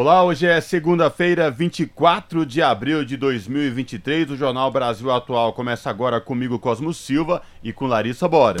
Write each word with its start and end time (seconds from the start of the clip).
Olá, 0.00 0.24
hoje 0.24 0.46
é 0.46 0.58
segunda-feira, 0.62 1.50
24 1.50 2.46
de 2.46 2.62
abril 2.62 3.04
de 3.04 3.18
2023. 3.18 4.30
O 4.30 4.34
Jornal 4.34 4.70
Brasil 4.70 5.10
Atual 5.10 5.52
começa 5.52 5.90
agora 5.90 6.18
comigo, 6.18 6.58
Cosmo 6.58 6.94
Silva, 6.94 7.42
e 7.62 7.70
com 7.70 7.86
Larissa 7.86 8.26
Bora. 8.26 8.56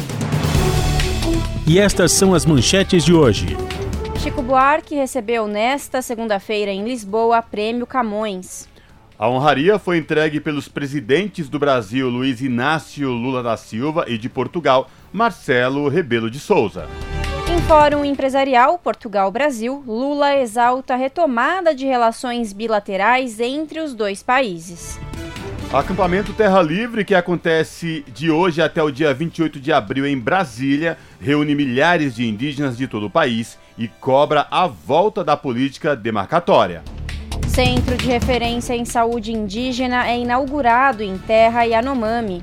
E 1.66 1.78
estas 1.78 2.12
são 2.12 2.34
as 2.34 2.44
manchetes 2.44 3.02
de 3.06 3.14
hoje. 3.14 3.56
Chico 4.18 4.42
Buarque 4.42 4.94
recebeu 4.94 5.46
nesta 5.46 6.02
segunda-feira 6.02 6.70
em 6.70 6.84
Lisboa 6.84 7.40
prêmio 7.40 7.86
Camões. 7.86 8.68
A 9.18 9.26
honraria 9.26 9.78
foi 9.78 9.96
entregue 9.96 10.40
pelos 10.40 10.68
presidentes 10.68 11.48
do 11.48 11.58
Brasil, 11.58 12.10
Luiz 12.10 12.42
Inácio 12.42 13.08
Lula 13.08 13.42
da 13.42 13.56
Silva, 13.56 14.04
e 14.06 14.18
de 14.18 14.28
Portugal, 14.28 14.90
Marcelo 15.10 15.88
Rebelo 15.88 16.30
de 16.30 16.38
Souza. 16.38 16.86
Em 17.60 17.62
Fórum 17.64 18.04
Empresarial 18.06 18.78
Portugal-Brasil, 18.78 19.84
Lula 19.86 20.34
exalta 20.34 20.94
a 20.94 20.96
retomada 20.96 21.74
de 21.74 21.84
relações 21.84 22.54
bilaterais 22.54 23.38
entre 23.38 23.80
os 23.80 23.92
dois 23.92 24.22
países. 24.22 24.98
Acampamento 25.70 26.32
Terra 26.32 26.62
Livre, 26.62 27.04
que 27.04 27.14
acontece 27.14 28.02
de 28.14 28.30
hoje 28.30 28.62
até 28.62 28.82
o 28.82 28.90
dia 28.90 29.12
28 29.12 29.60
de 29.60 29.74
abril 29.74 30.06
em 30.06 30.18
Brasília, 30.18 30.96
reúne 31.20 31.54
milhares 31.54 32.14
de 32.14 32.26
indígenas 32.26 32.78
de 32.78 32.88
todo 32.88 33.06
o 33.06 33.10
país 33.10 33.58
e 33.76 33.86
cobra 33.86 34.46
a 34.50 34.66
volta 34.66 35.22
da 35.22 35.36
política 35.36 35.94
demarcatória. 35.94 36.82
Centro 37.46 37.94
de 37.94 38.06
Referência 38.06 38.74
em 38.74 38.86
Saúde 38.86 39.32
Indígena 39.32 40.08
é 40.08 40.18
inaugurado 40.18 41.02
em 41.02 41.18
Terra 41.18 41.64
Yanomami. 41.64 42.42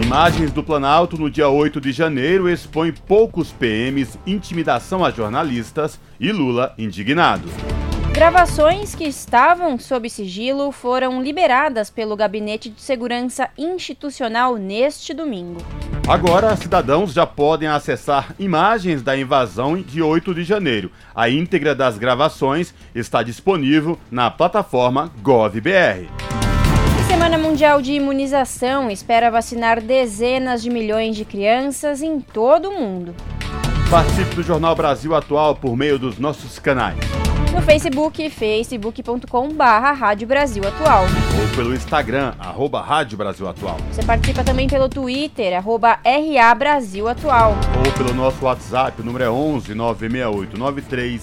Imagens 0.00 0.50
do 0.50 0.62
Planalto 0.62 1.18
no 1.18 1.30
dia 1.30 1.50
8 1.50 1.78
de 1.78 1.92
janeiro 1.92 2.48
expõem 2.48 2.92
poucos 2.92 3.52
PMs, 3.52 4.18
intimidação 4.26 5.04
a 5.04 5.10
jornalistas 5.10 6.00
e 6.18 6.32
Lula 6.32 6.74
indignado. 6.78 7.46
Gravações 8.10 8.94
que 8.94 9.04
estavam 9.04 9.78
sob 9.78 10.08
sigilo 10.08 10.72
foram 10.72 11.22
liberadas 11.22 11.90
pelo 11.90 12.16
Gabinete 12.16 12.70
de 12.70 12.80
Segurança 12.80 13.50
Institucional 13.56 14.56
neste 14.56 15.12
domingo. 15.12 15.60
Agora, 16.08 16.56
cidadãos 16.56 17.12
já 17.12 17.26
podem 17.26 17.68
acessar 17.68 18.34
imagens 18.38 19.02
da 19.02 19.14
invasão 19.14 19.80
de 19.80 20.00
8 20.00 20.34
de 20.34 20.42
janeiro. 20.42 20.90
A 21.14 21.28
íntegra 21.28 21.74
das 21.74 21.98
gravações 21.98 22.74
está 22.94 23.22
disponível 23.22 23.98
na 24.10 24.30
plataforma 24.30 25.12
GovBR. 25.22 26.08
Semana 27.22 27.38
Mundial 27.38 27.80
de 27.80 27.92
Imunização 27.92 28.90
espera 28.90 29.30
vacinar 29.30 29.80
dezenas 29.80 30.60
de 30.60 30.68
milhões 30.68 31.14
de 31.14 31.24
crianças 31.24 32.02
em 32.02 32.18
todo 32.18 32.68
o 32.68 32.72
mundo. 32.72 33.14
Participe 33.88 34.34
do 34.34 34.42
Jornal 34.42 34.74
Brasil 34.74 35.14
Atual 35.14 35.54
por 35.54 35.76
meio 35.76 36.00
dos 36.00 36.18
nossos 36.18 36.58
canais. 36.58 36.98
No 37.54 37.62
Facebook, 37.62 38.28
facebook.com 38.28 39.50
barra 39.50 39.92
Rádio 39.92 40.26
Brasil 40.26 40.66
Atual. 40.66 41.04
Ou 41.40 41.56
pelo 41.56 41.72
Instagram, 41.72 42.34
arroba 42.40 42.82
Rádio 42.82 43.16
Brasil 43.16 43.48
Atual. 43.48 43.76
Você 43.92 44.02
participa 44.02 44.42
também 44.42 44.66
pelo 44.66 44.88
Twitter, 44.88 45.56
arroba 45.56 46.00
RA 46.04 46.54
Brasil 46.56 47.06
Atual. 47.06 47.54
Ou 47.86 47.92
pelo 47.92 48.12
nosso 48.12 48.44
WhatsApp, 48.44 49.00
o 49.00 49.04
número 49.04 49.22
é 49.22 49.30
11 49.30 49.72
968 49.76 50.58
93 50.58 51.22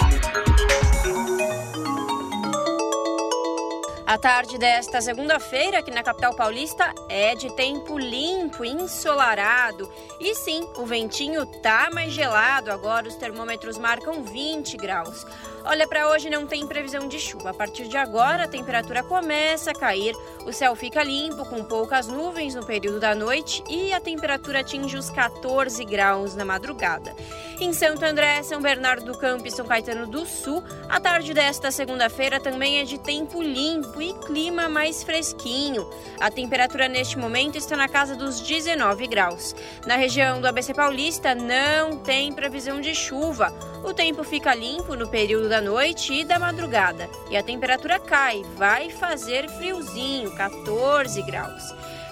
A 4.11 4.17
tarde 4.17 4.57
desta 4.57 4.99
segunda-feira 4.99 5.79
aqui 5.79 5.89
na 5.89 6.03
capital 6.03 6.35
paulista 6.35 6.93
é 7.07 7.33
de 7.33 7.49
tempo 7.55 7.97
limpo, 7.97 8.65
ensolarado. 8.65 9.89
E 10.19 10.35
sim, 10.35 10.67
o 10.75 10.85
ventinho 10.85 11.45
tá 11.61 11.89
mais 11.93 12.11
gelado. 12.11 12.73
Agora 12.73 13.07
os 13.07 13.15
termômetros 13.15 13.77
marcam 13.77 14.21
20 14.21 14.75
graus. 14.75 15.25
Olha, 15.63 15.87
para 15.87 16.09
hoje 16.09 16.29
não 16.29 16.45
tem 16.45 16.67
previsão 16.67 17.07
de 17.07 17.21
chuva. 17.21 17.51
A 17.51 17.53
partir 17.53 17.87
de 17.87 17.95
agora, 17.95 18.43
a 18.43 18.47
temperatura 18.49 19.01
começa 19.01 19.71
a 19.71 19.73
cair, 19.73 20.13
o 20.45 20.51
céu 20.51 20.75
fica 20.75 21.01
limpo, 21.01 21.45
com 21.45 21.63
poucas 21.63 22.07
nuvens 22.07 22.53
no 22.53 22.65
período 22.65 22.99
da 22.99 23.15
noite 23.15 23.63
e 23.69 23.93
a 23.93 24.01
temperatura 24.01 24.59
atinge 24.59 24.97
os 24.97 25.09
14 25.09 25.85
graus 25.85 26.35
na 26.35 26.43
madrugada. 26.43 27.15
Em 27.61 27.73
Santo 27.73 28.03
André, 28.03 28.41
São 28.41 28.59
Bernardo 28.59 29.05
do 29.05 29.15
Campo 29.15 29.47
e 29.47 29.51
São 29.51 29.67
Caetano 29.67 30.07
do 30.07 30.25
Sul, 30.25 30.63
a 30.89 30.99
tarde 30.99 31.31
desta 31.31 31.69
segunda-feira 31.69 32.39
também 32.39 32.79
é 32.79 32.83
de 32.83 32.97
tempo 32.97 33.39
limpo 33.39 34.01
e 34.01 34.15
clima 34.25 34.67
mais 34.67 35.03
fresquinho. 35.03 35.87
A 36.19 36.31
temperatura 36.31 36.87
neste 36.87 37.19
momento 37.19 37.59
está 37.59 37.77
na 37.77 37.87
casa 37.87 38.15
dos 38.15 38.41
19 38.41 39.05
graus. 39.05 39.55
Na 39.85 39.95
região 39.95 40.41
do 40.41 40.47
ABC 40.47 40.73
Paulista, 40.73 41.35
não 41.35 41.99
tem 41.99 42.33
previsão 42.33 42.81
de 42.81 42.95
chuva. 42.95 43.53
O 43.83 43.93
tempo 43.93 44.23
fica 44.23 44.55
limpo 44.55 44.95
no 44.95 45.07
período 45.07 45.47
da 45.47 45.61
noite 45.61 46.13
e 46.13 46.23
da 46.23 46.39
madrugada 46.39 47.07
e 47.29 47.37
a 47.37 47.43
temperatura 47.43 47.99
cai, 47.99 48.41
vai 48.55 48.89
fazer 48.89 49.47
friozinho, 49.51 50.31
14 50.35 51.21
graus. 51.21 51.63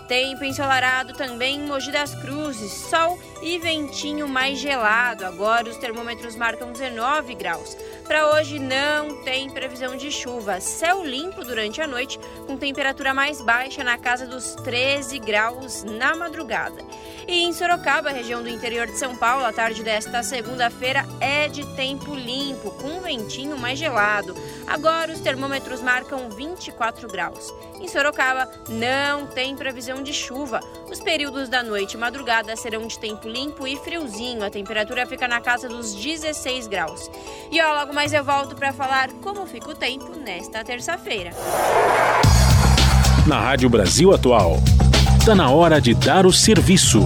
Tempo 0.10 0.44
ensolarado 0.44 1.14
também 1.14 1.58
em 1.58 1.68
Mogi 1.68 1.92
das 1.92 2.16
Cruzes, 2.16 2.72
sol 2.72 3.20
e 3.44 3.60
ventinho 3.60 4.28
mais 4.28 4.58
gelado. 4.58 5.24
Agora 5.24 5.70
os 5.70 5.78
termômetros 5.78 6.36
marcam 6.36 6.72
19 6.72 7.36
graus. 7.36 7.78
Para 8.10 8.26
hoje 8.34 8.58
não 8.58 9.22
tem 9.22 9.52
previsão 9.52 9.96
de 9.96 10.12
chuva. 10.12 10.60
Céu 10.60 11.06
limpo 11.06 11.46
durante 11.46 11.80
a 11.80 11.86
noite, 11.86 12.20
com 12.48 12.58
temperatura 12.58 13.14
mais 13.14 13.40
baixa 13.40 13.84
na 13.84 14.00
casa 14.00 14.26
dos 14.26 14.56
13 14.64 15.20
graus 15.20 15.84
na 15.84 16.16
madrugada. 16.16 16.84
E 17.28 17.44
em 17.44 17.54
Sorocaba, 17.54 18.10
região 18.10 18.42
do 18.42 18.50
interior 18.50 18.88
de 18.88 18.98
São 18.98 19.16
Paulo, 19.16 19.46
a 19.46 19.54
tarde 19.54 19.84
desta 19.84 20.24
segunda-feira 20.24 21.06
é 21.20 21.48
de 21.48 21.64
tempo 21.76 22.16
limpo, 22.16 22.72
com 22.72 23.00
ventinho 23.00 23.56
mais 23.56 23.78
gelado. 23.78 24.34
Agora 24.66 25.14
os 25.14 25.20
termômetros 25.20 25.80
marcam 25.80 26.32
24 26.32 27.08
graus. 27.08 27.54
Em 27.80 27.88
Sorocaba 27.88 28.52
não 28.68 29.28
tem 29.28 29.56
previsão 29.56 30.02
de 30.02 30.12
chuva. 30.12 30.60
Os 30.90 31.00
períodos 31.00 31.48
da 31.48 31.62
noite 31.62 31.94
e 31.94 31.98
madrugada 31.98 32.56
serão 32.56 32.88
de 32.88 32.98
tempo 32.98 33.28
limpo 33.28 33.68
e 33.68 33.78
friozinho. 33.78 34.44
A 34.44 34.50
temperatura 34.50 35.06
fica 35.06 35.28
na 35.28 35.40
casa 35.40 35.70
dos 35.70 35.94
16 35.94 36.66
graus. 36.66 37.12
E 37.52 37.62
ó, 37.62 37.74
logo 37.76 37.94
mais 38.00 38.14
eu 38.14 38.24
volto 38.24 38.56
para 38.56 38.72
falar 38.72 39.10
como 39.22 39.46
fica 39.46 39.72
o 39.72 39.76
tempo 39.76 40.18
nesta 40.22 40.64
terça-feira. 40.64 41.32
Na 43.28 43.42
Rádio 43.42 43.70
Brasil 43.70 44.14
Atual, 44.14 44.56
está 45.20 45.36
na 45.36 45.50
hora 45.50 45.82
de 45.82 45.94
dar 45.94 46.26
o 46.26 46.32
serviço. 46.32 47.06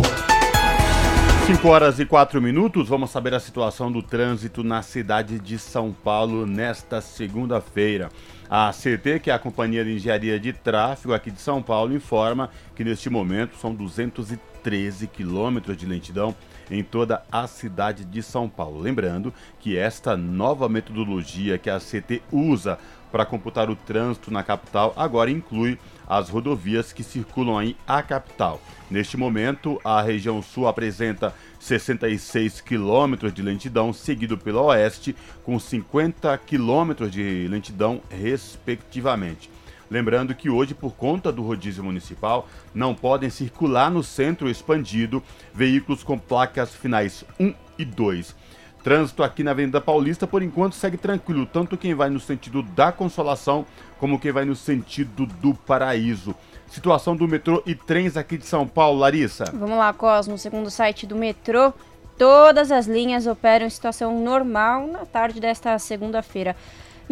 5 1.47 1.67
horas 1.67 1.99
e 1.99 2.05
4 2.05 2.39
minutos, 2.39 2.89
vamos 2.89 3.09
saber 3.09 3.33
a 3.33 3.39
situação 3.39 3.91
do 3.91 4.03
trânsito 4.03 4.63
na 4.63 4.83
cidade 4.83 5.39
de 5.39 5.57
São 5.57 5.91
Paulo 5.91 6.45
nesta 6.45 7.01
segunda-feira. 7.01 8.11
A 8.47 8.71
CT, 8.71 9.19
que 9.19 9.31
é 9.31 9.33
a 9.33 9.39
Companhia 9.39 9.83
de 9.83 9.95
Engenharia 9.95 10.39
de 10.39 10.53
Tráfego 10.53 11.15
aqui 11.15 11.31
de 11.31 11.41
São 11.41 11.59
Paulo, 11.59 11.95
informa 11.95 12.51
que 12.75 12.83
neste 12.83 13.09
momento 13.09 13.57
são 13.57 13.73
213 13.73 15.07
quilômetros 15.07 15.75
de 15.75 15.87
lentidão 15.87 16.35
em 16.69 16.83
toda 16.83 17.23
a 17.31 17.47
cidade 17.47 18.05
de 18.05 18.21
São 18.21 18.49
Paulo. 18.49 18.79
Lembrando 18.79 19.33
que 19.59 19.77
esta 19.77 20.17
nova 20.17 20.67
metodologia 20.69 21.57
que 21.57 21.69
a 21.69 21.79
CT 21.79 22.21
usa 22.31 22.77
para 23.11 23.25
computar 23.27 23.69
o 23.69 23.75
trânsito 23.75 24.31
na 24.31 24.41
capital 24.41 24.91
agora 24.97 25.29
inclui 25.29 25.77
as 26.07 26.29
rodovias 26.29 26.91
que 26.91 27.03
circulam 27.03 27.57
aí 27.57 27.77
a 27.87 28.01
capital. 28.01 28.59
Neste 28.89 29.15
momento, 29.15 29.79
a 29.83 30.01
região 30.01 30.41
sul 30.41 30.67
apresenta 30.67 31.33
66 31.59 32.59
quilômetros 32.61 33.31
de 33.31 33.41
lentidão, 33.41 33.93
seguido 33.93 34.37
pela 34.37 34.61
oeste 34.63 35.15
com 35.43 35.59
50 35.59 36.35
quilômetros 36.39 37.11
de 37.11 37.47
lentidão, 37.47 38.01
respectivamente. 38.09 39.52
Lembrando 39.93 40.33
que 40.33 40.49
hoje, 40.49 40.73
por 40.73 40.93
conta 40.95 41.31
do 41.31 41.43
rodízio 41.43 41.83
municipal, 41.83 42.47
não 42.73 42.95
podem 42.95 43.29
circular 43.29 43.91
no 43.91 44.01
centro 44.01 44.49
expandido 44.49 45.21
veículos 45.53 46.01
com 46.01 46.17
placas 46.17 46.73
finais 46.73 47.23
1 47.39 47.53
e 47.77 47.85
2. 47.85 48.35
Trânsito 48.83 49.21
aqui 49.21 49.43
na 49.43 49.51
Avenida 49.51 49.79
Paulista, 49.79 50.25
por 50.25 50.41
enquanto, 50.41 50.73
segue 50.73 50.97
tranquilo, 50.97 51.45
tanto 51.45 51.77
quem 51.77 51.93
vai 51.93 52.09
no 52.09 52.19
sentido 52.19 52.63
da 52.63 52.91
Consolação 52.91 53.67
como 53.99 54.19
quem 54.19 54.31
vai 54.31 54.45
no 54.45 54.55
sentido 54.55 55.27
do 55.27 55.53
Paraíso. 55.53 56.33
Situação 56.65 57.15
do 57.15 57.27
metrô 57.27 57.61
e 57.63 57.75
trens 57.75 58.17
aqui 58.17 58.35
de 58.35 58.47
São 58.47 58.67
Paulo, 58.67 58.97
Larissa. 58.97 59.45
Vamos 59.53 59.77
lá, 59.77 59.93
Cosmo. 59.93 60.39
Segundo 60.39 60.65
o 60.65 60.71
site 60.71 61.05
do 61.05 61.15
metrô, 61.15 61.71
todas 62.17 62.71
as 62.71 62.87
linhas 62.87 63.27
operam 63.27 63.67
em 63.67 63.69
situação 63.69 64.19
normal 64.23 64.87
na 64.87 65.05
tarde 65.05 65.39
desta 65.39 65.77
segunda-feira. 65.77 66.55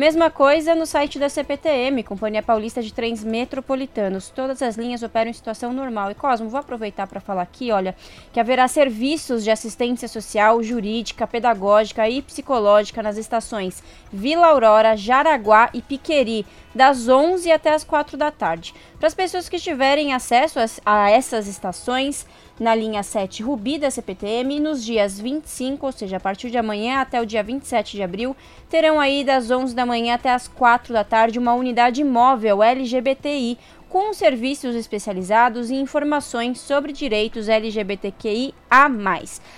Mesma 0.02 0.32
coisa 0.32 0.74
no 0.74 0.88
site 0.88 1.20
da 1.20 1.30
CPTM, 1.30 2.02
Companhia 2.02 2.42
Paulista 2.42 2.82
de 2.82 2.92
Trens 2.92 3.24
Metropolitanos. 3.24 4.30
Todas 4.30 4.60
as 4.64 4.76
linhas 4.76 5.04
operam 5.04 5.30
em 5.30 5.34
situação 5.34 5.72
normal. 5.72 6.10
E 6.10 6.16
Cosmo, 6.16 6.50
vou 6.50 6.60
aproveitar 6.60 7.06
para 7.06 7.20
falar 7.20 7.44
aqui, 7.44 7.72
olha, 7.72 7.96
que 8.34 8.40
haverá 8.40 8.68
serviços 8.68 9.44
de 9.44 9.52
assistência 9.52 10.08
social, 10.08 10.64
jurídica, 10.64 11.28
pedagógica 11.28 12.10
e 12.10 12.20
psicológica 12.20 13.04
nas 13.04 13.16
estações 13.16 13.84
Vila 14.12 14.48
Aurora, 14.48 14.98
Jaraguá 14.98 15.70
e 15.72 15.84
Piqueri, 15.84 16.48
das 16.74 17.08
11 17.08 17.52
até 17.52 17.72
as 17.72 17.84
4 17.84 18.18
da 18.18 18.32
tarde. 18.32 18.74
Para 18.98 19.08
as 19.08 19.14
pessoas 19.14 19.48
que 19.48 19.60
tiverem 19.60 20.16
acesso 20.16 20.58
a, 20.84 21.12
essas 21.12 21.48
estações, 21.48 22.26
na 22.60 22.76
linha 22.76 23.02
7 23.02 23.42
Rubi 23.42 23.80
da 23.80 23.90
CPTM 23.90 24.60
nos 24.60 24.86
dias 24.86 25.20
25, 25.20 25.84
ou 25.84 25.92
seja, 25.92 26.18
a 26.18 26.20
partir 26.20 26.52
de 26.52 26.60
amanhã 26.60 27.02
até 27.02 27.20
o 27.20 27.26
dia 27.26 27.42
27 27.42 27.98
de 27.98 28.04
abril, 28.04 28.36
terão 28.70 29.00
aí 29.00 29.24
das 29.24 29.50
11 29.50 29.74
da 29.74 29.84
manhã 29.84 29.91
até 30.12 30.32
as 30.32 30.48
4 30.48 30.94
da 30.94 31.04
tarde 31.04 31.38
uma 31.38 31.54
unidade 31.54 32.04
móvel 32.04 32.64
LGBTI 32.64 33.58
com 33.92 34.14
serviços 34.14 34.74
especializados 34.74 35.70
e 35.70 35.76
informações 35.76 36.62
sobre 36.62 36.94
direitos 36.94 37.50
LGBTQI 37.50 38.56
a. 38.70 38.90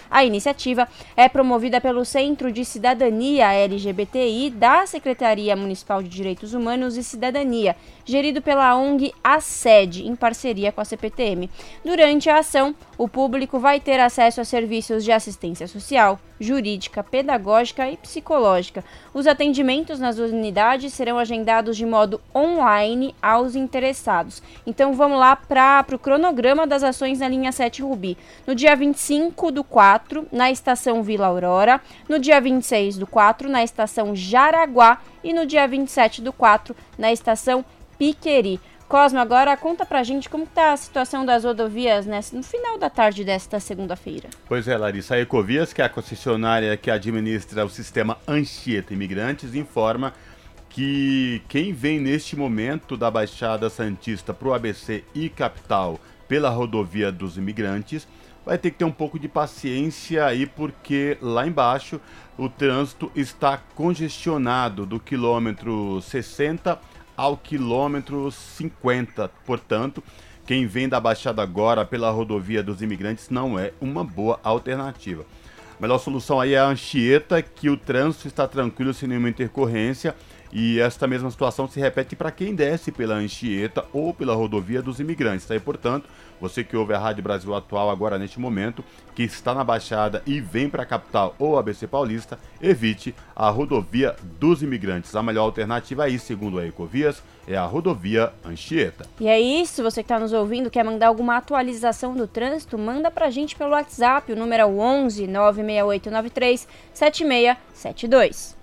A 0.09 0.25
iniciativa 0.25 0.87
é 1.15 1.29
promovida 1.29 1.79
pelo 1.79 2.03
Centro 2.03 2.51
de 2.51 2.65
Cidadania 2.65 3.53
LGBTI 3.53 4.49
da 4.49 4.87
Secretaria 4.87 5.55
Municipal 5.55 6.01
de 6.01 6.09
Direitos 6.09 6.55
Humanos 6.55 6.97
e 6.97 7.03
Cidadania, 7.03 7.75
gerido 8.03 8.41
pela 8.41 8.75
ONG 8.75 9.13
ASED, 9.23 10.07
em 10.07 10.15
parceria 10.15 10.71
com 10.71 10.81
a 10.81 10.85
CPTM. 10.85 11.47
Durante 11.85 12.27
a 12.27 12.39
ação, 12.39 12.73
o 12.97 13.07
público 13.07 13.59
vai 13.59 13.79
ter 13.79 13.99
acesso 13.99 14.41
a 14.41 14.45
serviços 14.45 15.03
de 15.03 15.11
assistência 15.11 15.67
social, 15.67 16.19
jurídica, 16.43 17.03
pedagógica 17.03 17.89
e 17.89 17.97
psicológica. 17.97 18.83
Os 19.13 19.25
atendimentos 19.25 19.99
nas 19.99 20.19
unidades 20.19 20.93
serão 20.93 21.17
agendados 21.17 21.77
de 21.77 21.85
modo 21.85 22.21
online 22.35 23.15
aos 23.21 23.55
interessados. 23.55 24.43
Então 24.67 24.93
vamos 24.93 25.17
lá 25.17 25.35
para 25.35 25.85
o 25.91 25.99
cronograma 25.99 26.67
das 26.67 26.83
ações 26.83 27.19
na 27.19 27.27
linha 27.27 27.51
7 27.51 27.81
Rubi. 27.81 28.17
No 28.45 28.53
dia 28.53 28.75
25 28.75 29.51
do 29.51 29.63
4, 29.63 30.27
na 30.31 30.51
estação 30.51 31.01
Vila 31.01 31.27
Aurora. 31.27 31.81
No 32.07 32.19
dia 32.19 32.39
26 32.39 32.97
do 32.97 33.07
4, 33.07 33.49
na 33.49 33.63
estação 33.63 34.15
Jaraguá. 34.15 34.99
E 35.23 35.33
no 35.33 35.45
dia 35.45 35.67
27 35.67 36.21
do 36.21 36.33
4, 36.33 36.75
na 36.97 37.11
estação 37.11 37.63
Piqueri. 37.97 38.59
Cosmo, 38.87 39.19
agora 39.19 39.57
conta 39.57 39.85
pra 39.85 40.03
gente 40.03 40.29
como 40.29 40.43
está 40.43 40.73
a 40.73 40.77
situação 40.77 41.25
das 41.25 41.43
rodovias 41.43 42.05
nessa, 42.05 42.35
no 42.35 42.43
final 42.43 42.77
da 42.77 42.89
tarde 42.89 43.23
desta 43.23 43.59
segunda-feira. 43.59 44.29
Pois 44.47 44.67
é, 44.67 44.77
Larissa, 44.77 45.15
a 45.15 45.19
Ecovias, 45.19 45.73
que 45.73 45.81
é 45.81 45.85
a 45.85 45.89
concessionária 45.89 46.77
que 46.77 46.91
administra 46.91 47.65
o 47.65 47.69
sistema 47.69 48.17
Anchieta 48.27 48.93
Imigrantes, 48.93 49.55
informa 49.55 50.13
que 50.69 51.41
quem 51.47 51.71
vem 51.71 51.99
neste 51.99 52.35
momento 52.35 52.97
da 52.97 53.09
Baixada 53.09 53.69
Santista 53.69 54.33
para 54.33 54.47
o 54.47 54.53
ABC 54.53 55.03
e 55.13 55.29
Capital 55.29 55.99
pela 56.27 56.49
rodovia 56.49 57.11
dos 57.11 57.37
imigrantes 57.37 58.07
vai 58.45 58.57
ter 58.57 58.71
que 58.71 58.77
ter 58.77 58.85
um 58.85 58.91
pouco 58.91 59.17
de 59.17 59.27
paciência 59.27 60.25
aí, 60.25 60.45
porque 60.45 61.17
lá 61.21 61.47
embaixo 61.47 62.01
o 62.37 62.49
trânsito 62.49 63.11
está 63.15 63.57
congestionado 63.75 64.85
do 64.85 64.99
quilômetro 64.99 66.01
60 66.01 66.79
ao 67.15 67.37
quilômetro 67.37 68.31
50. 68.31 69.29
Portanto, 69.45 70.03
quem 70.45 70.67
vem 70.67 70.89
da 70.89 70.99
Baixada 70.99 71.41
agora 71.41 71.85
pela 71.85 72.11
rodovia 72.11 72.61
dos 72.61 72.81
imigrantes 72.81 73.29
não 73.29 73.57
é 73.57 73.71
uma 73.79 74.03
boa 74.03 74.39
alternativa. 74.43 75.25
A 75.77 75.81
melhor 75.81 75.97
solução 75.97 76.39
aí 76.39 76.53
é 76.53 76.59
a 76.59 76.67
Anchieta, 76.67 77.41
que 77.41 77.69
o 77.69 77.77
trânsito 77.77 78.27
está 78.27 78.47
tranquilo 78.47 78.93
sem 78.93 79.09
nenhuma 79.09 79.29
intercorrência 79.29 80.15
e 80.51 80.79
esta 80.79 81.07
mesma 81.07 81.31
situação 81.31 81.67
se 81.67 81.79
repete 81.79 82.15
para 82.15 82.29
quem 82.29 82.53
desce 82.53 82.91
pela 82.91 83.15
Anchieta 83.15 83.85
ou 83.91 84.13
pela 84.13 84.35
rodovia 84.35 84.81
dos 84.81 84.99
imigrantes. 84.99 85.47
Tá? 85.47 85.59
Portanto, 85.59 86.07
você 86.43 86.61
que 86.61 86.75
ouve 86.75 86.93
a 86.93 86.99
Rádio 86.99 87.23
Brasil 87.23 87.55
Atual 87.55 87.89
agora 87.89 88.19
neste 88.19 88.37
momento, 88.37 88.83
que 89.15 89.23
está 89.23 89.53
na 89.53 89.63
Baixada 89.63 90.21
e 90.25 90.41
vem 90.41 90.69
para 90.69 90.83
a 90.83 90.85
capital 90.85 91.33
ou 91.39 91.57
ABC 91.57 91.87
Paulista, 91.87 92.37
evite 92.61 93.15
a 93.33 93.49
rodovia 93.49 94.13
dos 94.41 94.61
imigrantes. 94.61 95.15
A 95.15 95.23
melhor 95.23 95.43
alternativa 95.43 96.03
aí, 96.03 96.19
segundo 96.19 96.59
a 96.59 96.67
Ecovias, 96.67 97.23
é 97.47 97.55
a 97.55 97.63
rodovia 97.63 98.33
Anchieta. 98.43 99.05
E 99.21 99.27
é 99.29 99.39
isso, 99.39 99.81
você 99.81 100.03
que 100.03 100.05
está 100.05 100.19
nos 100.19 100.33
ouvindo, 100.33 100.69
quer 100.69 100.83
mandar 100.83 101.07
alguma 101.07 101.37
atualização 101.37 102.13
do 102.13 102.27
trânsito, 102.27 102.77
manda 102.77 103.09
para 103.09 103.27
a 103.27 103.29
gente 103.29 103.55
pelo 103.55 103.71
WhatsApp, 103.71 104.29
o 104.33 104.35
número 104.35 104.63
é 104.63 104.65
11 104.65 105.25
96893 105.25 106.67
7672. 106.93 108.62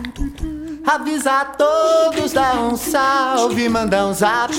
Avisa 0.85 1.31
a 1.41 1.45
todos, 1.45 2.33
dá 2.33 2.53
um 2.55 2.75
salve, 2.75 3.69
manda 3.69 4.05
um 4.07 4.13
zap. 4.13 4.53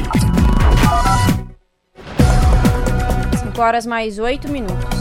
5 3.40 3.60
horas 3.60 3.86
mais 3.86 4.18
8 4.18 4.50
minutos 4.50 4.99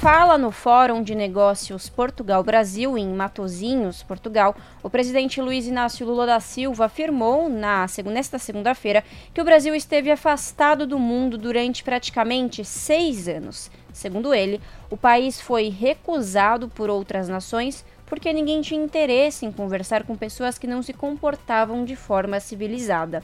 fala 0.00 0.38
no 0.38 0.50
Fórum 0.50 1.02
de 1.02 1.14
Negócios 1.14 1.90
Portugal-Brasil, 1.90 2.96
em 2.96 3.06
Matozinhos, 3.08 4.02
Portugal, 4.02 4.56
o 4.82 4.88
presidente 4.88 5.42
Luiz 5.42 5.66
Inácio 5.66 6.06
Lula 6.06 6.24
da 6.24 6.40
Silva 6.40 6.86
afirmou 6.86 7.50
na, 7.50 7.84
nesta 8.06 8.38
segunda-feira 8.38 9.04
que 9.34 9.42
o 9.42 9.44
Brasil 9.44 9.74
esteve 9.74 10.10
afastado 10.10 10.86
do 10.86 10.98
mundo 10.98 11.36
durante 11.36 11.84
praticamente 11.84 12.64
seis 12.64 13.28
anos. 13.28 13.70
Segundo 13.92 14.32
ele, 14.32 14.58
o 14.88 14.96
país 14.96 15.38
foi 15.38 15.68
recusado 15.68 16.66
por 16.66 16.88
outras 16.88 17.28
nações 17.28 17.84
porque 18.10 18.32
ninguém 18.32 18.60
tinha 18.60 18.84
interesse 18.84 19.46
em 19.46 19.52
conversar 19.52 20.02
com 20.02 20.16
pessoas 20.16 20.58
que 20.58 20.66
não 20.66 20.82
se 20.82 20.92
comportavam 20.92 21.84
de 21.84 21.94
forma 21.94 22.40
civilizada. 22.40 23.22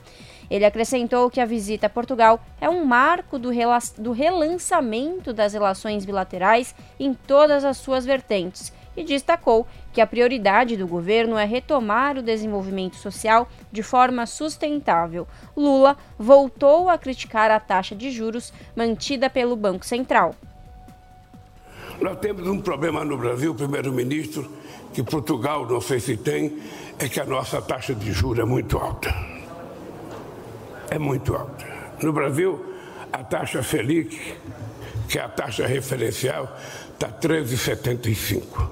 Ele 0.48 0.64
acrescentou 0.64 1.28
que 1.28 1.40
a 1.40 1.44
visita 1.44 1.88
a 1.88 1.90
Portugal 1.90 2.40
é 2.60 2.70
um 2.70 2.84
marco 2.84 3.36
do, 3.36 3.50
do 3.98 4.12
relançamento 4.12 5.32
das 5.32 5.52
relações 5.52 6.06
bilaterais 6.06 6.72
em 7.00 7.12
todas 7.12 7.64
as 7.64 7.76
suas 7.78 8.06
vertentes 8.06 8.72
e 8.96 9.02
destacou 9.02 9.66
que 9.92 10.00
a 10.00 10.06
prioridade 10.06 10.76
do 10.76 10.86
governo 10.86 11.36
é 11.36 11.44
retomar 11.44 12.16
o 12.16 12.22
desenvolvimento 12.22 12.94
social 12.96 13.48
de 13.70 13.82
forma 13.82 14.24
sustentável. 14.24 15.26
Lula 15.56 15.96
voltou 16.16 16.88
a 16.88 16.96
criticar 16.96 17.50
a 17.50 17.58
taxa 17.58 17.94
de 17.94 18.10
juros 18.10 18.52
mantida 18.74 19.28
pelo 19.28 19.56
Banco 19.56 19.84
Central. 19.84 20.34
Nós 22.00 22.18
temos 22.18 22.46
um 22.46 22.60
problema 22.60 23.04
no 23.04 23.16
Brasil, 23.16 23.54
primeiro-ministro, 23.54 24.50
que 24.96 25.02
Portugal 25.02 25.66
não 25.66 25.78
sei 25.78 26.00
se 26.00 26.16
tem, 26.16 26.56
é 26.98 27.06
que 27.06 27.20
a 27.20 27.26
nossa 27.26 27.60
taxa 27.60 27.94
de 27.94 28.12
juros 28.12 28.38
é 28.38 28.46
muito 28.46 28.78
alta. 28.78 29.14
É 30.88 30.98
muito 30.98 31.36
alta. 31.36 31.66
No 32.00 32.14
Brasil, 32.14 32.64
a 33.12 33.22
taxa 33.22 33.62
Selic, 33.62 34.18
que 35.06 35.18
é 35.18 35.20
a 35.20 35.28
taxa 35.28 35.66
referencial, 35.66 36.50
está 36.94 37.10
13,75. 37.10 38.70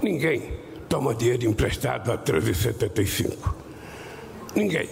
Ninguém 0.00 0.52
toma 0.88 1.12
dinheiro 1.12 1.44
emprestado 1.46 2.12
a 2.12 2.16
13,75. 2.16 3.52
Ninguém. 4.54 4.88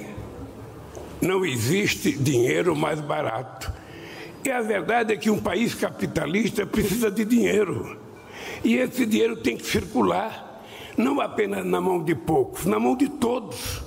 Não 1.20 1.46
existe 1.46 2.10
dinheiro 2.10 2.74
mais 2.74 3.00
barato. 3.00 3.72
E 4.44 4.50
a 4.50 4.62
verdade 4.62 5.12
é 5.12 5.16
que 5.16 5.30
um 5.30 5.38
país 5.38 5.76
capitalista 5.76 6.66
precisa 6.66 7.08
de 7.08 7.24
dinheiro. 7.24 7.96
E 8.64 8.74
esse 8.78 9.06
dinheiro 9.06 9.36
tem 9.36 9.56
que 9.56 9.64
circular, 9.64 10.45
não 10.96 11.20
apenas 11.20 11.64
na 11.64 11.80
mão 11.80 12.02
de 12.02 12.14
poucos, 12.14 12.64
na 12.64 12.78
mão 12.78 12.96
de 12.96 13.08
todos. 13.08 13.82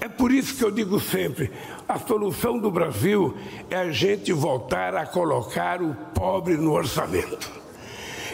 É 0.00 0.08
por 0.08 0.32
isso 0.32 0.56
que 0.56 0.64
eu 0.64 0.70
digo 0.70 0.98
sempre: 0.98 1.50
a 1.88 1.98
solução 1.98 2.58
do 2.58 2.70
Brasil 2.70 3.36
é 3.70 3.76
a 3.76 3.90
gente 3.90 4.32
voltar 4.32 4.94
a 4.94 5.06
colocar 5.06 5.80
o 5.80 5.94
pobre 6.14 6.56
no 6.56 6.72
orçamento. 6.72 7.50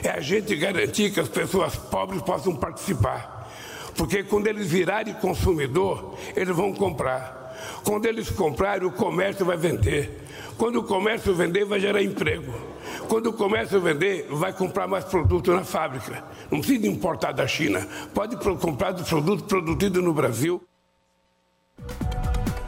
É 0.03 0.11
a 0.11 0.21
gente 0.21 0.55
garantir 0.57 1.13
que 1.13 1.21
as 1.21 1.29
pessoas 1.29 1.77
pobres 1.77 2.23
possam 2.23 2.55
participar. 2.55 3.51
Porque 3.97 4.23
quando 4.23 4.47
eles 4.47 4.69
virarem 4.69 5.13
consumidor, 5.15 6.15
eles 6.37 6.55
vão 6.55 6.73
comprar. 6.73 7.38
Quando 7.85 8.07
eles 8.07 8.31
comprarem, 8.31 8.87
o 8.87 8.93
comércio 8.93 9.45
vai 9.45 9.57
vender. 9.57 10.27
Quando 10.57 10.81
o 10.81 10.85
comércio 10.85 11.35
vender, 11.35 11.65
vai 11.65 11.79
gerar 11.79 12.03
emprego. 12.03 12.53
Quando 13.09 13.29
o 13.29 13.33
comércio 13.33 13.81
vender, 13.81 14.27
vai 14.31 14.53
comprar 14.53 14.89
mais 14.89 15.05
produto 15.05 15.53
na 15.53 15.65
fábrica. 15.65 16.25
Não 16.51 16.61
precisa 16.61 16.87
importar 16.87 17.33
da 17.33 17.47
China. 17.47 17.87
Pode 18.13 18.37
comprar 18.37 18.93
do 18.93 19.05
produto 19.05 19.45
produzido 19.45 20.03
no 20.03 20.13
Brasil. 20.13 20.63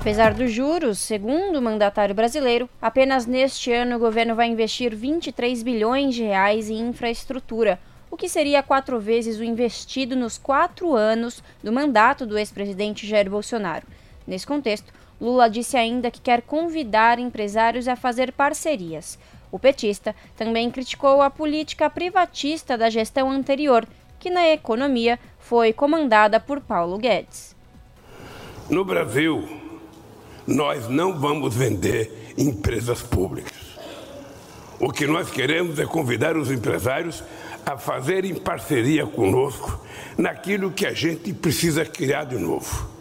Apesar 0.00 0.32
dos 0.32 0.50
juros, 0.50 0.98
segundo 0.98 1.56
o 1.58 1.62
mandatário 1.62 2.14
brasileiro, 2.14 2.70
apenas 2.80 3.26
neste 3.26 3.70
ano 3.70 3.96
o 3.96 3.98
governo 3.98 4.34
vai 4.34 4.46
investir 4.46 4.94
23 4.94 5.62
bilhões 5.62 6.14
de 6.14 6.22
reais 6.22 6.70
em 6.70 6.80
infraestrutura, 6.80 7.78
o 8.10 8.16
que 8.16 8.26
seria 8.26 8.62
quatro 8.62 8.98
vezes 8.98 9.38
o 9.38 9.44
investido 9.44 10.16
nos 10.16 10.38
quatro 10.38 10.94
anos 10.94 11.42
do 11.62 11.70
mandato 11.70 12.24
do 12.24 12.38
ex-presidente 12.38 13.06
Jair 13.06 13.28
Bolsonaro. 13.28 13.86
Nesse 14.30 14.46
contexto, 14.46 14.92
Lula 15.20 15.50
disse 15.50 15.76
ainda 15.76 16.08
que 16.08 16.20
quer 16.20 16.42
convidar 16.42 17.18
empresários 17.18 17.88
a 17.88 17.96
fazer 17.96 18.30
parcerias. 18.30 19.18
O 19.50 19.58
petista 19.58 20.14
também 20.36 20.70
criticou 20.70 21.20
a 21.20 21.28
política 21.28 21.90
privatista 21.90 22.78
da 22.78 22.88
gestão 22.88 23.28
anterior, 23.28 23.84
que 24.20 24.30
na 24.30 24.46
economia 24.46 25.18
foi 25.40 25.72
comandada 25.72 26.38
por 26.38 26.60
Paulo 26.60 26.96
Guedes. 26.96 27.56
No 28.68 28.84
Brasil, 28.84 29.48
nós 30.46 30.88
não 30.88 31.18
vamos 31.18 31.52
vender 31.56 32.32
empresas 32.38 33.02
públicas. 33.02 33.76
O 34.78 34.92
que 34.92 35.08
nós 35.08 35.28
queremos 35.28 35.76
é 35.80 35.86
convidar 35.86 36.36
os 36.36 36.52
empresários 36.52 37.20
a 37.66 37.76
fazerem 37.76 38.36
parceria 38.36 39.04
conosco 39.08 39.84
naquilo 40.16 40.70
que 40.70 40.86
a 40.86 40.92
gente 40.92 41.32
precisa 41.32 41.84
criar 41.84 42.26
de 42.26 42.38
novo. 42.38 42.99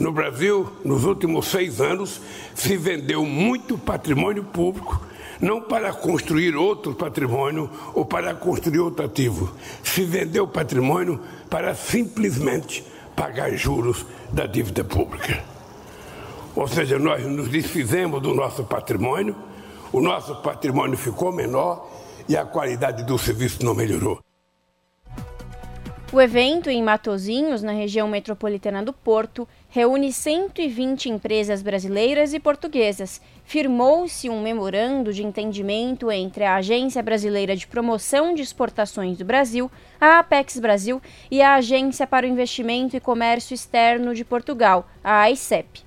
No 0.00 0.10
Brasil, 0.12 0.72
nos 0.82 1.04
últimos 1.04 1.48
seis 1.48 1.78
anos, 1.78 2.22
se 2.54 2.74
vendeu 2.74 3.22
muito 3.26 3.76
patrimônio 3.76 4.42
público, 4.42 4.98
não 5.38 5.60
para 5.60 5.92
construir 5.92 6.56
outro 6.56 6.94
patrimônio 6.94 7.68
ou 7.94 8.06
para 8.06 8.34
construir 8.34 8.78
outro 8.78 9.04
ativo. 9.04 9.54
Se 9.84 10.02
vendeu 10.02 10.48
patrimônio 10.48 11.20
para 11.50 11.74
simplesmente 11.74 12.82
pagar 13.14 13.52
juros 13.52 14.06
da 14.32 14.46
dívida 14.46 14.82
pública. 14.82 15.44
Ou 16.56 16.66
seja, 16.66 16.98
nós 16.98 17.22
nos 17.26 17.48
desfizemos 17.48 18.22
do 18.22 18.34
nosso 18.34 18.64
patrimônio, 18.64 19.36
o 19.92 20.00
nosso 20.00 20.34
patrimônio 20.36 20.96
ficou 20.96 21.30
menor 21.30 21.86
e 22.26 22.38
a 22.38 22.44
qualidade 22.46 23.04
do 23.04 23.18
serviço 23.18 23.62
não 23.62 23.74
melhorou. 23.74 24.18
O 26.12 26.20
evento 26.20 26.68
em 26.68 26.82
Matozinhos, 26.82 27.62
na 27.62 27.70
região 27.70 28.08
metropolitana 28.08 28.82
do 28.82 28.92
Porto, 28.92 29.46
reúne 29.68 30.12
120 30.12 31.08
empresas 31.08 31.62
brasileiras 31.62 32.34
e 32.34 32.40
portuguesas. 32.40 33.20
Firmou-se 33.44 34.28
um 34.28 34.42
memorando 34.42 35.12
de 35.12 35.24
entendimento 35.24 36.10
entre 36.10 36.42
a 36.42 36.56
Agência 36.56 37.00
Brasileira 37.00 37.54
de 37.54 37.64
Promoção 37.64 38.34
de 38.34 38.42
Exportações 38.42 39.18
do 39.18 39.24
Brasil, 39.24 39.70
a 40.00 40.18
Apex 40.18 40.58
Brasil, 40.58 41.00
e 41.30 41.40
a 41.40 41.54
Agência 41.54 42.08
para 42.08 42.26
o 42.26 42.28
Investimento 42.28 42.96
e 42.96 43.00
Comércio 43.00 43.54
Externo 43.54 44.12
de 44.12 44.24
Portugal, 44.24 44.88
a 45.04 45.20
AICEP. 45.20 45.84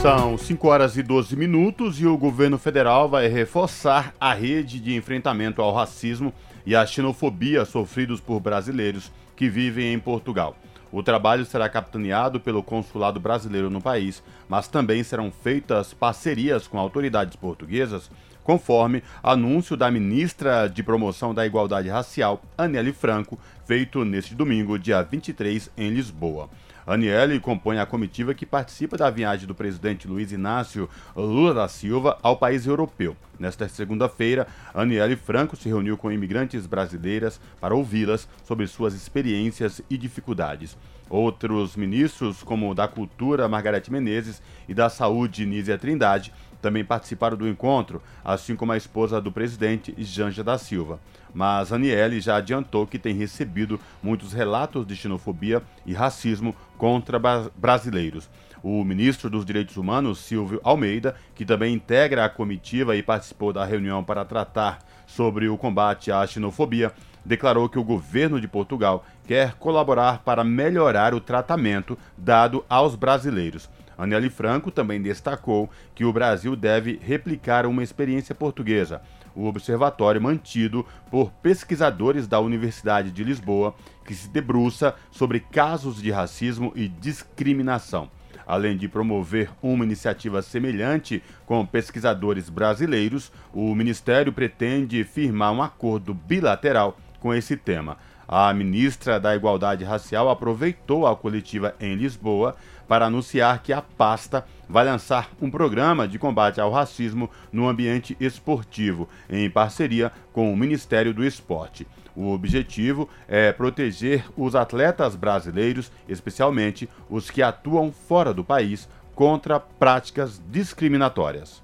São 0.00 0.38
5 0.38 0.68
horas 0.68 0.96
e 0.96 1.02
12 1.02 1.34
minutos 1.34 2.00
e 2.00 2.06
o 2.06 2.16
governo 2.16 2.56
federal 2.56 3.08
vai 3.08 3.26
reforçar 3.26 4.14
a 4.20 4.32
rede 4.32 4.78
de 4.78 4.94
enfrentamento 4.94 5.60
ao 5.60 5.74
racismo 5.74 6.32
e 6.68 6.76
à 6.76 6.84
xenofobia 6.84 7.64
sofridos 7.64 8.20
por 8.20 8.40
brasileiros 8.40 9.10
que 9.34 9.48
vivem 9.48 9.94
em 9.94 9.98
Portugal. 9.98 10.54
O 10.92 11.02
trabalho 11.02 11.46
será 11.46 11.66
capitaneado 11.66 12.38
pelo 12.38 12.62
consulado 12.62 13.18
brasileiro 13.18 13.70
no 13.70 13.80
país, 13.80 14.22
mas 14.46 14.68
também 14.68 15.02
serão 15.02 15.32
feitas 15.32 15.94
parcerias 15.94 16.68
com 16.68 16.78
autoridades 16.78 17.36
portuguesas, 17.36 18.10
conforme 18.44 19.02
anúncio 19.22 19.78
da 19.78 19.90
ministra 19.90 20.68
de 20.68 20.82
Promoção 20.82 21.32
da 21.32 21.46
Igualdade 21.46 21.88
Racial, 21.88 22.42
Aniele 22.58 22.92
Franco, 22.92 23.38
feito 23.64 24.04
neste 24.04 24.34
domingo, 24.34 24.78
dia 24.78 25.00
23, 25.00 25.70
em 25.74 25.88
Lisboa. 25.88 26.50
Aniele 26.88 27.38
compõe 27.38 27.78
a 27.78 27.84
comitiva 27.84 28.32
que 28.32 28.46
participa 28.46 28.96
da 28.96 29.10
viagem 29.10 29.46
do 29.46 29.54
presidente 29.54 30.08
Luiz 30.08 30.32
Inácio 30.32 30.88
Lula 31.14 31.52
da 31.52 31.68
Silva 31.68 32.18
ao 32.22 32.38
país 32.38 32.64
europeu. 32.64 33.14
Nesta 33.38 33.68
segunda-feira, 33.68 34.46
Aniele 34.72 35.14
Franco 35.14 35.54
se 35.54 35.68
reuniu 35.68 35.98
com 35.98 36.10
imigrantes 36.10 36.66
brasileiras 36.66 37.38
para 37.60 37.74
ouvi-las 37.74 38.26
sobre 38.42 38.66
suas 38.66 38.94
experiências 38.94 39.82
e 39.90 39.98
dificuldades. 39.98 40.78
Outros 41.10 41.76
ministros, 41.76 42.42
como 42.42 42.70
o 42.70 42.74
da 42.74 42.88
Cultura, 42.88 43.48
Margarete 43.48 43.92
Menezes, 43.92 44.42
e 44.66 44.72
da 44.72 44.88
Saúde, 44.88 45.44
Nízia 45.44 45.76
Trindade, 45.76 46.32
também 46.60 46.84
participaram 46.84 47.36
do 47.36 47.48
encontro, 47.48 48.02
assim 48.24 48.56
como 48.56 48.72
a 48.72 48.76
esposa 48.76 49.20
do 49.20 49.32
presidente, 49.32 49.94
Janja 49.98 50.42
da 50.42 50.58
Silva. 50.58 50.98
Mas 51.32 51.72
Aniele 51.72 52.20
já 52.20 52.36
adiantou 52.36 52.86
que 52.86 52.98
tem 52.98 53.14
recebido 53.14 53.78
muitos 54.02 54.32
relatos 54.32 54.86
de 54.86 54.96
xenofobia 54.96 55.62
e 55.86 55.92
racismo 55.92 56.54
contra 56.76 57.20
brasileiros. 57.56 58.28
O 58.62 58.82
ministro 58.82 59.30
dos 59.30 59.44
Direitos 59.44 59.76
Humanos, 59.76 60.18
Silvio 60.18 60.60
Almeida, 60.64 61.14
que 61.34 61.44
também 61.44 61.74
integra 61.74 62.24
a 62.24 62.28
comitiva 62.28 62.96
e 62.96 63.02
participou 63.02 63.52
da 63.52 63.64
reunião 63.64 64.02
para 64.02 64.24
tratar 64.24 64.80
sobre 65.06 65.48
o 65.48 65.56
combate 65.56 66.10
à 66.10 66.26
xenofobia, 66.26 66.92
declarou 67.24 67.68
que 67.68 67.78
o 67.78 67.84
governo 67.84 68.40
de 68.40 68.48
Portugal 68.48 69.04
quer 69.26 69.54
colaborar 69.54 70.22
para 70.24 70.42
melhorar 70.42 71.14
o 71.14 71.20
tratamento 71.20 71.96
dado 72.16 72.64
aos 72.68 72.96
brasileiros. 72.96 73.68
Aneli 73.98 74.30
Franco 74.30 74.70
também 74.70 75.02
destacou 75.02 75.68
que 75.92 76.04
o 76.04 76.12
Brasil 76.12 76.54
deve 76.54 77.00
replicar 77.02 77.66
uma 77.66 77.82
experiência 77.82 78.32
portuguesa, 78.32 79.02
o 79.34 79.46
observatório 79.46 80.22
mantido 80.22 80.86
por 81.10 81.32
pesquisadores 81.32 82.28
da 82.28 82.38
Universidade 82.38 83.10
de 83.10 83.24
Lisboa, 83.24 83.74
que 84.06 84.14
se 84.14 84.28
debruça 84.28 84.94
sobre 85.10 85.40
casos 85.40 86.00
de 86.00 86.12
racismo 86.12 86.72
e 86.76 86.86
discriminação. 86.86 88.08
Além 88.46 88.76
de 88.76 88.88
promover 88.88 89.50
uma 89.60 89.84
iniciativa 89.84 90.40
semelhante 90.40 91.22
com 91.44 91.66
pesquisadores 91.66 92.48
brasileiros, 92.48 93.30
o 93.52 93.74
Ministério 93.74 94.32
pretende 94.32 95.04
firmar 95.04 95.52
um 95.52 95.60
acordo 95.60 96.14
bilateral 96.14 96.96
com 97.20 97.34
esse 97.34 97.56
tema. 97.56 97.98
A 98.26 98.52
ministra 98.52 99.18
da 99.18 99.34
Igualdade 99.34 99.84
Racial 99.84 100.28
aproveitou 100.28 101.06
a 101.06 101.16
coletiva 101.16 101.74
em 101.80 101.94
Lisboa 101.94 102.56
para 102.88 103.06
anunciar 103.06 103.62
que 103.62 103.72
a 103.72 103.82
pasta 103.82 104.44
vai 104.68 104.84
lançar 104.84 105.30
um 105.40 105.50
programa 105.50 106.08
de 106.08 106.18
combate 106.18 106.60
ao 106.60 106.72
racismo 106.72 107.30
no 107.52 107.68
ambiente 107.68 108.16
esportivo, 108.18 109.08
em 109.28 109.48
parceria 109.48 110.10
com 110.32 110.52
o 110.52 110.56
Ministério 110.56 111.12
do 111.12 111.24
Esporte. 111.24 111.86
O 112.16 112.32
objetivo 112.32 113.08
é 113.28 113.52
proteger 113.52 114.24
os 114.36 114.56
atletas 114.56 115.14
brasileiros, 115.14 115.92
especialmente 116.08 116.88
os 117.08 117.30
que 117.30 117.42
atuam 117.42 117.92
fora 117.92 118.34
do 118.34 118.42
país, 118.42 118.88
contra 119.14 119.60
práticas 119.60 120.40
discriminatórias. 120.50 121.62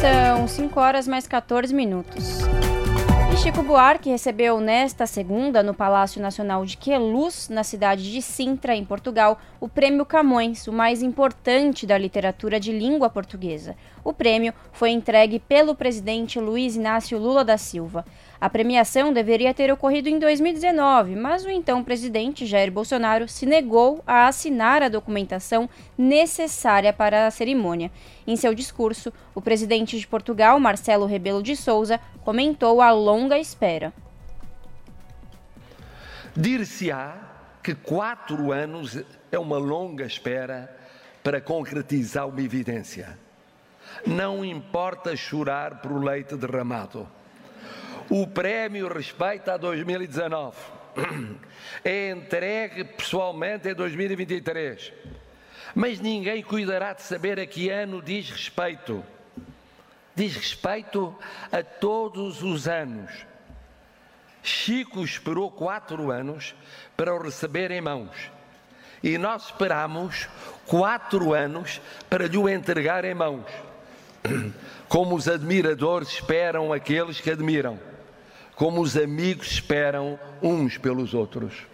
São 0.00 0.48
5 0.48 0.80
horas 0.80 1.06
mais 1.06 1.26
14 1.26 1.74
minutos. 1.74 2.40
Chico 3.42 3.62
Buarque 3.62 4.10
recebeu 4.10 4.60
nesta 4.60 5.06
segunda, 5.06 5.62
no 5.62 5.72
Palácio 5.72 6.20
Nacional 6.20 6.62
de 6.66 6.76
Queluz, 6.76 7.48
na 7.48 7.64
cidade 7.64 8.12
de 8.12 8.20
Sintra, 8.20 8.76
em 8.76 8.84
Portugal, 8.84 9.40
o 9.58 9.66
Prêmio 9.66 10.04
Camões, 10.04 10.66
o 10.66 10.72
mais 10.72 11.02
importante 11.02 11.86
da 11.86 11.96
literatura 11.96 12.60
de 12.60 12.70
língua 12.70 13.08
portuguesa. 13.08 13.74
O 14.04 14.12
prêmio 14.12 14.52
foi 14.72 14.90
entregue 14.90 15.38
pelo 15.38 15.74
presidente 15.74 16.38
Luiz 16.38 16.76
Inácio 16.76 17.18
Lula 17.18 17.42
da 17.42 17.56
Silva. 17.56 18.04
A 18.40 18.48
premiação 18.48 19.12
deveria 19.12 19.52
ter 19.52 19.70
ocorrido 19.70 20.08
em 20.08 20.18
2019, 20.18 21.14
mas 21.14 21.44
o 21.44 21.50
então 21.50 21.84
presidente 21.84 22.46
Jair 22.46 22.72
Bolsonaro 22.72 23.28
se 23.28 23.44
negou 23.44 24.02
a 24.06 24.28
assinar 24.28 24.82
a 24.82 24.88
documentação 24.88 25.68
necessária 25.98 26.90
para 26.90 27.26
a 27.26 27.30
cerimônia. 27.30 27.92
Em 28.26 28.36
seu 28.36 28.54
discurso, 28.54 29.12
o 29.34 29.42
presidente 29.42 29.98
de 29.98 30.06
Portugal, 30.06 30.58
Marcelo 30.58 31.04
Rebelo 31.04 31.42
de 31.42 31.54
Souza, 31.54 32.00
comentou 32.24 32.80
a 32.80 32.90
longa 32.90 33.38
espera. 33.38 33.92
Dir-se-á 36.34 37.18
que 37.62 37.74
quatro 37.74 38.52
anos 38.52 38.98
é 39.30 39.38
uma 39.38 39.58
longa 39.58 40.06
espera 40.06 40.74
para 41.22 41.42
concretizar 41.42 42.26
uma 42.26 42.40
evidência. 42.40 43.18
Não 44.06 44.42
importa 44.42 45.14
chorar 45.14 45.82
por 45.82 46.02
leite 46.02 46.36
derramado 46.36 47.06
O 48.10 48.26
prémio 48.26 48.92
respeita 48.92 49.54
a 49.54 49.56
2019. 49.56 50.56
É 51.84 52.10
entregue 52.10 52.82
pessoalmente 52.82 53.68
em 53.68 53.74
2023. 53.74 54.92
Mas 55.72 56.00
ninguém 56.00 56.42
cuidará 56.42 56.92
de 56.92 57.02
saber 57.02 57.38
a 57.38 57.46
que 57.46 57.70
ano 57.70 58.02
diz 58.02 58.28
respeito. 58.28 59.04
Diz 60.16 60.34
respeito 60.34 61.16
a 61.52 61.62
todos 61.62 62.42
os 62.42 62.66
anos. 62.66 63.10
Chico 64.42 65.04
esperou 65.04 65.48
quatro 65.48 66.10
anos 66.10 66.56
para 66.96 67.14
o 67.14 67.22
receber 67.22 67.70
em 67.70 67.80
mãos. 67.80 68.30
E 69.02 69.16
nós 69.16 69.46
esperamos 69.46 70.28
quatro 70.66 71.32
anos 71.32 71.80
para 72.10 72.26
lhe 72.26 72.36
o 72.36 72.48
entregar 72.48 73.04
em 73.04 73.14
mãos. 73.14 73.46
Como 74.88 75.14
os 75.14 75.28
admiradores 75.28 76.08
esperam 76.08 76.72
aqueles 76.72 77.20
que 77.20 77.30
admiram. 77.30 77.89
Como 78.60 78.82
os 78.82 78.94
amigos 78.94 79.52
esperam 79.52 80.18
uns 80.42 80.76
pelos 80.76 81.14
outros. 81.14 81.66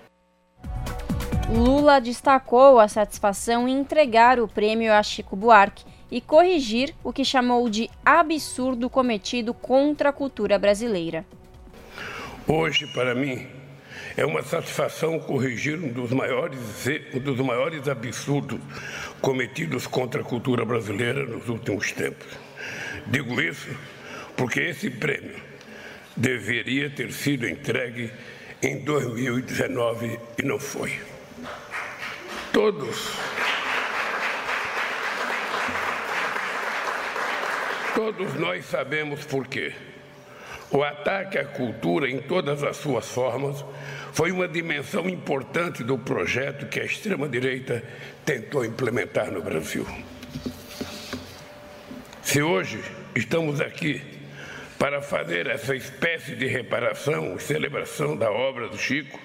Lula 1.49 2.01
destacou 2.01 2.79
a 2.79 2.87
satisfação 2.87 3.67
em 3.67 3.81
entregar 3.81 4.39
o 4.39 4.47
prêmio 4.47 4.93
a 4.93 5.03
Chico 5.03 5.35
Buarque 5.35 5.85
e 6.09 6.21
corrigir 6.21 6.95
o 7.03 7.13
que 7.13 7.25
chamou 7.25 7.69
de 7.69 7.91
absurdo 8.05 8.89
cometido 8.89 9.53
contra 9.53 10.11
a 10.11 10.13
cultura 10.13 10.61
brasileira. 10.61 11.27
Hoje, 12.47 12.87
para 12.95 13.17
mim, 13.17 13.49
é 14.17 14.25
uma 14.25 14.45
satisfação 14.45 15.19
corrigir 15.19 15.83
um 15.83 15.93
dos 15.93 16.13
maiores, 16.13 16.61
um 17.13 17.19
dos 17.19 17.41
maiores 17.41 17.89
absurdos 17.89 18.61
cometidos 19.21 19.89
contra 19.89 20.21
a 20.21 20.25
cultura 20.25 20.65
brasileira 20.65 21.27
nos 21.27 21.49
últimos 21.49 21.91
tempos. 21.91 22.29
Digo 23.09 23.41
isso 23.41 23.77
porque 24.37 24.61
esse 24.61 24.89
prêmio 24.89 25.46
deveria 26.17 26.89
ter 26.89 27.13
sido 27.13 27.47
entregue 27.47 28.11
em 28.63 28.79
2019 28.79 30.19
e 30.39 30.43
não 30.43 30.59
foi. 30.59 30.99
Todos 32.53 33.13
Todos 37.95 38.35
nós 38.35 38.67
sabemos 38.67 39.25
por 39.25 39.47
quê. 39.47 39.73
O 40.71 40.83
ataque 40.83 41.39
à 41.39 41.45
cultura 41.47 42.11
em 42.11 42.21
todas 42.21 42.63
as 42.63 42.77
suas 42.77 43.09
formas 43.09 43.65
foi 44.13 44.31
uma 44.31 44.47
dimensão 44.47 45.09
importante 45.09 45.83
do 45.83 45.97
projeto 45.97 46.67
que 46.67 46.79
a 46.79 46.85
extrema-direita 46.85 47.83
tentou 48.23 48.67
implementar 48.67 49.31
no 49.31 49.41
Brasil. 49.41 49.87
Se 52.23 52.43
hoje 52.43 52.83
estamos 53.15 53.63
aqui 53.63 54.03
para 54.79 55.01
fazer 55.01 55.47
essa 55.47 55.75
espécie 55.75 56.35
de 56.35 56.47
reparação 56.47 57.37
e 57.37 57.41
celebração 57.41 58.17
da 58.17 58.31
obra 58.31 58.69
do 58.69 58.77
Chico, 58.77 59.19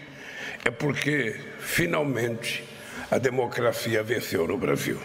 é 0.64 0.72
porque, 0.72 1.36
finalmente, 1.60 2.64
a 3.10 3.18
democracia 3.18 4.02
venceu 4.02 4.48
no 4.48 4.58
Brasil. 4.58 5.00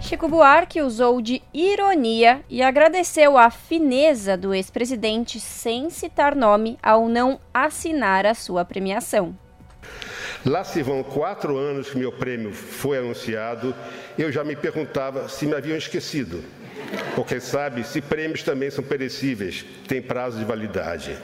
Chico 0.00 0.28
Buarque 0.28 0.82
usou 0.82 1.22
de 1.22 1.40
ironia 1.54 2.42
e 2.50 2.60
agradeceu 2.60 3.38
a 3.38 3.50
fineza 3.50 4.36
do 4.36 4.52
ex-presidente 4.52 5.38
sem 5.38 5.88
citar 5.90 6.34
nome 6.34 6.76
ao 6.82 7.08
não 7.08 7.40
assinar 7.54 8.26
a 8.26 8.34
sua 8.34 8.64
premiação. 8.64 9.34
Lá 10.44 10.64
se 10.64 10.82
vão 10.82 11.04
quatro 11.04 11.56
anos 11.56 11.90
que 11.90 11.96
meu 11.96 12.10
prêmio 12.10 12.52
foi 12.52 12.98
anunciado, 12.98 13.72
eu 14.18 14.32
já 14.32 14.42
me 14.42 14.56
perguntava 14.56 15.28
se 15.28 15.46
me 15.46 15.54
haviam 15.54 15.76
esquecido. 15.76 16.42
Porque 17.14 17.40
sabe, 17.40 17.84
se 17.84 18.00
prêmios 18.00 18.42
também 18.42 18.70
são 18.70 18.82
perecíveis, 18.82 19.64
têm 19.86 20.00
prazo 20.00 20.38
de 20.38 20.44
validade. 20.44 21.16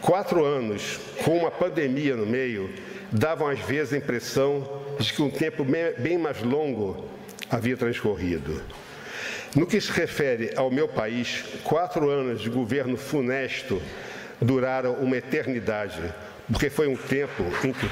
Quatro 0.00 0.44
anos, 0.44 0.98
com 1.24 1.36
uma 1.38 1.50
pandemia 1.50 2.16
no 2.16 2.26
meio, 2.26 2.70
davam 3.12 3.46
às 3.46 3.60
vezes 3.60 3.92
a 3.92 3.98
impressão 3.98 4.82
de 4.98 5.12
que 5.12 5.22
um 5.22 5.30
tempo 5.30 5.64
bem 5.98 6.18
mais 6.18 6.42
longo 6.42 7.08
havia 7.50 7.76
transcorrido. 7.76 8.60
No 9.54 9.66
que 9.66 9.80
se 9.80 9.92
refere 9.92 10.52
ao 10.56 10.70
meu 10.70 10.88
país, 10.88 11.44
quatro 11.62 12.08
anos 12.08 12.40
de 12.40 12.48
governo 12.48 12.96
funesto 12.96 13.82
duraram 14.40 14.94
uma 14.94 15.16
eternidade, 15.16 16.02
porque 16.50 16.70
foi 16.70 16.88
um 16.88 16.96
tempo 16.96 17.44
em 17.62 17.72
que. 17.72 17.86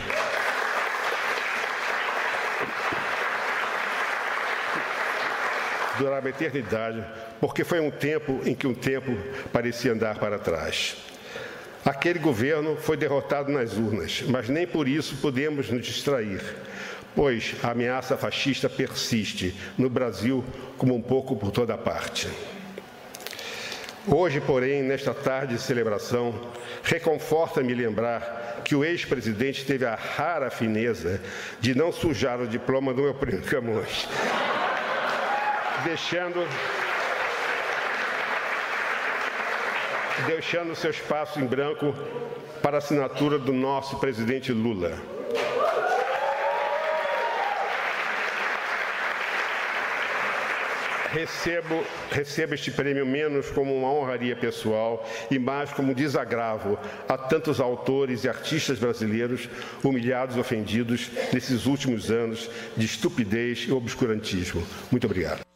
Durava 6.01 6.27
uma 6.27 6.31
eternidade, 6.31 7.05
porque 7.39 7.63
foi 7.63 7.79
um 7.79 7.91
tempo 7.91 8.41
em 8.47 8.55
que 8.55 8.67
um 8.67 8.73
tempo 8.73 9.15
parecia 9.53 9.93
andar 9.93 10.19
para 10.19 10.39
trás. 10.39 10.97
Aquele 11.85 12.19
governo 12.19 12.77
foi 12.77 12.97
derrotado 12.97 13.53
nas 13.53 13.75
urnas, 13.75 14.23
mas 14.27 14.49
nem 14.49 14.67
por 14.67 14.89
isso 14.89 15.17
podemos 15.17 15.69
nos 15.69 15.85
distrair 15.85 16.41
pois 17.15 17.55
a 17.63 17.71
ameaça 17.71 18.17
fascista 18.17 18.69
persiste 18.69 19.55
no 19.77 19.91
Brasil 19.91 20.45
como 20.79 20.95
um 20.95 21.03
pouco 21.03 21.37
por 21.37 21.51
toda 21.51 21.77
parte. 21.77 22.29
Hoje, 24.07 24.41
porém, 24.41 24.83
nesta 24.83 25.13
tarde 25.13 25.55
de 25.55 25.61
celebração, 25.61 26.35
reconforta-me 26.83 27.75
lembrar 27.75 28.63
que 28.65 28.75
o 28.75 28.85
ex-presidente 28.85 29.65
teve 29.65 29.85
a 29.85 29.95
rara 29.95 30.51
fineza 30.51 31.21
de 31.61 31.75
não 31.75 31.93
sujar 31.93 32.41
o 32.41 32.47
diploma 32.47 32.95
do 32.95 33.03
meu 33.03 33.15
primo 33.15 33.43
Camões, 33.43 34.09
deixando 35.85 36.47
deixando 40.27 40.75
seu 40.75 40.91
espaço 40.91 41.41
em 41.41 41.47
branco 41.47 41.95
para 42.63 42.77
a 42.77 42.79
assinatura 42.79 43.39
do 43.39 43.53
nosso 43.53 43.99
presidente 43.99 44.53
Lula. 44.53 44.99
recebo, 51.13 51.85
recebo 52.11 52.55
este 52.55 52.71
prêmio 52.71 53.05
menos 53.05 53.51
como 53.51 53.75
uma 53.75 53.91
honraria 53.93 54.37
pessoal 54.37 55.07
e 55.31 55.39
mais 55.39 55.73
como 55.73 55.93
um 55.93 55.95
desagravo 55.95 56.79
a 57.09 57.19
tantos 57.19 57.61
autores 57.61 58.25
e 58.25 58.29
artistas 58.29 58.79
brasileiros 58.79 59.49
humilhados 59.83 60.37
e 60.37 60.41
ofendidos 60.41 61.11
nesses 61.33 61.67
últimos 61.67 62.11
anos 62.11 62.49
de 62.77 62.87
estupidez 62.87 63.67
e 63.69 63.73
obscurantismo. 63.73 64.65
Muito 64.91 65.07
obrigado. 65.07 65.50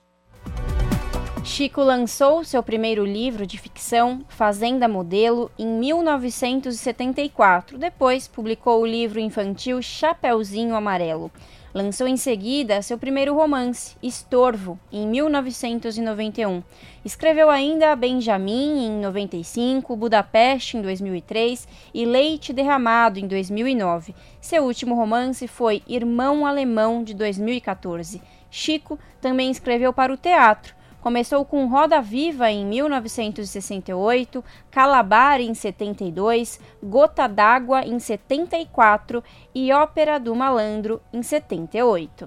Chico 1.44 1.82
lançou 1.82 2.42
seu 2.42 2.62
primeiro 2.62 3.04
livro 3.04 3.46
de 3.46 3.58
ficção, 3.58 4.22
Fazenda 4.28 4.88
Modelo, 4.88 5.50
em 5.58 5.66
1974. 5.66 7.76
Depois 7.76 8.26
publicou 8.26 8.80
o 8.80 8.86
livro 8.86 9.20
infantil 9.20 9.82
Chapeuzinho 9.82 10.74
Amarelo. 10.74 11.30
Lançou 11.74 12.08
em 12.08 12.16
seguida 12.16 12.80
seu 12.80 12.96
primeiro 12.96 13.34
romance, 13.34 13.94
Estorvo, 14.02 14.78
em 14.90 15.06
1991. 15.06 16.62
Escreveu 17.04 17.50
ainda 17.50 17.94
Benjamin 17.94 18.86
em 18.86 18.92
95, 19.00 19.94
Budapeste 19.94 20.78
em 20.78 20.82
2003 20.82 21.68
e 21.92 22.06
Leite 22.06 22.54
Derramado 22.54 23.20
em 23.20 23.28
2009. 23.28 24.14
Seu 24.40 24.64
último 24.64 24.94
romance 24.94 25.46
foi 25.46 25.82
Irmão 25.86 26.46
Alemão 26.46 27.04
de 27.04 27.12
2014. 27.12 28.22
Chico 28.50 28.98
também 29.20 29.50
escreveu 29.50 29.92
para 29.92 30.10
o 30.10 30.16
teatro 30.16 30.74
Começou 31.04 31.44
com 31.44 31.66
Roda 31.66 32.00
Viva 32.00 32.50
em 32.50 32.64
1968, 32.64 34.42
Calabar 34.70 35.38
em 35.38 35.52
72, 35.52 36.58
Gota 36.82 37.28
d'Água 37.28 37.84
em 37.84 37.98
74 37.98 39.22
e 39.54 39.70
Ópera 39.70 40.18
do 40.18 40.34
Malandro 40.34 41.02
em 41.12 41.22
78. 41.22 42.26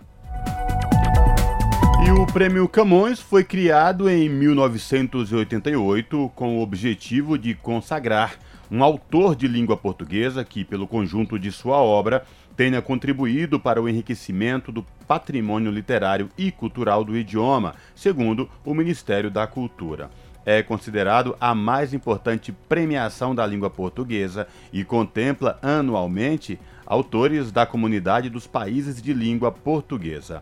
E 2.05 2.11
o 2.11 2.27
Prêmio 2.27 2.69
Camões 2.69 3.19
foi 3.19 3.43
criado 3.43 4.07
em 4.07 4.29
1988 4.29 6.31
com 6.35 6.59
o 6.59 6.61
objetivo 6.61 7.35
de 7.35 7.55
consagrar 7.55 8.37
um 8.69 8.83
autor 8.83 9.35
de 9.35 9.47
língua 9.47 9.75
portuguesa 9.75 10.45
que, 10.45 10.63
pelo 10.63 10.87
conjunto 10.87 11.39
de 11.39 11.51
sua 11.51 11.77
obra, 11.77 12.23
tenha 12.57 12.81
contribuído 12.81 13.59
para 13.59 13.79
o 13.79 13.87
enriquecimento 13.87 14.71
do 14.71 14.83
patrimônio 15.07 15.71
literário 15.71 16.27
e 16.35 16.51
cultural 16.51 17.03
do 17.03 17.15
idioma, 17.15 17.75
segundo 17.95 18.49
o 18.65 18.73
Ministério 18.73 19.29
da 19.29 19.45
Cultura. 19.45 20.09
É 20.43 20.63
considerado 20.63 21.37
a 21.39 21.53
mais 21.53 21.93
importante 21.93 22.51
premiação 22.51 23.35
da 23.35 23.45
língua 23.45 23.69
portuguesa 23.69 24.47
e 24.73 24.83
contempla 24.83 25.59
anualmente 25.61 26.59
autores 26.85 27.51
da 27.51 27.65
comunidade 27.65 28.29
dos 28.29 28.47
países 28.47 29.01
de 29.01 29.13
língua 29.13 29.51
portuguesa. 29.51 30.41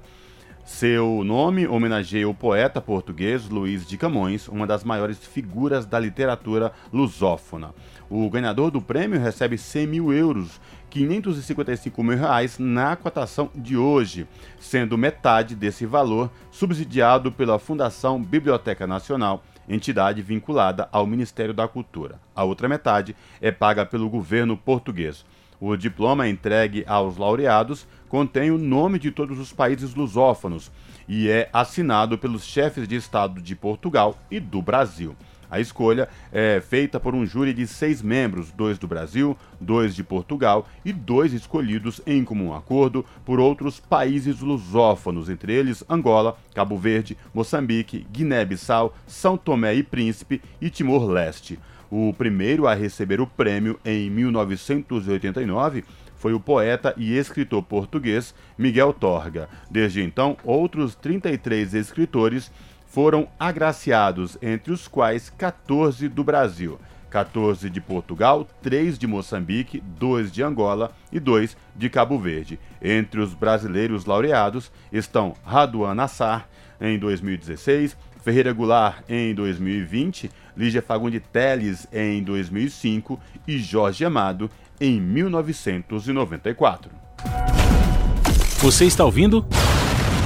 Seu 0.65 1.23
nome 1.23 1.67
homenageia 1.67 2.27
o 2.27 2.33
poeta 2.33 2.81
português 2.81 3.47
Luís 3.47 3.85
de 3.85 3.99
Camões, 3.99 4.47
uma 4.47 4.65
das 4.65 4.83
maiores 4.83 5.19
figuras 5.19 5.85
da 5.85 5.99
literatura 5.99 6.71
lusófona. 6.91 7.71
O 8.09 8.27
ganhador 8.31 8.71
do 8.71 8.81
prêmio 8.81 9.19
recebe 9.19 9.59
100 9.59 9.85
mil 9.85 10.11
euros, 10.11 10.59
555 10.89 12.03
mil 12.03 12.17
reais 12.17 12.57
na 12.57 12.95
cotação 12.95 13.51
de 13.53 13.77
hoje, 13.77 14.27
sendo 14.59 14.97
metade 14.97 15.55
desse 15.55 15.85
valor 15.85 16.31
subsidiado 16.49 17.31
pela 17.31 17.59
Fundação 17.59 18.19
Biblioteca 18.19 18.87
Nacional 18.87 19.43
entidade 19.69 20.21
vinculada 20.21 20.89
ao 20.91 21.05
Ministério 21.05 21.53
da 21.53 21.67
Cultura. 21.67 22.19
A 22.35 22.43
outra 22.43 22.67
metade 22.67 23.15
é 23.39 23.51
paga 23.51 23.85
pelo 23.85 24.09
governo 24.09 24.57
português. 24.57 25.25
O 25.59 25.75
diploma 25.77 26.27
entregue 26.27 26.83
aos 26.85 27.17
laureados 27.17 27.87
contém 28.15 28.49
o 28.49 28.57
nome 28.57 28.97
de 28.97 29.11
todos 29.11 29.37
os 29.37 29.51
países 29.51 29.93
lusófonos 29.93 30.71
e 31.05 31.27
é 31.27 31.49
assinado 31.51 32.17
pelos 32.17 32.45
chefes 32.45 32.87
de 32.87 32.95
Estado 32.95 33.41
de 33.41 33.53
Portugal 33.57 34.17
e 34.31 34.39
do 34.39 34.61
Brasil. 34.61 35.13
A 35.51 35.59
escolha 35.59 36.07
é 36.31 36.61
feita 36.61 36.97
por 36.97 37.13
um 37.13 37.25
júri 37.25 37.53
de 37.53 37.67
seis 37.67 38.01
membros, 38.01 38.53
dois 38.53 38.77
do 38.77 38.87
Brasil, 38.87 39.35
dois 39.59 39.93
de 39.93 40.01
Portugal 40.01 40.65
e 40.85 40.93
dois 40.93 41.33
escolhidos 41.33 41.99
em 42.07 42.23
comum 42.23 42.53
acordo 42.53 43.05
por 43.25 43.37
outros 43.37 43.81
países 43.81 44.39
lusófonos, 44.39 45.27
entre 45.27 45.51
eles 45.51 45.83
Angola, 45.89 46.37
Cabo 46.53 46.77
Verde, 46.77 47.17
Moçambique, 47.33 48.07
Guiné-Bissau, 48.09 48.95
São 49.05 49.35
Tomé 49.35 49.75
e 49.75 49.83
Príncipe 49.83 50.41
e 50.61 50.69
Timor-Leste. 50.69 51.59
O 51.91 52.13
primeiro 52.13 52.65
a 52.65 52.73
receber 52.73 53.19
o 53.19 53.27
prêmio 53.27 53.77
em 53.85 54.09
1989 54.09 55.83
foi 56.25 56.33
o 56.33 56.39
poeta 56.39 56.91
e 56.97 57.15
escritor 57.15 57.61
português 57.61 58.33
Miguel 58.57 58.91
Torga. 58.91 59.47
Desde 59.69 60.01
então, 60.01 60.35
outros 60.43 60.95
33 60.95 61.75
escritores 61.75 62.51
foram 62.87 63.27
agraciados, 63.39 64.35
entre 64.41 64.73
os 64.73 64.87
quais 64.87 65.29
14 65.29 66.09
do 66.09 66.23
Brasil, 66.23 66.79
14 67.11 67.69
de 67.69 67.79
Portugal, 67.79 68.47
3 68.63 68.97
de 68.97 69.05
Moçambique, 69.05 69.79
2 69.99 70.31
de 70.31 70.41
Angola 70.41 70.91
e 71.11 71.19
2 71.19 71.55
de 71.75 71.91
Cabo 71.91 72.17
Verde. 72.17 72.59
Entre 72.81 73.19
os 73.19 73.35
brasileiros 73.35 74.05
laureados 74.05 74.71
estão 74.91 75.35
Raduan 75.45 75.93
Nassar, 75.93 76.49
em 76.81 76.97
2016, 76.97 77.95
Ferreira 78.23 78.51
Goulart 78.51 79.03
em 79.07 79.35
2020, 79.35 80.31
Lígia 80.57 80.81
Fagundi 80.81 81.19
Teles 81.19 81.87
em 81.93 82.23
2005 82.23 83.19
e 83.47 83.59
Jorge 83.59 84.03
Amado 84.03 84.49
em 84.79 84.99
1994. 84.99 86.91
Você 88.59 88.85
está 88.85 89.05
ouvindo? 89.05 89.45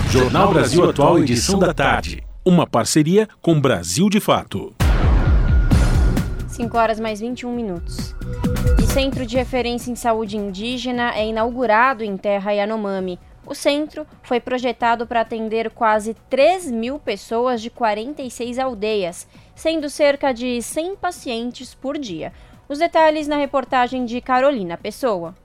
Jornal 0.10 0.54
Brasil 0.54 0.90
Atual, 0.90 1.20
edição 1.20 1.60
da 1.60 1.74
tarde. 1.74 2.24
Uma 2.44 2.66
parceria 2.66 3.28
com 3.42 3.60
Brasil 3.60 4.10
de 4.10 4.20
Fato. 4.20 4.74
5 6.48 6.78
horas 6.78 7.00
mais 7.00 7.20
21 7.20 7.56
minutos. 7.56 8.16
O 8.82 8.88
Centro 8.88 9.26
de 9.26 9.38
Referência 9.38 9.92
em 9.92 9.96
Saúde 9.96 10.36
Indígena 10.36 11.14
é 11.16 11.28
inaugurado 11.28 12.04
em 12.04 12.18
Terra 12.18 12.52
Yanomami. 12.52 13.20
O 13.46 13.56
centro 13.56 14.06
foi 14.22 14.40
projetado 14.40 15.08
para 15.08 15.22
atender 15.22 15.72
quase 15.72 16.16
3 16.30 16.70
mil 16.70 17.00
pessoas 17.00 17.62
de 17.62 17.70
46 17.70 18.60
aldeias, 18.60 19.28
sendo 19.56 19.90
cerca 19.90 20.32
de 20.32 20.62
100 20.62 20.96
pacientes 20.98 21.74
por 21.74 21.98
dia. 21.98 22.32
Os 22.69 22.77
detalhes 22.77 23.27
na 23.27 23.36
reportagem 23.36 24.05
de 24.05 24.21
Carolina 24.21 24.77
Pessoa. 24.77 25.36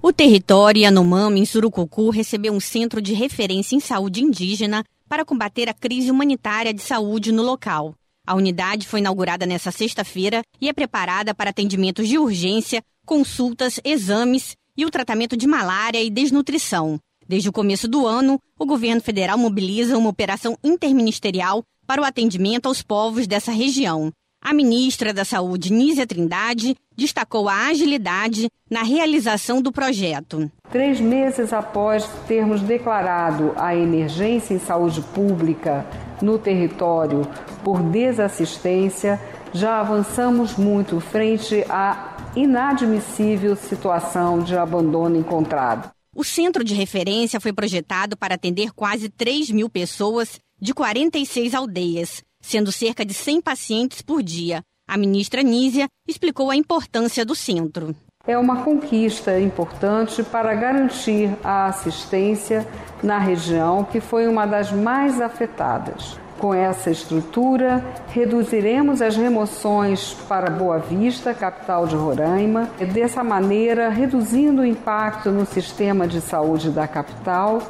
O 0.00 0.10
território 0.10 0.80
Yanomami, 0.80 1.38
em 1.38 1.44
Surucucu, 1.44 2.08
recebeu 2.08 2.50
um 2.50 2.60
centro 2.60 3.02
de 3.02 3.12
referência 3.12 3.76
em 3.76 3.80
saúde 3.80 4.24
indígena 4.24 4.82
para 5.06 5.22
combater 5.22 5.68
a 5.68 5.74
crise 5.74 6.10
humanitária 6.10 6.72
de 6.72 6.80
saúde 6.80 7.30
no 7.30 7.42
local. 7.42 7.94
A 8.26 8.34
unidade 8.34 8.88
foi 8.88 9.00
inaugurada 9.00 9.44
nesta 9.44 9.70
sexta-feira 9.70 10.42
e 10.58 10.66
é 10.70 10.72
preparada 10.72 11.34
para 11.34 11.50
atendimentos 11.50 12.08
de 12.08 12.16
urgência, 12.16 12.82
consultas, 13.04 13.78
exames 13.84 14.56
e 14.74 14.86
o 14.86 14.90
tratamento 14.90 15.36
de 15.36 15.46
malária 15.46 16.02
e 16.02 16.08
desnutrição. 16.08 16.98
Desde 17.28 17.50
o 17.50 17.52
começo 17.52 17.86
do 17.86 18.06
ano, 18.06 18.40
o 18.58 18.64
governo 18.64 19.02
federal 19.02 19.36
mobiliza 19.36 19.98
uma 19.98 20.08
operação 20.08 20.56
interministerial 20.64 21.62
para 21.86 22.00
o 22.00 22.04
atendimento 22.04 22.64
aos 22.64 22.80
povos 22.80 23.26
dessa 23.26 23.52
região. 23.52 24.10
A 24.44 24.52
ministra 24.52 25.14
da 25.14 25.24
Saúde, 25.24 25.72
Nízia 25.72 26.04
Trindade, 26.04 26.74
destacou 26.96 27.48
a 27.48 27.68
agilidade 27.68 28.48
na 28.68 28.82
realização 28.82 29.62
do 29.62 29.70
projeto. 29.70 30.50
Três 30.68 31.00
meses 31.00 31.52
após 31.52 32.04
termos 32.26 32.60
declarado 32.60 33.52
a 33.56 33.76
emergência 33.76 34.52
em 34.52 34.58
saúde 34.58 35.00
pública 35.00 35.86
no 36.20 36.40
território 36.40 37.22
por 37.62 37.80
desassistência, 37.84 39.20
já 39.52 39.78
avançamos 39.78 40.56
muito 40.56 40.98
frente 40.98 41.64
à 41.68 42.16
inadmissível 42.34 43.54
situação 43.54 44.42
de 44.42 44.56
abandono 44.56 45.16
encontrado. 45.16 45.88
O 46.16 46.24
centro 46.24 46.64
de 46.64 46.74
referência 46.74 47.38
foi 47.38 47.52
projetado 47.52 48.16
para 48.16 48.34
atender 48.34 48.72
quase 48.72 49.08
3 49.08 49.52
mil 49.52 49.70
pessoas 49.70 50.40
de 50.60 50.74
46 50.74 51.54
aldeias 51.54 52.24
sendo 52.42 52.70
cerca 52.70 53.04
de 53.04 53.14
100 53.14 53.40
pacientes 53.40 54.02
por 54.02 54.22
dia. 54.22 54.62
A 54.86 54.98
ministra 54.98 55.42
Nízia 55.42 55.88
explicou 56.06 56.50
a 56.50 56.56
importância 56.56 57.24
do 57.24 57.34
centro. 57.34 57.96
É 58.26 58.36
uma 58.36 58.62
conquista 58.62 59.40
importante 59.40 60.22
para 60.22 60.54
garantir 60.54 61.30
a 61.42 61.66
assistência 61.66 62.66
na 63.02 63.18
região 63.18 63.84
que 63.84 64.00
foi 64.00 64.28
uma 64.28 64.46
das 64.46 64.70
mais 64.70 65.20
afetadas. 65.20 66.20
Com 66.38 66.52
essa 66.52 66.90
estrutura, 66.90 67.84
reduziremos 68.08 69.00
as 69.00 69.16
remoções 69.16 70.14
para 70.28 70.50
Boa 70.50 70.78
Vista, 70.78 71.32
capital 71.32 71.86
de 71.86 71.94
Roraima, 71.94 72.68
dessa 72.92 73.22
maneira 73.22 73.88
reduzindo 73.88 74.62
o 74.62 74.66
impacto 74.66 75.30
no 75.30 75.46
sistema 75.46 76.06
de 76.06 76.20
saúde 76.20 76.70
da 76.70 76.86
capital 76.86 77.62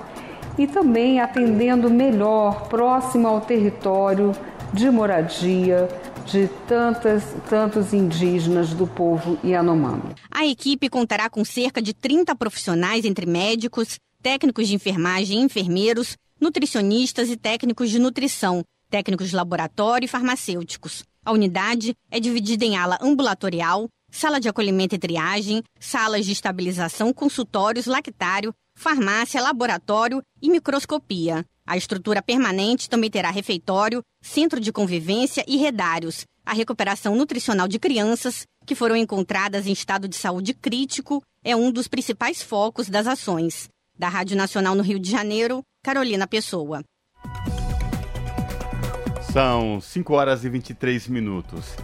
e 0.59 0.67
também 0.67 1.21
atendendo 1.21 1.91
melhor 1.91 2.69
próximo 2.69 3.29
ao 3.29 3.41
território 3.41 4.33
de 4.73 4.91
moradia 4.91 5.89
de 6.27 6.49
tantas, 6.67 7.25
tantos 7.49 7.93
indígenas 7.93 8.73
do 8.73 8.87
povo 8.87 9.39
Yanomami. 9.45 10.15
A 10.31 10.47
equipe 10.47 10.89
contará 10.89 11.29
com 11.29 11.45
cerca 11.45 11.83
de 11.83 11.93
30 11.93 12.35
profissionais 12.35 13.05
entre 13.05 13.27
médicos, 13.27 13.99
técnicos 14.23 14.69
de 14.69 14.75
enfermagem 14.75 15.41
e 15.41 15.43
enfermeiros, 15.43 16.17
nutricionistas 16.41 17.29
e 17.29 17.37
técnicos 17.37 17.91
de 17.91 17.99
nutrição, 17.99 18.63
técnicos 18.91 19.31
de 19.31 19.37
laboratório 19.37 20.07
e 20.07 20.09
farmacêuticos. 20.09 21.05
A 21.25 21.33
unidade 21.33 21.95
é 22.11 22.19
dividida 22.19 22.65
em 22.65 22.77
ala 22.77 22.99
ambulatorial, 23.01 23.89
sala 24.11 24.41
de 24.41 24.49
acolhimento 24.49 24.95
e 24.95 24.99
triagem, 24.99 25.63
salas 25.79 26.27
de 26.27 26.33
estabilização, 26.33 27.13
consultórios, 27.13 27.87
lactário, 27.87 28.53
farmácia, 28.75 29.41
laboratório 29.41 30.23
e 30.41 30.51
microscopia. 30.51 31.45
A 31.67 31.77
estrutura 31.77 32.21
permanente 32.21 32.91
também 32.91 33.11
terá 33.11 33.31
refeitório, 33.31 34.03
centro 34.21 34.59
de 34.61 34.73
convivência 34.73 35.45
e 35.47 35.57
redários. 35.57 36.25
A 36.45 36.53
recuperação 36.53 37.15
nutricional 37.15 37.69
de 37.69 37.79
crianças 37.79 38.45
que 38.67 38.75
foram 38.75 38.97
encontradas 38.97 39.67
em 39.67 39.73
estado 39.73 40.09
de 40.09 40.17
saúde 40.17 40.55
crítico 40.55 41.23
é 41.45 41.55
um 41.55 41.71
dos 41.71 41.87
principais 41.87 42.43
focos 42.43 42.89
das 42.89 43.07
ações. 43.07 43.69
Da 43.97 44.09
Rádio 44.09 44.37
Nacional 44.37 44.75
no 44.75 44.83
Rio 44.83 44.99
de 44.99 45.11
Janeiro, 45.11 45.63
Carolina 45.85 46.27
Pessoa. 46.27 46.83
São 49.33 49.81
5 49.81 50.13
horas 50.13 50.45
e 50.45 50.49
23 50.49 51.07
minutos. 51.09 51.77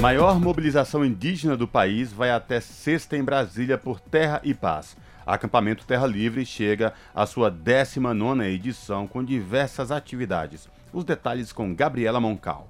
Maior 0.00 0.40
mobilização 0.40 1.04
indígena 1.04 1.56
do 1.56 1.68
país 1.68 2.12
vai 2.12 2.30
até 2.30 2.60
sexta 2.60 3.16
em 3.16 3.22
Brasília 3.22 3.78
por 3.78 4.00
Terra 4.00 4.40
e 4.42 4.52
Paz. 4.52 4.96
Acampamento 5.26 5.86
Terra 5.86 6.06
Livre 6.06 6.44
chega 6.44 6.92
à 7.14 7.26
sua 7.26 7.50
19 7.50 8.44
edição 8.44 9.06
com 9.06 9.24
diversas 9.24 9.90
atividades. 9.90 10.68
Os 10.92 11.04
detalhes 11.04 11.52
com 11.52 11.74
Gabriela 11.74 12.20
Moncal. 12.20 12.68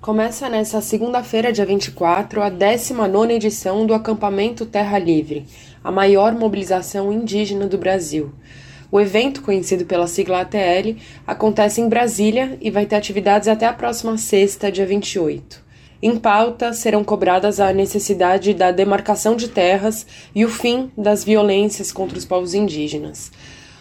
Começa 0.00 0.50
nesta 0.50 0.82
segunda-feira, 0.82 1.50
dia 1.50 1.64
24, 1.64 2.42
a 2.42 2.50
19 2.50 3.32
edição 3.32 3.86
do 3.86 3.94
Acampamento 3.94 4.66
Terra 4.66 4.98
Livre, 4.98 5.46
a 5.82 5.90
maior 5.90 6.34
mobilização 6.34 7.10
indígena 7.10 7.66
do 7.66 7.78
Brasil. 7.78 8.34
O 8.92 9.00
evento, 9.00 9.40
conhecido 9.42 9.86
pela 9.86 10.06
sigla 10.06 10.42
ATL, 10.42 11.00
acontece 11.26 11.80
em 11.80 11.88
Brasília 11.88 12.58
e 12.60 12.70
vai 12.70 12.84
ter 12.84 12.96
atividades 12.96 13.48
até 13.48 13.66
a 13.66 13.72
próxima 13.72 14.18
sexta, 14.18 14.70
dia 14.70 14.86
28. 14.86 15.63
Em 16.02 16.16
pauta 16.18 16.72
serão 16.72 17.02
cobradas 17.02 17.60
a 17.60 17.72
necessidade 17.72 18.52
da 18.52 18.70
demarcação 18.70 19.36
de 19.36 19.48
terras 19.48 20.06
e 20.34 20.44
o 20.44 20.48
fim 20.48 20.90
das 20.96 21.24
violências 21.24 21.90
contra 21.90 22.18
os 22.18 22.24
povos 22.24 22.54
indígenas. 22.54 23.30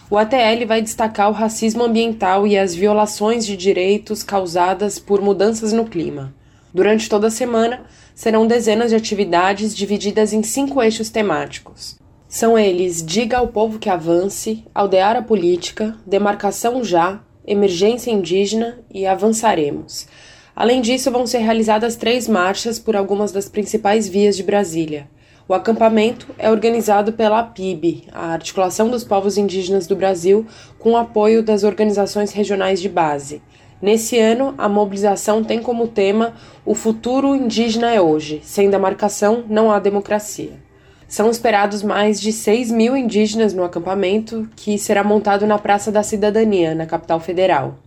O 0.10 0.18
ATL 0.18 0.66
vai 0.68 0.82
destacar 0.82 1.30
o 1.30 1.34
racismo 1.34 1.84
ambiental 1.84 2.46
e 2.46 2.58
as 2.58 2.76
violações 2.76 3.46
de 3.46 3.58
direitos 3.58 4.24
causadas 4.24 5.00
por 5.00 5.22
mudanças 5.22 5.74
no 5.74 5.86
clima. 5.86 6.34
Durante 6.74 7.10
toda 7.10 7.28
a 7.28 7.32
semana, 7.32 7.86
serão 8.16 8.46
dezenas 8.46 8.90
de 8.92 8.96
atividades 8.96 9.76
divididas 9.76 10.34
em 10.34 10.44
cinco 10.44 10.82
eixos 10.82 11.10
temáticos. 11.10 11.98
São 12.28 12.58
eles 12.58 13.06
Diga 13.06 13.38
ao 13.38 13.48
Povo 13.48 13.78
que 13.78 13.90
Avance, 13.90 14.64
Aldear 14.74 15.16
a 15.16 15.22
Política, 15.22 15.96
Demarcação 16.06 16.84
Já, 16.84 17.22
Emergência 17.46 18.10
Indígena 18.10 18.80
e 18.92 19.06
Avançaremos. 19.06 20.08
Além 20.56 20.82
disso, 20.82 21.10
vão 21.10 21.26
ser 21.26 21.40
realizadas 21.40 21.96
três 21.96 22.28
marchas 22.28 22.78
por 22.78 22.96
algumas 22.96 23.32
das 23.32 23.50
principais 23.50 24.08
vias 24.08 24.38
de 24.38 24.44
Brasília. 24.44 25.08
O 25.48 25.54
acampamento 25.54 26.28
é 26.38 26.50
organizado 26.50 27.12
pela 27.12 27.40
APIB, 27.40 28.06
a 28.14 28.28
Articulação 28.28 28.90
dos 28.90 29.04
Povos 29.04 29.38
Indígenas 29.38 29.88
do 29.88 29.96
Brasil, 29.96 30.46
com 30.80 30.96
apoio 30.96 31.44
das 31.44 31.64
organizações 31.64 32.32
regionais 32.32 32.80
de 32.80 32.88
base. 32.88 33.42
Nesse 33.82 34.18
ano, 34.18 34.54
a 34.58 34.70
mobilização 34.70 35.44
tem 35.44 35.62
como 35.62 35.90
tema 35.90 36.34
O 36.66 36.74
futuro 36.74 37.36
indígena 37.36 37.92
é 37.92 38.00
hoje, 38.00 38.40
sem 38.42 38.70
demarcação 38.70 39.44
não 39.50 39.70
há 39.70 39.80
democracia. 39.80 40.52
São 41.10 41.30
esperados 41.30 41.84
mais 41.84 42.22
de 42.22 42.32
6 42.32 42.72
mil 42.72 42.96
indígenas 42.96 43.54
no 43.54 43.64
acampamento, 43.64 44.48
que 44.56 44.78
será 44.78 45.04
montado 45.04 45.46
na 45.46 45.60
Praça 45.60 45.92
da 45.92 46.02
Cidadania, 46.02 46.74
na 46.74 46.86
capital 46.86 47.20
federal. 47.20 47.78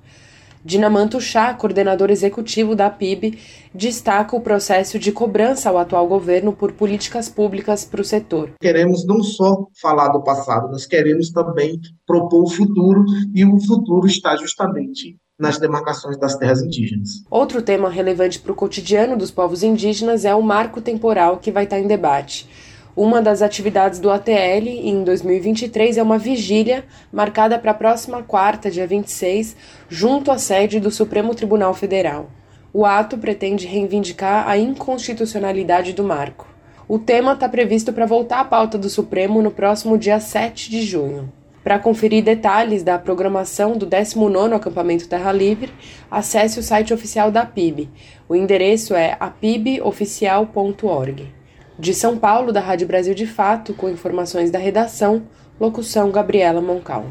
Dinamanto 0.67 1.21
Chá, 1.21 1.55
coordenador 1.55 2.11
executivo 2.11 2.75
da 2.75 2.91
PIB, 2.91 3.39
destaca 3.73 4.35
o 4.35 4.41
processo 4.41 4.99
de 4.99 5.13
cobrança 5.13 5.71
ao 5.71 5.79
atual 5.79 6.09
governo 6.09 6.53
por 6.53 6.73
políticas 6.73 7.29
públicas 7.29 7.85
para 7.85 8.01
o 8.01 8.05
setor. 8.05 8.51
Queremos 8.61 9.07
não 9.07 9.23
só 9.23 9.69
falar 9.81 10.09
do 10.09 10.25
passado, 10.25 10.69
nós 10.69 10.85
queremos 10.85 11.31
também 11.31 11.79
propor 12.05 12.43
o 12.43 12.51
futuro, 12.51 13.05
e 13.33 13.45
o 13.45 13.61
futuro 13.61 14.09
está 14.09 14.35
justamente 14.35 15.17
nas 15.39 15.57
demarcações 15.57 16.19
das 16.19 16.35
terras 16.35 16.61
indígenas. 16.61 17.11
Outro 17.31 17.63
tema 17.63 17.89
relevante 17.89 18.41
para 18.41 18.51
o 18.51 18.57
cotidiano 18.57 19.17
dos 19.17 19.31
povos 19.31 19.63
indígenas 19.63 20.25
é 20.25 20.35
o 20.35 20.43
marco 20.43 20.81
temporal 20.81 21.37
que 21.37 21.53
vai 21.53 21.63
estar 21.63 21.79
em 21.79 21.87
debate. 21.87 22.49
Uma 22.97 23.21
das 23.21 23.43
atividades 23.43 23.99
do 23.99 24.11
ATL 24.11 24.67
em 24.67 25.05
2023 25.05 25.99
é 25.99 26.03
uma 26.03 26.17
vigília 26.17 26.87
marcada 27.13 27.59
para 27.59 27.73
a 27.73 27.75
próxima 27.75 28.23
quarta, 28.23 28.71
dia 28.71 28.87
26, 28.87 29.55
junto 29.87 30.33
à 30.33 30.39
sede 30.39 30.81
do 30.81 30.91
Supremo 30.91 31.35
Tribunal 31.35 31.75
Federal. 31.75 32.31
O 32.73 32.87
ato 32.87 33.19
pretende 33.19 33.67
reivindicar 33.67 34.49
a 34.49 34.57
inconstitucionalidade 34.57 35.93
do 35.93 36.03
marco. 36.03 36.49
O 36.89 36.99
tema 36.99 37.35
está 37.35 37.47
previsto 37.47 37.93
para 37.93 38.07
voltar 38.07 38.41
à 38.41 38.45
pauta 38.47 38.79
do 38.79 38.89
Supremo 38.89 39.43
no 39.43 39.51
próximo 39.51 39.99
dia 39.99 40.19
7 40.19 40.71
de 40.71 40.81
junho. 40.81 41.31
Para 41.63 41.79
conferir 41.79 42.25
detalhes 42.25 42.83
da 42.83 42.99
programação 42.99 43.77
do 43.77 43.87
19º 43.87 44.55
Acampamento 44.55 45.07
Terra 45.07 45.33
Livre, 45.33 45.71
acesse 46.11 46.59
o 46.59 46.63
site 46.63 46.95
oficial 46.95 47.31
da 47.31 47.45
PIB. 47.45 47.91
O 48.27 48.35
endereço 48.35 48.95
é 48.95 49.19
apiboficial.org. 49.21 51.36
De 51.79 51.93
São 51.93 52.17
Paulo, 52.17 52.53
da 52.53 52.61
Rádio 52.61 52.87
Brasil 52.87 53.15
de 53.15 53.27
Fato, 53.27 53.75
com 53.75 53.91
informações 53.91 54.51
da 54.51 54.59
redação, 54.59 55.27
locução 55.61 56.11
Gabriela 56.11 56.63
Moncal. 56.63 57.05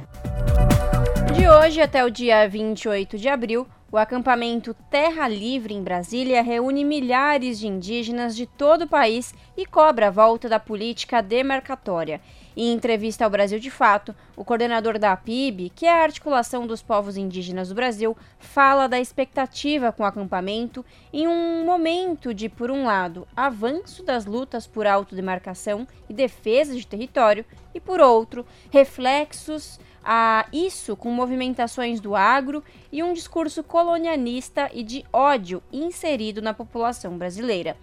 De 1.36 1.48
hoje 1.48 1.82
até 1.82 2.04
o 2.04 2.10
dia 2.10 2.50
28 2.50 3.16
de 3.16 3.30
abril, 3.30 3.68
o 3.92 3.98
acampamento 3.98 4.76
Terra 4.90 5.28
Livre 5.28 5.76
em 5.76 5.84
Brasília 5.84 6.42
reúne 6.42 6.84
milhares 6.84 7.60
de 7.60 7.68
indígenas 7.68 8.36
de 8.36 8.48
todo 8.48 8.86
o 8.86 8.88
país 8.88 9.36
e 9.56 9.68
cobra 9.68 10.08
a 10.08 10.12
volta 10.12 10.50
da 10.50 10.60
política 10.60 11.22
demarcatória. 11.22 12.20
Em 12.58 12.72
entrevista 12.72 13.26
ao 13.26 13.30
Brasil 13.30 13.60
de 13.60 13.70
Fato, 13.70 14.16
o 14.34 14.46
coordenador 14.46 14.98
da 14.98 15.12
APIB, 15.12 15.72
que 15.76 15.86
é 15.86 15.92
a 15.92 16.04
articulação 16.04 16.66
dos 16.66 16.82
povos 16.82 17.18
indígenas 17.18 17.68
do 17.68 17.76
Brasil, 17.76 18.16
fala 18.40 18.88
da 18.88 18.98
expectativa 18.98 19.92
com 19.92 20.04
o 20.04 20.06
acampamento 20.06 20.86
em 21.12 21.28
um 21.28 21.66
momento 21.66 22.34
de, 22.34 22.48
por 22.48 22.72
um 22.72 22.86
lado, 22.86 23.28
avanço 23.36 24.04
das 24.04 24.26
lutas 24.26 24.66
por 24.66 24.88
autodemarcação 24.88 25.86
e 26.10 26.14
defesa 26.14 26.74
de 26.74 26.88
território, 26.88 27.44
e 27.74 27.80
por 27.80 28.00
outro, 28.00 28.46
reflexos 28.72 29.78
a 30.02 30.46
isso 30.54 30.96
com 30.96 31.12
movimentações 31.12 32.00
do 32.00 32.16
agro 32.16 32.64
e 32.90 33.04
um 33.04 33.12
discurso 33.12 33.64
colonialista 33.64 34.70
e 34.74 34.82
de 34.82 35.04
ódio 35.12 35.62
inserido 35.74 36.42
na 36.42 36.54
população 36.54 37.18
brasileira. 37.18 37.76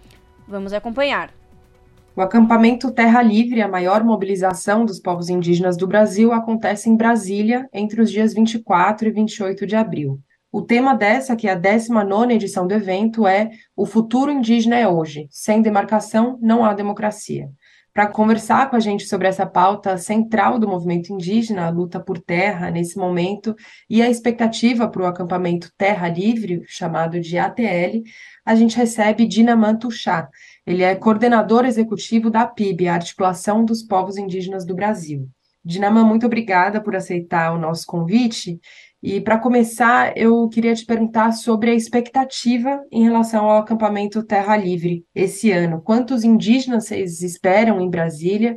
Vamos 0.47 0.73
acompanhar. 0.73 1.42
O 2.15 2.21
acampamento 2.21 2.91
Terra 2.91 3.23
Livre, 3.23 3.59
a 3.59 3.67
maior 3.67 4.03
mobilização 4.03 4.85
dos 4.85 4.99
povos 4.99 5.29
indígenas 5.29 5.75
do 5.75 5.87
Brasil, 5.87 6.31
acontece 6.31 6.87
em 6.87 6.95
Brasília 6.95 7.67
entre 7.73 7.99
os 7.99 8.11
dias 8.11 8.35
24 8.35 9.07
e 9.07 9.11
28 9.11 9.65
de 9.65 9.75
abril. 9.75 10.19
O 10.51 10.61
tema 10.61 10.93
dessa, 10.93 11.35
que 11.35 11.47
é 11.47 11.53
a 11.53 11.55
19 11.55 12.31
edição 12.31 12.67
do 12.67 12.73
evento, 12.75 13.25
é 13.25 13.49
O 13.75 13.87
futuro 13.87 14.29
indígena 14.31 14.77
é 14.77 14.87
hoje. 14.87 15.27
Sem 15.31 15.63
demarcação, 15.63 16.37
não 16.39 16.63
há 16.63 16.75
democracia. 16.75 17.49
Para 17.93 18.07
conversar 18.07 18.71
com 18.71 18.75
a 18.75 18.79
gente 18.79 19.05
sobre 19.05 19.27
essa 19.27 19.45
pauta 19.45 19.97
central 19.99 20.57
do 20.57 20.67
movimento 20.67 21.13
indígena, 21.13 21.67
a 21.67 21.69
luta 21.69 21.99
por 21.99 22.19
terra 22.19 22.71
nesse 22.71 22.97
momento 22.97 23.55
e 23.87 24.01
a 24.01 24.09
expectativa 24.09 24.87
para 24.87 25.03
o 25.03 25.05
acampamento 25.05 25.71
Terra 25.77 26.09
Livre, 26.09 26.63
chamado 26.65 27.19
de 27.19 27.37
ATL, 27.37 28.01
a 28.43 28.55
gente 28.55 28.75
recebe 28.75 29.27
Dinaman 29.27 29.75
Tuxá. 29.75 30.27
Ele 30.65 30.83
é 30.83 30.95
coordenador 30.95 31.65
executivo 31.65 32.29
da 32.29 32.45
PIB, 32.45 32.87
a 32.87 32.95
Articulação 32.95 33.65
dos 33.65 33.83
Povos 33.83 34.17
Indígenas 34.17 34.65
do 34.65 34.73
Brasil. 34.75 35.27
Dinaman, 35.65 36.03
muito 36.03 36.25
obrigada 36.25 36.81
por 36.81 36.95
aceitar 36.95 37.53
o 37.53 37.59
nosso 37.59 37.85
convite 37.85 38.59
e 39.05 39.19
para 39.19 39.37
começar, 39.37 40.17
eu 40.17 40.47
queria 40.47 40.73
te 40.73 40.85
perguntar 40.85 41.33
sobre 41.33 41.71
a 41.71 41.73
expectativa 41.73 42.81
em 42.89 43.03
relação 43.03 43.49
ao 43.49 43.57
acampamento 43.57 44.23
Terra 44.23 44.55
Livre 44.55 45.05
esse 45.13 45.51
ano. 45.51 45.81
Quantos 45.81 46.23
indígenas 46.23 46.85
vocês 46.85 47.21
esperam 47.21 47.81
em 47.81 47.89
Brasília? 47.89 48.55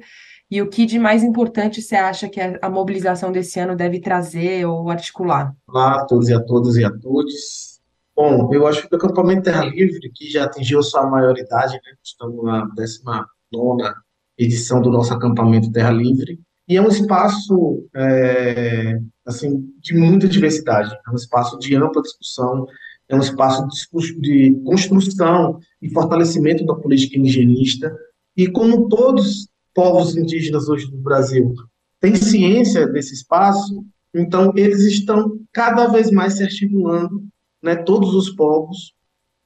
E 0.48 0.62
o 0.62 0.70
que 0.70 0.86
de 0.86 1.00
mais 1.00 1.24
importante 1.24 1.82
você 1.82 1.96
acha 1.96 2.28
que 2.28 2.40
a 2.40 2.70
mobilização 2.70 3.32
desse 3.32 3.58
ano 3.58 3.74
deve 3.74 3.98
trazer 3.98 4.64
ou 4.64 4.88
articular? 4.88 5.52
Olá 5.66 6.02
a 6.02 6.04
todos 6.04 6.28
e 6.28 6.34
a 6.34 6.40
todas 6.40 6.76
e 6.76 6.84
a 6.84 6.90
todos. 6.96 7.75
Bom, 8.16 8.48
eu 8.54 8.66
acho 8.66 8.88
que 8.88 8.94
o 8.94 8.96
acampamento 8.96 9.42
Terra 9.42 9.62
Livre, 9.62 10.10
que 10.10 10.30
já 10.30 10.44
atingiu 10.44 10.82
sua 10.82 11.06
maioridade, 11.06 11.74
né? 11.74 11.92
estamos 12.02 12.42
na 12.42 12.66
19 12.74 13.94
edição 14.38 14.80
do 14.80 14.90
nosso 14.90 15.12
acampamento 15.12 15.70
Terra 15.70 15.90
Livre, 15.90 16.40
e 16.66 16.78
é 16.78 16.82
um 16.82 16.88
espaço 16.88 17.86
é, 17.94 18.98
assim 19.26 19.70
de 19.80 19.94
muita 19.94 20.26
diversidade, 20.26 20.96
é 21.06 21.10
um 21.10 21.14
espaço 21.14 21.58
de 21.58 21.76
ampla 21.76 22.00
discussão, 22.00 22.66
é 23.06 23.14
um 23.14 23.20
espaço 23.20 23.68
de, 23.68 24.20
de 24.20 24.60
construção 24.64 25.60
e 25.80 25.90
fortalecimento 25.90 26.64
da 26.64 26.74
política 26.74 27.18
indigenista. 27.18 27.94
E 28.34 28.48
como 28.48 28.88
todos 28.88 29.46
povos 29.74 30.16
indígenas 30.16 30.70
hoje 30.70 30.90
do 30.90 30.96
Brasil 30.96 31.54
têm 32.00 32.16
ciência 32.16 32.86
desse 32.86 33.12
espaço, 33.12 33.84
então 34.14 34.52
eles 34.56 34.80
estão 34.80 35.38
cada 35.52 35.86
vez 35.88 36.10
mais 36.10 36.34
se 36.34 36.42
articulando, 36.42 37.22
né, 37.62 37.76
todos 37.76 38.14
os 38.14 38.30
povos, 38.30 38.94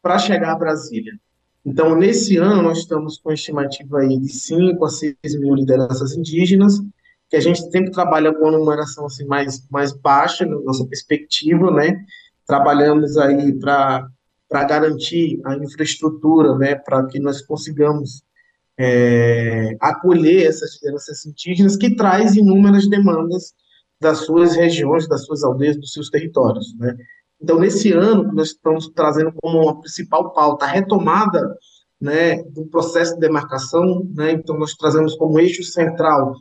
para 0.02 0.18
chegar 0.18 0.52
a 0.52 0.58
Brasília. 0.58 1.12
Então, 1.64 1.94
nesse 1.94 2.36
ano, 2.38 2.62
nós 2.62 2.78
estamos 2.78 3.18
com 3.18 3.32
estimativa 3.32 4.00
aí 4.00 4.18
de 4.18 4.32
5 4.32 4.82
a 4.84 4.88
6 4.88 5.14
mil 5.38 5.54
lideranças 5.54 6.16
indígenas, 6.16 6.80
que 7.28 7.36
a 7.36 7.40
gente 7.40 7.60
sempre 7.70 7.90
trabalha 7.90 8.32
com 8.32 8.48
uma 8.48 8.58
numeração 8.58 9.06
assim, 9.06 9.24
mais, 9.24 9.66
mais 9.70 9.92
baixa, 9.92 10.44
na 10.46 10.58
nossa 10.60 10.84
perspectiva, 10.86 11.70
né? 11.70 12.04
Trabalhamos 12.46 13.16
aí 13.18 13.52
para 13.52 14.08
garantir 14.50 15.40
a 15.44 15.54
infraestrutura, 15.56 16.56
né? 16.56 16.74
Para 16.74 17.06
que 17.06 17.20
nós 17.20 17.42
consigamos 17.42 18.22
é, 18.78 19.76
acolher 19.80 20.46
essas 20.46 20.74
lideranças 20.76 21.26
indígenas 21.26 21.76
que 21.76 21.94
traz 21.94 22.34
inúmeras 22.34 22.88
demandas 22.88 23.52
das 24.00 24.24
suas 24.24 24.56
regiões, 24.56 25.06
das 25.06 25.26
suas 25.26 25.44
aldeias, 25.44 25.76
dos 25.76 25.92
seus 25.92 26.08
territórios, 26.08 26.74
né? 26.78 26.96
Então, 27.42 27.58
nesse 27.58 27.92
ano, 27.92 28.30
nós 28.32 28.48
estamos 28.48 28.88
trazendo 28.88 29.32
como 29.40 29.62
uma 29.62 29.80
principal 29.80 30.32
pauta 30.32 30.66
a 30.66 30.68
retomada 30.68 31.56
né, 32.00 32.42
do 32.44 32.66
processo 32.66 33.14
de 33.14 33.20
demarcação, 33.20 34.06
né, 34.14 34.32
então 34.32 34.58
nós 34.58 34.74
trazemos 34.74 35.14
como 35.16 35.38
eixo 35.38 35.62
central 35.62 36.34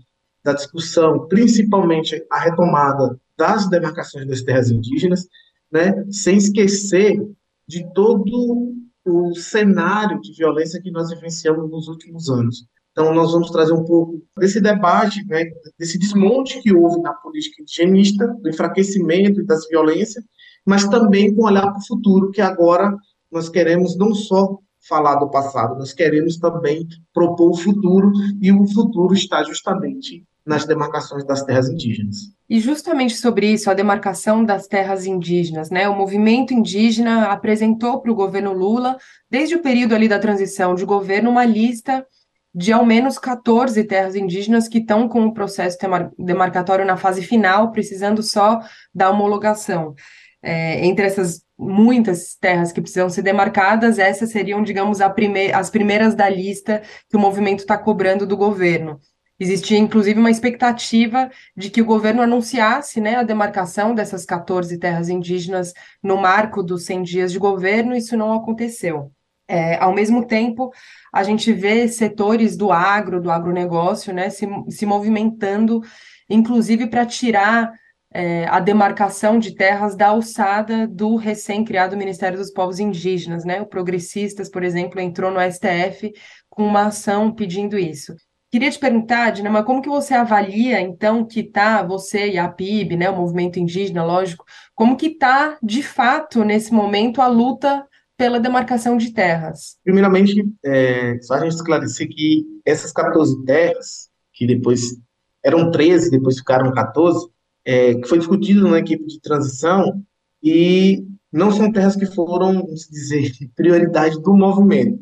da 0.43 0.53
discussão, 0.53 1.27
principalmente 1.27 2.25
a 2.31 2.39
retomada 2.39 3.19
das 3.38 3.69
demarcações 3.69 4.25
das 4.27 4.41
terras 4.41 4.71
indígenas, 4.71 5.27
né, 5.71 6.05
sem 6.09 6.38
esquecer 6.38 7.19
de 7.67 7.85
todo 7.93 8.73
o 9.05 9.35
cenário 9.35 10.19
de 10.21 10.33
violência 10.33 10.81
que 10.81 10.91
nós 10.91 11.09
vivenciamos 11.09 11.69
nos 11.69 11.88
últimos 11.88 12.29
anos. 12.29 12.65
Então, 12.91 13.13
nós 13.13 13.31
vamos 13.31 13.49
trazer 13.49 13.71
um 13.73 13.85
pouco 13.85 14.21
desse 14.38 14.59
debate, 14.59 15.25
né, 15.27 15.45
desse 15.77 15.97
desmonte 15.97 16.62
que 16.62 16.73
houve 16.73 17.01
na 17.01 17.13
política 17.13 17.62
indigenista, 17.62 18.27
do 18.41 18.49
enfraquecimento 18.49 19.39
e 19.39 19.45
das 19.45 19.67
violências, 19.67 20.23
mas 20.69 20.88
também 20.88 21.34
com 21.34 21.45
olhar 21.45 21.63
para 21.63 21.79
o 21.79 21.88
futuro, 21.88 22.29
que 22.29 22.41
agora 22.41 22.95
nós 23.32 23.49
queremos 23.49 23.97
não 23.97 24.13
só 24.13 24.60
falar 24.88 25.15
do 25.15 25.27
passado, 25.27 25.75
nós 25.75 25.93
queremos 25.93 26.38
também 26.38 26.88
propor 27.12 27.49
o 27.49 27.58
futuro, 27.58 28.12
e 28.39 28.51
o 28.51 28.67
futuro 28.67 29.15
está 29.15 29.43
justamente 29.43 30.23
nas 30.45 30.65
demarcações 30.65 31.25
das 31.25 31.41
terras 31.41 31.69
indígenas. 31.69 32.17
E 32.47 32.60
justamente 32.60 33.15
sobre 33.15 33.51
isso, 33.51 33.67
a 33.69 33.73
demarcação 33.73 34.45
das 34.45 34.67
terras 34.67 35.08
indígenas, 35.08 35.71
né? 35.71 35.89
O 35.89 35.95
movimento 35.95 36.53
indígena 36.53 37.25
apresentou 37.32 37.99
para 37.99 38.12
o 38.12 38.15
governo 38.15 38.53
Lula, 38.53 38.95
desde 39.29 39.55
o 39.55 39.63
período 39.63 39.95
ali 39.95 40.08
da 40.08 40.19
transição 40.19 40.75
de 40.75 40.86
governo, 40.86 41.32
uma 41.32 41.45
lista 41.45 42.05
de 42.53 42.71
ao 42.71 42.86
menos 42.86 43.17
14 43.17 43.84
terras 43.86 44.15
indígenas 44.15 44.67
que 44.67 44.79
estão 44.79 45.08
com 45.08 45.25
o 45.25 45.34
processo 45.34 45.77
demarcatório 46.17 46.86
na 46.86 46.97
fase 46.97 47.21
final, 47.23 47.71
precisando 47.71 48.21
só 48.21 48.60
da 48.93 49.10
homologação. 49.10 49.95
É, 50.41 50.86
entre 50.86 51.06
essas 51.06 51.41
muitas 51.58 52.36
terras 52.36 52.71
que 52.71 52.82
precisam 52.82 53.10
ser 53.10 53.21
demarcadas, 53.21 53.99
essas 53.99 54.32
seriam, 54.32 54.63
digamos, 54.63 54.99
prime 55.13 55.52
as 55.52 55.69
primeiras 55.69 56.15
da 56.15 56.30
lista 56.30 56.82
que 57.10 57.17
o 57.17 57.19
movimento 57.19 57.60
está 57.60 57.78
cobrando 57.78 58.25
do 58.25 58.38
governo. 58.38 58.99
Existia, 59.39 59.78
inclusive, 59.78 60.19
uma 60.19 60.32
expectativa 60.32 61.32
de 61.56 61.69
que 61.69 61.82
o 61.82 61.86
governo 61.86 62.21
anunciasse 62.21 62.99
né, 62.99 63.15
a 63.15 63.23
demarcação 63.23 63.95
dessas 63.95 64.25
14 64.25 64.78
terras 64.78 65.08
indígenas 65.08 65.73
no 66.04 66.17
marco 66.17 66.62
dos 66.62 66.84
100 66.84 67.04
dias 67.04 67.32
de 67.32 67.39
governo, 67.39 67.95
isso 67.95 68.17
não 68.17 68.34
aconteceu. 68.34 69.12
É, 69.47 69.78
ao 69.78 69.93
mesmo 69.93 70.25
tempo, 70.25 70.71
a 71.12 71.23
gente 71.23 71.54
vê 71.54 71.88
setores 71.88 72.58
do 72.58 72.71
agro, 72.71 73.21
do 73.21 73.32
agronegócio, 73.32 74.13
né, 74.13 74.30
se, 74.30 74.45
se 74.69 74.86
movimentando, 74.86 75.82
inclusive 76.30 76.88
para 76.88 77.06
tirar 77.06 77.71
é, 78.12 78.45
a 78.48 78.60
demarcação 78.60 79.38
de 79.38 79.56
terras 79.56 79.95
da 79.95 80.08
alçada 80.08 80.88
do 80.88 81.15
recém-criado 81.15 81.98
Ministério 81.98 82.38
dos 82.38 82.52
Povos 82.52 82.80
Indígenas. 82.80 83.45
Né? 83.45 83.62
O 83.62 83.65
Progressistas, 83.65 84.50
por 84.50 84.63
exemplo, 84.63 85.00
entrou 85.00 85.32
no 85.32 85.39
STF 85.39 86.12
com 86.50 86.65
uma 86.65 86.88
ação 86.88 87.32
pedindo 87.34 87.78
isso. 87.78 88.15
Queria 88.52 88.72
te 88.72 88.80
perguntar, 88.80 89.30
Dinama, 89.30 89.63
como 89.63 89.82
que 89.82 89.89
você 89.89 90.15
avalia, 90.15 90.82
então, 90.82 91.24
que 91.24 91.41
está 91.41 91.84
você 91.84 92.32
e 92.32 92.38
a 92.39 92.50
PIB, 92.50 92.98
né, 92.98 93.08
o 93.08 93.15
movimento 93.15 93.60
indígena, 93.60 94.04
lógico, 94.04 94.43
como 94.74 94.98
que 94.98 95.06
está, 95.06 95.56
de 95.62 95.84
fato, 95.84 96.43
nesse 96.43 96.74
momento, 96.74 97.22
a 97.22 97.28
luta 97.28 97.86
pela 98.17 98.39
demarcação 98.39 98.98
de 98.98 99.13
terras? 99.13 99.78
Primeiramente, 99.84 100.43
é, 100.65 101.19
só 101.22 101.36
a 101.36 101.41
gente 101.41 101.54
esclarecer 101.54 102.10
que 102.10 102.43
essas 102.65 102.91
14 102.91 103.45
terras, 103.45 104.10
que 104.34 104.48
depois 104.48 104.98
eram 105.45 105.69
13, 105.69 106.10
depois 106.10 106.39
ficaram 106.39 106.74
14, 106.74 107.30
é, 107.69 107.93
que 107.93 108.08
foi 108.08 108.17
discutido 108.17 108.67
na 108.67 108.79
equipe 108.79 109.05
de 109.05 109.21
transição, 109.21 110.03
e 110.41 111.05
não 111.32 111.51
são 111.51 111.71
terras 111.71 111.95
que 111.95 112.08
foram, 112.08 112.53
vamos 112.53 112.88
dizer, 112.89 113.32
prioridade 113.55 114.19
do 114.21 114.36
movimento 114.36 114.99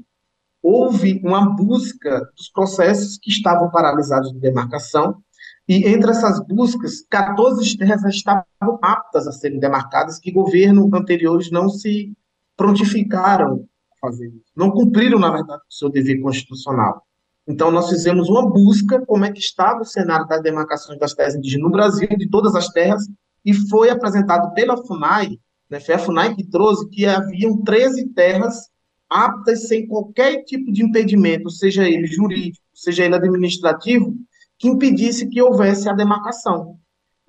houve 0.61 1.21
uma 1.23 1.55
busca 1.55 2.29
dos 2.35 2.49
processos 2.49 3.17
que 3.21 3.29
estavam 3.29 3.71
paralisados 3.71 4.33
de 4.33 4.39
demarcação, 4.39 5.15
e 5.65 5.87
entre 5.87 6.11
essas 6.11 6.45
buscas, 6.45 7.05
14 7.09 7.77
terras 7.77 8.03
estavam 8.03 8.43
aptas 8.81 9.27
a 9.27 9.31
serem 9.31 9.59
demarcadas, 9.59 10.19
que 10.19 10.29
governos 10.29 10.91
anteriores 10.91 11.49
não 11.49 11.69
se 11.69 12.11
prontificaram 12.57 13.65
a 13.93 14.07
fazer 14.07 14.29
não 14.53 14.71
cumpriram, 14.71 15.19
na 15.19 15.31
verdade, 15.31 15.61
o 15.61 15.73
seu 15.73 15.89
dever 15.89 16.19
constitucional. 16.19 17.06
Então, 17.47 17.71
nós 17.71 17.89
fizemos 17.89 18.27
uma 18.27 18.49
busca, 18.49 19.03
como 19.05 19.23
é 19.23 19.31
que 19.31 19.39
estava 19.39 19.81
o 19.81 19.85
cenário 19.85 20.27
das 20.27 20.41
demarcações 20.41 20.99
das 20.99 21.13
terras 21.13 21.35
indígenas 21.35 21.63
no 21.63 21.71
Brasil, 21.71 22.09
de 22.09 22.29
todas 22.29 22.53
as 22.55 22.67
terras, 22.69 23.07
e 23.45 23.53
foi 23.53 23.89
apresentado 23.89 24.53
pela 24.53 24.75
FUNAI, 24.75 25.39
né, 25.69 25.79
foi 25.79 25.95
a 25.95 25.99
FUNAI 25.99 26.35
que 26.35 26.43
trouxe 26.43 26.89
que 26.89 27.05
haviam 27.05 27.63
13 27.63 28.09
terras 28.09 28.69
aptas 29.09 29.67
sem 29.67 29.87
qualquer 29.87 30.43
tipo 30.43 30.71
de 30.71 30.83
impedimento, 30.83 31.49
seja 31.49 31.87
ele 31.87 32.07
jurídico, 32.07 32.65
seja 32.73 33.05
ele 33.05 33.15
administrativo, 33.15 34.13
que 34.59 34.67
impedisse 34.67 35.29
que 35.29 35.41
houvesse 35.41 35.87
a 35.87 35.93
demarcação. 35.93 36.77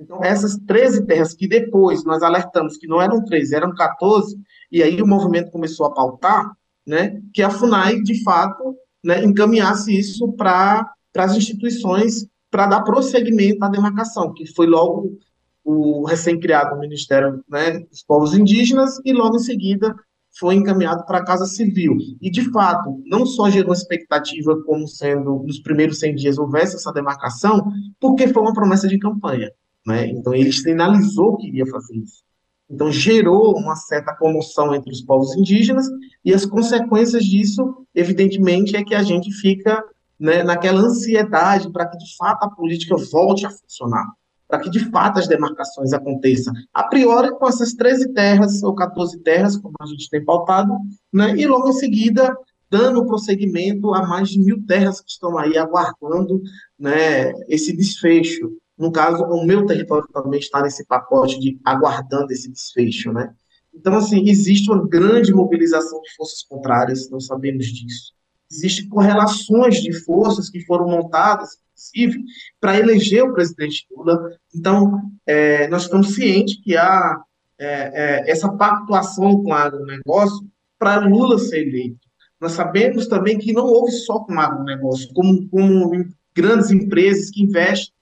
Então, 0.01 0.23
essas 0.23 0.57
13 0.57 1.07
terras 1.07 1.35
que 1.35 1.47
depois 1.47 2.05
nós 2.05 2.23
alertamos 2.23 2.77
que 2.77 2.89
não 2.89 3.01
eram 3.01 3.25
13, 3.25 3.55
eram 3.55 3.73
14, 3.73 4.37
e 4.73 4.83
aí 4.83 5.01
o 5.01 5.07
movimento 5.07 5.53
começou 5.53 5.87
a 5.87 5.95
pautar, 5.95 6.51
né, 6.85 7.21
que 7.33 7.43
a 7.43 7.51
FUNAI, 7.51 8.01
de 8.03 8.23
fato, 8.25 8.77
né, 9.05 9.25
encaminhasse 9.25 9.97
isso 9.97 10.33
para 10.33 10.91
as 11.17 11.37
instituições 11.37 12.27
para 12.51 12.67
dar 12.67 12.83
prosseguimento 12.83 13.65
à 13.65 13.69
demarcação, 13.69 14.33
que 14.33 14.47
foi 14.55 14.67
logo 14.67 15.19
o 15.65 16.07
recém-criado 16.07 16.79
Ministério 16.79 17.45
né, 17.49 17.81
dos 17.81 18.03
Povos 18.03 18.35
Indígenas 18.35 18.99
e 19.05 19.13
logo 19.13 19.37
em 19.37 19.41
seguida 19.41 19.95
foi 20.39 20.55
encaminhado 20.55 21.05
para 21.05 21.19
a 21.19 21.25
Casa 21.25 21.47
Civil. 21.47 21.97
E, 22.23 22.31
de 22.31 22.51
fato, 22.53 23.03
não 23.07 23.27
só 23.27 23.51
gerou 23.51 23.73
expectativa 23.73 24.57
como 24.65 24.87
sendo, 24.87 25.43
nos 25.45 25.59
primeiros 25.59 25.99
100 25.99 26.15
dias, 26.15 26.39
houvesse 26.39 26.77
essa 26.77 26.93
demarcação, 26.93 27.71
porque 27.99 28.29
foi 28.29 28.43
uma 28.43 28.53
promessa 28.53 28.87
de 28.87 28.99
campanha. 28.99 29.51
Né? 29.87 30.07
Então, 30.09 30.35
ele 30.35 30.53
sinalizou 30.53 31.37
que 31.37 31.49
iria 31.49 31.67
fazer 31.67 31.97
isso. 31.97 32.23
Então, 32.71 32.93
gerou 32.93 33.57
uma 33.57 33.77
certa 33.77 34.15
comoção 34.15 34.75
entre 34.75 34.93
os 34.93 35.01
povos 35.01 35.35
indígenas, 35.37 35.87
e 36.25 36.35
as 36.35 36.45
consequências 36.45 37.25
disso, 37.25 37.87
evidentemente, 37.95 38.77
é 38.77 38.85
que 38.85 38.95
a 38.95 39.03
gente 39.03 39.33
fica 39.33 39.83
né, 40.19 40.43
naquela 40.43 40.81
ansiedade 40.81 41.71
para 41.73 41.87
que, 41.87 41.97
de 41.97 42.17
fato, 42.17 42.45
a 42.45 42.51
política 42.51 42.97
volte 42.97 43.47
a 43.47 43.51
funcionar 43.51 44.07
para 44.49 44.61
que 44.61 44.71
de 44.71 44.91
fato 44.91 45.19
as 45.19 45.29
demarcações 45.29 45.93
aconteçam. 45.93 46.55
A 46.73 46.85
priori, 46.85 47.31
com 47.33 47.47
essas 47.47 47.75
13 47.75 48.15
terras 48.15 48.63
ou 48.63 48.75
14 48.75 49.19
terras, 49.19 49.59
como 49.59 49.75
a 49.79 49.85
gente 49.85 50.09
tem 50.09 50.25
pautado, 50.25 50.73
né, 51.13 51.37
e 51.37 51.47
logo 51.47 51.69
em 51.69 51.75
seguida 51.75 52.35
dando 52.71 53.07
prosseguimento 53.07 53.95
a 53.95 54.07
mais 54.07 54.31
de 54.31 54.41
mil 54.41 54.65
terras 54.67 55.01
que 55.01 55.11
estão 55.11 55.39
aí 55.39 55.57
aguardando 55.57 56.41
né, 56.79 57.33
esse 57.49 57.77
desfecho. 57.77 58.57
No 58.79 58.93
caso, 58.93 59.25
o 59.25 59.45
meu 59.45 59.67
território 59.67 60.07
também 60.13 60.39
está 60.39 60.63
nesse 60.63 60.87
pacote 60.87 61.39
de 61.41 61.59
aguardando 61.65 62.33
esse 62.33 62.51
desfecho, 62.51 63.13
né? 63.13 63.35
Então, 63.75 63.95
assim, 63.95 64.29
existe 64.29 64.71
uma 64.71 64.87
grande 64.87 65.33
mobilização 65.33 66.01
de 66.01 66.15
forças 66.15 66.43
contrárias, 66.43 67.11
nós 67.11 67.27
sabemos 67.27 67.67
disso. 67.67 68.13
Existem 68.51 68.89
correlações 68.89 69.83
de 69.83 69.93
forças 70.05 70.49
que 70.49 70.61
foram 70.61 70.89
montadas 70.89 71.59
inclusive, 71.79 72.25
para 72.61 72.79
eleger 72.79 73.23
o 73.23 73.33
presidente 73.33 73.87
Lula. 73.91 74.33
Então, 74.55 75.01
é, 75.27 75.69
nós 75.69 75.83
estamos 75.83 76.15
cientes 76.15 76.61
que 76.63 76.77
há 76.77 77.21
é, 77.59 77.67
é, 77.67 78.31
essa 78.31 78.51
pactuação 78.51 79.43
com 79.43 79.51
o 79.51 79.55
agronegócio 79.55 80.47
para 80.79 81.07
Lula 81.07 81.39
ser 81.39 81.67
eleito. 81.67 81.99
Nós 82.41 82.53
sabemos 82.53 83.07
também 83.07 83.39
que 83.39 83.53
não 83.53 83.65
houve 83.65 83.93
só 83.93 84.21
com 84.21 84.35
o 84.35 84.41
agronegócio, 84.41 85.13
como, 85.13 85.49
como 85.49 86.07
grandes 86.35 86.71
empresas 86.71 87.31
que 87.31 87.43
investem, 87.43 87.93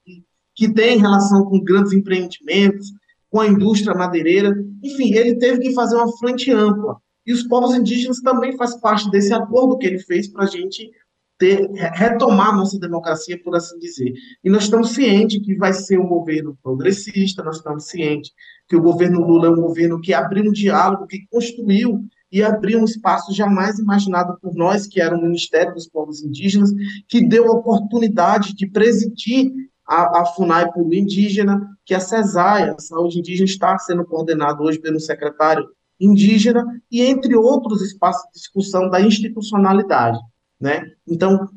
que 0.56 0.72
têm 0.72 0.98
relação 0.98 1.44
com 1.44 1.60
grandes 1.60 1.92
empreendimentos, 1.92 2.90
com 3.30 3.40
a 3.40 3.46
indústria 3.46 3.94
madeireira. 3.94 4.56
Enfim, 4.82 5.14
ele 5.14 5.36
teve 5.36 5.60
que 5.60 5.74
fazer 5.74 5.96
uma 5.96 6.10
frente 6.16 6.50
ampla. 6.50 6.96
E 7.26 7.32
os 7.32 7.42
povos 7.42 7.74
indígenas 7.74 8.20
também 8.20 8.56
fazem 8.56 8.80
parte 8.80 9.10
desse 9.10 9.34
acordo 9.34 9.76
que 9.76 9.86
ele 9.86 9.98
fez 9.98 10.28
para 10.28 10.44
a 10.44 10.46
gente 10.46 10.90
ter, 11.38 11.68
retomar 11.92 12.56
nossa 12.56 12.78
democracia, 12.78 13.38
por 13.42 13.54
assim 13.54 13.78
dizer. 13.78 14.12
E 14.42 14.48
nós 14.48 14.64
estamos 14.64 14.90
cientes 14.90 15.44
que 15.44 15.54
vai 15.56 15.72
ser 15.72 15.98
um 15.98 16.06
governo 16.06 16.56
progressista, 16.62 17.42
nós 17.42 17.56
estamos 17.56 17.84
cientes 17.86 18.32
que 18.68 18.76
o 18.76 18.82
governo 18.82 19.20
Lula 19.20 19.48
é 19.48 19.50
um 19.50 19.60
governo 19.60 20.00
que 20.00 20.14
abriu 20.14 20.48
um 20.48 20.52
diálogo, 20.52 21.06
que 21.06 21.26
construiu 21.30 22.04
e 22.32 22.42
abriu 22.42 22.80
um 22.80 22.84
espaço 22.84 23.32
jamais 23.32 23.78
imaginado 23.78 24.38
por 24.40 24.54
nós, 24.54 24.86
que 24.86 25.00
era 25.00 25.16
o 25.16 25.22
Ministério 25.22 25.74
dos 25.74 25.88
Povos 25.88 26.22
Indígenas, 26.22 26.72
que 27.08 27.20
deu 27.20 27.46
a 27.46 27.54
oportunidade 27.54 28.54
de 28.54 28.66
presidir 28.68 29.52
a, 29.86 30.20
a 30.20 30.26
FUNAI 30.26 30.72
por 30.72 30.92
indígena, 30.92 31.76
que 31.84 31.94
a 31.94 32.00
CESAI, 32.00 32.70
a 32.70 32.78
Saúde 32.78 33.18
Indígena, 33.20 33.44
está 33.44 33.78
sendo 33.78 34.04
coordenado 34.04 34.62
hoje 34.62 34.78
pelo 34.78 34.98
secretário 34.98 35.66
indígena, 35.98 36.64
e 36.90 37.02
entre 37.02 37.34
outros 37.36 37.80
espaços 37.80 38.22
de 38.26 38.32
discussão 38.40 38.90
da 38.90 39.00
institucionalidade. 39.00 40.18
Né? 40.60 40.90
Então, 41.06 41.48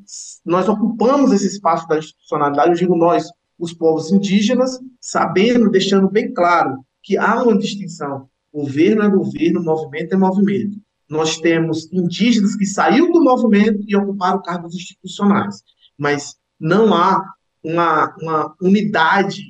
nós 0.45 0.67
ocupamos 0.69 1.31
esse 1.31 1.47
espaço 1.47 1.87
da 1.87 1.97
institucionalidade, 1.97 2.69
eu 2.69 2.75
digo 2.75 2.95
nós, 2.95 3.29
os 3.57 3.73
povos 3.73 4.11
indígenas, 4.11 4.79
sabendo, 5.01 5.69
deixando 5.69 6.09
bem 6.09 6.33
claro 6.33 6.79
que 7.03 7.17
há 7.17 7.41
uma 7.43 7.57
distinção. 7.57 8.29
Governo 8.53 9.03
é 9.03 9.09
governo, 9.09 9.63
movimento 9.63 10.13
é 10.13 10.17
movimento. 10.17 10.77
Nós 11.09 11.37
temos 11.37 11.91
indígenas 11.91 12.55
que 12.55 12.65
saíram 12.65 13.11
do 13.11 13.23
movimento 13.23 13.83
e 13.87 13.95
ocuparam 13.95 14.41
cargos 14.41 14.75
institucionais, 14.75 15.61
mas 15.97 16.35
não 16.59 16.93
há 16.93 17.21
uma, 17.63 18.15
uma 18.21 18.55
unidade 18.61 19.43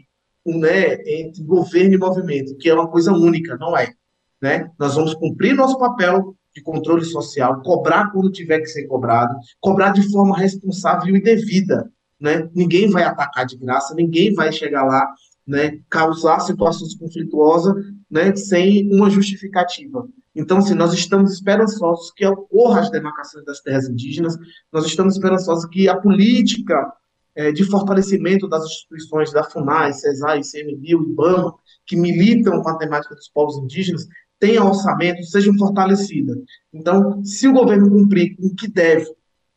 né, 0.45 0.95
entre 1.05 1.43
governo 1.43 1.93
e 1.93 1.97
movimento, 1.97 2.57
que 2.57 2.69
é 2.69 2.73
uma 2.73 2.87
coisa 2.87 3.11
única, 3.11 3.57
não 3.57 3.77
é. 3.77 3.93
Né? 4.41 4.69
Nós 4.79 4.95
vamos 4.95 5.13
cumprir 5.13 5.53
nosso 5.53 5.77
papel 5.77 6.35
de 6.53 6.61
controle 6.61 7.05
social, 7.05 7.61
cobrar 7.61 8.11
quando 8.11 8.31
tiver 8.31 8.59
que 8.59 8.67
ser 8.67 8.87
cobrado, 8.87 9.35
cobrar 9.59 9.91
de 9.91 10.09
forma 10.11 10.37
responsável 10.37 11.15
e 11.15 11.21
devida. 11.21 11.91
Né? 12.19 12.49
Ninguém 12.53 12.89
vai 12.89 13.03
atacar 13.03 13.45
de 13.45 13.57
graça, 13.57 13.93
ninguém 13.93 14.33
vai 14.33 14.51
chegar 14.51 14.83
lá, 14.83 15.07
né, 15.45 15.79
causar 15.89 16.39
situações 16.41 16.95
conflituosas 16.95 17.73
né, 18.09 18.35
sem 18.35 18.87
uma 18.93 19.09
justificativa. 19.09 20.07
Então, 20.35 20.61
se 20.61 20.75
nós 20.75 20.93
estamos 20.93 21.33
esperançosos 21.33 22.11
que 22.11 22.25
ocorra 22.25 22.81
as 22.81 22.91
demarcações 22.91 23.43
das 23.45 23.59
terras 23.61 23.89
indígenas, 23.89 24.37
nós 24.71 24.85
estamos 24.85 25.15
esperançosos 25.15 25.65
que 25.65 25.89
a 25.89 25.97
política 25.97 26.93
é, 27.39 27.53
de 27.53 27.63
fortalecimento 27.63 28.49
das 28.49 28.65
instituições 28.65 29.31
da 29.31 29.45
FUNAI, 29.45 29.93
CESAI, 29.93 30.41
ICMBio, 30.41 31.03
IBAMA, 31.03 31.55
que 31.87 31.95
militam 31.95 32.61
com 32.61 32.69
a 32.69 32.77
temática 32.77 33.15
dos 33.15 33.29
povos 33.29 33.57
indígenas, 33.57 34.05
tenha 34.37 34.61
orçamento, 34.61 35.23
sejam 35.23 35.57
fortalecidas. 35.57 36.37
Então, 36.73 37.23
se 37.23 37.47
o 37.47 37.53
governo 37.53 37.89
cumprir 37.89 38.35
o 38.39 38.53
que 38.53 38.67
deve, 38.67 39.09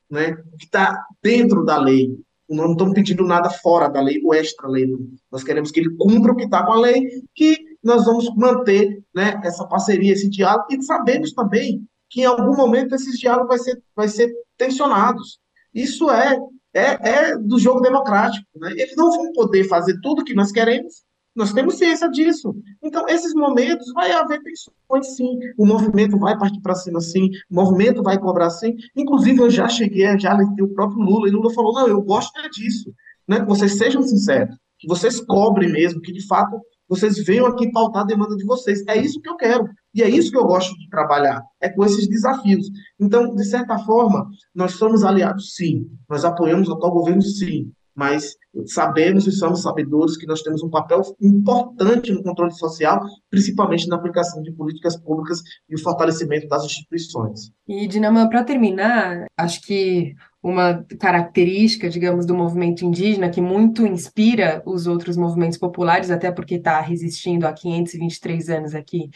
né, 0.09 0.31
o 0.53 0.57
que 0.57 0.67
está 0.67 1.05
dentro 1.21 1.65
da 1.65 1.77
lei, 1.77 2.17
não 2.49 2.71
estamos 2.71 2.95
pedindo 2.95 3.25
nada 3.25 3.51
fora 3.51 3.89
da 3.89 4.01
lei 4.01 4.21
ou 4.25 4.33
extra-lei, 4.33 4.87
nós 5.31 5.43
queremos 5.43 5.73
que 5.73 5.81
ele 5.81 5.97
cumpra 5.97 6.33
o 6.33 6.37
que 6.37 6.45
está 6.45 6.65
com 6.65 6.75
a 6.75 6.81
lei, 6.81 7.03
que 7.35 7.59
nós 7.83 8.05
vamos 8.05 8.33
manter 8.37 9.03
né, 9.13 9.41
essa 9.43 9.67
parceria, 9.67 10.13
esse 10.13 10.31
diálogo, 10.31 10.67
e 10.71 10.81
sabemos 10.85 11.33
também 11.33 11.85
que 12.09 12.21
em 12.21 12.27
algum 12.27 12.55
momento 12.55 12.95
esses 12.95 13.19
diálogos 13.19 13.49
vai 13.49 13.59
ser, 13.59 13.83
vai 13.97 14.09
ser 14.09 14.33
tensionados. 14.57 15.41
Isso 15.75 16.09
é 16.09 16.39
é, 16.75 17.09
é 17.09 17.39
do 17.39 17.59
jogo 17.59 17.81
democrático. 17.81 18.47
Né? 18.57 18.73
Eles 18.73 18.97
não 18.97 19.11
vão 19.11 19.33
poder 19.33 19.65
fazer 19.65 19.99
tudo 20.01 20.23
o 20.23 20.25
que 20.25 20.35
nós 20.35 20.51
queremos, 20.51 21.05
nós 21.35 21.53
temos 21.53 21.79
ciência 21.79 22.09
disso. 22.11 22.55
Então, 22.83 23.07
esses 23.09 23.33
momentos 23.35 23.91
vai 23.95 24.13
haver 24.13 24.41
tensões, 24.43 25.17
sim. 25.17 25.39
O 25.57 25.65
movimento 25.65 26.19
vai 26.19 26.39
partir 26.39 26.61
para 26.61 26.75
cima, 26.75 27.01
sim. 27.01 27.31
O 27.51 27.55
movimento 27.55 28.03
vai 28.03 28.19
cobrar, 28.19 28.51
sim. 28.51 28.77
Inclusive, 28.95 29.41
eu 29.41 29.51
já 29.51 29.69
cheguei, 29.69 30.19
já 30.19 30.33
alertei 30.33 30.63
o 30.63 30.75
próprio 30.75 31.01
Lula, 31.01 31.29
e 31.29 31.31
Lula 31.31 31.53
falou: 31.55 31.73
não, 31.73 31.89
eu 31.89 32.03
gosto 32.03 32.39
é 32.41 32.49
disso. 32.51 32.93
Né? 33.27 33.41
Que 33.41 33.47
vocês 33.47 33.79
sejam 33.79 34.03
sinceros, 34.03 34.55
que 34.79 34.87
vocês 34.87 35.21
cobrem 35.21 35.73
mesmo, 35.73 36.03
que 36.03 36.13
de 36.13 36.27
fato 36.27 36.61
vocês 36.87 37.25
venham 37.25 37.47
aqui 37.47 37.73
pautar 37.73 38.03
a 38.03 38.07
demanda 38.07 38.37
de 38.37 38.45
vocês. 38.45 38.87
É 38.87 38.99
isso 38.99 39.21
que 39.21 39.29
eu 39.29 39.37
quero. 39.37 39.67
E 39.95 40.03
é 40.03 40.09
isso 40.09 40.31
que 40.31 40.39
eu 40.39 40.45
gosto 40.45 40.77
de 40.79 40.89
trabalhar. 40.89 41.43
É 41.61 41.69
com 41.69 41.85
esses 41.85 42.09
desafios. 42.09 42.67
Então, 42.99 43.35
de 43.35 43.45
certa 43.45 43.79
forma, 43.81 44.27
nós 44.55 44.73
somos 44.73 45.05
aliados, 45.05 45.55
sim. 45.55 45.87
Nós 46.09 46.25
apoiamos 46.25 46.69
o 46.69 46.75
atual 46.75 46.93
governo, 46.93 47.23
sim 47.23 47.73
mas 47.95 48.35
sabemos 48.67 49.27
e 49.27 49.33
somos 49.33 49.63
sabedores 49.63 50.17
que 50.17 50.27
nós 50.27 50.43
temos 50.43 50.63
um 50.63 50.71
papel 50.71 51.03
importante 51.21 52.13
no 52.13 52.23
controle 52.23 52.53
social, 52.53 53.01
principalmente 53.31 53.89
na 53.89 53.97
aplicação 53.97 54.43
de 54.43 54.53
políticas 54.53 54.97
públicas 54.97 55.43
e 55.69 55.75
o 55.75 55.79
fortalecimento 55.79 56.49
das 56.49 56.65
instituições. 56.65 57.53
E, 57.69 57.87
Dinamã, 57.87 58.29
para 58.29 58.45
terminar, 58.45 59.27
acho 59.37 59.61
que 59.63 60.15
uma 60.43 60.85
característica, 60.99 61.89
digamos, 61.89 62.27
do 62.27 62.35
movimento 62.35 62.85
indígena 62.85 63.31
que 63.31 63.41
muito 63.41 63.87
inspira 63.87 64.63
os 64.67 64.87
outros 64.87 65.17
movimentos 65.17 65.59
populares, 65.59 66.11
até 66.11 66.33
porque 66.33 66.57
está 66.57 66.81
resistindo 66.81 67.47
há 67.47 67.53
523 67.53 68.49
anos 68.51 68.75
aqui 68.75 69.11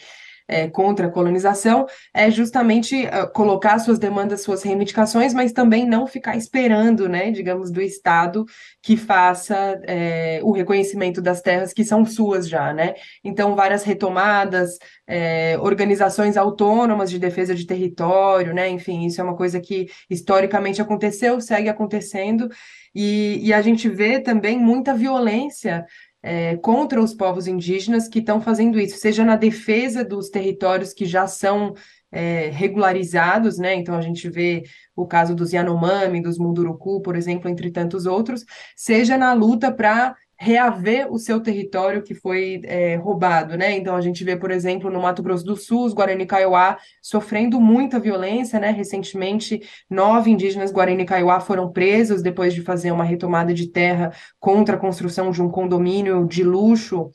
é, 0.47 0.67
contra 0.67 1.07
a 1.07 1.11
colonização 1.11 1.85
é 2.13 2.31
justamente 2.31 3.05
uh, 3.05 3.31
colocar 3.33 3.79
suas 3.79 3.99
demandas, 3.99 4.41
suas 4.41 4.63
reivindicações, 4.63 5.33
mas 5.33 5.51
também 5.51 5.85
não 5.85 6.07
ficar 6.07 6.37
esperando, 6.37 7.09
né, 7.09 7.31
digamos, 7.31 7.69
do 7.71 7.81
Estado 7.81 8.45
que 8.81 8.95
faça 8.95 9.79
é, 9.83 10.39
o 10.43 10.51
reconhecimento 10.51 11.21
das 11.21 11.41
terras 11.41 11.73
que 11.73 11.83
são 11.83 12.05
suas 12.05 12.47
já, 12.47 12.73
né? 12.73 12.95
Então, 13.23 13.55
várias 13.55 13.83
retomadas, 13.83 14.77
é, 15.05 15.57
organizações 15.59 16.37
autônomas 16.37 17.09
de 17.09 17.19
defesa 17.19 17.53
de 17.53 17.65
território, 17.65 18.53
né? 18.53 18.69
Enfim, 18.69 19.05
isso 19.05 19.19
é 19.19 19.23
uma 19.23 19.35
coisa 19.35 19.59
que 19.59 19.87
historicamente 20.09 20.81
aconteceu, 20.81 21.41
segue 21.41 21.69
acontecendo, 21.69 22.49
e, 22.95 23.39
e 23.43 23.53
a 23.53 23.61
gente 23.61 23.87
vê 23.87 24.19
também 24.19 24.57
muita 24.57 24.93
violência 24.93 25.85
é, 26.21 26.57
contra 26.57 27.01
os 27.01 27.13
povos 27.13 27.47
indígenas 27.47 28.07
que 28.07 28.19
estão 28.19 28.41
fazendo 28.41 28.79
isso, 28.79 28.97
seja 28.97 29.23
na 29.23 29.35
defesa 29.35 30.03
dos 30.03 30.29
territórios 30.29 30.93
que 30.93 31.05
já 31.05 31.27
são 31.27 31.73
é, 32.11 32.49
regularizados, 32.49 33.57
né? 33.57 33.75
Então 33.75 33.95
a 33.95 34.01
gente 34.01 34.29
vê 34.29 34.63
o 34.95 35.05
caso 35.05 35.35
dos 35.35 35.53
Yanomami, 35.53 36.21
dos 36.21 36.37
Munduruku, 36.37 37.01
por 37.01 37.15
exemplo, 37.15 37.49
entre 37.49 37.71
tantos 37.71 38.05
outros, 38.05 38.45
seja 38.75 39.17
na 39.17 39.33
luta 39.33 39.71
para 39.71 40.15
reaver 40.39 41.11
o 41.11 41.17
seu 41.17 41.41
território 41.41 42.03
que 42.03 42.13
foi 42.13 42.61
é, 42.65 42.95
roubado, 42.95 43.57
né? 43.57 43.75
Então 43.75 43.95
a 43.95 44.01
gente 44.01 44.23
vê, 44.23 44.35
por 44.37 44.51
exemplo, 44.51 44.89
no 44.89 45.01
Mato 45.01 45.23
Grosso 45.23 45.43
do 45.43 45.55
Sul, 45.55 45.85
os 45.85 45.93
Guarani 45.93 46.25
Kaiowá 46.25 46.77
sofrendo 47.01 47.59
muita 47.59 47.99
violência, 47.99 48.59
né? 48.59 48.69
Recentemente, 48.69 49.61
nove 49.89 50.29
indígenas 50.29 50.71
Guarani 50.71 51.05
Kaiowá 51.05 51.39
foram 51.39 51.71
presos 51.71 52.21
depois 52.21 52.53
de 52.53 52.61
fazer 52.61 52.91
uma 52.91 53.03
retomada 53.03 53.53
de 53.53 53.67
terra 53.67 54.11
contra 54.39 54.75
a 54.75 54.79
construção 54.79 55.31
de 55.31 55.41
um 55.41 55.49
condomínio 55.49 56.27
de 56.27 56.43
luxo 56.43 57.11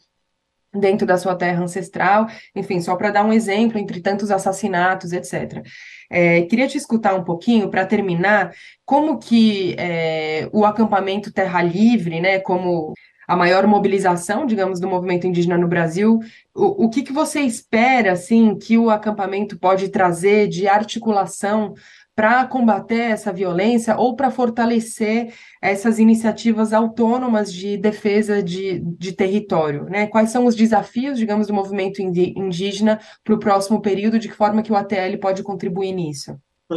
dentro 0.75 1.07
da 1.07 1.19
sua 1.19 1.37
terra 1.37 1.63
ancestral, 1.63 2.27
enfim, 2.55 2.81
só 2.81 2.97
para 2.97 3.11
dar 3.11 3.25
um 3.25 3.33
exemplo 3.33 3.79
entre 3.79 4.01
tantos 4.01 4.31
assassinatos, 4.31 5.13
etc. 5.13 5.63
É, 6.11 6.43
queria 6.43 6.67
te 6.67 6.79
escutar 6.79 7.15
um 7.15 7.25
pouquinho 7.25 7.69
para 7.71 7.87
terminar 7.87 8.53
como 8.85 9.19
que 9.19 9.77
é, 9.79 10.49
o 10.53 10.65
acampamento 10.65 11.33
Terra 11.33 11.63
Livre, 11.63 12.21
né, 12.21 12.39
como 12.39 12.95
a 13.33 13.37
maior 13.37 13.67
mobilização, 13.67 14.45
digamos, 14.45 14.79
do 14.79 14.87
movimento 14.87 15.27
indígena 15.27 15.57
no 15.57 15.67
Brasil. 15.67 16.21
O, 16.55 16.85
o 16.85 16.91
que, 16.91 17.03
que 17.03 17.15
você 17.15 17.41
espera, 17.41 18.13
assim, 18.13 18.59
que 18.59 18.77
o 18.77 18.91
acampamento 18.91 19.59
pode 19.59 19.89
trazer 19.89 20.49
de 20.49 20.69
articulação 20.69 21.73
para 22.15 22.45
combater 22.47 23.01
essa 23.01 23.33
violência 23.33 23.97
ou 23.97 24.15
para 24.15 24.31
fortalecer 24.31 25.33
essas 25.63 25.99
iniciativas 25.99 26.75
autônomas 26.75 27.51
de 27.51 27.79
defesa 27.79 28.43
de, 28.43 28.81
de 28.81 29.13
território? 29.13 29.85
Né? 29.85 30.07
Quais 30.09 30.29
são 30.29 30.45
os 30.45 30.55
desafios, 30.55 31.19
digamos, 31.19 31.47
do 31.47 31.55
movimento 31.55 32.03
indígena 32.03 33.01
para 33.25 33.35
o 33.35 33.39
próximo 33.39 33.81
período, 33.81 34.19
de 34.19 34.29
que 34.29 34.37
forma 34.37 34.63
que 34.63 34.71
o 34.71 34.77
ATL 34.77 35.17
pode 35.19 35.43
contribuir 35.43 35.93
nisso? 35.93 36.37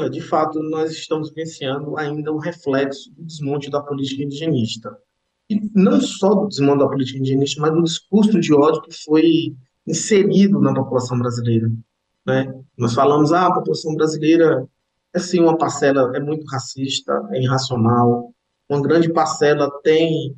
De 0.10 0.22
fato, 0.22 0.58
nós 0.64 0.92
estamos 0.92 1.32
vivenciando 1.32 1.98
ainda 1.98 2.32
um 2.32 2.38
reflexo 2.38 3.14
do 3.14 3.26
desmonte 3.26 3.70
da 3.70 3.82
política 3.82 4.24
indigenista 4.24 4.98
e 5.50 5.70
não 5.74 6.02
só 6.02 6.34
do 6.34 6.48
desmando 6.48 6.84
da 6.84 6.90
política 6.90 7.20
indigenista, 7.20 7.62
mas 7.62 7.74
do 7.74 7.84
discurso 7.84 8.40
de 8.40 8.54
ódio 8.54 8.82
que 8.82 8.94
foi 9.04 9.56
inserido 9.86 10.60
na 10.60 10.74
população 10.74 11.18
brasileira. 11.20 11.72
Né? 12.26 12.54
Nós 12.78 12.94
falamos, 12.94 13.32
ah, 13.32 13.48
a 13.48 13.54
população 13.54 13.94
brasileira 13.96 14.68
é 15.14 15.20
sim 15.20 15.40
uma 15.40 15.58
parcela, 15.58 16.12
é 16.16 16.20
muito 16.20 16.46
racista, 16.48 17.14
é 17.32 17.42
irracional, 17.42 18.34
uma 18.68 18.82
grande 18.82 19.12
parcela 19.12 19.70
tem 19.84 20.36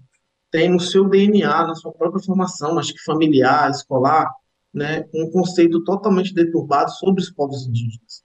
tem 0.49 0.69
no 0.69 0.79
seu 0.79 1.09
DNA, 1.09 1.67
na 1.67 1.75
sua 1.75 1.91
própria 1.91 2.23
formação, 2.23 2.79
acho 2.79 2.93
que 2.93 3.03
familiar, 3.03 3.69
escolar, 3.69 4.31
né, 4.73 5.05
um 5.13 5.29
conceito 5.29 5.83
totalmente 5.83 6.33
deturbado 6.33 6.89
sobre 6.91 7.21
os 7.21 7.29
povos 7.29 7.67
indígenas. 7.67 8.23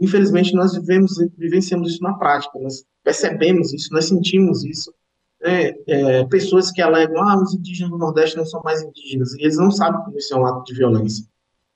Infelizmente, 0.00 0.54
nós 0.54 0.74
vivemos, 0.74 1.16
vivenciamos 1.36 1.90
isso 1.90 2.02
na 2.02 2.14
prática, 2.14 2.56
nós 2.60 2.84
percebemos 3.02 3.72
isso, 3.72 3.92
nós 3.92 4.04
sentimos 4.04 4.64
isso 4.64 4.94
né, 5.40 5.72
é, 5.86 6.24
pessoas 6.26 6.70
que 6.70 6.80
alegam, 6.80 7.22
ah, 7.22 7.40
os 7.40 7.54
indígenas 7.54 7.90
do 7.90 7.98
Nordeste 7.98 8.36
não 8.36 8.46
são 8.46 8.62
mais 8.62 8.82
indígenas, 8.82 9.34
e 9.34 9.42
eles 9.42 9.56
não 9.56 9.70
sabem 9.70 10.02
que 10.04 10.18
isso 10.18 10.34
é 10.34 10.38
um 10.38 10.46
ato 10.46 10.64
de 10.64 10.74
violência, 10.74 11.26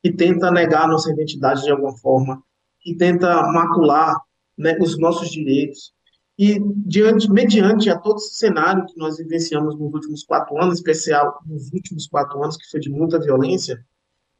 que 0.02 0.12
tenta 0.12 0.50
negar 0.50 0.88
nossa 0.88 1.12
identidade 1.12 1.62
de 1.62 1.70
alguma 1.70 1.96
forma, 1.98 2.42
que 2.80 2.94
tenta 2.94 3.42
macular 3.52 4.16
né, 4.56 4.76
os 4.80 4.98
nossos 4.98 5.30
direitos. 5.30 5.92
E 6.38 6.58
diante, 6.86 7.30
mediante 7.30 7.90
a 7.90 7.98
todo 7.98 8.16
esse 8.16 8.34
cenário 8.34 8.86
que 8.86 8.96
nós 8.96 9.18
vivenciamos 9.18 9.78
nos 9.78 9.92
últimos 9.92 10.24
quatro 10.24 10.56
anos, 10.60 10.76
especial 10.76 11.38
nos 11.46 11.70
últimos 11.70 12.06
quatro 12.06 12.42
anos, 12.42 12.56
que 12.56 12.70
foi 12.70 12.80
de 12.80 12.88
muita 12.88 13.20
violência, 13.20 13.84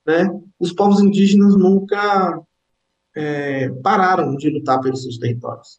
né, 0.07 0.31
os 0.59 0.73
povos 0.73 1.01
indígenas 1.01 1.55
nunca 1.55 2.41
é, 3.14 3.68
pararam 3.83 4.35
de 4.37 4.49
lutar 4.49 4.81
pelos 4.81 5.03
seus 5.03 5.18
territórios. 5.18 5.79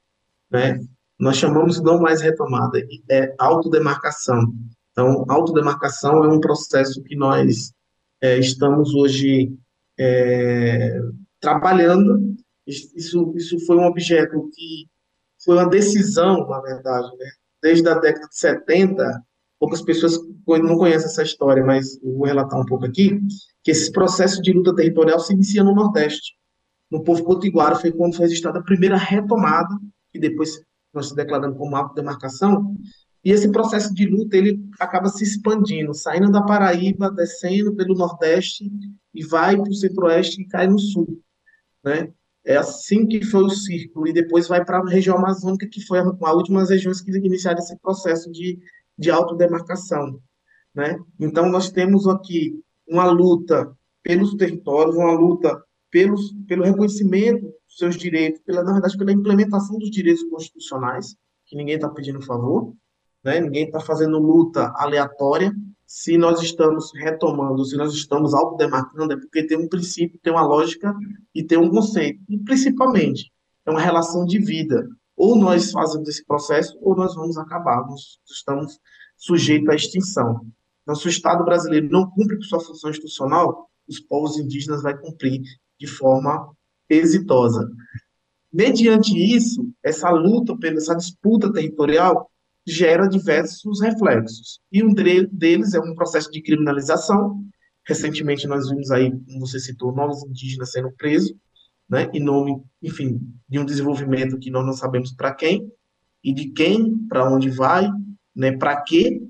Né? 0.49 0.79
Nós 1.21 1.37
chamamos 1.37 1.79
não 1.79 2.01
mais 2.01 2.19
retomada, 2.19 2.79
é 3.09 3.35
autodemarcação. 3.37 4.51
Então, 4.91 5.23
autodemarcação 5.29 6.23
é 6.23 6.27
um 6.27 6.39
processo 6.39 7.01
que 7.03 7.15
nós 7.15 7.71
é, 8.19 8.39
estamos 8.39 8.95
hoje 8.95 9.55
é, 9.99 10.99
trabalhando. 11.39 12.35
Isso, 12.65 13.33
isso 13.35 13.59
foi 13.67 13.77
um 13.77 13.85
objeto 13.85 14.49
que 14.51 14.87
foi 15.45 15.57
uma 15.57 15.69
decisão, 15.69 16.47
na 16.47 16.59
verdade, 16.59 17.15
né? 17.17 17.29
desde 17.61 17.87
a 17.87 17.99
década 17.99 18.27
de 18.27 18.35
70. 18.35 19.23
Poucas 19.59 19.83
pessoas 19.83 20.19
não 20.47 20.75
conhecem 20.75 21.05
essa 21.05 21.21
história, 21.21 21.63
mas 21.63 21.99
vou 22.01 22.25
relatar 22.25 22.59
um 22.59 22.65
pouco 22.65 22.85
aqui, 22.85 23.19
que 23.63 23.69
esse 23.69 23.91
processo 23.91 24.41
de 24.41 24.51
luta 24.51 24.75
territorial 24.75 25.19
se 25.19 25.33
inicia 25.33 25.63
no 25.63 25.75
Nordeste. 25.75 26.33
No 26.89 27.03
povo 27.03 27.23
potiguara 27.23 27.75
foi 27.75 27.91
quando 27.91 28.15
foi 28.15 28.25
registrada 28.25 28.57
a 28.57 28.63
primeira 28.63 28.97
retomada, 28.97 29.77
e 30.13 30.19
depois 30.19 30.59
nós 30.93 31.09
se 31.09 31.15
declarando 31.15 31.55
como 31.55 31.75
autodemarcação, 31.75 32.75
e 33.23 33.31
esse 33.31 33.51
processo 33.51 33.93
de 33.93 34.05
luta 34.07 34.35
ele 34.35 34.67
acaba 34.79 35.07
se 35.07 35.23
expandindo, 35.23 35.93
saindo 35.93 36.31
da 36.31 36.41
Paraíba, 36.41 37.11
descendo 37.11 37.75
pelo 37.75 37.93
Nordeste 37.93 38.71
e 39.13 39.23
vai 39.23 39.55
para 39.55 39.69
o 39.69 39.75
Centro-Oeste 39.75 40.41
e 40.41 40.47
cai 40.47 40.67
no 40.67 40.79
Sul, 40.79 41.21
né? 41.83 42.11
É 42.43 42.57
assim 42.57 43.05
que 43.05 43.23
foi 43.23 43.43
o 43.43 43.49
círculo 43.51 44.07
e 44.07 44.13
depois 44.13 44.47
vai 44.47 44.65
para 44.65 44.79
a 44.79 44.89
região 44.89 45.15
amazônica 45.15 45.67
que 45.67 45.85
foi 45.85 45.99
a, 45.99 46.33
última 46.33 46.65
regiões 46.65 46.99
que 46.99 47.11
iniciaram 47.11 47.59
esse 47.59 47.77
processo 47.77 48.31
de, 48.31 48.57
de 48.97 49.11
autodemarcação, 49.11 50.19
né? 50.73 50.97
Então 51.19 51.47
nós 51.49 51.69
temos 51.69 52.07
aqui 52.07 52.59
uma 52.87 53.05
luta 53.05 53.71
pelos 54.01 54.33
territórios, 54.33 54.95
uma 54.95 55.13
luta 55.13 55.63
pelos, 55.91 56.33
pelo 56.47 56.63
reconhecimento 56.63 57.53
seus 57.77 57.95
direitos, 57.95 58.41
pela, 58.41 58.63
na 58.63 58.73
verdade, 58.73 58.97
pela 58.97 59.11
implementação 59.11 59.77
dos 59.77 59.89
direitos 59.89 60.23
constitucionais, 60.23 61.15
que 61.45 61.55
ninguém 61.55 61.75
está 61.75 61.89
pedindo 61.89 62.21
favor, 62.21 62.73
né? 63.23 63.39
ninguém 63.39 63.65
está 63.65 63.79
fazendo 63.79 64.19
luta 64.19 64.73
aleatória. 64.75 65.53
Se 65.85 66.17
nós 66.17 66.41
estamos 66.41 66.91
retomando, 66.93 67.65
se 67.65 67.75
nós 67.75 67.93
estamos 67.93 68.33
autodemarcando, 68.33 69.13
é 69.13 69.17
porque 69.17 69.45
tem 69.45 69.57
um 69.57 69.67
princípio, 69.67 70.19
tem 70.21 70.31
uma 70.31 70.45
lógica 70.45 70.93
e 71.33 71.43
tem 71.43 71.57
um 71.57 71.69
conceito. 71.69 72.21
E, 72.29 72.37
principalmente, 72.37 73.31
é 73.65 73.71
uma 73.71 73.81
relação 73.81 74.25
de 74.25 74.39
vida. 74.39 74.87
Ou 75.15 75.35
nós 75.35 75.71
fazemos 75.71 76.07
esse 76.07 76.25
processo, 76.25 76.77
ou 76.81 76.95
nós 76.95 77.15
vamos 77.15 77.37
acabar. 77.37 77.85
Nós 77.87 78.19
estamos 78.29 78.79
sujeitos 79.17 79.69
à 79.69 79.75
extinção. 79.75 80.45
Nosso 80.85 81.07
Estado 81.07 81.43
brasileiro 81.43 81.89
não 81.89 82.09
cumpre 82.09 82.37
com 82.37 82.43
sua 82.43 82.59
função 82.59 82.89
institucional, 82.89 83.69
os 83.87 83.99
povos 83.99 84.37
indígenas 84.37 84.81
vai 84.81 84.97
cumprir 84.97 85.41
de 85.79 85.87
forma 85.87 86.51
exitosa. 86.95 87.69
Mediante 88.51 89.17
isso, 89.17 89.69
essa 89.83 90.09
luta, 90.09 90.55
essa 90.75 90.95
disputa 90.95 91.51
territorial, 91.51 92.29
gera 92.65 93.07
diversos 93.07 93.81
reflexos. 93.81 94.59
E 94.71 94.83
um 94.83 94.93
deles 94.93 95.73
é 95.73 95.79
um 95.79 95.95
processo 95.95 96.29
de 96.31 96.41
criminalização. 96.41 97.43
Recentemente 97.87 98.47
nós 98.47 98.69
vimos 98.69 98.91
aí, 98.91 99.11
como 99.11 99.39
você 99.39 99.59
citou, 99.59 99.93
novos 99.93 100.23
indígenas 100.23 100.71
sendo 100.71 100.91
presos, 100.91 101.33
né, 101.89 102.09
em 102.13 102.23
nome, 102.23 102.61
enfim, 102.81 103.19
de 103.49 103.59
um 103.59 103.65
desenvolvimento 103.65 104.37
que 104.37 104.51
nós 104.51 104.65
não 104.65 104.73
sabemos 104.73 105.13
para 105.13 105.33
quem 105.33 105.69
e 106.23 106.33
de 106.33 106.49
quem, 106.49 106.97
para 107.07 107.29
onde 107.29 107.49
vai, 107.49 107.89
né, 108.35 108.51
para 108.51 108.81
quê, 108.81 109.21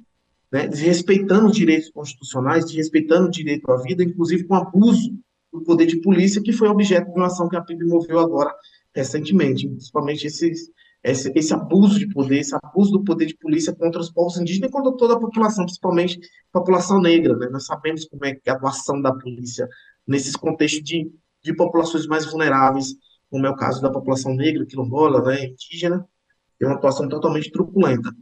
né, 0.52 0.68
desrespeitando 0.68 1.48
os 1.48 1.56
direitos 1.56 1.90
constitucionais, 1.90 2.66
desrespeitando 2.66 3.28
o 3.28 3.32
direito 3.32 3.72
à 3.72 3.78
vida, 3.82 4.04
inclusive 4.04 4.44
com 4.44 4.56
abuso 4.56 5.18
do 5.52 5.62
poder 5.62 5.86
de 5.86 6.02
polícia, 6.02 6.42
que 6.42 6.54
foi 6.54 6.68
objeto 6.68 7.12
de 7.12 7.18
uma 7.18 7.28
ação 7.28 7.50
que 7.50 7.56
a 7.56 7.62
PIB 7.62 7.86
moveu 7.86 8.20
agora 8.20 8.54
recentemente, 8.94 9.68
principalmente 9.68 10.28
esses, 10.28 10.70
esse, 11.04 11.32
esse, 11.36 11.54
abuso 11.54 11.98
de 11.98 12.08
poder, 12.08 12.40
esse 12.40 12.56
abuso 12.62 12.92
do 12.92 13.04
poder 13.04 13.26
de 13.26 13.38
polícia 13.38 13.74
contra 13.74 14.00
os 14.00 14.12
povos 14.12 14.38
indígenas 14.38 14.70
e 14.70 14.72
contra 14.72 14.96
toda 14.98 15.16
a 15.16 15.20
população, 15.20 15.66
principalmente 15.66 16.20
a 16.54 16.60
população 16.60 17.00
negra. 17.00 17.36
Né? 17.38 17.48
Nós 17.50 17.66
sabemos 17.66 18.06
como 18.06 18.26
é, 18.26 18.38
é 18.46 18.52
a 18.52 18.54
atuação 18.54 19.02
da 19.02 19.14
polícia 19.14 19.68
nesses 20.06 20.36
contextos 20.36 20.84
de, 20.84 21.12
de 21.44 21.56
populações 21.56 22.06
mais 22.08 22.26
vulneráveis, 22.26 22.96
como 23.30 23.46
é 23.46 23.50
o 23.50 23.56
caso 23.56 23.82
da 23.82 23.90
população 23.90 24.36
negra, 24.36 24.66
quilombola, 24.66 25.24
né, 25.24 25.46
indígena, 25.46 26.06
tem 26.60 26.68
uma 26.68 26.76
atuação 26.76 27.08
totalmente 27.08 27.50
truculenta. 27.50 28.14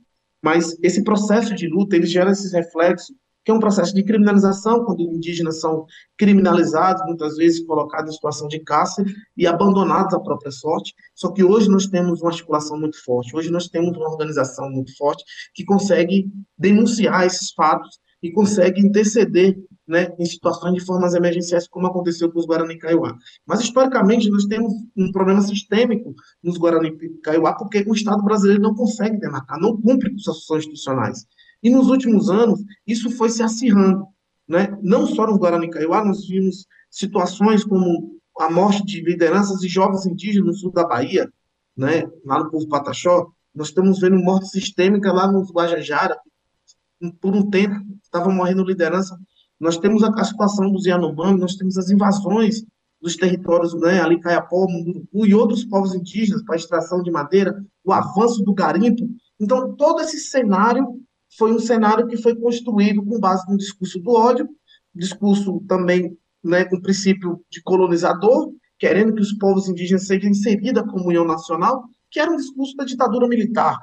Mas 0.41 0.77
esse 0.81 1.03
processo 1.03 1.53
de 1.55 1.67
luta, 1.67 1.95
ele 1.95 2.05
gera 2.05 2.31
esses 2.31 2.53
reflexos 2.53 3.13
que 3.49 3.51
é 3.51 3.55
um 3.55 3.59
processo 3.59 3.95
de 3.95 4.03
criminalização, 4.03 4.85
quando 4.85 5.01
indígenas 5.01 5.59
são 5.59 5.87
criminalizados, 6.15 7.03
muitas 7.07 7.35
vezes 7.35 7.65
colocados 7.65 8.11
em 8.11 8.13
situação 8.13 8.47
de 8.47 8.59
cárcere 8.59 9.11
e 9.35 9.47
abandonados 9.47 10.13
à 10.13 10.19
própria 10.19 10.51
sorte. 10.51 10.93
Só 11.15 11.31
que 11.31 11.43
hoje 11.43 11.67
nós 11.67 11.87
temos 11.87 12.21
uma 12.21 12.29
articulação 12.29 12.79
muito 12.79 13.03
forte, 13.03 13.35
hoje 13.35 13.49
nós 13.49 13.67
temos 13.67 13.97
uma 13.97 14.07
organização 14.07 14.69
muito 14.69 14.95
forte 14.95 15.23
que 15.55 15.65
consegue 15.65 16.31
denunciar 16.55 17.25
esses 17.25 17.51
fatos 17.53 17.97
e 18.21 18.31
consegue 18.31 18.81
interceder 18.81 19.57
né, 19.87 20.13
em 20.19 20.25
situações 20.25 20.75
de 20.75 20.85
formas 20.85 21.15
emergenciais, 21.15 21.67
como 21.67 21.87
aconteceu 21.87 22.31
com 22.31 22.37
os 22.37 22.45
Guarani 22.45 22.77
Kaiowá. 22.77 23.17
Mas, 23.47 23.61
historicamente, 23.61 24.29
nós 24.29 24.45
temos 24.45 24.71
um 24.95 25.11
problema 25.11 25.41
sistêmico 25.41 26.13
nos 26.43 26.57
Guarani 26.57 26.95
Kaiowá, 27.23 27.55
porque 27.55 27.83
o 27.87 27.95
Estado 27.95 28.21
brasileiro 28.23 28.61
não 28.61 28.75
consegue 28.75 29.17
demarcar, 29.17 29.59
não 29.59 29.75
cumpre 29.81 30.11
com 30.11 30.19
suas 30.19 30.37
funções 30.41 30.65
institucionais. 30.65 31.25
E 31.61 31.69
nos 31.69 31.87
últimos 31.89 32.29
anos, 32.29 32.63
isso 32.87 33.09
foi 33.11 33.29
se 33.29 33.43
acirrando. 33.43 34.05
Né? 34.47 34.77
Não 34.81 35.05
só 35.05 35.27
no 35.27 35.37
Guarani 35.37 35.69
Kaiowá, 35.69 36.03
nós 36.03 36.25
vimos 36.27 36.65
situações 36.89 37.63
como 37.63 38.19
a 38.39 38.49
morte 38.49 38.83
de 38.83 39.01
lideranças 39.01 39.59
de 39.59 39.67
jovens 39.67 40.05
indígenas 40.05 40.47
no 40.47 40.53
sul 40.53 40.71
da 40.71 40.87
Bahia, 40.87 41.31
né? 41.77 42.09
lá 42.25 42.39
no 42.39 42.49
povo 42.49 42.67
Pataxó. 42.67 43.27
Nós 43.53 43.67
estamos 43.67 43.99
vendo 43.99 44.17
morte 44.17 44.49
sistêmica 44.49 45.11
lá 45.11 45.31
no 45.31 45.43
Guajajara. 45.43 46.17
Por 47.21 47.35
um 47.35 47.49
tempo, 47.49 47.75
estavam 48.03 48.33
morrendo 48.33 48.63
liderança. 48.63 49.17
Nós 49.59 49.77
temos 49.77 50.03
a, 50.03 50.23
situação 50.23 50.71
dos 50.71 50.85
Yanomami, 50.85 51.39
nós 51.39 51.55
temos 51.55 51.77
as 51.77 51.89
invasões 51.89 52.63
dos 53.01 53.15
territórios, 53.15 53.73
né, 53.73 54.01
ali 54.01 54.19
Caiapó, 54.19 54.67
Munduruku 54.67 55.25
e 55.25 55.33
outros 55.33 55.63
povos 55.63 55.93
indígenas 55.93 56.43
para 56.43 56.55
extração 56.55 57.01
de 57.01 57.11
madeira, 57.11 57.63
o 57.83 57.93
avanço 57.93 58.43
do 58.43 58.53
garimpo. 58.53 59.09
Então, 59.39 59.73
todo 59.75 60.01
esse 60.01 60.19
cenário 60.19 60.99
foi 61.37 61.53
um 61.53 61.59
cenário 61.59 62.07
que 62.07 62.17
foi 62.17 62.35
construído 62.35 63.03
com 63.03 63.19
base 63.19 63.49
no 63.49 63.57
discurso 63.57 63.99
do 63.99 64.11
ódio, 64.11 64.49
discurso 64.93 65.63
também 65.67 66.17
né, 66.43 66.65
com 66.65 66.81
princípio 66.81 67.43
de 67.49 67.61
colonizador, 67.61 68.51
querendo 68.77 69.13
que 69.13 69.21
os 69.21 69.33
povos 69.33 69.67
indígenas 69.67 70.07
sejam 70.07 70.29
inseridos 70.29 70.81
à 70.81 70.87
comunhão 70.87 71.25
nacional, 71.25 71.83
que 72.09 72.19
era 72.19 72.31
um 72.31 72.37
discurso 72.37 72.75
da 72.75 72.85
ditadura 72.85 73.27
militar, 73.27 73.77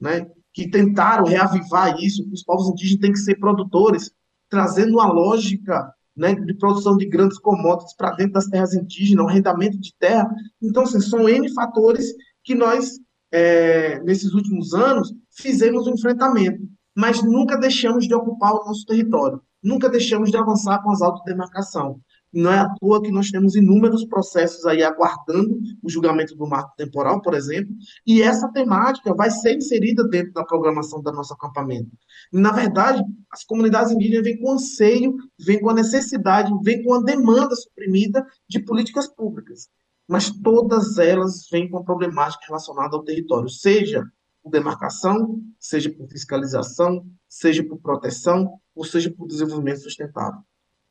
né, 0.00 0.26
que 0.52 0.70
tentaram 0.70 1.24
reavivar 1.24 1.96
isso, 1.98 2.24
que 2.24 2.34
os 2.34 2.44
povos 2.44 2.68
indígenas 2.68 3.00
têm 3.00 3.12
que 3.12 3.18
ser 3.18 3.36
produtores, 3.36 4.12
trazendo 4.48 4.94
uma 4.94 5.10
lógica 5.10 5.92
né, 6.14 6.34
de 6.34 6.54
produção 6.54 6.96
de 6.96 7.06
grandes 7.06 7.38
commodities 7.38 7.96
para 7.96 8.12
dentro 8.12 8.34
das 8.34 8.46
terras 8.46 8.74
indígenas, 8.74 9.24
o 9.24 9.28
arrendamento 9.28 9.78
de 9.78 9.94
terra. 9.98 10.30
Então, 10.60 10.82
assim, 10.82 11.00
são 11.00 11.26
N 11.26 11.52
fatores 11.54 12.14
que 12.44 12.54
nós, 12.54 12.98
é, 13.30 13.98
nesses 14.00 14.34
últimos 14.34 14.74
anos, 14.74 15.12
fizemos 15.30 15.86
um 15.86 15.94
enfrentamento 15.94 16.68
mas 16.96 17.22
nunca 17.22 17.56
deixamos 17.56 18.06
de 18.06 18.14
ocupar 18.14 18.52
o 18.52 18.64
nosso 18.64 18.84
território, 18.84 19.40
nunca 19.62 19.88
deixamos 19.88 20.30
de 20.30 20.36
avançar 20.36 20.82
com 20.82 20.90
as 20.90 21.02
autodemarcação. 21.02 22.00
Não 22.32 22.50
é 22.50 22.60
à 22.60 22.74
toa 22.80 23.02
que 23.02 23.12
nós 23.12 23.30
temos 23.30 23.54
inúmeros 23.54 24.06
processos 24.06 24.64
aí 24.64 24.82
aguardando 24.82 25.60
o 25.82 25.90
julgamento 25.90 26.34
do 26.34 26.46
marco 26.46 26.74
temporal, 26.76 27.20
por 27.20 27.34
exemplo, 27.34 27.74
e 28.06 28.22
essa 28.22 28.50
temática 28.50 29.14
vai 29.14 29.30
ser 29.30 29.56
inserida 29.56 30.02
dentro 30.08 30.32
da 30.32 30.44
programação 30.44 31.02
do 31.02 31.12
nosso 31.12 31.34
acampamento. 31.34 31.90
Na 32.32 32.50
verdade, 32.50 33.04
as 33.30 33.44
comunidades 33.44 33.92
indígenas 33.92 34.24
vêm 34.24 34.40
com 34.40 34.52
anseio, 34.52 35.14
vêm 35.38 35.60
com 35.60 35.68
a 35.68 35.74
necessidade, 35.74 36.50
vêm 36.62 36.82
com 36.82 36.94
a 36.94 37.02
demanda 37.02 37.54
suprimida 37.54 38.24
de 38.48 38.60
políticas 38.60 39.06
públicas, 39.08 39.68
mas 40.08 40.30
todas 40.30 40.96
elas 40.96 41.46
vêm 41.50 41.68
com 41.68 41.78
a 41.78 41.84
problemática 41.84 42.46
relacionada 42.46 42.96
ao 42.96 43.04
território, 43.04 43.48
seja 43.50 44.06
por 44.42 44.50
demarcação, 44.50 45.40
seja 45.58 45.90
por 45.90 46.08
fiscalização, 46.08 47.06
seja 47.28 47.64
por 47.64 47.78
proteção, 47.78 48.58
ou 48.74 48.84
seja 48.84 49.10
por 49.10 49.26
desenvolvimento 49.26 49.82
sustentável. 49.82 50.40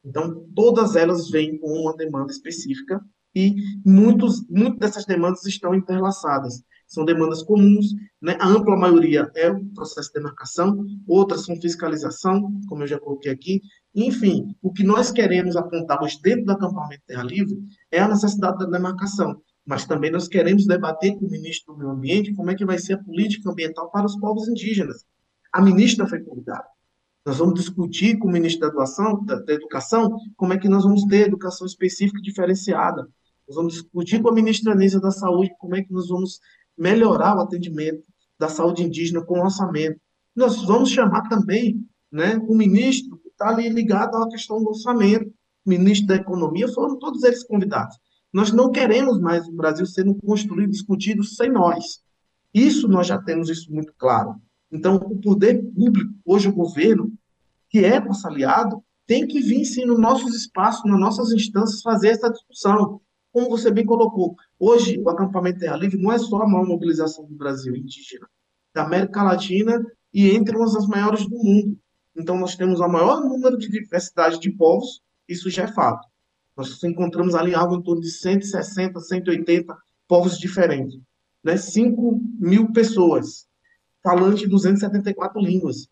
Então, 0.03 0.45
todas 0.55 0.95
elas 0.95 1.29
vêm 1.29 1.57
com 1.57 1.67
uma 1.67 1.95
demanda 1.95 2.31
específica 2.31 2.99
e 3.35 3.55
muitos, 3.85 4.45
muitas 4.49 4.79
dessas 4.79 5.05
demandas 5.05 5.45
estão 5.45 5.75
interlaçadas. 5.75 6.63
São 6.87 7.05
demandas 7.05 7.41
comuns, 7.41 7.85
né? 8.21 8.35
a 8.39 8.47
ampla 8.47 8.75
maioria 8.75 9.31
é 9.33 9.49
o 9.49 9.65
processo 9.73 10.09
de 10.09 10.15
demarcação, 10.15 10.85
outras 11.07 11.45
são 11.45 11.55
fiscalização, 11.55 12.51
como 12.67 12.83
eu 12.83 12.87
já 12.87 12.99
coloquei 12.99 13.31
aqui. 13.31 13.61
Enfim, 13.95 14.53
o 14.61 14.73
que 14.73 14.83
nós 14.83 15.09
queremos 15.09 15.55
apontar 15.55 16.03
hoje 16.03 16.19
dentro 16.21 16.45
do 16.45 16.51
acampamento 16.51 17.03
Terra 17.07 17.23
Livre 17.23 17.57
é 17.89 17.99
a 17.99 18.09
necessidade 18.09 18.57
da 18.57 18.65
demarcação, 18.65 19.41
mas 19.65 19.85
também 19.85 20.11
nós 20.11 20.27
queremos 20.27 20.65
debater 20.65 21.17
com 21.17 21.25
o 21.25 21.29
ministro 21.29 21.73
do 21.73 21.79
Meio 21.79 21.91
Ambiente 21.91 22.33
como 22.33 22.49
é 22.49 22.55
que 22.55 22.65
vai 22.65 22.77
ser 22.77 22.93
a 22.93 23.03
política 23.03 23.49
ambiental 23.49 23.89
para 23.91 24.05
os 24.05 24.15
povos 24.17 24.47
indígenas. 24.47 25.05
A 25.51 25.61
ministra 25.61 26.07
foi 26.07 26.21
convidada. 26.21 26.65
Nós 27.25 27.37
vamos 27.37 27.53
discutir 27.53 28.17
com 28.17 28.27
o 28.27 28.31
ministro 28.31 28.61
da, 28.61 28.67
Educação, 28.67 29.23
da, 29.23 29.35
da 29.39 29.53
Educação 29.53 30.17
como 30.35 30.53
é 30.53 30.57
que 30.57 30.67
nós 30.67 30.83
vamos 30.83 31.03
ter 31.05 31.27
educação 31.27 31.67
específica 31.67 32.19
diferenciada. 32.21 33.07
Nós 33.47 33.55
vamos 33.55 33.73
discutir 33.73 34.21
com 34.21 34.29
a 34.29 34.33
ministra 34.33 34.73
Anísia 34.73 34.99
da 34.99 35.11
Saúde 35.11 35.51
como 35.59 35.75
é 35.75 35.83
que 35.83 35.93
nós 35.93 36.07
vamos 36.07 36.39
melhorar 36.77 37.37
o 37.37 37.41
atendimento 37.41 38.03
da 38.39 38.47
saúde 38.47 38.83
indígena 38.83 39.23
com 39.23 39.39
orçamento. 39.39 39.99
Nós 40.35 40.65
vamos 40.65 40.89
chamar 40.89 41.29
também 41.29 41.85
né, 42.11 42.37
o 42.47 42.55
ministro 42.55 43.17
que 43.19 43.29
está 43.29 43.49
ali 43.49 43.69
ligado 43.69 44.15
à 44.15 44.27
questão 44.27 44.61
do 44.63 44.69
orçamento, 44.69 45.31
ministro 45.63 46.07
da 46.07 46.15
Economia, 46.15 46.67
foram 46.69 46.97
todos 46.97 47.23
eles 47.23 47.43
convidados. 47.43 47.95
Nós 48.33 48.51
não 48.51 48.71
queremos 48.71 49.19
mais 49.19 49.47
o 49.47 49.51
Brasil 49.51 49.85
sendo 49.85 50.15
construído, 50.15 50.71
discutido 50.71 51.23
sem 51.23 51.49
nós. 51.51 52.01
Isso 52.53 52.87
nós 52.87 53.07
já 53.07 53.21
temos 53.21 53.49
isso 53.49 53.71
muito 53.71 53.93
claro. 53.97 54.35
Então, 54.71 54.95
o 54.95 55.19
poder 55.19 55.61
público, 55.73 56.13
hoje 56.25 56.47
o 56.47 56.53
governo, 56.53 57.11
que 57.69 57.79
é 57.79 57.99
nosso 57.99 58.25
aliado, 58.27 58.81
tem 59.05 59.27
que 59.27 59.41
vir 59.41 59.65
sim 59.65 59.85
nos 59.85 59.99
nossos 59.99 60.33
espaços, 60.33 60.89
nas 60.89 60.99
nossas 60.99 61.31
instâncias, 61.31 61.81
fazer 61.81 62.09
essa 62.09 62.29
discussão. 62.29 63.01
Como 63.33 63.49
você 63.49 63.69
bem 63.69 63.85
colocou, 63.85 64.35
hoje 64.57 64.97
o 64.99 65.09
acampamento 65.09 65.59
Terra 65.59 65.75
Livre 65.75 66.01
não 66.01 66.11
é 66.11 66.17
só 66.17 66.41
a 66.41 66.47
maior 66.47 66.65
mobilização 66.65 67.25
do 67.25 67.35
Brasil 67.35 67.75
indígena, 67.75 68.27
da 68.73 68.83
América 68.83 69.23
Latina 69.23 69.85
e 70.13 70.29
entre 70.29 70.55
umas 70.55 70.73
das 70.73 70.87
maiores 70.87 71.25
do 71.27 71.37
mundo. 71.37 71.77
Então, 72.15 72.37
nós 72.37 72.55
temos 72.55 72.79
o 72.79 72.87
maior 72.87 73.21
número 73.21 73.57
de 73.57 73.69
diversidade 73.69 74.39
de 74.39 74.51
povos, 74.51 75.01
isso 75.27 75.49
já 75.49 75.63
é 75.63 75.67
fato. 75.67 76.07
Nós 76.55 76.83
encontramos 76.83 77.35
ali 77.35 77.55
algo 77.55 77.75
em 77.75 77.81
torno 77.81 78.01
de 78.01 78.11
160, 78.11 78.99
180 78.99 79.77
povos 80.07 80.37
diferentes. 80.37 80.99
Né? 81.43 81.57
5 81.57 82.21
mil 82.39 82.71
pessoas, 82.71 83.47
falantes 84.03 84.41
de 84.41 84.47
274 84.47 85.39
línguas. 85.41 85.87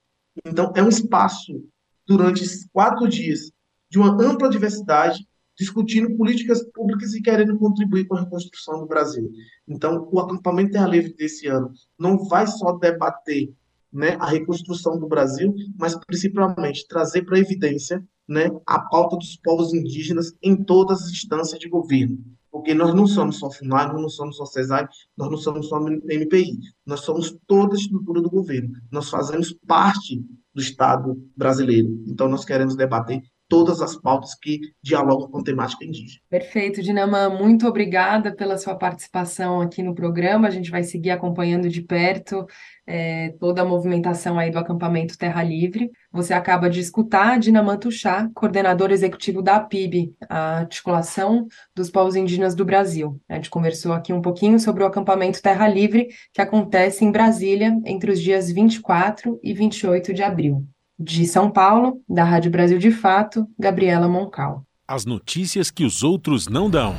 Então, 0.45 0.71
é 0.75 0.83
um 0.83 0.89
espaço, 0.89 1.63
durante 2.05 2.43
quatro 2.71 3.07
dias, 3.07 3.51
de 3.89 3.97
uma 3.97 4.11
ampla 4.21 4.49
diversidade, 4.49 5.27
discutindo 5.57 6.15
políticas 6.15 6.63
públicas 6.71 7.13
e 7.13 7.21
querendo 7.21 7.57
contribuir 7.57 8.07
com 8.07 8.15
a 8.15 8.21
reconstrução 8.21 8.79
do 8.79 8.87
Brasil. 8.87 9.29
Então, 9.67 10.07
o 10.11 10.19
acampamento 10.19 10.71
Terra 10.71 10.87
Livre 10.87 11.13
desse 11.13 11.47
ano 11.47 11.73
não 11.97 12.17
vai 12.27 12.47
só 12.47 12.73
debater 12.73 13.53
né, 13.91 14.15
a 14.19 14.27
reconstrução 14.27 14.97
do 14.97 15.07
Brasil, 15.07 15.53
mas 15.77 15.95
principalmente 16.05 16.87
trazer 16.87 17.23
para 17.23 17.39
evidência 17.39 18.05
né, 18.29 18.49
a 18.65 18.79
pauta 18.79 19.17
dos 19.17 19.35
povos 19.37 19.73
indígenas 19.73 20.33
em 20.41 20.55
todas 20.55 21.01
as 21.01 21.09
instâncias 21.09 21.59
de 21.59 21.67
governo. 21.67 22.17
Porque 22.51 22.73
nós 22.73 22.93
não 22.93 23.05
somos 23.05 23.37
só 23.37 23.49
FUNAI, 23.49 23.87
nós 23.87 24.01
não 24.01 24.09
somos 24.09 24.37
só 24.37 24.45
CESAI, 24.45 24.87
nós 25.17 25.29
não 25.29 25.37
somos 25.37 25.67
só 25.67 25.79
MPI, 25.79 26.59
nós 26.85 27.01
somos 27.01 27.37
toda 27.47 27.75
a 27.75 27.79
estrutura 27.79 28.21
do 28.21 28.29
governo. 28.29 28.71
Nós 28.91 29.09
fazemos 29.09 29.53
parte 29.67 30.23
do 30.53 30.61
Estado 30.61 31.15
brasileiro. 31.35 32.03
Então, 32.07 32.27
nós 32.27 32.45
queremos 32.45 32.75
debater 32.75 33.21
todas 33.49 33.81
as 33.81 33.97
pautas 33.97 34.35
que 34.35 34.61
dialogam 34.81 35.27
com 35.29 35.43
temática 35.43 35.83
indígena. 35.83 36.21
Perfeito, 36.29 36.83
Dinamã, 36.83 37.29
muito 37.29 37.67
obrigada 37.67 38.33
pela 38.33 38.57
sua 38.57 38.75
participação 38.75 39.59
aqui 39.59 39.81
no 39.81 39.95
programa. 39.95 40.47
A 40.47 40.51
gente 40.51 40.69
vai 40.69 40.83
seguir 40.83 41.09
acompanhando 41.09 41.67
de 41.67 41.81
perto 41.81 42.45
é, 42.85 43.29
toda 43.39 43.63
a 43.63 43.65
movimentação 43.65 44.37
aí 44.37 44.51
do 44.51 44.59
acampamento 44.59 45.17
Terra 45.17 45.43
Livre. 45.43 45.91
Você 46.11 46.33
acaba 46.33 46.69
de 46.69 46.79
escutar 46.79 47.39
Dinamã 47.39 47.75
Tuxá, 47.75 48.29
coordenador 48.35 48.91
executivo 48.91 49.41
da 49.41 49.55
APIB, 49.55 50.13
a 50.29 50.59
Articulação 50.59 51.47
dos 51.75 51.89
Povos 51.89 52.15
Indígenas 52.15 52.53
do 52.53 52.63
Brasil. 52.63 53.19
A 53.27 53.35
gente 53.35 53.49
conversou 53.49 53.93
aqui 53.93 54.13
um 54.13 54.21
pouquinho 54.21 54.59
sobre 54.59 54.83
o 54.83 54.87
acampamento 54.87 55.41
Terra 55.41 55.67
Livre, 55.67 56.07
que 56.31 56.41
acontece 56.41 57.03
em 57.03 57.11
Brasília 57.11 57.75
entre 57.83 58.11
os 58.11 58.21
dias 58.21 58.51
24 58.51 59.39
e 59.41 59.53
28 59.53 60.13
de 60.13 60.21
abril. 60.21 60.67
De 61.01 61.25
São 61.25 61.49
Paulo, 61.49 62.01
da 62.09 62.25
Rádio 62.25 62.51
Brasil 62.51 62.77
de 62.77 62.91
Fato, 62.91 63.47
Gabriela 63.57 64.09
Moncal. 64.09 64.65
As 64.85 65.05
notícias 65.05 65.71
que 65.71 65.85
os 65.85 66.03
outros 66.03 66.49
não 66.49 66.69
dão. 66.69 66.93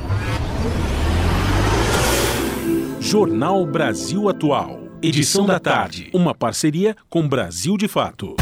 Jornal 2.99 3.63
Brasil 3.67 4.27
Atual. 4.27 4.79
Edição 5.03 5.45
da 5.45 5.59
tarde. 5.59 6.09
Uma 6.15 6.33
parceria 6.33 6.95
com 7.11 7.29
Brasil 7.29 7.77
de 7.77 7.87
Fato. 7.87 8.35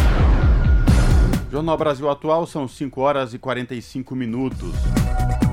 Jornal 1.52 1.78
Brasil 1.78 2.10
Atual 2.10 2.48
são 2.48 2.66
5 2.66 3.02
horas 3.02 3.34
e 3.34 3.38
45 3.38 4.16
minutos. 4.16 4.72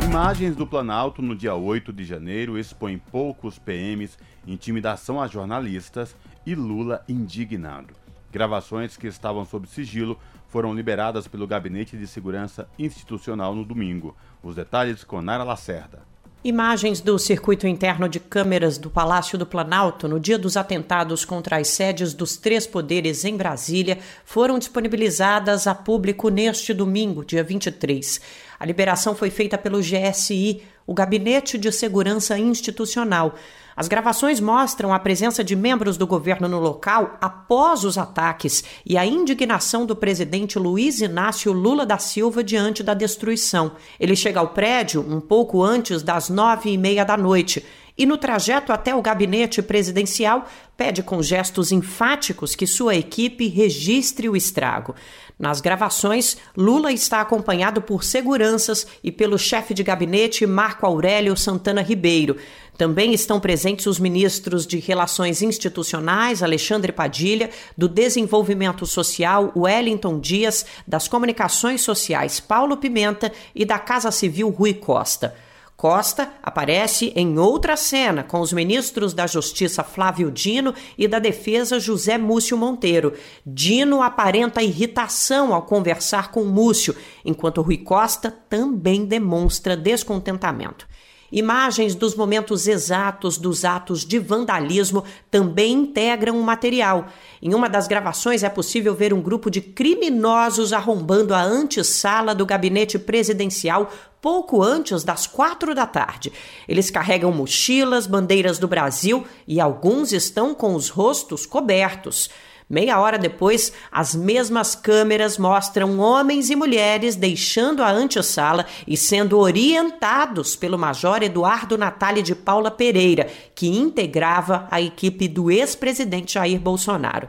Imagens 0.04 0.54
do 0.54 0.68
Planalto 0.68 1.20
no 1.20 1.34
dia 1.34 1.56
8 1.56 1.92
de 1.92 2.04
janeiro 2.04 2.56
expõem 2.56 2.96
poucos 2.96 3.58
PMs, 3.58 4.16
intimidação 4.46 5.20
a 5.20 5.26
jornalistas 5.26 6.14
e 6.46 6.54
Lula 6.54 7.02
indignado. 7.08 8.05
Gravações 8.36 8.98
que 8.98 9.06
estavam 9.06 9.46
sob 9.46 9.66
sigilo 9.66 10.18
foram 10.46 10.74
liberadas 10.74 11.26
pelo 11.26 11.46
Gabinete 11.46 11.96
de 11.96 12.06
Segurança 12.06 12.68
Institucional 12.78 13.54
no 13.54 13.64
domingo. 13.64 14.14
Os 14.42 14.54
detalhes 14.54 15.02
com 15.02 15.22
Nara 15.22 15.42
Lacerda. 15.42 16.02
Imagens 16.44 17.00
do 17.00 17.18
circuito 17.18 17.66
interno 17.66 18.06
de 18.10 18.20
câmeras 18.20 18.76
do 18.76 18.90
Palácio 18.90 19.38
do 19.38 19.46
Planalto 19.46 20.06
no 20.06 20.20
dia 20.20 20.38
dos 20.38 20.54
atentados 20.54 21.24
contra 21.24 21.56
as 21.56 21.68
sedes 21.68 22.12
dos 22.12 22.36
três 22.36 22.66
poderes 22.66 23.24
em 23.24 23.38
Brasília 23.38 24.00
foram 24.22 24.58
disponibilizadas 24.58 25.66
a 25.66 25.74
público 25.74 26.28
neste 26.28 26.74
domingo, 26.74 27.24
dia 27.24 27.42
23. 27.42 28.20
A 28.60 28.66
liberação 28.66 29.14
foi 29.14 29.30
feita 29.30 29.56
pelo 29.56 29.80
GSI, 29.80 30.62
o 30.86 30.92
Gabinete 30.92 31.56
de 31.56 31.72
Segurança 31.72 32.38
Institucional. 32.38 33.34
As 33.76 33.88
gravações 33.88 34.40
mostram 34.40 34.90
a 34.90 34.98
presença 34.98 35.44
de 35.44 35.54
membros 35.54 35.98
do 35.98 36.06
governo 36.06 36.48
no 36.48 36.58
local 36.58 37.18
após 37.20 37.84
os 37.84 37.98
ataques 37.98 38.64
e 38.86 38.96
a 38.96 39.04
indignação 39.04 39.84
do 39.84 39.94
presidente 39.94 40.58
Luiz 40.58 41.02
Inácio 41.02 41.52
Lula 41.52 41.84
da 41.84 41.98
Silva 41.98 42.42
diante 42.42 42.82
da 42.82 42.94
destruição. 42.94 43.72
Ele 44.00 44.16
chega 44.16 44.40
ao 44.40 44.48
prédio 44.48 45.04
um 45.06 45.20
pouco 45.20 45.62
antes 45.62 46.02
das 46.02 46.30
nove 46.30 46.70
e 46.70 46.78
meia 46.78 47.04
da 47.04 47.18
noite 47.18 47.62
e, 47.98 48.04
no 48.04 48.18
trajeto 48.18 48.72
até 48.72 48.94
o 48.94 49.02
gabinete 49.02 49.62
presidencial, 49.62 50.46
pede 50.76 51.02
com 51.02 51.22
gestos 51.22 51.72
enfáticos 51.72 52.54
que 52.54 52.66
sua 52.66 52.94
equipe 52.94 53.48
registre 53.48 54.28
o 54.28 54.36
estrago. 54.36 54.94
Nas 55.38 55.60
gravações, 55.60 56.36
Lula 56.56 56.92
está 56.92 57.20
acompanhado 57.20 57.82
por 57.82 58.04
seguranças 58.04 58.86
e 59.04 59.12
pelo 59.12 59.38
chefe 59.38 59.74
de 59.74 59.82
gabinete 59.82 60.46
Marco 60.46 60.86
Aurélio 60.86 61.36
Santana 61.36 61.82
Ribeiro. 61.82 62.36
Também 62.76 63.14
estão 63.14 63.40
presentes 63.40 63.86
os 63.86 63.98
ministros 63.98 64.66
de 64.66 64.78
Relações 64.78 65.40
Institucionais, 65.40 66.42
Alexandre 66.42 66.92
Padilha, 66.92 67.50
do 67.76 67.88
Desenvolvimento 67.88 68.86
Social, 68.86 69.50
Wellington 69.56 70.20
Dias, 70.20 70.66
das 70.86 71.08
Comunicações 71.08 71.80
Sociais, 71.80 72.38
Paulo 72.38 72.76
Pimenta 72.76 73.32
e 73.54 73.64
da 73.64 73.78
Casa 73.78 74.10
Civil, 74.10 74.50
Rui 74.50 74.74
Costa. 74.74 75.34
Costa 75.76 76.32
aparece 76.42 77.12
em 77.14 77.38
outra 77.38 77.76
cena 77.76 78.22
com 78.22 78.40
os 78.40 78.50
ministros 78.50 79.12
da 79.12 79.26
Justiça 79.26 79.84
Flávio 79.84 80.30
Dino 80.30 80.74
e 80.96 81.06
da 81.06 81.18
Defesa 81.18 81.78
José 81.78 82.16
Múcio 82.16 82.56
Monteiro. 82.56 83.12
Dino 83.44 84.02
aparenta 84.02 84.62
irritação 84.62 85.54
ao 85.54 85.62
conversar 85.62 86.30
com 86.30 86.44
Múcio, 86.44 86.96
enquanto 87.22 87.60
Rui 87.60 87.76
Costa 87.76 88.30
também 88.30 89.04
demonstra 89.04 89.76
descontentamento. 89.76 90.86
Imagens 91.30 91.94
dos 91.94 92.14
momentos 92.14 92.68
exatos 92.68 93.36
dos 93.36 93.64
atos 93.64 94.04
de 94.04 94.18
vandalismo 94.18 95.04
também 95.30 95.72
integram 95.72 96.38
o 96.38 96.42
material. 96.42 97.08
Em 97.42 97.52
uma 97.52 97.68
das 97.68 97.88
gravações 97.88 98.42
é 98.42 98.48
possível 98.48 98.94
ver 98.94 99.12
um 99.12 99.20
grupo 99.20 99.50
de 99.50 99.60
criminosos 99.60 100.72
arrombando 100.72 101.34
a 101.34 101.42
antessala 101.42 102.34
do 102.34 102.46
gabinete 102.46 102.98
presidencial 102.98 103.90
pouco 104.20 104.62
antes 104.62 105.04
das 105.04 105.26
quatro 105.26 105.74
da 105.74 105.86
tarde. 105.86 106.32
Eles 106.66 106.90
carregam 106.90 107.32
mochilas, 107.32 108.06
bandeiras 108.06 108.58
do 108.58 108.68
Brasil 108.68 109.24
e 109.46 109.60
alguns 109.60 110.12
estão 110.12 110.54
com 110.54 110.74
os 110.74 110.88
rostos 110.88 111.44
cobertos. 111.44 112.30
Meia 112.68 112.98
hora 112.98 113.16
depois, 113.16 113.72
as 113.92 114.12
mesmas 114.12 114.74
câmeras 114.74 115.38
mostram 115.38 116.00
homens 116.00 116.50
e 116.50 116.56
mulheres 116.56 117.14
deixando 117.14 117.80
a 117.80 117.88
antessala 117.88 118.66
e 118.84 118.96
sendo 118.96 119.38
orientados 119.38 120.56
pelo 120.56 120.76
Major 120.76 121.22
Eduardo 121.22 121.78
Natali 121.78 122.22
de 122.22 122.34
Paula 122.34 122.72
Pereira, 122.72 123.30
que 123.54 123.68
integrava 123.68 124.66
a 124.68 124.80
equipe 124.80 125.28
do 125.28 125.48
ex-presidente 125.48 126.34
Jair 126.34 126.58
Bolsonaro. 126.58 127.28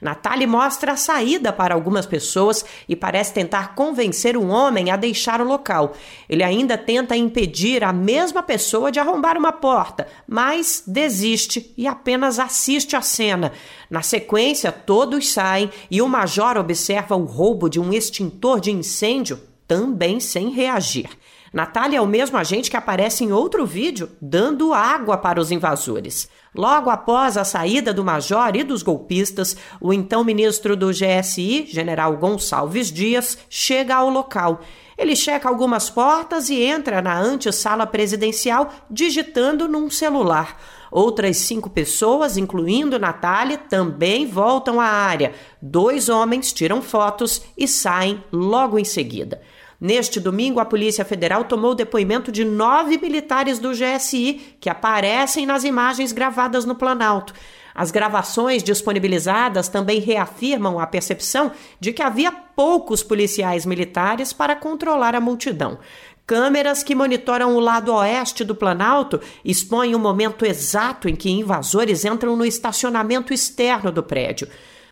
Natália 0.00 0.46
mostra 0.46 0.92
a 0.92 0.96
saída 0.96 1.52
para 1.52 1.74
algumas 1.74 2.06
pessoas 2.06 2.64
e 2.88 2.94
parece 2.94 3.32
tentar 3.32 3.74
convencer 3.74 4.36
um 4.36 4.50
homem 4.50 4.90
a 4.90 4.96
deixar 4.96 5.40
o 5.40 5.44
local. 5.44 5.94
Ele 6.28 6.42
ainda 6.42 6.78
tenta 6.78 7.16
impedir 7.16 7.82
a 7.82 7.92
mesma 7.92 8.42
pessoa 8.42 8.92
de 8.92 9.00
arrombar 9.00 9.36
uma 9.36 9.52
porta, 9.52 10.06
mas 10.26 10.82
desiste 10.86 11.72
e 11.76 11.86
apenas 11.86 12.38
assiste 12.38 12.96
a 12.96 13.02
cena. 13.02 13.52
Na 13.90 14.02
sequência, 14.02 14.70
todos 14.70 15.30
saem 15.30 15.70
e 15.90 16.00
o 16.00 16.08
major 16.08 16.56
observa 16.56 17.16
o 17.16 17.24
roubo 17.24 17.68
de 17.68 17.80
um 17.80 17.92
extintor 17.92 18.60
de 18.60 18.70
incêndio, 18.70 19.40
também 19.66 20.20
sem 20.20 20.50
reagir. 20.50 21.10
Natália 21.52 21.98
é 21.98 22.00
o 22.00 22.06
mesmo 22.06 22.36
agente 22.36 22.70
que 22.70 22.76
aparece 22.76 23.24
em 23.24 23.32
outro 23.32 23.64
vídeo 23.64 24.10
dando 24.20 24.74
água 24.74 25.16
para 25.16 25.40
os 25.40 25.50
invasores. 25.50 26.28
Logo 26.54 26.90
após 26.90 27.36
a 27.36 27.44
saída 27.44 27.92
do 27.92 28.04
major 28.04 28.56
e 28.56 28.64
dos 28.64 28.82
golpistas, 28.82 29.56
o 29.80 29.92
então 29.92 30.24
ministro 30.24 30.76
do 30.76 30.90
GSI, 30.90 31.66
general 31.70 32.16
Gonçalves 32.16 32.90
Dias, 32.90 33.38
chega 33.48 33.94
ao 33.94 34.10
local. 34.10 34.60
Ele 34.96 35.14
checa 35.14 35.48
algumas 35.48 35.88
portas 35.88 36.50
e 36.50 36.60
entra 36.60 37.00
na 37.00 37.16
antessala 37.16 37.86
presidencial 37.86 38.72
digitando 38.90 39.68
num 39.68 39.88
celular. 39.88 40.60
Outras 40.90 41.36
cinco 41.36 41.70
pessoas, 41.70 42.36
incluindo 42.36 42.98
Natália, 42.98 43.58
também 43.58 44.26
voltam 44.26 44.80
à 44.80 44.86
área. 44.86 45.34
Dois 45.60 46.08
homens 46.08 46.52
tiram 46.52 46.82
fotos 46.82 47.42
e 47.56 47.68
saem 47.68 48.24
logo 48.32 48.78
em 48.78 48.84
seguida. 48.84 49.40
Neste 49.80 50.18
domingo, 50.18 50.58
a 50.58 50.64
Polícia 50.64 51.04
Federal 51.04 51.44
tomou 51.44 51.72
depoimento 51.72 52.32
de 52.32 52.44
nove 52.44 52.98
militares 52.98 53.60
do 53.60 53.70
GSI 53.70 54.56
que 54.60 54.68
aparecem 54.68 55.46
nas 55.46 55.62
imagens 55.62 56.10
gravadas 56.10 56.64
no 56.64 56.74
Planalto. 56.74 57.32
As 57.72 57.92
gravações 57.92 58.64
disponibilizadas 58.64 59.68
também 59.68 60.00
reafirmam 60.00 60.80
a 60.80 60.86
percepção 60.86 61.52
de 61.78 61.92
que 61.92 62.02
havia 62.02 62.32
poucos 62.32 63.04
policiais 63.04 63.64
militares 63.64 64.32
para 64.32 64.56
controlar 64.56 65.14
a 65.14 65.20
multidão. 65.20 65.78
Câmeras 66.26 66.82
que 66.82 66.94
monitoram 66.94 67.54
o 67.54 67.60
lado 67.60 67.94
oeste 67.94 68.42
do 68.42 68.56
Planalto 68.56 69.20
expõem 69.44 69.94
o 69.94 69.98
momento 69.98 70.44
exato 70.44 71.08
em 71.08 71.14
que 71.14 71.30
invasores 71.30 72.04
entram 72.04 72.34
no 72.34 72.44
estacionamento 72.44 73.32
externo 73.32 73.92
do 73.92 74.02
prédio. 74.02 74.48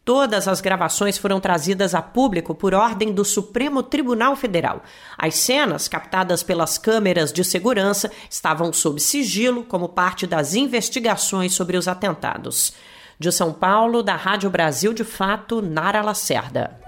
Todas 0.07 0.47
as 0.47 0.61
gravações 0.61 1.19
foram 1.19 1.41
trazidas 1.41 1.93
a 1.93 2.01
público 2.01 2.55
por 2.55 2.73
ordem 2.73 3.13
do 3.13 3.25
Supremo 3.25 3.83
Tribunal 3.83 4.37
Federal. 4.37 4.85
As 5.19 5.35
cenas, 5.35 5.89
captadas 5.89 6.45
pelas 6.45 6.79
câmeras 6.79 7.33
de 7.33 7.43
segurança, 7.43 8.09
estavam 8.31 8.73
sob 8.73 9.01
sigilo 9.01 9.65
como 9.65 9.89
parte 9.89 10.25
das 10.25 10.55
investigações 10.55 11.55
sobre 11.55 11.77
os 11.77 11.89
atentados. 11.89 12.73
De 13.19 13.33
São 13.33 13.53
Paulo, 13.53 14.01
da 14.01 14.15
Rádio 14.15 14.49
Brasil 14.49 14.93
de 14.93 15.03
Fato, 15.03 15.61
Nara 15.61 16.03
Lacerda. 16.03 16.81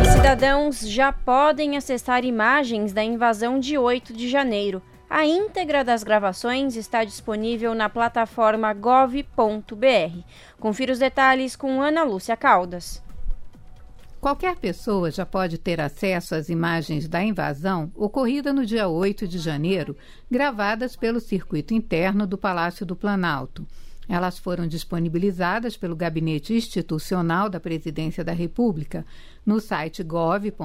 Os 0.00 0.08
cidadãos 0.14 0.80
já 0.80 1.12
podem 1.12 1.76
acessar 1.76 2.24
imagens 2.24 2.94
da 2.94 3.04
invasão 3.04 3.60
de 3.60 3.76
8 3.76 4.14
de 4.14 4.30
janeiro. 4.30 4.80
A 5.14 5.26
íntegra 5.26 5.84
das 5.84 6.02
gravações 6.02 6.74
está 6.74 7.04
disponível 7.04 7.74
na 7.74 7.90
plataforma 7.90 8.72
gov.br. 8.72 9.26
Confira 10.58 10.90
os 10.90 10.98
detalhes 10.98 11.54
com 11.54 11.82
Ana 11.82 12.02
Lúcia 12.02 12.34
Caldas. 12.34 13.02
Qualquer 14.18 14.56
pessoa 14.56 15.10
já 15.10 15.26
pode 15.26 15.58
ter 15.58 15.82
acesso 15.82 16.34
às 16.34 16.48
imagens 16.48 17.06
da 17.08 17.22
invasão 17.22 17.92
ocorrida 17.94 18.54
no 18.54 18.64
dia 18.64 18.88
8 18.88 19.28
de 19.28 19.38
janeiro, 19.38 19.94
gravadas 20.30 20.96
pelo 20.96 21.20
circuito 21.20 21.74
interno 21.74 22.26
do 22.26 22.38
Palácio 22.38 22.86
do 22.86 22.96
Planalto. 22.96 23.66
Elas 24.08 24.38
foram 24.38 24.66
disponibilizadas 24.66 25.76
pelo 25.76 25.94
Gabinete 25.94 26.54
Institucional 26.54 27.50
da 27.50 27.60
Presidência 27.60 28.24
da 28.24 28.32
República 28.32 29.04
no 29.44 29.60
site 29.60 30.02
gov.br/gsi. 30.02 30.56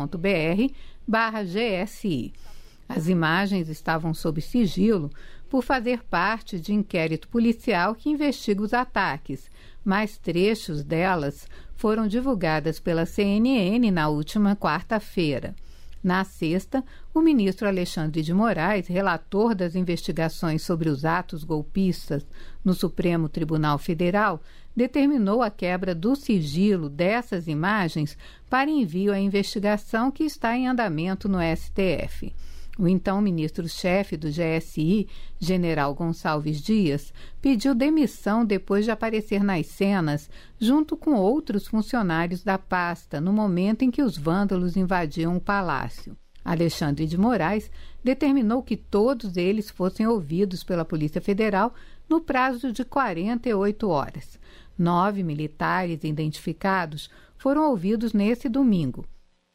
As 2.88 3.08
imagens 3.08 3.68
estavam 3.68 4.14
sob 4.14 4.42
sigilo 4.42 5.12
por 5.50 5.64
fazer 5.64 6.04
parte 6.04 6.60
de 6.60 6.74
inquérito 6.74 7.28
policial 7.28 7.94
que 7.94 8.10
investiga 8.10 8.62
os 8.62 8.74
ataques, 8.74 9.50
mas 9.84 10.18
trechos 10.18 10.84
delas 10.84 11.48
foram 11.76 12.08
divulgadas 12.08 12.80
pela 12.80 13.06
CNN 13.06 13.92
na 13.92 14.10
última 14.10 14.56
quarta-feira. 14.56 15.56
Na 16.04 16.24
sexta, 16.24 16.84
o 17.14 17.20
ministro 17.20 17.68
Alexandre 17.68 18.22
de 18.22 18.34
Moraes, 18.34 18.88
relator 18.88 19.54
das 19.54 19.76
investigações 19.76 20.62
sobre 20.62 20.90
os 20.90 21.04
atos 21.04 21.44
golpistas 21.44 22.26
no 22.64 22.74
Supremo 22.74 23.28
Tribunal 23.28 23.78
Federal, 23.78 24.42
determinou 24.76 25.42
a 25.42 25.50
quebra 25.50 25.94
do 25.96 26.16
sigilo 26.16 26.88
dessas 26.88 27.48
imagens 27.48 28.18
para 28.50 28.70
envio 28.70 29.12
à 29.12 29.20
investigação 29.20 30.12
que 30.12 30.24
está 30.24 30.56
em 30.56 30.68
andamento 30.68 31.28
no 31.28 31.40
STF. 31.40 32.34
O 32.80 32.88
então 32.88 33.20
ministro-chefe 33.20 34.16
do 34.16 34.28
GSI, 34.30 35.08
general 35.40 35.96
Gonçalves 35.96 36.62
Dias, 36.62 37.12
pediu 37.42 37.74
demissão 37.74 38.46
depois 38.46 38.86
de 38.86 38.92
aparecer 38.92 39.44
nas 39.44 39.66
cenas 39.66 40.30
junto 40.60 40.96
com 40.96 41.16
outros 41.16 41.68
funcionários 41.68 42.44
da 42.44 42.58
pasta 42.60 43.20
no 43.20 43.34
momento 43.34 43.82
em 43.82 43.90
que 43.90 44.04
os 44.04 44.16
vândalos 44.16 44.78
invadiam 44.78 45.36
o 45.36 45.42
palácio. 45.42 46.16
Alexandre 46.46 47.08
de 47.08 47.18
Moraes 47.18 47.70
determinou 48.04 48.62
que 48.62 48.78
todos 48.78 49.36
eles 49.36 49.72
fossem 49.72 50.06
ouvidos 50.06 50.64
pela 50.64 50.86
Polícia 50.86 51.20
Federal 51.20 51.74
no 52.08 52.22
prazo 52.22 52.72
de 52.72 52.86
48 52.86 53.90
horas. 53.90 54.40
Nove 54.78 55.24
militares 55.24 56.04
identificados 56.04 57.10
foram 57.38 57.70
ouvidos 57.70 58.14
nesse 58.14 58.48
domingo. 58.48 59.04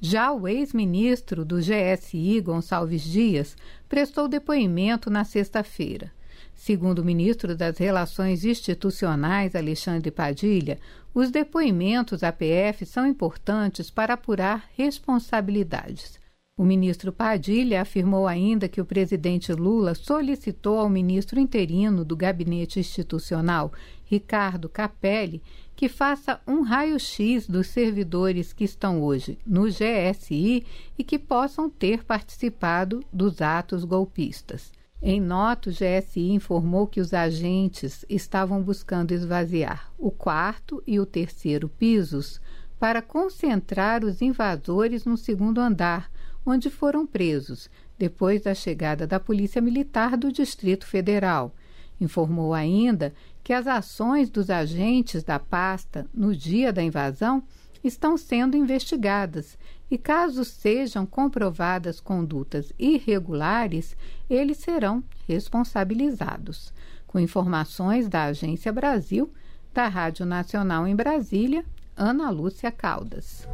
Já 0.05 0.33
o 0.33 0.49
ex-ministro 0.49 1.45
do 1.45 1.59
GSI, 1.59 2.41
Gonçalves 2.41 3.05
Dias, 3.05 3.57
prestou 3.89 4.27
depoimento 4.27 5.09
na 5.09 5.23
sexta-feira. 5.23 6.11
Segundo 6.57 6.99
o 6.99 7.05
ministro 7.05 7.57
das 7.57 7.79
Relações 7.79 8.45
Institucionais, 8.45 9.55
Alexandre 9.55 10.11
Padilha, 10.11 10.81
os 11.15 11.31
depoimentos 11.31 12.25
à 12.25 12.33
PF 12.33 12.85
são 12.85 13.07
importantes 13.07 13.91
para 13.93 14.15
apurar 14.15 14.69
responsabilidades. 14.77 16.19
O 16.63 16.65
ministro 16.65 17.13
Padilha 17.13 17.83
afirmou 17.83 18.29
ainda 18.29 18.69
que 18.69 18.81
o 18.81 18.85
presidente 18.85 19.53
Lula 19.53 19.97
solicitou 19.97 20.79
ao 20.79 20.89
ministro 20.89 21.41
interino 21.41 22.05
do 22.05 22.15
Gabinete 22.15 22.79
Institucional, 22.79 23.73
Ricardo 24.05 24.69
Capelli, 24.69 25.43
que 25.75 25.89
faça 25.89 26.41
um 26.47 26.63
raio-x 26.63 27.49
dos 27.49 27.67
servidores 27.67 28.53
que 28.53 28.63
estão 28.63 29.03
hoje 29.03 29.41
no 29.45 29.65
GSI 29.65 30.65
e 30.97 31.03
que 31.03 31.19
possam 31.19 31.69
ter 31.69 32.05
participado 32.05 33.05
dos 33.13 33.43
atos 33.43 33.83
golpistas. 33.83 34.71
Em 35.03 35.21
nota, 35.21 35.69
o 35.69 35.73
GSI 35.73 36.31
informou 36.31 36.87
que 36.87 37.01
os 37.01 37.13
agentes 37.13 38.05
estavam 38.09 38.63
buscando 38.63 39.11
esvaziar 39.11 39.93
o 39.99 40.13
quarto 40.13 40.81
e 40.87 41.01
o 41.01 41.07
terceiro 41.07 41.69
pisos 41.69 42.41
para 42.79 43.03
concentrar 43.03 44.05
os 44.05 44.23
invasores 44.23 45.05
no 45.05 45.17
segundo 45.17 45.61
andar, 45.61 46.09
onde 46.45 46.71
foram 46.71 47.07
presos, 47.07 47.71
depois 47.99 48.43
da 48.43 48.55
chegada 48.55 49.07
da 49.07 49.21
Polícia 49.21 49.61
Militar 49.63 50.17
do 50.17 50.33
Distrito 50.33 50.87
Federal. 50.87 51.55
Informou 52.01 52.53
ainda 52.53 53.15
que 53.45 53.53
as 53.53 53.67
ações 53.67 54.29
dos 54.29 54.51
agentes 54.51 55.23
da 55.23 55.39
pasta 55.39 56.07
no 56.13 56.35
dia 56.35 56.73
da 56.73 56.83
invasão 56.83 57.43
estão 57.83 58.17
sendo 58.17 58.57
investigadas 58.57 59.59
e, 59.91 59.99
caso 59.99 60.45
sejam 60.45 61.05
comprovadas 61.05 62.01
condutas 62.01 62.73
irregulares, 62.79 63.97
eles 64.31 64.59
serão 64.59 65.03
responsabilizados. 65.29 66.73
Com 67.07 67.19
informações 67.19 68.09
da 68.09 68.25
Agência 68.25 68.73
Brasil, 68.73 69.31
da 69.75 69.89
Rádio 69.89 70.25
Nacional 70.25 70.87
em 70.87 70.97
Brasília, 70.97 71.65
Ana 71.97 72.31
Lúcia 72.31 72.71
Caldas. 72.71 73.47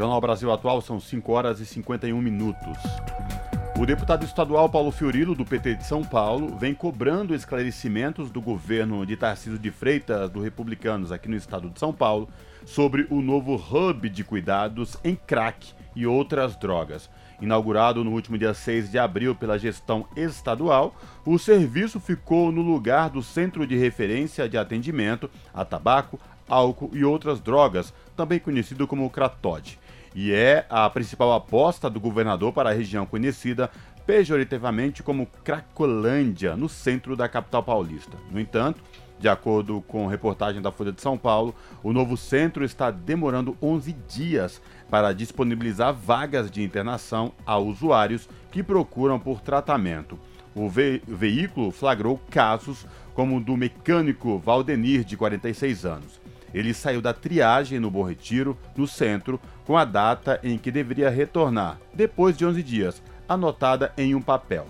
Jornal 0.00 0.18
Brasil 0.18 0.50
Atual 0.50 0.80
são 0.80 0.98
5 0.98 1.30
horas 1.30 1.60
e 1.60 1.66
51 1.66 2.18
minutos. 2.22 2.78
O 3.78 3.84
deputado 3.84 4.24
estadual 4.24 4.66
Paulo 4.66 4.90
Fiorilo, 4.90 5.34
do 5.34 5.44
PT 5.44 5.74
de 5.74 5.84
São 5.84 6.02
Paulo, 6.02 6.56
vem 6.56 6.72
cobrando 6.72 7.34
esclarecimentos 7.34 8.30
do 8.30 8.40
governo 8.40 9.04
de 9.04 9.14
Tarcísio 9.14 9.58
de 9.58 9.70
Freitas, 9.70 10.30
do 10.30 10.40
Republicanos, 10.40 11.12
aqui 11.12 11.28
no 11.28 11.36
estado 11.36 11.68
de 11.68 11.78
São 11.78 11.92
Paulo, 11.92 12.30
sobre 12.64 13.06
o 13.10 13.20
novo 13.20 13.56
hub 13.56 14.08
de 14.08 14.24
cuidados 14.24 14.96
em 15.04 15.14
crack 15.14 15.74
e 15.94 16.06
outras 16.06 16.56
drogas. 16.56 17.10
Inaugurado 17.38 18.02
no 18.02 18.12
último 18.12 18.38
dia 18.38 18.54
6 18.54 18.90
de 18.90 18.98
abril 18.98 19.34
pela 19.34 19.58
gestão 19.58 20.06
estadual, 20.16 20.96
o 21.26 21.38
serviço 21.38 22.00
ficou 22.00 22.50
no 22.50 22.62
lugar 22.62 23.10
do 23.10 23.22
Centro 23.22 23.66
de 23.66 23.76
Referência 23.76 24.48
de 24.48 24.56
Atendimento 24.56 25.28
a 25.52 25.62
Tabaco, 25.62 26.18
Álcool 26.48 26.90
e 26.94 27.04
outras 27.04 27.38
drogas, 27.38 27.92
também 28.16 28.40
conhecido 28.40 28.86
como 28.86 29.08
Cratode 29.10 29.78
e 30.14 30.32
é 30.32 30.66
a 30.68 30.88
principal 30.90 31.32
aposta 31.32 31.88
do 31.88 32.00
governador 32.00 32.52
para 32.52 32.70
a 32.70 32.72
região 32.72 33.06
conhecida 33.06 33.70
pejorativamente 34.06 35.02
como 35.02 35.26
Cracolândia, 35.44 36.56
no 36.56 36.68
centro 36.68 37.14
da 37.14 37.28
capital 37.28 37.62
paulista. 37.62 38.16
No 38.30 38.40
entanto, 38.40 38.82
de 39.20 39.28
acordo 39.28 39.82
com 39.82 40.06
reportagem 40.06 40.62
da 40.62 40.72
Folha 40.72 40.90
de 40.90 41.02
São 41.02 41.16
Paulo, 41.16 41.54
o 41.82 41.92
novo 41.92 42.16
centro 42.16 42.64
está 42.64 42.90
demorando 42.90 43.56
11 43.62 43.92
dias 44.08 44.60
para 44.88 45.12
disponibilizar 45.12 45.94
vagas 45.94 46.50
de 46.50 46.62
internação 46.62 47.32
a 47.46 47.58
usuários 47.58 48.28
que 48.50 48.62
procuram 48.62 49.20
por 49.20 49.40
tratamento. 49.40 50.18
O 50.54 50.68
ve 50.68 51.02
veículo 51.06 51.70
flagrou 51.70 52.18
casos 52.30 52.86
como 53.14 53.36
o 53.36 53.40
do 53.40 53.56
mecânico 53.56 54.38
Valdenir, 54.38 55.04
de 55.04 55.16
46 55.16 55.84
anos. 55.84 56.20
Ele 56.52 56.74
saiu 56.74 57.00
da 57.00 57.12
triagem 57.12 57.78
no 57.78 57.90
Bom 57.90 58.02
Retiro, 58.02 58.58
no 58.76 58.86
centro, 58.86 59.38
com 59.70 59.76
a 59.76 59.84
data 59.84 60.40
em 60.42 60.58
que 60.58 60.68
deveria 60.68 61.08
retornar, 61.08 61.78
depois 61.94 62.36
de 62.36 62.44
11 62.44 62.60
dias, 62.60 63.00
anotada 63.28 63.92
em 63.96 64.16
um 64.16 64.20
papel. 64.20 64.66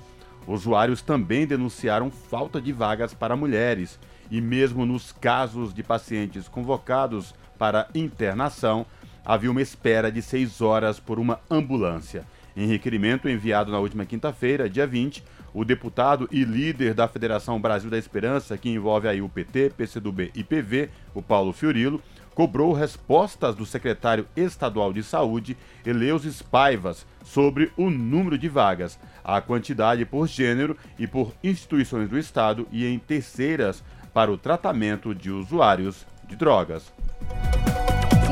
Usuários 0.46 1.00
também 1.00 1.46
denunciaram 1.46 2.10
falta 2.10 2.60
de 2.60 2.70
vagas 2.70 3.14
para 3.14 3.34
mulheres 3.34 3.98
e, 4.30 4.42
mesmo 4.42 4.84
nos 4.84 5.10
casos 5.10 5.72
de 5.72 5.82
pacientes 5.82 6.48
convocados 6.48 7.34
para 7.58 7.88
internação, 7.94 8.84
havia 9.24 9.50
uma 9.50 9.62
espera 9.62 10.12
de 10.12 10.20
seis 10.20 10.60
horas 10.60 11.00
por 11.00 11.18
uma 11.18 11.40
ambulância. 11.50 12.26
Em 12.54 12.66
requerimento 12.66 13.26
enviado 13.26 13.72
na 13.72 13.78
última 13.78 14.04
quinta-feira, 14.04 14.68
dia 14.68 14.86
20, 14.86 15.24
o 15.54 15.64
deputado 15.64 16.28
e 16.30 16.44
líder 16.44 16.92
da 16.92 17.08
Federação 17.08 17.58
Brasil 17.58 17.88
da 17.88 17.96
Esperança, 17.96 18.58
que 18.58 18.68
envolve 18.68 19.08
aí 19.08 19.22
o 19.22 19.30
PT, 19.30 19.72
PCdoB 19.78 20.30
e 20.34 20.44
PV, 20.44 20.90
o 21.14 21.22
Paulo 21.22 21.54
Fiorilo, 21.54 22.02
cobrou 22.40 22.72
respostas 22.72 23.54
do 23.54 23.66
secretário 23.66 24.26
estadual 24.34 24.94
de 24.94 25.02
Saúde, 25.02 25.58
Eleusis 25.84 26.40
Paivas, 26.40 27.06
sobre 27.22 27.70
o 27.76 27.90
número 27.90 28.38
de 28.38 28.48
vagas, 28.48 28.98
a 29.22 29.42
quantidade 29.42 30.06
por 30.06 30.26
gênero 30.26 30.74
e 30.98 31.06
por 31.06 31.34
instituições 31.44 32.08
do 32.08 32.18
Estado 32.18 32.66
e 32.72 32.86
em 32.86 32.98
terceiras 32.98 33.84
para 34.14 34.32
o 34.32 34.38
tratamento 34.38 35.14
de 35.14 35.30
usuários 35.30 36.06
de 36.24 36.34
drogas. 36.34 36.90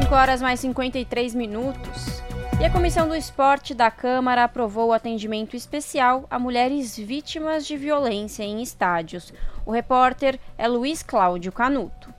5 0.01 0.15
horas 0.15 0.41
mais 0.41 0.59
53 0.61 1.35
minutos. 1.35 2.23
E 2.59 2.65
a 2.65 2.71
Comissão 2.71 3.07
do 3.07 3.15
Esporte 3.15 3.75
da 3.75 3.91
Câmara 3.91 4.45
aprovou 4.45 4.89
o 4.89 4.93
atendimento 4.95 5.55
especial 5.55 6.27
a 6.31 6.39
mulheres 6.39 6.97
vítimas 6.97 7.67
de 7.67 7.77
violência 7.77 8.43
em 8.43 8.63
estádios. 8.63 9.35
O 9.67 9.71
repórter 9.71 10.41
é 10.57 10.67
Luiz 10.67 11.03
Cláudio 11.03 11.53
Canuto. 11.53 12.17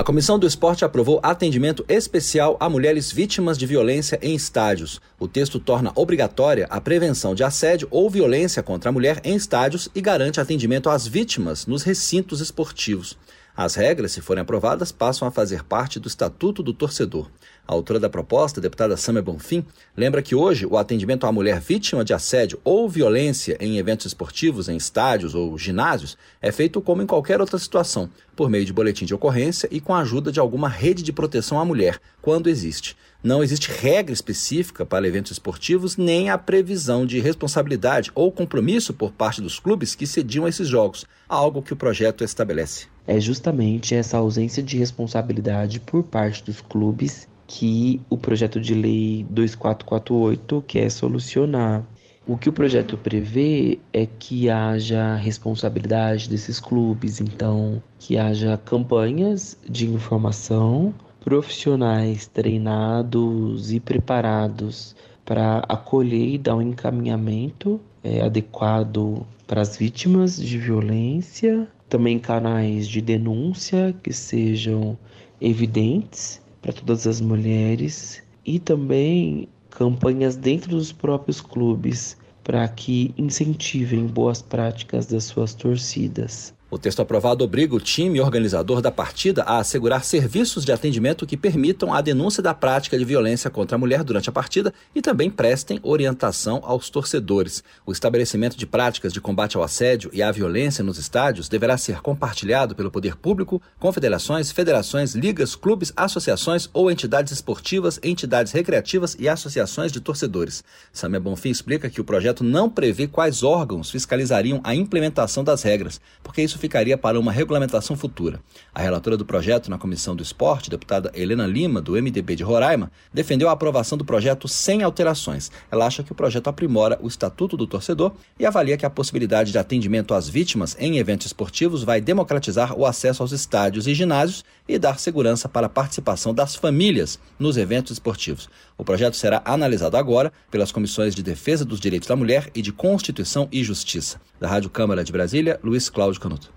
A 0.00 0.02
Comissão 0.02 0.38
do 0.38 0.46
Esporte 0.46 0.82
aprovou 0.82 1.20
atendimento 1.22 1.84
especial 1.86 2.56
a 2.58 2.70
mulheres 2.70 3.12
vítimas 3.12 3.58
de 3.58 3.66
violência 3.66 4.18
em 4.22 4.34
estádios. 4.34 4.98
O 5.18 5.28
texto 5.28 5.60
torna 5.60 5.92
obrigatória 5.94 6.66
a 6.70 6.80
prevenção 6.80 7.34
de 7.34 7.44
assédio 7.44 7.86
ou 7.90 8.08
violência 8.08 8.62
contra 8.62 8.88
a 8.88 8.92
mulher 8.94 9.20
em 9.22 9.36
estádios 9.36 9.90
e 9.94 10.00
garante 10.00 10.40
atendimento 10.40 10.88
às 10.88 11.06
vítimas 11.06 11.66
nos 11.66 11.82
recintos 11.82 12.40
esportivos. 12.40 13.18
As 13.54 13.74
regras, 13.74 14.12
se 14.12 14.22
forem 14.22 14.40
aprovadas, 14.40 14.90
passam 14.90 15.28
a 15.28 15.30
fazer 15.30 15.64
parte 15.64 16.00
do 16.00 16.08
Estatuto 16.08 16.62
do 16.62 16.72
Torcedor. 16.72 17.28
A 17.66 17.72
autora 17.72 18.00
da 18.00 18.10
proposta, 18.10 18.60
deputada 18.60 18.96
Samia 18.96 19.22
Bonfim, 19.22 19.64
lembra 19.96 20.22
que 20.22 20.34
hoje 20.34 20.66
o 20.66 20.76
atendimento 20.76 21.26
à 21.26 21.32
mulher 21.32 21.60
vítima 21.60 22.04
de 22.04 22.12
assédio 22.12 22.60
ou 22.64 22.88
violência 22.88 23.56
em 23.60 23.78
eventos 23.78 24.06
esportivos, 24.06 24.68
em 24.68 24.76
estádios 24.76 25.34
ou 25.34 25.56
ginásios, 25.56 26.18
é 26.42 26.50
feito 26.50 26.80
como 26.80 27.00
em 27.00 27.06
qualquer 27.06 27.40
outra 27.40 27.58
situação, 27.58 28.10
por 28.34 28.50
meio 28.50 28.64
de 28.64 28.72
boletim 28.72 29.04
de 29.04 29.14
ocorrência 29.14 29.68
e 29.70 29.80
com 29.80 29.94
a 29.94 30.00
ajuda 30.00 30.32
de 30.32 30.40
alguma 30.40 30.68
rede 30.68 31.02
de 31.02 31.12
proteção 31.12 31.60
à 31.60 31.64
mulher, 31.64 32.00
quando 32.20 32.48
existe. 32.48 32.96
Não 33.22 33.44
existe 33.44 33.70
regra 33.70 34.14
específica 34.14 34.86
para 34.86 35.06
eventos 35.06 35.32
esportivos, 35.32 35.96
nem 35.98 36.30
a 36.30 36.38
previsão 36.38 37.04
de 37.04 37.20
responsabilidade 37.20 38.10
ou 38.14 38.32
compromisso 38.32 38.94
por 38.94 39.12
parte 39.12 39.42
dos 39.42 39.60
clubes 39.60 39.94
que 39.94 40.06
cediam 40.06 40.48
esses 40.48 40.66
jogos, 40.66 41.04
algo 41.28 41.62
que 41.62 41.74
o 41.74 41.76
projeto 41.76 42.24
estabelece. 42.24 42.86
É 43.06 43.20
justamente 43.20 43.94
essa 43.94 44.16
ausência 44.16 44.62
de 44.62 44.78
responsabilidade 44.78 45.80
por 45.80 46.02
parte 46.02 46.42
dos 46.42 46.62
clubes 46.62 47.28
que 47.52 48.00
o 48.08 48.16
projeto 48.16 48.60
de 48.60 48.74
lei 48.74 49.26
2448 49.28 50.64
quer 50.68 50.88
solucionar. 50.88 51.84
O 52.24 52.36
que 52.36 52.48
o 52.48 52.52
projeto 52.52 52.96
prevê 52.96 53.80
é 53.92 54.06
que 54.06 54.48
haja 54.48 55.16
responsabilidade 55.16 56.28
desses 56.28 56.60
clubes, 56.60 57.20
então 57.20 57.82
que 57.98 58.16
haja 58.16 58.56
campanhas 58.56 59.58
de 59.68 59.90
informação, 59.90 60.94
profissionais 61.24 62.28
treinados 62.28 63.72
e 63.72 63.80
preparados 63.80 64.94
para 65.24 65.58
acolher 65.68 66.34
e 66.34 66.38
dar 66.38 66.54
um 66.54 66.62
encaminhamento 66.62 67.80
é, 68.04 68.20
adequado 68.20 69.26
para 69.44 69.60
as 69.60 69.76
vítimas 69.76 70.40
de 70.40 70.56
violência, 70.56 71.66
também 71.88 72.16
canais 72.16 72.86
de 72.86 73.00
denúncia 73.00 73.92
que 74.04 74.12
sejam 74.12 74.96
evidentes 75.40 76.40
para 76.60 76.72
todas 76.72 77.06
as 77.06 77.20
mulheres 77.20 78.22
e 78.44 78.58
também 78.58 79.48
campanhas 79.70 80.36
dentro 80.36 80.70
dos 80.70 80.92
próprios 80.92 81.40
clubes 81.40 82.16
para 82.42 82.66
que 82.68 83.14
incentivem 83.16 84.06
boas 84.06 84.42
práticas 84.42 85.06
das 85.06 85.24
suas 85.24 85.54
torcidas. 85.54 86.54
O 86.72 86.78
texto 86.78 87.02
aprovado 87.02 87.42
obriga 87.42 87.74
o 87.74 87.80
time 87.80 88.20
organizador 88.20 88.80
da 88.80 88.92
partida 88.92 89.42
a 89.42 89.58
assegurar 89.58 90.04
serviços 90.04 90.64
de 90.64 90.70
atendimento 90.70 91.26
que 91.26 91.36
permitam 91.36 91.92
a 91.92 92.00
denúncia 92.00 92.40
da 92.40 92.54
prática 92.54 92.96
de 92.96 93.04
violência 93.04 93.50
contra 93.50 93.74
a 93.74 93.78
mulher 93.78 94.04
durante 94.04 94.28
a 94.28 94.32
partida 94.32 94.72
e 94.94 95.02
também 95.02 95.28
prestem 95.28 95.80
orientação 95.82 96.60
aos 96.62 96.88
torcedores. 96.88 97.64
O 97.84 97.90
estabelecimento 97.90 98.56
de 98.56 98.68
práticas 98.68 99.12
de 99.12 99.20
combate 99.20 99.56
ao 99.56 99.64
assédio 99.64 100.10
e 100.12 100.22
à 100.22 100.30
violência 100.30 100.84
nos 100.84 100.96
estádios 100.96 101.48
deverá 101.48 101.76
ser 101.76 102.00
compartilhado 102.02 102.76
pelo 102.76 102.90
poder 102.90 103.16
público, 103.16 103.60
confederações, 103.80 104.52
federações, 104.52 105.16
ligas, 105.16 105.56
clubes, 105.56 105.92
associações 105.96 106.70
ou 106.72 106.88
entidades 106.88 107.32
esportivas, 107.32 107.98
entidades 108.00 108.52
recreativas 108.52 109.16
e 109.18 109.28
associações 109.28 109.90
de 109.90 110.00
torcedores. 110.00 110.62
Samia 110.92 111.18
Bonfim 111.18 111.50
explica 111.50 111.90
que 111.90 112.00
o 112.00 112.04
projeto 112.04 112.44
não 112.44 112.70
prevê 112.70 113.08
quais 113.08 113.42
órgãos 113.42 113.90
fiscalizariam 113.90 114.60
a 114.62 114.72
implementação 114.72 115.42
das 115.42 115.64
regras, 115.64 116.00
porque 116.22 116.40
isso 116.40 116.59
ficaria 116.60 116.96
para 116.96 117.18
uma 117.18 117.32
regulamentação 117.32 117.96
futura. 117.96 118.40
A 118.72 118.80
relatora 118.80 119.16
do 119.16 119.24
projeto 119.24 119.70
na 119.70 119.78
Comissão 119.78 120.14
do 120.14 120.22
Esporte, 120.22 120.70
deputada 120.70 121.10
Helena 121.14 121.46
Lima, 121.46 121.80
do 121.80 121.92
MDB 121.92 122.36
de 122.36 122.44
Roraima, 122.44 122.92
defendeu 123.12 123.48
a 123.48 123.52
aprovação 123.52 123.98
do 123.98 124.04
projeto 124.04 124.46
sem 124.46 124.82
alterações. 124.82 125.50
Ela 125.70 125.86
acha 125.86 126.02
que 126.02 126.12
o 126.12 126.14
projeto 126.14 126.48
aprimora 126.48 126.98
o 127.02 127.08
Estatuto 127.08 127.56
do 127.56 127.66
Torcedor 127.66 128.12
e 128.38 128.46
avalia 128.46 128.76
que 128.76 128.86
a 128.86 128.90
possibilidade 128.90 129.50
de 129.50 129.58
atendimento 129.58 130.14
às 130.14 130.28
vítimas 130.28 130.76
em 130.78 130.98
eventos 130.98 131.26
esportivos 131.26 131.82
vai 131.82 132.00
democratizar 132.00 132.78
o 132.78 132.86
acesso 132.86 133.22
aos 133.22 133.32
estádios 133.32 133.88
e 133.88 133.94
ginásios 133.94 134.44
e 134.70 134.78
dar 134.78 134.98
segurança 134.98 135.48
para 135.48 135.66
a 135.66 135.70
participação 135.70 136.32
das 136.32 136.54
famílias 136.54 137.18
nos 137.38 137.56
eventos 137.56 137.92
esportivos. 137.92 138.48
O 138.78 138.84
projeto 138.84 139.16
será 139.16 139.42
analisado 139.44 139.96
agora 139.96 140.32
pelas 140.50 140.70
comissões 140.70 141.14
de 141.14 141.22
Defesa 141.22 141.64
dos 141.64 141.80
Direitos 141.80 142.08
da 142.08 142.14
Mulher 142.14 142.48
e 142.54 142.62
de 142.62 142.72
Constituição 142.72 143.48
e 143.50 143.64
Justiça. 143.64 144.20
Da 144.38 144.48
Rádio 144.48 144.70
Câmara 144.70 145.02
de 145.02 145.10
Brasília, 145.10 145.58
Luiz 145.62 145.90
Cláudio 145.90 146.20
Canuto. 146.20 146.52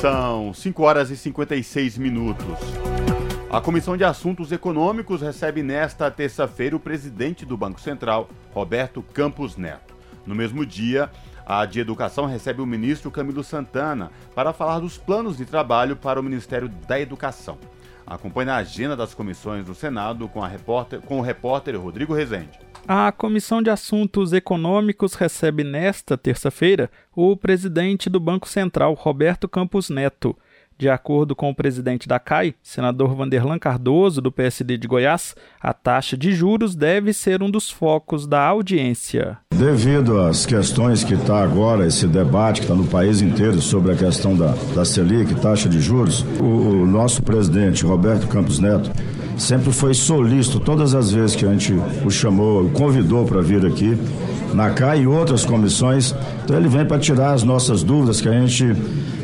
São 0.00 0.52
5 0.52 0.82
horas 0.82 1.10
e 1.10 1.16
56 1.16 1.98
minutos. 1.98 2.58
A 3.50 3.60
Comissão 3.60 3.96
de 3.96 4.04
Assuntos 4.04 4.52
Econômicos 4.52 5.22
recebe 5.22 5.62
nesta 5.62 6.10
terça-feira 6.10 6.76
o 6.76 6.80
presidente 6.80 7.44
do 7.44 7.56
Banco 7.56 7.80
Central, 7.80 8.28
Roberto 8.52 9.02
Campos 9.02 9.56
Neto. 9.56 9.94
No 10.24 10.34
mesmo 10.34 10.64
dia, 10.64 11.10
a 11.44 11.64
de 11.64 11.80
Educação 11.80 12.26
recebe 12.26 12.60
o 12.60 12.66
ministro 12.66 13.10
Camilo 13.10 13.42
Santana 13.42 14.10
para 14.34 14.52
falar 14.52 14.80
dos 14.80 14.96
planos 14.98 15.36
de 15.36 15.44
trabalho 15.44 15.96
para 15.96 16.20
o 16.20 16.22
Ministério 16.22 16.68
da 16.86 17.00
Educação. 17.00 17.58
Acompanhe 18.06 18.50
a 18.50 18.56
agenda 18.56 18.96
das 18.96 19.14
comissões 19.14 19.64
do 19.64 19.74
Senado 19.74 20.28
com, 20.28 20.40
repórter, 20.40 21.00
com 21.00 21.18
o 21.18 21.22
repórter 21.22 21.80
Rodrigo 21.80 22.12
Rezende. 22.12 22.58
A 22.88 23.12
Comissão 23.12 23.62
de 23.62 23.70
Assuntos 23.70 24.32
Econômicos 24.32 25.14
recebe 25.14 25.62
nesta 25.62 26.18
terça-feira 26.18 26.90
o 27.14 27.36
presidente 27.36 28.10
do 28.10 28.18
Banco 28.18 28.48
Central, 28.48 28.94
Roberto 28.94 29.48
Campos 29.48 29.90
Neto. 29.90 30.36
De 30.80 30.88
acordo 30.88 31.36
com 31.36 31.50
o 31.50 31.54
presidente 31.54 32.08
da 32.08 32.18
CAI, 32.18 32.54
senador 32.62 33.14
Vanderlan 33.14 33.58
Cardoso, 33.58 34.22
do 34.22 34.32
PSD 34.32 34.78
de 34.78 34.88
Goiás, 34.88 35.34
a 35.60 35.74
taxa 35.74 36.16
de 36.16 36.32
juros 36.32 36.74
deve 36.74 37.12
ser 37.12 37.42
um 37.42 37.50
dos 37.50 37.70
focos 37.70 38.26
da 38.26 38.40
audiência. 38.40 39.36
Devido 39.54 40.18
às 40.18 40.46
questões 40.46 41.04
que 41.04 41.12
está 41.12 41.42
agora, 41.42 41.86
esse 41.86 42.06
debate 42.06 42.62
que 42.62 42.64
está 42.64 42.74
no 42.74 42.86
país 42.86 43.20
inteiro 43.20 43.60
sobre 43.60 43.92
a 43.92 43.94
questão 43.94 44.34
da, 44.34 44.54
da 44.74 44.82
Selic, 44.82 45.34
taxa 45.34 45.68
de 45.68 45.82
juros, 45.82 46.24
o, 46.40 46.44
o 46.44 46.86
nosso 46.86 47.22
presidente, 47.22 47.84
Roberto 47.84 48.26
Campos 48.26 48.58
Neto, 48.58 48.90
sempre 49.36 49.72
foi 49.72 49.92
solícito 49.92 50.60
todas 50.60 50.94
as 50.94 51.12
vezes 51.12 51.36
que 51.36 51.44
a 51.44 51.52
gente 51.52 51.74
o 52.06 52.10
chamou, 52.10 52.64
o 52.64 52.70
convidou 52.70 53.26
para 53.26 53.42
vir 53.42 53.66
aqui 53.66 53.98
na 54.54 54.70
CAI 54.70 55.02
e 55.02 55.06
outras 55.06 55.44
comissões. 55.44 56.14
Então 56.42 56.56
ele 56.56 56.68
vem 56.70 56.86
para 56.86 56.98
tirar 56.98 57.32
as 57.32 57.42
nossas 57.42 57.82
dúvidas 57.82 58.18
que 58.18 58.30
a 58.30 58.32
gente 58.32 58.74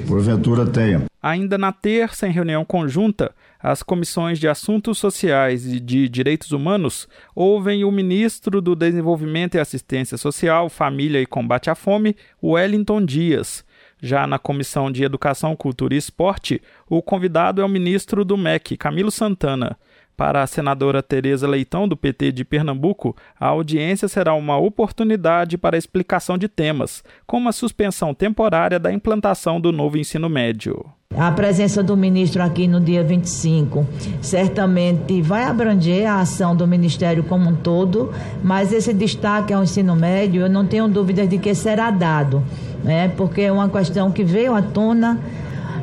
porventura 0.07 0.65
tenha. 0.65 1.05
Ainda 1.23 1.59
na 1.59 1.73
terça, 1.73 2.27
em 2.27 2.31
reunião 2.31 2.65
conjunta, 2.65 3.35
as 3.61 3.83
comissões 3.83 4.39
de 4.39 4.47
Assuntos 4.47 4.99
Sociais 4.99 5.67
e 5.67 5.81
de 5.81 6.09
Direitos 6.09 6.53
Humanos 6.53 7.09
ouvem 7.35 7.85
o 7.85 7.91
ministro 7.91 8.61
do 8.61 8.77
Desenvolvimento 8.77 9.57
e 9.57 9.61
Assistência 9.61 10.17
Social, 10.17 10.69
Família 10.69 11.21
e 11.21 11.27
Combate 11.27 11.69
à 11.69 11.75
Fome, 11.75 12.17
Wellington 12.43 13.05
Dias. 13.05 13.65
Já 14.01 14.27
na 14.27 14.39
Comissão 14.39 14.93
de 14.93 15.03
Educação, 15.03 15.57
Cultura 15.57 15.95
e 15.95 15.99
Esporte, 15.99 16.63
o 16.89 17.03
convidado 17.03 17.61
é 17.61 17.65
o 17.65 17.69
ministro 17.69 18.25
do 18.25 18.37
MEC, 18.37 18.77
Camilo 18.77 19.11
Santana. 19.11 19.77
Para 20.17 20.43
a 20.43 20.47
senadora 20.47 21.03
Tereza 21.03 21.47
Leitão, 21.47 21.87
do 21.87 21.95
PT 21.95 22.33
de 22.33 22.43
Pernambuco, 22.43 23.15
a 23.39 23.49
audiência 23.49 24.09
será 24.09 24.33
uma 24.33 24.57
oportunidade 24.57 25.59
para 25.59 25.77
explicação 25.77 26.39
de 26.39 26.49
temas, 26.49 27.05
como 27.27 27.51
a 27.51 27.53
suspensão 27.53 28.15
temporária 28.15 28.79
da 28.79 28.91
implantação 28.91 29.61
do 29.61 29.71
novo 29.71 29.99
ensino 29.99 30.31
médio. 30.31 30.87
A 31.15 31.31
presença 31.33 31.83
do 31.83 31.95
ministro 31.97 32.43
aqui 32.43 32.67
no 32.67 32.81
dia 32.81 33.05
25 33.05 33.87
certamente 34.23 35.21
vai 35.21 35.45
abranger 35.45 36.07
a 36.07 36.21
ação 36.21 36.57
do 36.57 36.67
ministério 36.67 37.23
como 37.23 37.51
um 37.51 37.55
todo, 37.55 38.11
mas 38.43 38.73
esse 38.73 38.95
destaque 38.95 39.53
ao 39.53 39.63
ensino 39.63 39.95
médio, 39.95 40.43
eu 40.43 40.49
não 40.49 40.67
tenho 40.67 40.89
dúvidas 40.89 41.29
de 41.29 41.37
que 41.37 41.55
será 41.55 41.91
dado, 41.91 42.43
né? 42.83 43.09
porque 43.17 43.43
é 43.43 43.53
uma 43.53 43.69
questão 43.69 44.11
que 44.11 44.25
veio 44.25 44.55
à 44.55 44.63
tona 44.63 45.21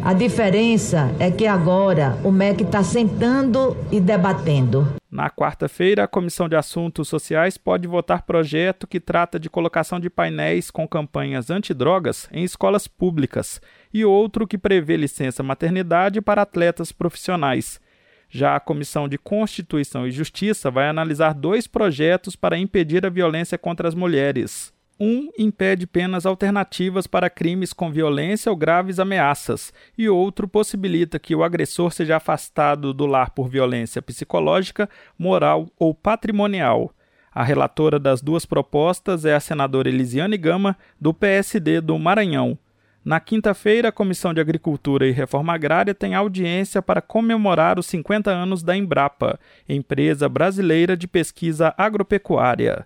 a 0.02 0.14
diferença 0.14 1.14
é 1.20 1.30
que 1.30 1.46
agora 1.46 2.18
o 2.24 2.32
MEC 2.32 2.64
está 2.64 2.84
sentando 2.84 3.78
e 3.92 4.00
debatendo. 4.00 4.96
Na 5.12 5.30
quarta-feira, 5.30 6.04
a 6.04 6.08
Comissão 6.08 6.50
de 6.50 6.56
Assuntos 6.56 7.08
Sociais 7.08 7.56
pode 7.56 7.88
votar 7.88 8.24
projeto 8.24 8.88
que 8.88 9.00
trata 9.00 9.40
de 9.40 9.50
colocação 9.50 10.00
de 10.00 10.10
painéis 10.10 10.72
com 10.72 10.88
campanhas 10.88 11.52
antidrogas 11.52 12.28
em 12.32 12.44
escolas 12.44 12.88
públicas 12.88 13.62
e 13.94 14.04
outro 14.04 14.48
que 14.48 14.58
prevê 14.58 14.98
licença 14.98 15.44
maternidade 15.44 16.20
para 16.20 16.42
atletas 16.42 16.92
profissionais. 16.92 17.80
Já 18.28 18.56
a 18.56 18.60
Comissão 18.60 19.08
de 19.08 19.20
Constituição 19.20 20.08
e 20.08 20.12
Justiça 20.12 20.72
vai 20.72 20.90
analisar 20.90 21.36
dois 21.36 21.68
projetos 21.68 22.36
para 22.36 22.58
impedir 22.58 23.06
a 23.06 23.10
violência 23.10 23.60
contra 23.60 23.88
as 23.88 23.94
mulheres. 23.94 24.73
Um 25.00 25.30
impede 25.38 25.88
penas 25.88 26.26
alternativas 26.26 27.08
para 27.08 27.30
crimes 27.30 27.74
com 27.74 27.92
violência 27.92 28.52
ou 28.52 28.56
graves 28.56 29.00
ameaças, 29.00 29.74
e 29.98 30.08
outro 30.08 30.48
possibilita 30.48 31.18
que 31.18 31.36
o 31.36 31.44
agressor 31.44 31.92
seja 31.92 32.18
afastado 32.18 32.94
do 32.94 33.06
lar 33.06 33.32
por 33.32 33.50
violência 33.50 34.02
psicológica, 34.02 34.88
moral 35.18 35.68
ou 35.80 35.94
patrimonial. 35.94 36.94
A 37.34 37.44
relatora 37.44 37.98
das 37.98 38.22
duas 38.22 38.46
propostas 38.46 39.26
é 39.26 39.34
a 39.34 39.40
senadora 39.40 39.90
Elisiane 39.90 40.38
Gama, 40.38 40.78
do 41.02 41.14
PSD 41.14 41.82
do 41.82 41.98
Maranhão. 41.98 42.58
Na 43.04 43.20
quinta-feira, 43.20 43.90
a 43.90 43.92
Comissão 43.92 44.34
de 44.34 44.40
Agricultura 44.40 45.08
e 45.08 45.12
Reforma 45.12 45.54
Agrária 45.54 45.94
tem 45.94 46.14
audiência 46.14 46.82
para 46.82 47.02
comemorar 47.02 47.78
os 47.78 47.88
50 47.88 48.32
anos 48.32 48.64
da 48.64 48.78
Embrapa, 48.78 49.40
empresa 49.68 50.30
brasileira 50.30 50.96
de 50.96 51.08
pesquisa 51.08 51.74
agropecuária. 51.78 52.86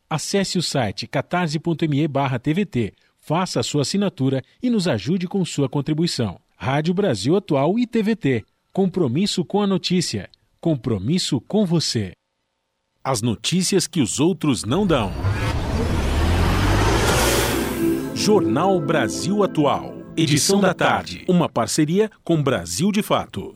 Acesse 0.11 0.57
o 0.57 0.61
site 0.61 1.07
catarse.me/tvt 1.07 2.93
faça 3.17 3.61
a 3.61 3.63
sua 3.63 3.83
assinatura 3.83 4.43
e 4.61 4.69
nos 4.69 4.85
ajude 4.85 5.25
com 5.25 5.45
sua 5.45 5.69
contribuição. 5.69 6.37
Rádio 6.57 6.93
Brasil 6.93 7.33
Atual 7.33 7.79
e 7.79 7.87
TVT. 7.87 8.43
Compromisso 8.73 9.45
com 9.45 9.61
a 9.61 9.67
notícia. 9.67 10.29
Compromisso 10.59 11.39
com 11.39 11.65
você. 11.65 12.11
As 13.01 13.21
notícias 13.21 13.87
que 13.87 14.01
os 14.01 14.19
outros 14.19 14.65
não 14.65 14.85
dão. 14.85 15.13
Jornal 18.13 18.81
Brasil 18.81 19.45
Atual. 19.45 19.95
Edição 20.17 20.59
da 20.59 20.73
tarde. 20.73 21.23
Uma 21.25 21.47
parceria 21.47 22.11
com 22.21 22.43
Brasil 22.43 22.91
de 22.91 23.01
Fato. 23.01 23.55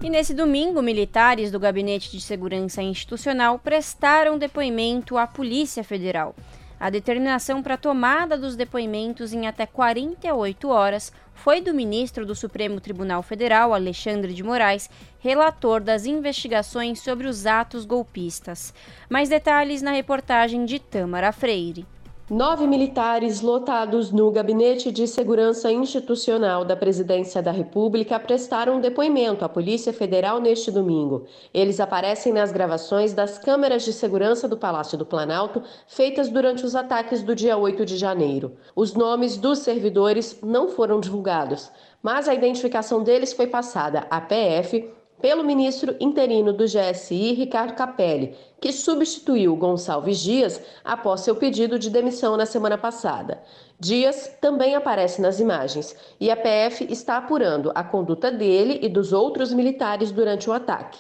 E 0.04 0.10
nesse 0.10 0.34
domingo, 0.34 0.82
militares 0.82 1.52
do 1.52 1.60
Gabinete 1.60 2.10
de 2.12 2.20
Segurança 2.20 2.82
Institucional 2.82 3.60
prestaram 3.60 4.40
depoimento 4.40 5.18
à 5.18 5.28
Polícia 5.28 5.84
Federal. 5.84 6.36
A 6.82 6.90
determinação 6.90 7.62
para 7.62 7.76
a 7.76 7.78
tomada 7.78 8.36
dos 8.36 8.56
depoimentos 8.56 9.34
em 9.34 9.46
até 9.46 9.68
48 9.68 10.68
horas 10.68 11.14
foi 11.32 11.62
do 11.62 11.76
ministro 11.76 12.26
do 12.26 12.34
Supremo 12.34 12.82
Tribunal 12.82 13.22
Federal, 13.22 13.72
Alexandre 13.72 14.34
de 14.34 14.42
Moraes, 14.42 14.90
relator 15.20 15.80
das 15.80 16.08
investigações 16.08 17.00
sobre 17.00 17.28
os 17.28 17.46
atos 17.46 17.86
golpistas. 17.86 18.74
Mais 19.08 19.30
detalhes 19.30 19.84
na 19.84 19.92
reportagem 19.92 20.66
de 20.66 20.80
Tâmara 20.80 21.32
Freire. 21.32 21.86
Nove 22.32 22.66
militares 22.66 23.42
lotados 23.42 24.10
no 24.10 24.32
Gabinete 24.32 24.90
de 24.90 25.06
Segurança 25.06 25.70
Institucional 25.70 26.64
da 26.64 26.78
Presidência 26.78 27.42
da 27.42 27.52
República 27.52 28.18
prestaram 28.18 28.80
depoimento 28.80 29.44
à 29.44 29.50
Polícia 29.50 29.92
Federal 29.92 30.40
neste 30.40 30.72
domingo. 30.72 31.26
Eles 31.54 31.82
aparecem 31.82 32.32
nas 32.32 32.50
gravações 32.50 33.14
das 33.14 33.38
câmeras 33.38 33.84
de 33.84 33.92
segurança 33.92 34.48
do 34.48 34.56
Palácio 34.56 34.98
do 34.98 35.06
Planalto 35.06 35.62
feitas 35.86 36.30
durante 36.30 36.66
os 36.66 36.74
ataques 36.74 37.22
do 37.22 37.36
dia 37.36 37.58
8 37.58 37.86
de 37.86 37.98
janeiro. 37.98 38.54
Os 38.74 38.94
nomes 38.94 39.36
dos 39.36 39.60
servidores 39.60 40.40
não 40.42 40.70
foram 40.70 41.02
divulgados, 41.02 41.70
mas 42.02 42.30
a 42.30 42.34
identificação 42.34 43.04
deles 43.04 43.34
foi 43.34 43.48
passada 43.48 44.08
à 44.10 44.22
PF 44.22 44.90
pelo 45.22 45.44
ministro 45.44 45.96
interino 46.00 46.52
do 46.52 46.66
GSI, 46.66 47.34
Ricardo 47.34 47.76
Capelli, 47.76 48.36
que 48.60 48.74
substituiu 48.74 49.56
Gonçalves 49.56 50.20
Dias 50.20 50.62
após 50.84 51.22
seu 51.22 51.36
pedido 51.36 51.78
de 51.78 51.90
demissão 51.90 52.36
na 52.36 52.46
semana 52.46 52.78
passada. 52.78 53.42
Dias 53.80 54.36
também 54.42 54.76
aparece 54.76 55.22
nas 55.22 55.40
imagens 55.40 55.96
e 56.20 56.30
a 56.30 56.36
PF 56.36 56.86
está 56.90 57.18
apurando 57.18 57.72
a 57.74 57.84
conduta 57.84 58.32
dele 58.32 58.80
e 58.82 58.90
dos 58.90 59.14
outros 59.14 59.54
militares 59.54 60.12
durante 60.12 60.50
o 60.50 60.54
ataque. 60.54 61.00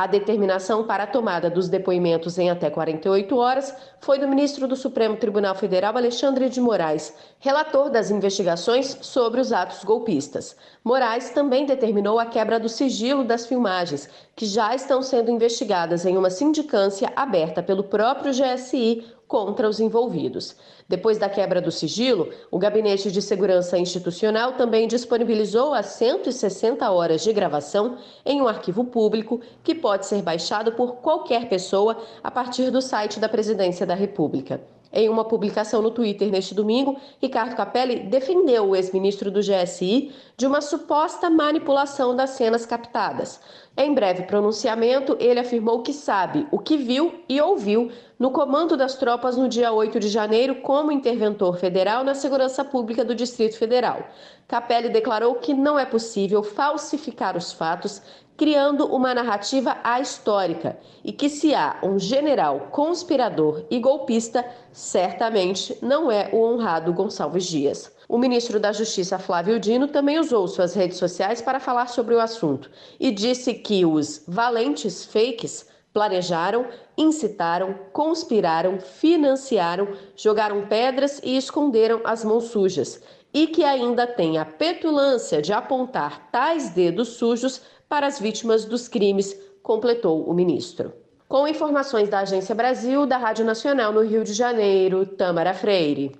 A 0.00 0.06
determinação 0.06 0.84
para 0.84 1.02
a 1.02 1.06
tomada 1.08 1.50
dos 1.50 1.68
depoimentos 1.68 2.38
em 2.38 2.48
até 2.48 2.70
48 2.70 3.36
horas 3.36 3.74
foi 3.98 4.16
do 4.16 4.28
ministro 4.28 4.68
do 4.68 4.76
Supremo 4.76 5.16
Tribunal 5.16 5.56
Federal, 5.56 5.96
Alexandre 5.96 6.48
de 6.48 6.60
Moraes, 6.60 7.12
relator 7.40 7.90
das 7.90 8.08
investigações 8.08 8.96
sobre 9.00 9.40
os 9.40 9.52
atos 9.52 9.82
golpistas. 9.82 10.54
Moraes 10.84 11.30
também 11.30 11.66
determinou 11.66 12.20
a 12.20 12.26
quebra 12.26 12.60
do 12.60 12.68
sigilo 12.68 13.24
das 13.24 13.44
filmagens, 13.44 14.08
que 14.36 14.46
já 14.46 14.72
estão 14.72 15.02
sendo 15.02 15.32
investigadas 15.32 16.06
em 16.06 16.16
uma 16.16 16.30
sindicância 16.30 17.12
aberta 17.16 17.60
pelo 17.60 17.82
próprio 17.82 18.30
GSI 18.30 19.04
contra 19.28 19.68
os 19.68 19.78
envolvidos. 19.78 20.56
Depois 20.88 21.18
da 21.18 21.28
quebra 21.28 21.60
do 21.60 21.70
sigilo, 21.70 22.30
o 22.50 22.58
Gabinete 22.58 23.12
de 23.12 23.20
Segurança 23.20 23.78
Institucional 23.78 24.54
também 24.54 24.88
disponibilizou 24.88 25.74
as 25.74 25.86
160 25.86 26.90
horas 26.90 27.22
de 27.22 27.32
gravação 27.32 27.98
em 28.24 28.40
um 28.40 28.48
arquivo 28.48 28.84
público 28.84 29.40
que 29.62 29.74
pode 29.74 30.06
ser 30.06 30.22
baixado 30.22 30.72
por 30.72 30.96
qualquer 30.96 31.48
pessoa 31.48 31.98
a 32.24 32.30
partir 32.30 32.70
do 32.70 32.80
site 32.80 33.20
da 33.20 33.28
Presidência 33.28 33.84
da 33.84 33.94
República. 33.94 34.60
Em 34.90 35.08
uma 35.08 35.24
publicação 35.24 35.82
no 35.82 35.90
Twitter 35.90 36.30
neste 36.30 36.54
domingo, 36.54 36.96
Ricardo 37.20 37.54
Capelli 37.54 38.00
defendeu 38.00 38.70
o 38.70 38.76
ex-ministro 38.76 39.30
do 39.30 39.40
GSI 39.40 40.12
de 40.34 40.46
uma 40.46 40.62
suposta 40.62 41.28
manipulação 41.28 42.16
das 42.16 42.30
cenas 42.30 42.64
captadas. 42.64 43.38
Em 43.76 43.92
breve 43.92 44.22
pronunciamento, 44.22 45.14
ele 45.20 45.40
afirmou 45.40 45.82
que 45.82 45.92
sabe 45.92 46.46
o 46.50 46.58
que 46.58 46.78
viu 46.78 47.22
e 47.28 47.38
ouviu 47.40 47.90
no 48.18 48.30
comando 48.30 48.76
das 48.76 48.96
tropas 48.96 49.36
no 49.36 49.48
dia 49.48 49.72
8 49.72 50.00
de 50.00 50.08
janeiro 50.08 50.56
como 50.56 50.90
interventor 50.90 51.56
federal 51.56 52.02
na 52.02 52.14
segurança 52.14 52.64
pública 52.64 53.04
do 53.04 53.14
Distrito 53.14 53.56
Federal. 53.56 54.02
Capelli 54.48 54.88
declarou 54.88 55.36
que 55.36 55.54
não 55.54 55.78
é 55.78 55.86
possível 55.86 56.42
falsificar 56.42 57.36
os 57.36 57.52
fatos 57.52 58.02
criando 58.38 58.86
uma 58.86 59.12
narrativa 59.12 59.76
ahistórica 59.82 60.78
e 61.04 61.12
que 61.12 61.28
se 61.28 61.54
há 61.54 61.80
um 61.82 61.98
general 61.98 62.68
conspirador 62.70 63.64
e 63.68 63.80
golpista, 63.80 64.44
certamente 64.72 65.76
não 65.82 66.10
é 66.10 66.30
o 66.32 66.42
honrado 66.44 66.92
Gonçalves 66.92 67.44
Dias. 67.44 67.92
O 68.08 68.16
ministro 68.16 68.60
da 68.60 68.72
Justiça 68.72 69.18
Flávio 69.18 69.58
Dino 69.58 69.88
também 69.88 70.20
usou 70.20 70.46
suas 70.46 70.72
redes 70.72 70.98
sociais 70.98 71.42
para 71.42 71.58
falar 71.58 71.88
sobre 71.88 72.14
o 72.14 72.20
assunto 72.20 72.70
e 72.98 73.10
disse 73.10 73.52
que 73.54 73.84
os 73.84 74.22
valentes 74.26 75.04
fakes 75.04 75.66
planejaram, 75.98 76.66
incitaram, 76.96 77.74
conspiraram, 77.92 78.78
financiaram, 78.78 79.88
jogaram 80.14 80.64
pedras 80.68 81.20
e 81.24 81.36
esconderam 81.36 82.02
as 82.04 82.24
mãos 82.24 82.44
sujas, 82.44 83.02
e 83.34 83.48
que 83.48 83.64
ainda 83.64 84.06
tem 84.06 84.38
a 84.38 84.44
petulância 84.44 85.42
de 85.42 85.52
apontar 85.52 86.30
tais 86.30 86.70
dedos 86.70 87.08
sujos 87.08 87.62
para 87.88 88.06
as 88.06 88.20
vítimas 88.20 88.64
dos 88.64 88.86
crimes, 88.86 89.36
completou 89.60 90.22
o 90.22 90.32
ministro. 90.32 90.92
Com 91.26 91.48
informações 91.48 92.08
da 92.08 92.20
Agência 92.20 92.54
Brasil, 92.54 93.04
da 93.04 93.16
Rádio 93.16 93.44
Nacional 93.44 93.92
no 93.92 94.02
Rio 94.02 94.22
de 94.22 94.34
Janeiro, 94.34 95.04
Tamara 95.04 95.52
Freire. 95.52 96.12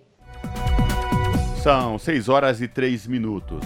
São 1.62 1.96
6 2.00 2.28
horas 2.28 2.60
e 2.60 2.66
3 2.66 3.06
minutos. 3.06 3.64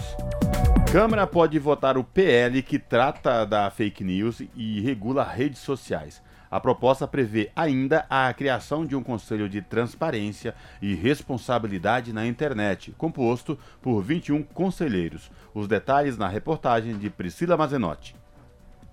Câmara 0.93 1.26
pode 1.26 1.59
votar 1.59 1.97
o 1.97 2.05
PL 2.05 2.61
que 2.61 2.78
trata 2.78 3.47
da 3.47 3.70
fake 3.70 4.05
news 4.05 4.43
e 4.55 4.78
regula 4.82 5.24
redes 5.24 5.61
sociais. 5.61 6.22
A 6.51 6.61
proposta 6.61 7.09
prevê 7.09 7.51
ainda 7.57 8.05
a 8.11 8.30
criação 8.34 8.84
de 8.84 8.95
um 8.95 9.03
conselho 9.03 9.49
de 9.49 9.62
transparência 9.62 10.55
e 10.82 10.95
responsabilidade 10.95 12.12
na 12.12 12.26
internet, 12.26 12.93
composto 12.99 13.59
por 13.80 14.03
21 14.03 14.43
conselheiros. 14.43 15.30
Os 15.55 15.66
detalhes 15.66 16.18
na 16.18 16.28
reportagem 16.28 16.99
de 16.99 17.09
Priscila 17.09 17.57
Mazenotti. 17.57 18.14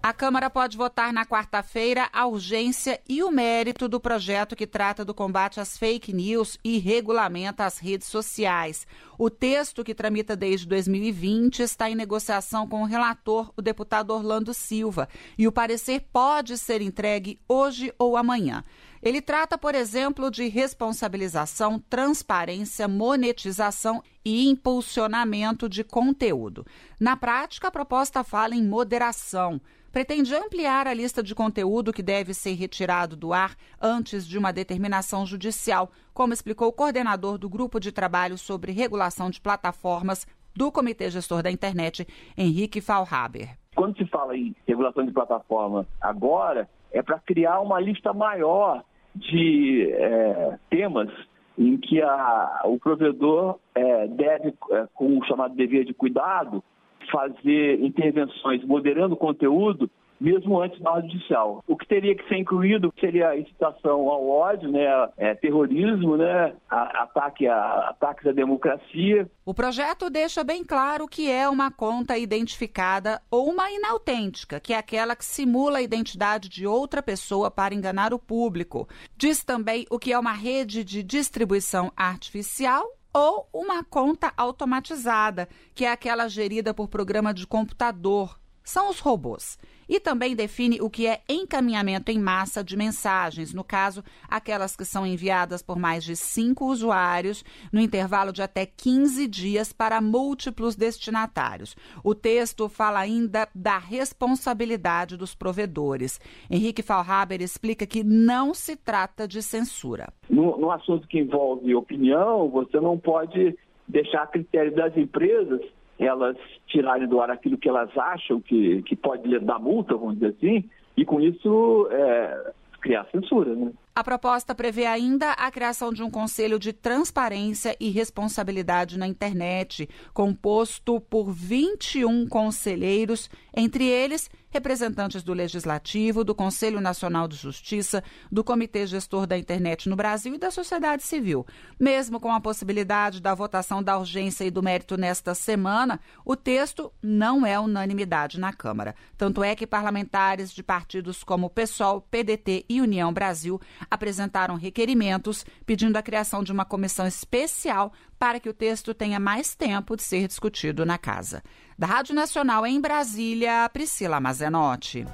A 0.02 0.14
Câmara 0.14 0.50
pode 0.50 0.78
votar 0.78 1.12
na 1.12 1.26
quarta-feira 1.26 2.08
a 2.14 2.26
urgência 2.26 3.02
e 3.08 3.22
o 3.22 3.30
mérito 3.30 3.90
do 3.90 4.00
projeto 4.00 4.56
que 4.56 4.66
trata 4.66 5.04
do 5.04 5.14
combate 5.14 5.60
às 5.60 5.78
fake 5.78 6.14
news 6.14 6.58
e 6.64 6.78
regulamenta 6.78 7.66
as 7.66 7.80
redes 7.80 8.08
sociais. 8.08 8.88
O 9.18 9.30
texto, 9.30 9.84
que 9.84 9.94
tramita 9.94 10.38
desde 10.38 10.66
2020, 10.68 11.60
está 11.60 11.90
em 11.90 11.96
negociação 11.96 12.66
com 12.66 12.82
o 12.82 12.86
relator, 12.86 13.52
o 13.58 13.62
deputado 13.62 14.12
Orlando 14.12 14.54
Silva, 14.54 15.10
e 15.38 15.46
o 15.46 15.52
parecer 15.52 16.08
pode 16.14 16.58
ser 16.58 16.82
entregue 16.82 17.38
hoje 17.46 17.94
ou 18.00 18.16
amanhã. 18.16 18.64
Ele 19.04 19.22
trata, 19.22 19.58
por 19.58 19.76
exemplo, 19.76 20.32
de 20.32 20.48
responsabilização, 20.48 21.78
transparência, 21.90 22.88
monetização 22.88 24.02
e 24.24 24.48
impulsionamento 24.48 25.68
de 25.68 25.84
conteúdo. 25.84 26.66
Na 26.98 27.18
prática, 27.18 27.68
a 27.68 27.72
proposta 27.72 28.24
fala 28.24 28.56
em 28.56 28.64
moderação. 28.64 29.60
Pretende 29.92 30.36
ampliar 30.36 30.86
a 30.86 30.94
lista 30.94 31.24
de 31.24 31.34
conteúdo 31.34 31.92
que 31.92 32.04
deve 32.04 32.34
ser 32.34 32.54
retirado 32.54 33.16
do 33.16 33.34
ar 33.34 33.56
antes 33.82 34.28
de 34.28 34.38
uma 34.38 34.54
determinação 34.54 35.26
judicial, 35.26 35.90
como 36.14 36.32
explicou 36.32 36.68
o 36.68 36.74
coordenador 36.74 37.40
do 37.40 37.50
Grupo 37.50 37.80
de 37.80 37.92
Trabalho 37.92 38.38
sobre 38.38 38.72
Regulação 38.72 39.32
de 39.32 39.42
Plataformas 39.42 40.28
do 40.56 40.72
Comitê 40.72 41.10
Gestor 41.10 41.42
da 41.42 41.50
Internet, 41.50 42.06
Henrique 42.38 42.82
Falhaber. 42.82 43.58
Quando 43.76 43.98
se 43.98 44.06
fala 44.06 44.38
em 44.38 44.56
regulação 44.68 45.06
de 45.06 45.12
plataforma 45.12 45.88
agora, 46.00 46.70
é 46.92 47.02
para 47.02 47.20
criar 47.20 47.60
uma 47.62 47.80
lista 47.80 48.14
maior 48.14 48.84
de 49.16 49.90
é, 49.92 50.60
temas 50.70 51.10
em 51.58 51.78
que 51.78 52.02
a, 52.02 52.62
o 52.66 52.78
provedor 52.78 53.60
é, 53.74 54.08
deve, 54.08 54.54
é, 54.72 54.88
com 54.94 55.18
o 55.18 55.26
chamado 55.26 55.56
dever 55.56 55.84
de 55.84 55.94
cuidado, 55.94 56.64
fazer 57.12 57.84
intervenções 57.84 58.64
moderando 58.64 59.14
o 59.14 59.18
conteúdo 59.18 59.90
mesmo 60.20 60.62
antes 60.62 60.80
da 60.82 60.92
ordem 60.92 61.10
judicial. 61.10 61.64
O 61.68 61.78
que 61.78 61.88
teria 61.88 62.16
que 62.16 62.28
ser 62.28 62.38
incluído 62.38 62.94
seria 63.00 63.30
a 63.30 63.40
incitação 63.40 64.10
ao 64.10 64.28
ódio, 64.28 64.70
né, 64.70 64.86
é, 65.18 65.34
terrorismo, 65.34 66.18
né, 66.18 66.54
ataque 66.70 67.48
a, 67.48 67.90
ataques 67.90 68.28
à 68.28 68.32
democracia. 68.32 69.30
O 69.46 69.54
projeto 69.54 70.10
deixa 70.10 70.44
bem 70.44 70.64
claro 70.64 71.08
que 71.08 71.32
é 71.32 71.48
uma 71.48 71.72
conta 71.72 72.18
identificada 72.18 73.22
ou 73.32 73.50
uma 73.50 73.72
inautêntica, 73.72 74.60
que 74.60 74.74
é 74.74 74.78
aquela 74.78 75.16
que 75.16 75.26
simula 75.26 75.80
a 75.80 75.82
identidade 75.82 76.50
de 76.50 76.68
outra 76.68 77.02
pessoa 77.02 77.50
para 77.50 77.74
enganar 77.74 78.14
o 78.14 78.20
público. 78.20 78.88
Diz 79.16 79.44
também 79.44 79.86
o 79.90 79.98
que 79.98 80.12
é 80.12 80.20
uma 80.20 80.34
rede 80.34 80.84
de 80.84 81.02
distribuição 81.02 81.92
artificial 81.96 82.99
ou 83.14 83.50
uma 83.54 83.84
conta 83.84 84.34
automatizada, 84.38 85.50
que 85.74 85.86
é 85.86 85.92
aquela 85.92 86.28
gerida 86.28 86.74
por 86.74 86.88
programa 86.88 87.34
de 87.34 87.46
computador. 87.46 88.39
São 88.72 88.88
os 88.92 89.00
robôs 89.00 89.58
e 89.90 90.00
também 90.00 90.36
define 90.36 90.80
o 90.80 90.92
que 90.92 91.08
é 91.08 91.22
encaminhamento 91.28 92.12
em 92.12 92.20
massa 92.20 92.64
de 92.64 92.78
mensagens, 92.78 93.52
no 93.52 93.64
caso, 93.64 94.04
aquelas 94.30 94.76
que 94.76 94.86
são 94.86 95.08
enviadas 95.08 95.64
por 95.64 95.80
mais 95.80 96.04
de 96.04 96.16
cinco 96.16 96.68
usuários 96.68 97.44
no 97.74 97.82
intervalo 97.82 98.32
de 98.32 98.44
até 98.44 98.68
15 98.68 99.28
dias 99.28 99.74
para 99.74 100.00
múltiplos 100.00 100.76
destinatários. 100.76 101.76
O 102.04 102.14
texto 102.14 102.70
fala 102.70 103.00
ainda 103.00 103.48
da 103.56 103.80
responsabilidade 103.80 105.18
dos 105.18 105.34
provedores. 105.34 106.22
Henrique 106.48 106.84
Falhaber 106.84 107.42
explica 107.42 107.88
que 107.88 108.04
não 108.04 108.54
se 108.54 108.76
trata 108.76 109.28
de 109.28 109.42
censura. 109.42 110.14
No, 110.30 110.60
no 110.60 110.70
assunto 110.70 111.08
que 111.08 111.18
envolve 111.18 111.74
opinião, 111.74 112.48
você 112.50 112.80
não 112.80 113.00
pode 113.00 113.58
deixar 113.88 114.22
a 114.22 114.28
critério 114.28 114.76
das 114.76 114.96
empresas 114.96 115.60
elas 116.00 116.38
tirarem 116.68 117.08
do 117.08 117.22
ar 117.22 117.30
aquilo 117.30 117.58
que 117.58 117.68
elas 117.68 117.96
acham 117.98 118.40
que, 118.40 118.82
que 118.84 118.96
pode 118.96 119.38
dar 119.40 119.60
multa, 119.60 119.96
vamos 119.96 120.16
dizer 120.16 120.36
assim, 120.38 120.64
e 120.96 121.06
com 121.06 121.20
isso 121.20 121.88
é, 121.92 122.54
criar 122.82 123.06
censura. 123.12 123.54
Né? 123.54 123.72
A 123.96 124.04
proposta 124.04 124.56
prevê 124.56 124.86
ainda 124.86 125.32
a 125.32 125.52
criação 125.52 125.92
de 125.92 126.02
um 126.02 126.10
conselho 126.10 126.58
de 126.58 126.72
transparência 126.72 127.76
e 127.80 127.90
responsabilidade 127.90 128.98
na 128.98 129.08
internet, 129.08 129.90
composto 130.14 131.02
por 131.02 131.32
21 131.32 132.28
conselheiros, 132.28 133.30
entre 133.54 133.86
eles 133.86 134.30
representantes 134.50 135.24
do 135.24 135.34
Legislativo, 135.34 136.24
do 136.24 136.34
Conselho 136.34 136.82
Nacional 136.82 137.28
de 137.28 137.36
Justiça, 137.36 138.04
do 138.32 138.44
Comitê 138.44 138.86
Gestor 138.88 139.28
da 139.28 139.38
Internet 139.38 139.88
no 139.88 139.96
Brasil 139.96 140.34
e 140.34 140.40
da 140.40 140.50
sociedade 140.50 141.04
civil. 141.04 141.46
Mesmo 141.80 142.20
com 142.20 142.32
a 142.32 142.42
possibilidade 142.42 143.22
da 143.22 143.36
votação 143.36 143.84
da 143.84 143.98
urgência 143.98 144.44
e 144.44 144.52
do 144.52 144.64
mérito 144.64 144.98
nesta 144.98 145.36
semana, 145.36 146.00
o 146.26 146.36
texto 146.36 146.92
não 147.02 147.46
é 147.46 147.60
unanimidade 147.60 148.40
na 148.40 148.52
Câmara. 148.52 148.96
Tanto 149.18 149.44
é 149.44 149.56
que 149.56 149.68
parlamentares 149.68 150.52
de 150.52 150.64
partidos 150.64 151.24
como 151.24 151.50
PSOL, 151.50 152.02
PDT 152.02 152.66
e 152.68 152.82
União 152.82 153.14
Brasil 153.14 153.62
apresentaram 153.90 154.56
requerimentos 154.56 155.46
pedindo 155.66 155.98
a 155.98 156.02
criação 156.02 156.44
de 156.44 156.52
uma 156.52 156.66
comissão 156.66 157.06
especial 157.06 157.94
para 158.18 158.40
que 158.40 158.50
o 158.50 158.54
texto 158.54 158.94
tenha 158.94 159.20
mais 159.20 159.56
tempo 159.56 159.96
de 159.96 160.04
ser 160.04 160.28
discutido 160.28 160.86
na 160.86 160.98
casa. 160.98 161.44
Da 161.78 161.88
Rádio 161.88 162.16
Nacional 162.16 162.66
em 162.66 162.82
Brasília, 162.82 163.70
Priscila 163.72 164.20
Mazenotti. 164.20 165.06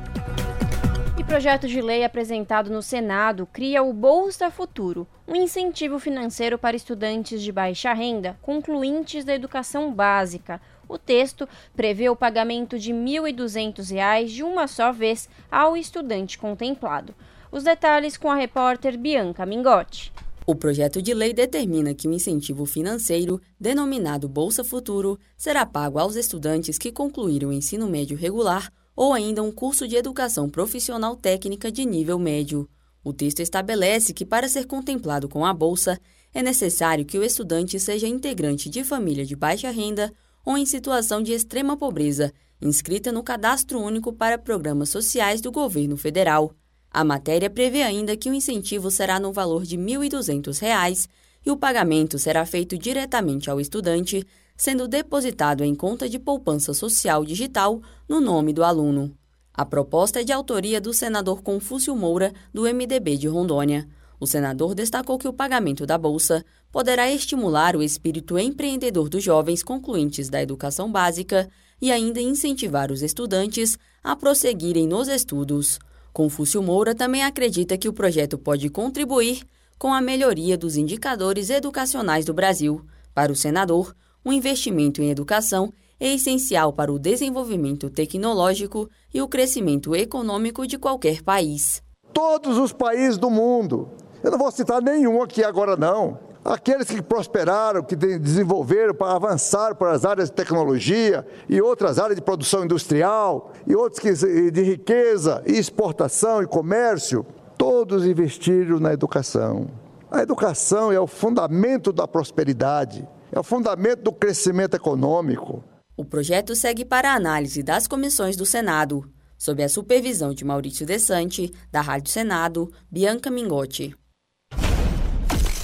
E 1.18 1.24
projeto 1.24 1.68
de 1.68 1.82
lei 1.82 2.04
apresentado 2.04 2.70
no 2.70 2.82
Senado 2.82 3.48
cria 3.52 3.82
o 3.82 3.94
Bolsa 3.94 4.52
Futuro, 4.52 5.08
um 5.26 5.36
incentivo 5.36 5.98
financeiro 5.98 6.58
para 6.58 6.76
estudantes 6.76 7.42
de 7.42 7.52
baixa 7.52 7.94
renda 7.94 8.38
concluintes 8.42 9.24
da 9.24 9.34
educação 9.34 9.94
básica. 9.94 10.60
O 10.90 10.98
texto 10.98 11.48
prevê 11.76 12.10
o 12.10 12.16
pagamento 12.16 12.78
de 12.78 12.92
R$ 12.92 13.00
1.200 13.00 14.26
de 14.26 14.44
uma 14.44 14.68
só 14.68 14.92
vez 14.92 15.30
ao 15.50 15.78
estudante 15.78 16.38
contemplado. 16.38 17.16
Os 17.56 17.64
detalhes 17.64 18.18
com 18.18 18.30
a 18.30 18.36
repórter 18.36 19.00
Bianca 19.00 19.46
Mingotti. 19.46 20.12
O 20.46 20.54
projeto 20.54 21.02
de 21.02 21.14
lei 21.14 21.34
determina 21.34 21.94
que 21.94 22.06
o 22.06 22.12
incentivo 22.12 22.66
financeiro, 22.66 23.40
denominado 23.58 24.28
Bolsa 24.28 24.62
Futuro, 24.62 25.18
será 25.38 25.66
pago 25.66 25.98
aos 25.98 26.18
estudantes 26.18 26.78
que 26.78 26.92
concluíram 26.92 27.48
o 27.48 27.54
ensino 27.54 27.88
médio 27.88 28.18
regular 28.18 28.70
ou 28.94 29.14
ainda 29.14 29.42
um 29.42 29.54
curso 29.54 29.88
de 29.88 29.96
educação 29.96 30.50
profissional 30.50 31.16
técnica 31.16 31.72
de 31.72 31.86
nível 31.86 32.20
médio. 32.20 32.68
O 33.02 33.14
texto 33.14 33.40
estabelece 33.40 34.14
que, 34.14 34.26
para 34.26 34.50
ser 34.50 34.66
contemplado 34.66 35.30
com 35.30 35.46
a 35.46 35.54
bolsa, 35.54 35.98
é 36.34 36.44
necessário 36.44 37.06
que 37.06 37.18
o 37.18 37.24
estudante 37.24 37.80
seja 37.80 38.06
integrante 38.06 38.70
de 38.70 38.84
família 38.84 39.26
de 39.26 39.34
baixa 39.34 39.72
renda 39.72 40.12
ou 40.46 40.58
em 40.58 40.66
situação 40.66 41.24
de 41.24 41.32
extrema 41.32 41.78
pobreza, 41.78 42.34
inscrita 42.62 43.14
no 43.14 43.24
Cadastro 43.24 43.80
Único 43.80 44.12
para 44.12 44.38
Programas 44.38 44.90
Sociais 44.90 45.40
do 45.40 45.54
Governo 45.54 45.96
Federal. 45.96 46.54
A 46.96 47.04
matéria 47.04 47.50
prevê 47.50 47.82
ainda 47.82 48.16
que 48.16 48.30
o 48.30 48.34
incentivo 48.34 48.90
será 48.90 49.20
no 49.20 49.34
valor 49.34 49.66
de 49.66 49.76
R$ 49.76 49.84
1.200 49.84 51.10
e 51.46 51.52
o 51.52 51.58
pagamento 51.58 52.18
será 52.18 52.46
feito 52.46 52.78
diretamente 52.78 53.50
ao 53.50 53.60
estudante, 53.60 54.26
sendo 54.56 54.88
depositado 54.88 55.62
em 55.62 55.76
conta 55.76 56.08
de 56.08 56.18
poupança 56.18 56.74
social 56.74 57.26
digital 57.26 57.82
no 58.08 58.22
nome 58.22 58.54
do 58.54 58.64
aluno. 58.64 59.14
A 59.54 59.66
proposta 59.66 60.22
é 60.22 60.24
de 60.24 60.32
autoria 60.32 60.80
do 60.80 60.94
senador 60.94 61.44
Confúcio 61.44 61.94
Moura, 61.98 62.32
do 62.54 62.62
MDB 62.62 63.18
de 63.18 63.28
Rondônia. 63.28 63.86
O 64.18 64.26
senador 64.26 64.74
destacou 64.74 65.20
que 65.20 65.28
o 65.28 65.34
pagamento 65.34 65.86
da 65.86 65.98
bolsa 65.98 66.46
poderá 66.72 67.12
estimular 67.12 67.76
o 67.76 67.84
espírito 67.84 68.40
empreendedor 68.40 69.10
dos 69.10 69.22
jovens 69.22 69.62
concluintes 69.62 70.30
da 70.30 70.42
educação 70.42 70.90
básica 70.90 71.50
e 71.82 71.92
ainda 71.92 72.22
incentivar 72.22 72.90
os 72.90 73.02
estudantes 73.02 73.78
a 74.02 74.16
prosseguirem 74.16 74.88
nos 74.88 75.10
estudos. 75.10 75.78
Confúcio 76.16 76.64
Moura 76.64 76.96
também 76.96 77.26
acredita 77.26 77.78
que 77.78 77.90
o 77.90 77.94
projeto 77.94 78.38
pode 78.38 78.70
contribuir 78.70 79.44
com 79.78 79.94
a 79.94 80.00
melhoria 80.00 80.58
dos 80.58 80.78
indicadores 80.78 81.50
educacionais 81.50 82.24
do 82.24 82.34
Brasil. 82.34 82.86
Para 83.14 83.34
o 83.34 83.36
senador, 83.36 83.94
o 84.24 84.32
investimento 84.32 85.02
em 85.02 85.10
educação 85.10 85.74
é 86.00 86.14
essencial 86.14 86.72
para 86.72 86.90
o 86.90 86.98
desenvolvimento 86.98 87.90
tecnológico 87.90 88.90
e 89.14 89.22
o 89.22 89.28
crescimento 89.28 89.94
econômico 89.94 90.66
de 90.66 90.78
qualquer 90.78 91.22
país. 91.22 91.84
Todos 92.14 92.58
os 92.58 92.72
países 92.72 93.18
do 93.18 93.30
mundo, 93.30 93.90
eu 94.24 94.32
não 94.32 94.38
vou 94.38 94.54
citar 94.54 94.82
nenhum 94.82 95.22
aqui 95.22 95.44
agora 95.44 95.76
não, 95.76 96.18
Aqueles 96.46 96.86
que 96.86 97.02
prosperaram, 97.02 97.82
que 97.82 97.96
desenvolveram, 97.96 98.94
para 98.94 99.16
avançar 99.16 99.74
para 99.74 99.94
as 99.94 100.06
áreas 100.06 100.30
de 100.30 100.36
tecnologia 100.36 101.26
e 101.50 101.60
outras 101.60 101.98
áreas 101.98 102.16
de 102.16 102.22
produção 102.22 102.64
industrial, 102.64 103.52
e 103.66 103.76
outros 103.76 104.00
que, 104.00 104.52
de 104.52 104.62
riqueza, 104.62 105.42
e 105.48 105.54
exportação 105.54 106.44
e 106.44 106.46
comércio, 106.46 107.26
todos 107.58 108.06
investiram 108.06 108.80
na 108.80 108.94
educação. 108.94 109.66
A 110.12 110.22
educação 110.22 110.92
é 110.92 111.00
o 111.00 111.08
fundamento 111.08 111.92
da 111.92 112.08
prosperidade, 112.08 113.08
é 113.32 113.40
o 113.40 113.44
fundamento 113.44 114.04
do 114.04 114.12
crescimento 114.12 114.76
econômico. 114.76 115.64
O 115.98 116.06
projeto 116.06 116.56
segue 116.56 116.86
para 116.86 117.12
a 117.12 117.16
análise 117.16 117.64
das 117.64 117.88
comissões 117.88 118.36
do 118.36 118.46
Senado, 118.46 119.04
sob 119.36 119.64
a 119.64 119.68
supervisão 119.68 120.32
de 120.32 120.46
Maurício 120.46 120.86
Desante, 120.86 121.52
da 121.72 121.82
Rádio 121.82 122.12
Senado, 122.12 122.72
Bianca 122.92 123.32
Mingotti. 123.32 123.96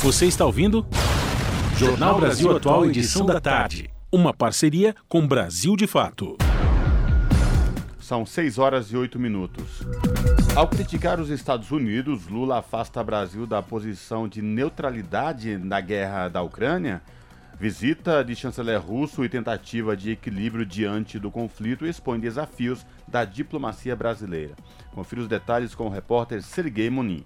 Você 0.04 0.26
está 0.26 0.48
ouvindo? 0.48 0.84
Jornal 1.78 2.20
Brasil 2.20 2.58
Atual, 2.58 2.88
edição 2.88 3.24
da 3.24 3.40
tarde. 3.40 3.88
Uma 4.12 4.34
parceria 4.34 4.96
com 5.08 5.28
Brasil 5.28 5.76
de 5.76 5.86
Fato. 5.86 6.38
São 8.00 8.26
6 8.26 8.58
horas 8.58 8.88
e 8.88 8.98
8 8.98 9.20
minutos. 9.20 9.84
Ao 10.56 10.68
criticar 10.68 11.20
os 11.20 11.30
Estados 11.30 11.70
Unidos, 11.70 12.26
Lula 12.26 12.58
afasta 12.58 13.04
Brasil 13.04 13.46
da 13.46 13.62
posição 13.62 14.28
de 14.28 14.42
neutralidade 14.42 15.56
na 15.60 15.80
guerra 15.80 16.30
da 16.30 16.42
Ucrânia. 16.42 17.00
Visita 17.60 18.24
de 18.24 18.36
chanceler 18.36 18.82
russo 18.82 19.24
e 19.24 19.30
tentativa 19.30 19.96
de 19.96 20.10
equilíbrio 20.10 20.66
diante 20.66 21.20
do 21.20 21.30
conflito 21.30 21.86
expõe 21.86 22.20
desafios 22.20 22.84
da 23.08 23.24
diplomacia 23.24 23.96
brasileira. 23.96 24.56
Confira 24.96 25.22
os 25.22 25.28
detalhes 25.28 25.76
com 25.76 25.86
o 25.86 25.92
repórter 25.92 26.42
Sergei 26.42 26.90
Munin. 26.90 27.24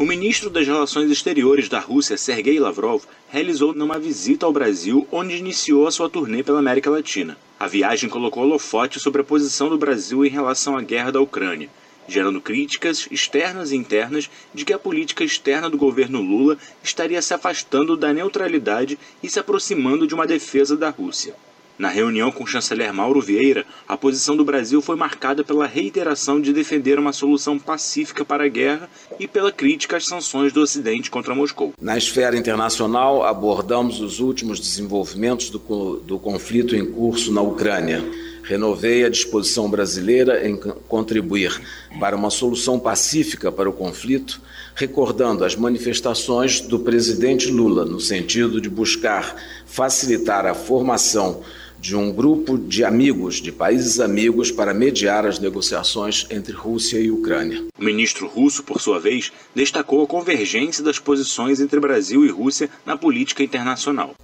O 0.00 0.06
ministro 0.06 0.48
das 0.48 0.64
Relações 0.64 1.10
Exteriores 1.10 1.68
da 1.68 1.80
Rússia, 1.80 2.16
Sergei 2.16 2.60
Lavrov, 2.60 3.02
realizou 3.28 3.72
uma 3.72 3.98
visita 3.98 4.46
ao 4.46 4.52
Brasil, 4.52 5.08
onde 5.10 5.34
iniciou 5.34 5.88
a 5.88 5.90
sua 5.90 6.08
turnê 6.08 6.40
pela 6.40 6.60
América 6.60 6.88
Latina. 6.88 7.36
A 7.58 7.66
viagem 7.66 8.08
colocou 8.08 8.44
holofote 8.44 9.00
sobre 9.00 9.22
a 9.22 9.24
posição 9.24 9.68
do 9.68 9.76
Brasil 9.76 10.24
em 10.24 10.28
relação 10.28 10.76
à 10.76 10.82
guerra 10.82 11.10
da 11.10 11.20
Ucrânia, 11.20 11.68
gerando 12.06 12.40
críticas 12.40 13.08
externas 13.10 13.72
e 13.72 13.76
internas 13.76 14.30
de 14.54 14.64
que 14.64 14.72
a 14.72 14.78
política 14.78 15.24
externa 15.24 15.68
do 15.68 15.76
governo 15.76 16.22
Lula 16.22 16.56
estaria 16.80 17.20
se 17.20 17.34
afastando 17.34 17.96
da 17.96 18.12
neutralidade 18.12 18.96
e 19.20 19.28
se 19.28 19.40
aproximando 19.40 20.06
de 20.06 20.14
uma 20.14 20.28
defesa 20.28 20.76
da 20.76 20.90
Rússia. 20.90 21.34
Na 21.78 21.88
reunião 21.88 22.32
com 22.32 22.42
o 22.42 22.46
chanceler 22.46 22.92
Mauro 22.92 23.20
Vieira, 23.20 23.64
a 23.86 23.96
posição 23.96 24.36
do 24.36 24.44
Brasil 24.44 24.82
foi 24.82 24.96
marcada 24.96 25.44
pela 25.44 25.64
reiteração 25.64 26.40
de 26.40 26.52
defender 26.52 26.98
uma 26.98 27.12
solução 27.12 27.56
pacífica 27.56 28.24
para 28.24 28.44
a 28.44 28.48
guerra 28.48 28.90
e 29.20 29.28
pela 29.28 29.52
crítica 29.52 29.96
às 29.96 30.04
sanções 30.04 30.52
do 30.52 30.60
Ocidente 30.60 31.08
contra 31.08 31.36
Moscou. 31.36 31.72
Na 31.80 31.96
esfera 31.96 32.36
internacional, 32.36 33.22
abordamos 33.22 34.00
os 34.00 34.18
últimos 34.18 34.58
desenvolvimentos 34.58 35.50
do, 35.50 36.02
do 36.04 36.18
conflito 36.18 36.74
em 36.74 36.84
curso 36.84 37.32
na 37.32 37.42
Ucrânia. 37.42 38.04
Renovei 38.42 39.04
a 39.04 39.08
disposição 39.08 39.70
brasileira 39.70 40.48
em 40.48 40.56
contribuir 40.56 41.60
para 42.00 42.16
uma 42.16 42.30
solução 42.30 42.80
pacífica 42.80 43.52
para 43.52 43.70
o 43.70 43.72
conflito, 43.72 44.40
recordando 44.74 45.44
as 45.44 45.54
manifestações 45.54 46.60
do 46.60 46.80
presidente 46.80 47.48
Lula 47.52 47.84
no 47.84 48.00
sentido 48.00 48.60
de 48.60 48.68
buscar 48.68 49.36
facilitar 49.64 50.44
a 50.44 50.54
formação 50.54 51.42
de 51.80 51.96
um 51.96 52.12
grupo 52.12 52.58
de 52.58 52.84
amigos, 52.84 53.36
de 53.36 53.52
países 53.52 54.00
amigos, 54.00 54.50
para 54.50 54.74
mediar 54.74 55.26
as 55.26 55.38
negociações 55.38 56.26
entre 56.30 56.52
Rússia 56.52 56.98
e 56.98 57.10
Ucrânia. 57.10 57.64
O 57.78 57.84
ministro 57.84 58.26
russo, 58.26 58.62
por 58.62 58.80
sua 58.80 58.98
vez, 58.98 59.32
destacou 59.54 60.02
a 60.02 60.06
convergência 60.06 60.82
das 60.82 60.98
posições 60.98 61.60
entre 61.60 61.80
Brasil 61.80 62.24
e 62.24 62.30
Rússia 62.30 62.68
na 62.84 62.96
política 62.96 63.42
internacional. 63.42 64.14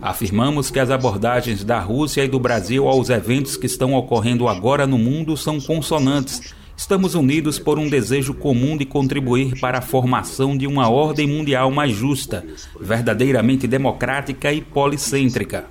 Afirmamos 0.00 0.70
que 0.70 0.78
as 0.78 0.90
abordagens 0.90 1.64
da 1.64 1.80
Rússia 1.80 2.24
e 2.24 2.28
do 2.28 2.38
Brasil 2.38 2.86
aos 2.86 3.10
eventos 3.10 3.56
que 3.56 3.66
estão 3.66 3.94
ocorrendo 3.94 4.48
agora 4.48 4.86
no 4.86 4.98
mundo 4.98 5.36
são 5.36 5.60
consonantes 5.60 6.54
Estamos 6.76 7.14
unidos 7.14 7.58
por 7.58 7.78
um 7.78 7.88
desejo 7.88 8.34
comum 8.34 8.76
de 8.76 8.84
contribuir 8.84 9.58
para 9.58 9.78
a 9.78 9.82
formação 9.82 10.56
de 10.56 10.66
uma 10.66 10.90
ordem 10.90 11.26
mundial 11.26 11.70
mais 11.70 11.92
justa, 11.92 12.46
verdadeiramente 12.78 13.66
democrática 13.66 14.52
e 14.52 14.60
policêntrica. 14.60 15.68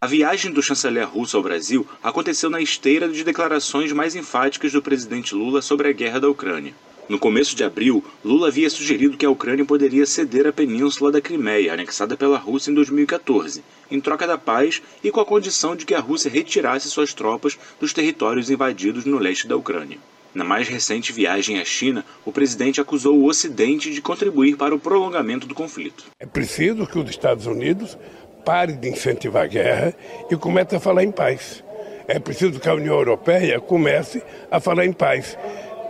A 0.00 0.06
viagem 0.06 0.52
do 0.52 0.62
chanceler 0.62 1.08
russo 1.08 1.36
ao 1.36 1.42
Brasil 1.42 1.84
aconteceu 2.02 2.48
na 2.48 2.60
esteira 2.60 3.08
de 3.08 3.24
declarações 3.24 3.92
mais 3.92 4.14
enfáticas 4.14 4.72
do 4.72 4.80
presidente 4.80 5.34
Lula 5.34 5.60
sobre 5.60 5.88
a 5.88 5.92
guerra 5.92 6.20
da 6.20 6.30
Ucrânia. 6.30 6.72
No 7.12 7.18
começo 7.18 7.54
de 7.54 7.62
abril, 7.62 8.02
Lula 8.24 8.48
havia 8.48 8.70
sugerido 8.70 9.18
que 9.18 9.26
a 9.26 9.30
Ucrânia 9.30 9.66
poderia 9.66 10.06
ceder 10.06 10.46
a 10.46 10.52
península 10.52 11.12
da 11.12 11.20
Crimeia, 11.20 11.74
anexada 11.74 12.16
pela 12.16 12.38
Rússia 12.38 12.70
em 12.70 12.74
2014, 12.74 13.62
em 13.90 14.00
troca 14.00 14.26
da 14.26 14.38
paz 14.38 14.80
e 15.04 15.10
com 15.10 15.20
a 15.20 15.24
condição 15.26 15.76
de 15.76 15.84
que 15.84 15.94
a 15.94 16.00
Rússia 16.00 16.30
retirasse 16.30 16.88
suas 16.88 17.12
tropas 17.12 17.58
dos 17.78 17.92
territórios 17.92 18.48
invadidos 18.48 19.04
no 19.04 19.18
leste 19.18 19.46
da 19.46 19.54
Ucrânia. 19.54 19.98
Na 20.34 20.42
mais 20.42 20.68
recente 20.68 21.12
viagem 21.12 21.60
à 21.60 21.66
China, 21.66 22.02
o 22.24 22.32
presidente 22.32 22.80
acusou 22.80 23.18
o 23.18 23.26
Ocidente 23.26 23.90
de 23.90 24.00
contribuir 24.00 24.56
para 24.56 24.74
o 24.74 24.80
prolongamento 24.80 25.46
do 25.46 25.54
conflito. 25.54 26.06
É 26.18 26.24
preciso 26.24 26.86
que 26.86 26.98
os 26.98 27.10
Estados 27.10 27.44
Unidos 27.44 27.98
pare 28.42 28.72
de 28.72 28.88
incentivar 28.88 29.44
a 29.44 29.48
guerra 29.48 29.94
e 30.30 30.36
comece 30.38 30.76
a 30.76 30.80
falar 30.80 31.04
em 31.04 31.12
paz. 31.12 31.62
É 32.08 32.18
preciso 32.18 32.58
que 32.58 32.68
a 32.68 32.74
União 32.74 32.94
Europeia 32.94 33.60
comece 33.60 34.22
a 34.50 34.58
falar 34.58 34.86
em 34.86 34.94
paz 34.94 35.36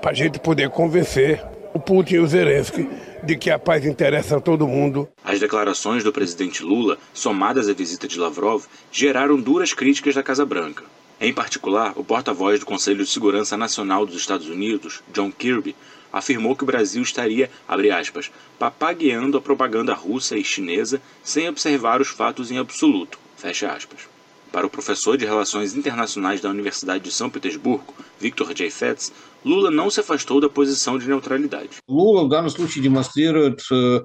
para 0.02 0.10
a 0.10 0.14
gente 0.14 0.40
poder 0.40 0.68
convencer 0.68 1.40
o 1.72 1.78
Putin 1.78 2.14
e 2.14 2.18
o 2.18 2.26
Zelensky 2.26 2.88
de 3.22 3.36
que 3.36 3.48
a 3.50 3.58
paz 3.58 3.86
interessa 3.86 4.36
a 4.36 4.40
todo 4.40 4.66
mundo. 4.66 5.08
As 5.24 5.38
declarações 5.38 6.02
do 6.02 6.12
presidente 6.12 6.64
Lula, 6.64 6.98
somadas 7.14 7.68
à 7.68 7.72
visita 7.72 8.08
de 8.08 8.18
Lavrov, 8.18 8.64
geraram 8.90 9.40
duras 9.40 9.72
críticas 9.72 10.16
da 10.16 10.22
Casa 10.22 10.44
Branca. 10.44 10.82
Em 11.20 11.32
particular, 11.32 11.92
o 11.94 12.02
porta-voz 12.02 12.58
do 12.58 12.66
Conselho 12.66 13.04
de 13.04 13.10
Segurança 13.10 13.56
Nacional 13.56 14.04
dos 14.04 14.16
Estados 14.16 14.48
Unidos, 14.48 15.04
John 15.14 15.30
Kirby, 15.30 15.76
afirmou 16.12 16.56
que 16.56 16.64
o 16.64 16.66
Brasil 16.66 17.00
estaria, 17.00 17.48
abre 17.66 17.92
aspas, 17.92 18.30
papagueando 18.58 19.38
a 19.38 19.40
propaganda 19.40 19.94
russa 19.94 20.36
e 20.36 20.44
chinesa 20.44 21.00
sem 21.22 21.48
observar 21.48 22.00
os 22.00 22.08
fatos 22.08 22.50
em 22.50 22.58
absoluto, 22.58 23.20
fecha 23.36 23.72
aspas. 23.72 24.11
Para 24.52 24.66
o 24.66 24.70
professor 24.70 25.16
de 25.16 25.24
Relações 25.24 25.74
Internacionais 25.74 26.42
da 26.42 26.50
Universidade 26.50 27.02
de 27.02 27.10
São 27.10 27.30
Petersburgo, 27.30 27.94
Victor 28.20 28.52
J. 28.52 28.70
Fetz, 28.70 29.10
Lula 29.44 29.70
não 29.70 29.90
se 29.90 29.98
afastou 29.98 30.40
da 30.40 30.48
posição 30.48 30.98
de 30.98 31.08
neutralidade. 31.08 31.70
Lula, 31.88 32.28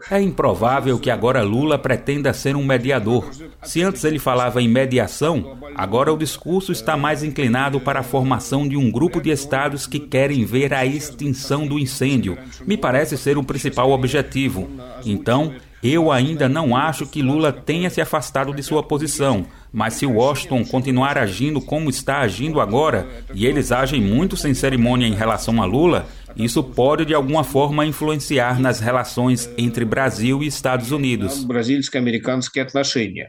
É 0.09 0.19
improvável 0.19 0.97
que 0.97 1.11
agora 1.11 1.43
Lula 1.43 1.77
pretenda 1.77 2.33
ser 2.33 2.55
um 2.55 2.65
mediador. 2.65 3.29
Se 3.61 3.83
antes 3.83 4.03
ele 4.03 4.17
falava 4.17 4.61
em 4.61 4.67
mediação, 4.67 5.57
agora 5.75 6.11
o 6.11 6.17
discurso 6.17 6.71
está 6.71 6.97
mais 6.97 7.23
inclinado 7.23 7.79
para 7.79 7.99
a 7.99 8.03
formação 8.03 8.67
de 8.67 8.77
um 8.77 8.89
grupo 8.89 9.21
de 9.21 9.29
estados 9.29 9.85
que 9.85 9.99
querem 9.99 10.43
ver 10.45 10.73
a 10.73 10.85
extinção 10.85 11.67
do 11.67 11.77
incêndio. 11.77 12.37
Me 12.65 12.77
parece 12.77 13.17
ser 13.17 13.37
o 13.37 13.43
principal 13.43 13.91
objetivo. 13.91 14.67
Então, 15.05 15.53
eu 15.83 16.11
ainda 16.11 16.49
não 16.49 16.75
acho 16.75 17.05
que 17.05 17.21
Lula 17.21 17.51
tenha 17.51 17.89
se 17.89 18.01
afastado 18.01 18.53
de 18.53 18.63
sua 18.63 18.81
posição, 18.81 19.45
mas 19.71 19.93
se 19.93 20.05
Washington 20.05 20.65
continuar 20.65 21.17
agindo 21.17 21.61
como 21.61 21.89
está 21.89 22.19
agindo 22.19 22.59
agora, 22.59 23.07
e 23.33 23.45
eles 23.45 23.71
agem 23.71 24.01
muito 24.01 24.35
sem 24.35 24.53
cerimônia 24.53 25.05
em 25.05 25.13
relação 25.13 25.61
a 25.61 25.65
Lula, 25.65 26.07
isso 26.35 26.63
pode 26.63 27.05
de 27.05 27.13
alguma 27.13 27.43
forma 27.43 27.85
influenciar 27.85 28.59
nas 28.59 28.79
relações 28.79 29.49
entre 29.57 29.85
Brasil 29.85 30.41
e 30.41 30.47
Estados 30.47 30.91
Unidos. 30.91 31.45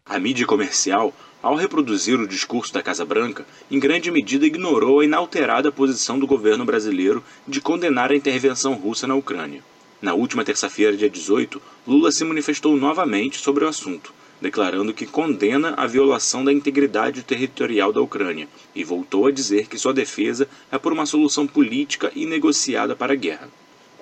A 0.06 0.18
mídia 0.18 0.46
comercial, 0.46 1.12
ao 1.42 1.54
reproduzir 1.54 2.18
o 2.18 2.28
discurso 2.28 2.72
da 2.72 2.82
Casa 2.82 3.04
Branca, 3.04 3.44
em 3.70 3.78
grande 3.78 4.10
medida 4.10 4.46
ignorou 4.46 5.00
a 5.00 5.04
inalterada 5.04 5.70
posição 5.70 6.18
do 6.18 6.26
governo 6.26 6.64
brasileiro 6.64 7.22
de 7.46 7.60
condenar 7.60 8.10
a 8.10 8.16
intervenção 8.16 8.74
russa 8.74 9.06
na 9.06 9.14
Ucrânia. 9.14 9.62
Na 10.00 10.14
última 10.14 10.44
terça-feira, 10.44 10.96
dia 10.96 11.10
18, 11.10 11.60
Lula 11.86 12.12
se 12.12 12.24
manifestou 12.24 12.76
novamente 12.76 13.38
sobre 13.38 13.64
o 13.64 13.68
assunto, 13.68 14.14
declarando 14.40 14.94
que 14.94 15.06
condena 15.06 15.74
a 15.76 15.86
violação 15.86 16.44
da 16.44 16.52
integridade 16.52 17.24
territorial 17.24 17.92
da 17.92 18.00
Ucrânia 18.00 18.48
e 18.74 18.84
voltou 18.84 19.26
a 19.26 19.32
dizer 19.32 19.66
que 19.66 19.76
sua 19.76 19.92
defesa 19.92 20.48
é 20.70 20.78
por 20.78 20.92
uma 20.92 21.04
solução 21.04 21.48
política 21.48 22.12
e 22.14 22.26
negociada 22.26 22.94
para 22.94 23.12
a 23.12 23.16
guerra. 23.16 23.48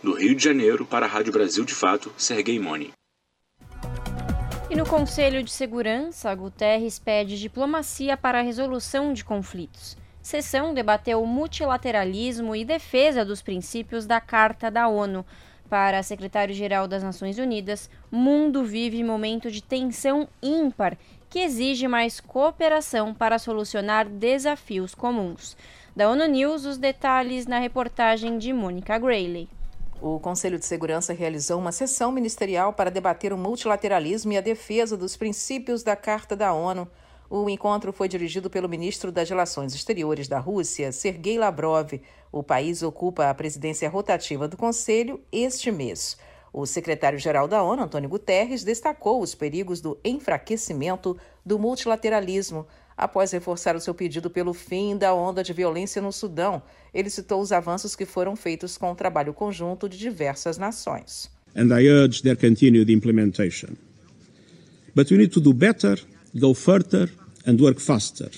Do 0.02 0.12
Rio 0.12 0.35
de 0.35 0.44
Janeiro, 0.44 0.85
para 0.85 1.06
a 1.06 1.09
Rádio 1.09 1.32
Brasil 1.32 1.64
de 1.64 1.73
Fato, 1.73 2.12
Sergei 2.18 2.59
Moni. 2.60 2.93
E 4.68 4.77
no 4.77 4.85
Conselho 4.85 5.43
de 5.43 5.51
Segurança, 5.51 6.35
Guterres 6.35 6.98
pede 6.98 7.39
diplomacia 7.39 8.16
para 8.16 8.40
a 8.40 8.43
resolução 8.43 9.14
de 9.14 9.24
conflitos. 9.24 9.97
Sessão 10.20 10.74
debateu 10.74 11.24
multilateralismo 11.24 12.55
e 12.55 12.64
defesa 12.64 13.24
dos 13.24 13.40
princípios 13.40 14.06
da 14.06 14.20
Carta 14.20 14.68
da 14.68 14.89
ONU. 14.89 15.24
Para 15.68 16.02
secretário-geral 16.02 16.86
das 16.86 17.02
Nações 17.02 17.38
Unidas, 17.38 17.90
mundo 18.10 18.64
vive 18.64 19.02
momento 19.02 19.51
de 19.51 19.60
tensão 19.60 20.28
ímpar 20.40 20.97
que 21.28 21.40
exige 21.40 21.88
mais 21.88 22.20
cooperação 22.20 23.12
para 23.12 23.38
solucionar 23.38 24.09
desafios 24.09 24.94
comuns. 24.94 25.56
Da 25.94 26.09
ONU 26.09 26.26
News, 26.26 26.64
os 26.64 26.78
detalhes 26.78 27.47
na 27.47 27.59
reportagem 27.59 28.38
de 28.38 28.52
Mônica 28.52 28.97
Grayley. 28.97 29.48
O 30.01 30.20
Conselho 30.20 30.59
de 30.59 30.66
Segurança 30.66 31.12
realizou 31.12 31.59
uma 31.59 31.72
sessão 31.72 32.12
ministerial 32.12 32.72
para 32.72 32.90
debater 32.90 33.32
o 33.32 33.38
multilateralismo 33.38 34.32
e 34.32 34.36
a 34.36 34.43
defesa 34.43 34.97
dos 34.97 35.16
princípios 35.16 35.82
da 35.82 35.97
Carta 35.97 36.36
da 36.36 36.52
ONU. 36.52 36.86
O 37.28 37.51
encontro 37.51 37.93
foi 37.93 38.09
dirigido 38.09 38.48
pelo 38.48 38.69
ministro 38.69 39.11
das 39.11 39.28
Relações 39.28 39.74
Exteriores 39.74 40.28
da 40.28 40.39
Rússia, 40.39 40.93
Sergei 40.93 41.36
Lavrov. 41.36 42.01
O 42.31 42.43
país 42.43 42.82
ocupa 42.82 43.28
a 43.28 43.35
presidência 43.35 43.89
rotativa 43.89 44.47
do 44.47 44.57
Conselho 44.57 45.20
este 45.32 45.73
mês. 45.73 46.16
O 46.53 46.65
secretário-geral 46.65 47.48
da 47.48 47.62
ONU, 47.62 47.82
Antônio 47.82 48.09
Guterres, 48.09 48.62
destacou 48.62 49.20
os 49.20 49.35
perigos 49.35 49.81
do 49.81 49.98
enfraquecimento 50.05 51.16
do 51.44 51.59
multilateralismo. 51.59 52.66
Após 52.97 53.32
reforçar 53.32 53.77
o 53.77 53.81
seu 53.81 53.93
pedido 53.93 54.31
pelo 54.31 54.55
fim 54.55 54.97
da 54.97 55.12
onda 55.12 55.43
de 55.43 55.53
violência 55.53 56.01
no 56.01 56.12
Sudão, 56.12 56.62
ele 56.94 57.11
citou 57.11 57.43
os 57.43 57.53
avanços 57.53 57.94
que 57.97 58.07
foram 58.07 58.36
feitos 58.36 58.78
com 58.78 58.93
o 58.93 58.94
trabalho 58.94 59.35
conjunto 59.35 59.89
de 59.89 59.98
diversas 59.98 60.57
nações. 60.57 61.28
And 61.55 61.77
I 61.78 61.89
urge 61.90 62.23
their 62.23 62.36
continued 62.36 62.90
implementation. 62.90 63.77
But 64.94 65.11
we 65.11 65.19
need 65.19 65.32
to 65.35 65.40
do 65.40 65.53
better 65.53 66.01
go 66.35 66.55
further 66.55 67.12
and 67.47 67.57
work 67.61 67.81
faster. 67.81 68.31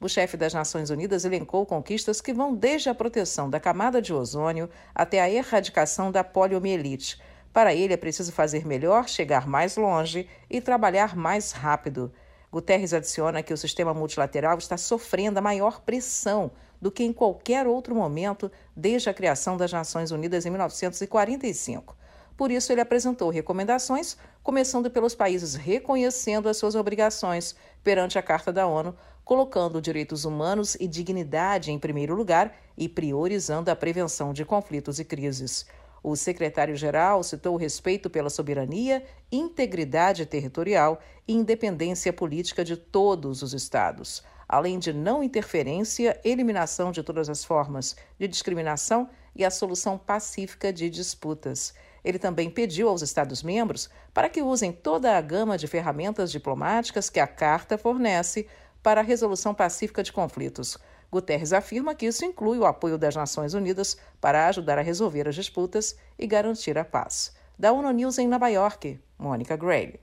O 0.00 0.08
chefe 0.08 0.36
das 0.36 0.52
Nações 0.52 0.90
Unidas 0.90 1.24
elencou 1.24 1.64
conquistas 1.64 2.20
que 2.20 2.32
vão 2.32 2.54
desde 2.54 2.88
a 2.90 2.94
proteção 2.94 3.48
da 3.48 3.58
camada 3.58 4.02
de 4.02 4.12
ozônio 4.12 4.68
até 4.94 5.20
a 5.20 5.30
erradicação 5.30 6.12
da 6.12 6.22
poliomielite. 6.22 7.18
Para 7.52 7.72
ele, 7.72 7.94
é 7.94 7.96
preciso 7.96 8.30
fazer 8.30 8.66
melhor, 8.66 9.08
chegar 9.08 9.46
mais 9.46 9.76
longe 9.76 10.28
e 10.50 10.60
trabalhar 10.60 11.16
mais 11.16 11.52
rápido. 11.52 12.12
Guterres 12.52 12.92
adiciona 12.92 13.42
que 13.42 13.52
o 13.52 13.56
sistema 13.56 13.94
multilateral 13.94 14.58
está 14.58 14.76
sofrendo 14.76 15.38
a 15.38 15.42
maior 15.42 15.80
pressão 15.80 16.50
do 16.80 16.90
que 16.90 17.02
em 17.02 17.12
qualquer 17.12 17.66
outro 17.66 17.94
momento 17.94 18.52
desde 18.76 19.08
a 19.08 19.14
criação 19.14 19.56
das 19.56 19.72
Nações 19.72 20.10
Unidas 20.10 20.44
em 20.44 20.50
1945. 20.50 21.96
Por 22.36 22.50
isso, 22.50 22.72
ele 22.72 22.80
apresentou 22.80 23.30
recomendações, 23.30 24.16
começando 24.42 24.90
pelos 24.90 25.14
países 25.14 25.54
reconhecendo 25.54 26.48
as 26.48 26.56
suas 26.56 26.74
obrigações 26.74 27.54
perante 27.82 28.18
a 28.18 28.22
Carta 28.22 28.52
da 28.52 28.66
ONU, 28.66 28.94
colocando 29.24 29.80
direitos 29.80 30.24
humanos 30.24 30.76
e 30.80 30.86
dignidade 30.86 31.70
em 31.70 31.78
primeiro 31.78 32.14
lugar 32.14 32.54
e 32.76 32.88
priorizando 32.88 33.70
a 33.70 33.76
prevenção 33.76 34.32
de 34.32 34.44
conflitos 34.44 34.98
e 34.98 35.04
crises. 35.04 35.64
O 36.02 36.14
secretário-geral 36.16 37.22
citou 37.22 37.54
o 37.54 37.58
respeito 37.58 38.10
pela 38.10 38.28
soberania, 38.28 39.02
integridade 39.32 40.26
territorial 40.26 41.00
e 41.26 41.32
independência 41.32 42.12
política 42.12 42.62
de 42.62 42.76
todos 42.76 43.40
os 43.40 43.54
Estados, 43.54 44.22
além 44.46 44.78
de 44.78 44.92
não 44.92 45.24
interferência, 45.24 46.20
eliminação 46.22 46.92
de 46.92 47.02
todas 47.02 47.30
as 47.30 47.42
formas 47.42 47.96
de 48.18 48.28
discriminação 48.28 49.08
e 49.34 49.46
a 49.46 49.50
solução 49.50 49.96
pacífica 49.96 50.70
de 50.70 50.90
disputas. 50.90 51.72
Ele 52.04 52.18
também 52.18 52.50
pediu 52.50 52.88
aos 52.88 53.00
Estados-membros 53.00 53.88
para 54.12 54.28
que 54.28 54.42
usem 54.42 54.70
toda 54.70 55.16
a 55.16 55.20
gama 55.20 55.56
de 55.56 55.66
ferramentas 55.66 56.30
diplomáticas 56.30 57.08
que 57.08 57.18
a 57.18 57.26
Carta 57.26 57.78
fornece 57.78 58.46
para 58.82 59.00
a 59.00 59.04
resolução 59.04 59.54
pacífica 59.54 60.02
de 60.02 60.12
conflitos. 60.12 60.76
Guterres 61.10 61.52
afirma 61.52 61.94
que 61.94 62.06
isso 62.06 62.24
inclui 62.24 62.58
o 62.58 62.66
apoio 62.66 62.98
das 62.98 63.16
Nações 63.16 63.54
Unidas 63.54 63.96
para 64.20 64.48
ajudar 64.48 64.78
a 64.78 64.82
resolver 64.82 65.28
as 65.28 65.34
disputas 65.34 65.96
e 66.18 66.26
garantir 66.26 66.76
a 66.76 66.84
paz. 66.84 67.34
Da 67.58 67.72
ONU 67.72 67.90
News 67.92 68.18
em 68.18 68.26
Nova 68.28 68.48
York, 68.48 68.98
Mônica 69.18 69.56
Gray. 69.56 70.00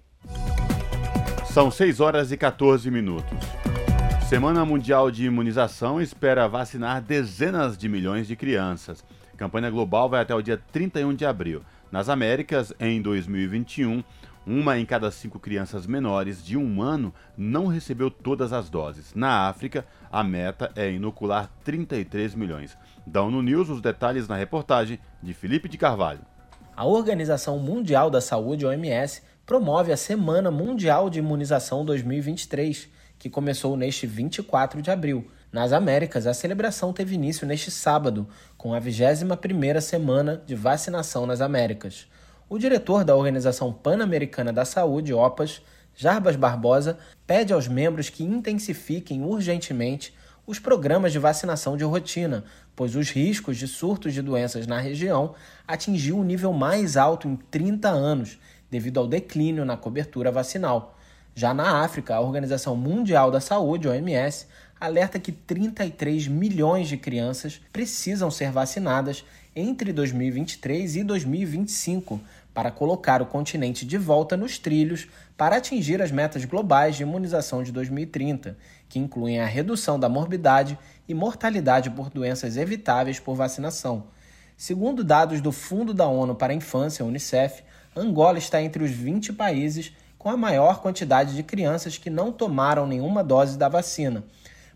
São 1.53 1.69
6 1.69 1.99
horas 1.99 2.31
e 2.31 2.37
14 2.37 2.89
minutos. 2.89 3.37
Semana 4.29 4.63
Mundial 4.63 5.11
de 5.11 5.25
Imunização 5.25 6.01
espera 6.01 6.47
vacinar 6.47 7.01
dezenas 7.01 7.77
de 7.77 7.89
milhões 7.89 8.25
de 8.25 8.37
crianças. 8.37 9.03
A 9.33 9.37
campanha 9.37 9.69
global 9.69 10.09
vai 10.09 10.21
até 10.21 10.33
o 10.33 10.41
dia 10.41 10.57
31 10.71 11.13
de 11.13 11.25
abril. 11.25 11.61
Nas 11.91 12.07
Américas, 12.07 12.73
em 12.79 13.01
2021, 13.01 14.01
uma 14.47 14.79
em 14.79 14.85
cada 14.85 15.11
cinco 15.11 15.37
crianças 15.37 15.85
menores 15.85 16.41
de 16.41 16.55
um 16.55 16.81
ano 16.81 17.13
não 17.37 17.67
recebeu 17.67 18.09
todas 18.09 18.53
as 18.53 18.69
doses. 18.69 19.13
Na 19.13 19.49
África, 19.49 19.85
a 20.09 20.23
meta 20.23 20.71
é 20.73 20.89
inocular 20.89 21.51
33 21.65 22.33
milhões. 22.33 22.77
Da 23.05 23.21
ONU 23.21 23.41
News, 23.41 23.69
os 23.69 23.81
detalhes 23.81 24.25
na 24.25 24.37
reportagem 24.37 24.99
de 25.21 25.33
Felipe 25.33 25.67
de 25.67 25.77
Carvalho. 25.77 26.21
A 26.73 26.85
Organização 26.85 27.59
Mundial 27.59 28.09
da 28.09 28.21
Saúde, 28.21 28.65
OMS, 28.65 29.21
promove 29.45 29.91
a 29.91 29.97
Semana 29.97 30.49
Mundial 30.49 31.09
de 31.09 31.19
Imunização 31.19 31.83
2023, 31.83 32.87
que 33.19 33.29
começou 33.29 33.75
neste 33.75 34.07
24 34.07 34.81
de 34.81 34.89
abril. 34.89 35.29
Nas 35.51 35.73
Américas, 35.73 36.25
a 36.27 36.33
celebração 36.33 36.93
teve 36.93 37.15
início 37.15 37.45
neste 37.45 37.69
sábado, 37.69 38.25
com 38.57 38.73
a 38.73 38.79
21ª 38.79 39.81
semana 39.81 40.41
de 40.45 40.55
vacinação 40.55 41.25
nas 41.25 41.41
Américas. 41.41 42.07
O 42.47 42.57
diretor 42.57 43.03
da 43.03 43.17
Organização 43.17 43.73
Pan-Americana 43.73 44.53
da 44.53 44.63
Saúde, 44.63 45.13
OPAS, 45.13 45.61
Jarbas 45.93 46.37
Barbosa, 46.37 46.97
pede 47.27 47.51
aos 47.51 47.67
membros 47.67 48.09
que 48.09 48.23
intensifiquem 48.23 49.25
urgentemente 49.25 50.15
os 50.47 50.57
programas 50.57 51.11
de 51.11 51.19
vacinação 51.19 51.75
de 51.75 51.83
rotina, 51.83 52.45
pois 52.73 52.95
os 52.95 53.09
riscos 53.09 53.57
de 53.57 53.67
surtos 53.67 54.13
de 54.13 54.21
doenças 54.21 54.65
na 54.65 54.79
região 54.79 55.35
atingiu 55.67 56.17
o 56.17 56.23
nível 56.23 56.53
mais 56.53 56.95
alto 56.95 57.27
em 57.27 57.35
30 57.35 57.89
anos, 57.89 58.39
devido 58.69 59.01
ao 59.01 59.07
declínio 59.07 59.65
na 59.65 59.75
cobertura 59.75 60.31
vacinal. 60.31 60.97
Já 61.35 61.53
na 61.53 61.83
África, 61.83 62.15
a 62.15 62.21
Organização 62.21 62.75
Mundial 62.75 63.31
da 63.31 63.39
Saúde, 63.39 63.87
OMS, 63.87 64.47
alerta 64.81 65.19
que 65.19 65.31
33 65.31 66.27
milhões 66.27 66.87
de 66.87 66.97
crianças 66.97 67.61
precisam 67.71 68.31
ser 68.31 68.51
vacinadas 68.51 69.23
entre 69.55 69.93
2023 69.93 70.95
e 70.95 71.03
2025 71.03 72.19
para 72.51 72.71
colocar 72.71 73.21
o 73.21 73.27
continente 73.27 73.85
de 73.85 73.97
volta 73.97 74.35
nos 74.35 74.57
trilhos 74.57 75.07
para 75.37 75.57
atingir 75.57 76.01
as 76.01 76.09
metas 76.09 76.45
globais 76.45 76.95
de 76.95 77.03
imunização 77.03 77.61
de 77.61 77.71
2030, 77.71 78.57
que 78.89 78.97
incluem 78.97 79.39
a 79.39 79.45
redução 79.45 79.99
da 79.99 80.09
morbidade 80.09 80.77
e 81.07 81.13
mortalidade 81.13 81.91
por 81.91 82.09
doenças 82.09 82.57
evitáveis 82.57 83.19
por 83.19 83.35
vacinação. 83.35 84.05
Segundo 84.57 85.03
dados 85.03 85.41
do 85.41 85.51
Fundo 85.51 85.93
da 85.93 86.07
ONU 86.07 86.33
para 86.33 86.53
a 86.53 86.55
Infância, 86.55 87.05
UNICEF, 87.05 87.63
Angola 87.95 88.39
está 88.39 88.61
entre 88.61 88.83
os 88.83 88.91
20 88.91 89.33
países 89.33 89.93
com 90.17 90.29
a 90.29 90.37
maior 90.37 90.81
quantidade 90.81 91.35
de 91.35 91.43
crianças 91.43 91.97
que 91.97 92.09
não 92.09 92.31
tomaram 92.31 92.87
nenhuma 92.87 93.23
dose 93.23 93.57
da 93.57 93.67
vacina. 93.67 94.23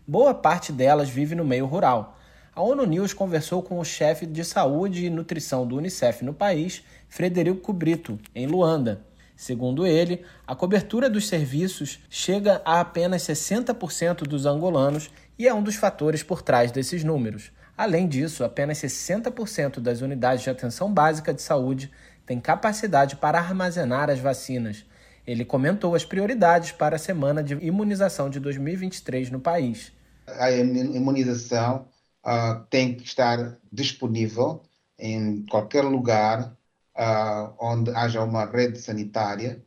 Boa 0.08 0.32
parte 0.32 0.70
delas 0.70 1.08
vive 1.08 1.34
no 1.34 1.44
meio 1.44 1.66
rural. 1.66 2.16
A 2.54 2.62
ONU 2.62 2.86
News 2.86 3.12
conversou 3.12 3.60
com 3.60 3.80
o 3.80 3.84
chefe 3.84 4.24
de 4.24 4.44
saúde 4.44 5.04
e 5.04 5.10
nutrição 5.10 5.66
do 5.66 5.76
Unicef 5.76 6.24
no 6.24 6.32
país, 6.32 6.84
Frederico 7.08 7.72
Brito, 7.72 8.16
em 8.32 8.46
Luanda. 8.46 9.02
Segundo 9.34 9.84
ele, 9.84 10.24
a 10.46 10.54
cobertura 10.54 11.10
dos 11.10 11.26
serviços 11.26 11.98
chega 12.08 12.62
a 12.64 12.78
apenas 12.78 13.22
60% 13.22 14.18
dos 14.18 14.46
angolanos 14.46 15.10
e 15.36 15.48
é 15.48 15.52
um 15.52 15.60
dos 15.60 15.74
fatores 15.74 16.22
por 16.22 16.40
trás 16.40 16.70
desses 16.70 17.02
números. 17.02 17.50
Além 17.76 18.06
disso, 18.06 18.44
apenas 18.44 18.78
60% 18.78 19.80
das 19.80 20.02
unidades 20.02 20.44
de 20.44 20.50
atenção 20.50 20.92
básica 20.92 21.34
de 21.34 21.42
saúde 21.42 21.90
têm 22.24 22.38
capacidade 22.38 23.16
para 23.16 23.40
armazenar 23.40 24.08
as 24.08 24.20
vacinas. 24.20 24.86
Ele 25.26 25.44
comentou 25.44 25.96
as 25.96 26.04
prioridades 26.04 26.70
para 26.70 26.94
a 26.94 27.00
semana 27.00 27.42
de 27.42 27.54
imunização 27.54 28.30
de 28.30 28.38
2023 28.38 29.32
no 29.32 29.40
país. 29.40 29.95
A 30.26 30.50
imunização 30.50 31.88
uh, 32.24 32.64
tem 32.68 32.94
que 32.94 33.04
estar 33.04 33.58
disponível 33.72 34.62
em 34.98 35.44
qualquer 35.46 35.84
lugar 35.84 36.56
uh, 36.96 37.54
onde 37.60 37.90
haja 37.90 38.22
uma 38.22 38.44
rede 38.44 38.78
sanitária 38.78 39.64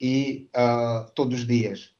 e 0.00 0.48
uh, 0.56 1.10
todos 1.14 1.40
os 1.40 1.46
dias 1.46 1.94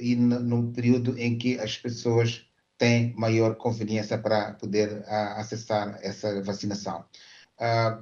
e 0.00 0.16
no 0.16 0.72
período 0.72 1.16
em 1.16 1.38
que 1.38 1.56
as 1.60 1.78
pessoas 1.78 2.44
têm 2.76 3.14
maior 3.14 3.54
conveniência 3.54 4.18
para 4.18 4.54
poder 4.54 5.04
acessar 5.36 6.00
essa 6.02 6.42
vacinação. 6.42 7.04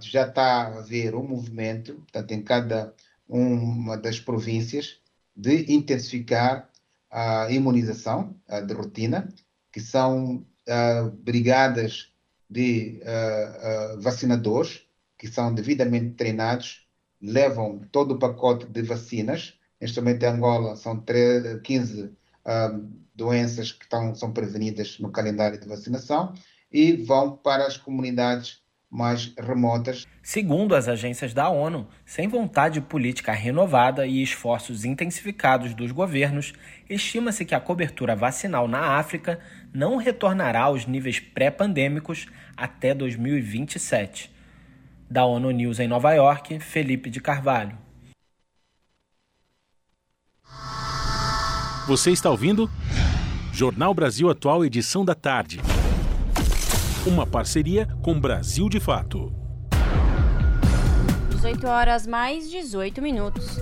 já 0.01 0.27
está 0.27 0.43
a 0.43 0.79
haver 0.79 1.15
um 1.15 1.23
movimento, 1.23 1.97
portanto, 1.97 2.33
em 2.33 2.43
cada 2.43 2.95
uma 3.29 3.99
das 3.99 4.19
províncias, 4.19 5.01
de 5.37 5.71
intensificar 5.71 6.70
a 7.11 7.51
imunização 7.51 8.37
de 8.66 8.73
rotina, 8.73 9.28
que 9.73 9.81
são 9.81 10.47
uh, 10.69 11.11
brigadas 11.11 12.12
de 12.49 13.01
uh, 13.03 13.97
uh, 13.97 14.01
vacinadores 14.01 14.82
que 15.16 15.28
são 15.28 15.55
devidamente 15.55 16.15
treinados, 16.15 16.89
levam 17.20 17.81
todo 17.93 18.15
o 18.15 18.19
pacote 18.19 18.66
de 18.66 18.82
vacinas. 18.82 19.55
Neste 19.81 20.01
momento, 20.01 20.23
em 20.23 20.28
Angola, 20.28 20.77
são 20.77 20.99
13, 20.99 21.61
15 21.61 22.12
doenças 23.15 23.70
que 23.70 23.85
estão, 23.85 24.15
são 24.15 24.32
prevenidas 24.32 24.99
no 24.99 25.11
calendário 25.11 25.61
de 25.61 25.69
vacinação 25.69 26.32
e 26.73 26.97
vão 26.97 27.37
para 27.37 27.66
as 27.66 27.77
comunidades 27.77 28.62
mais 28.91 29.33
remotas. 29.39 30.07
Segundo 30.21 30.75
as 30.75 30.89
agências 30.89 31.33
da 31.33 31.49
ONU, 31.49 31.87
sem 32.05 32.27
vontade 32.27 32.81
política 32.81 33.33
renovada 33.33 34.05
e 34.07 34.23
esforços 34.23 34.85
intensificados 34.85 35.73
dos 35.75 35.93
governos, 35.93 36.53
estima-se 36.89 37.45
que 37.45 37.55
a 37.55 37.61
cobertura 37.61 38.17
vacinal 38.17 38.67
na 38.67 38.99
África 38.99 39.39
não 39.73 39.97
retornará 39.97 40.62
aos 40.62 40.87
níveis 40.87 41.21
pré-pandêmicos 41.21 42.27
até 42.57 42.93
2027. 42.93 44.31
Da 45.09 45.25
ONU 45.25 45.51
News 45.53 45.79
em 45.79 45.87
Nova 45.89 46.12
York, 46.12 46.59
Felipe 46.59 47.11
de 47.11 47.21
Carvalho. 47.21 47.79
Você 51.87 52.11
está 52.11 52.31
ouvindo? 52.31 52.71
Jornal 53.53 53.93
Brasil 53.93 54.31
Atual, 54.31 54.65
edição 54.65 55.05
da 55.05 55.15
tarde. 55.15 55.61
Uma 57.07 57.27
parceria 57.27 57.89
com 58.03 58.21
Brasil 58.21 58.69
de 58.69 58.79
Fato. 58.79 59.33
18 61.31 61.67
horas 61.67 62.07
mais 62.07 62.51
18 62.51 63.01
minutos. 63.01 63.57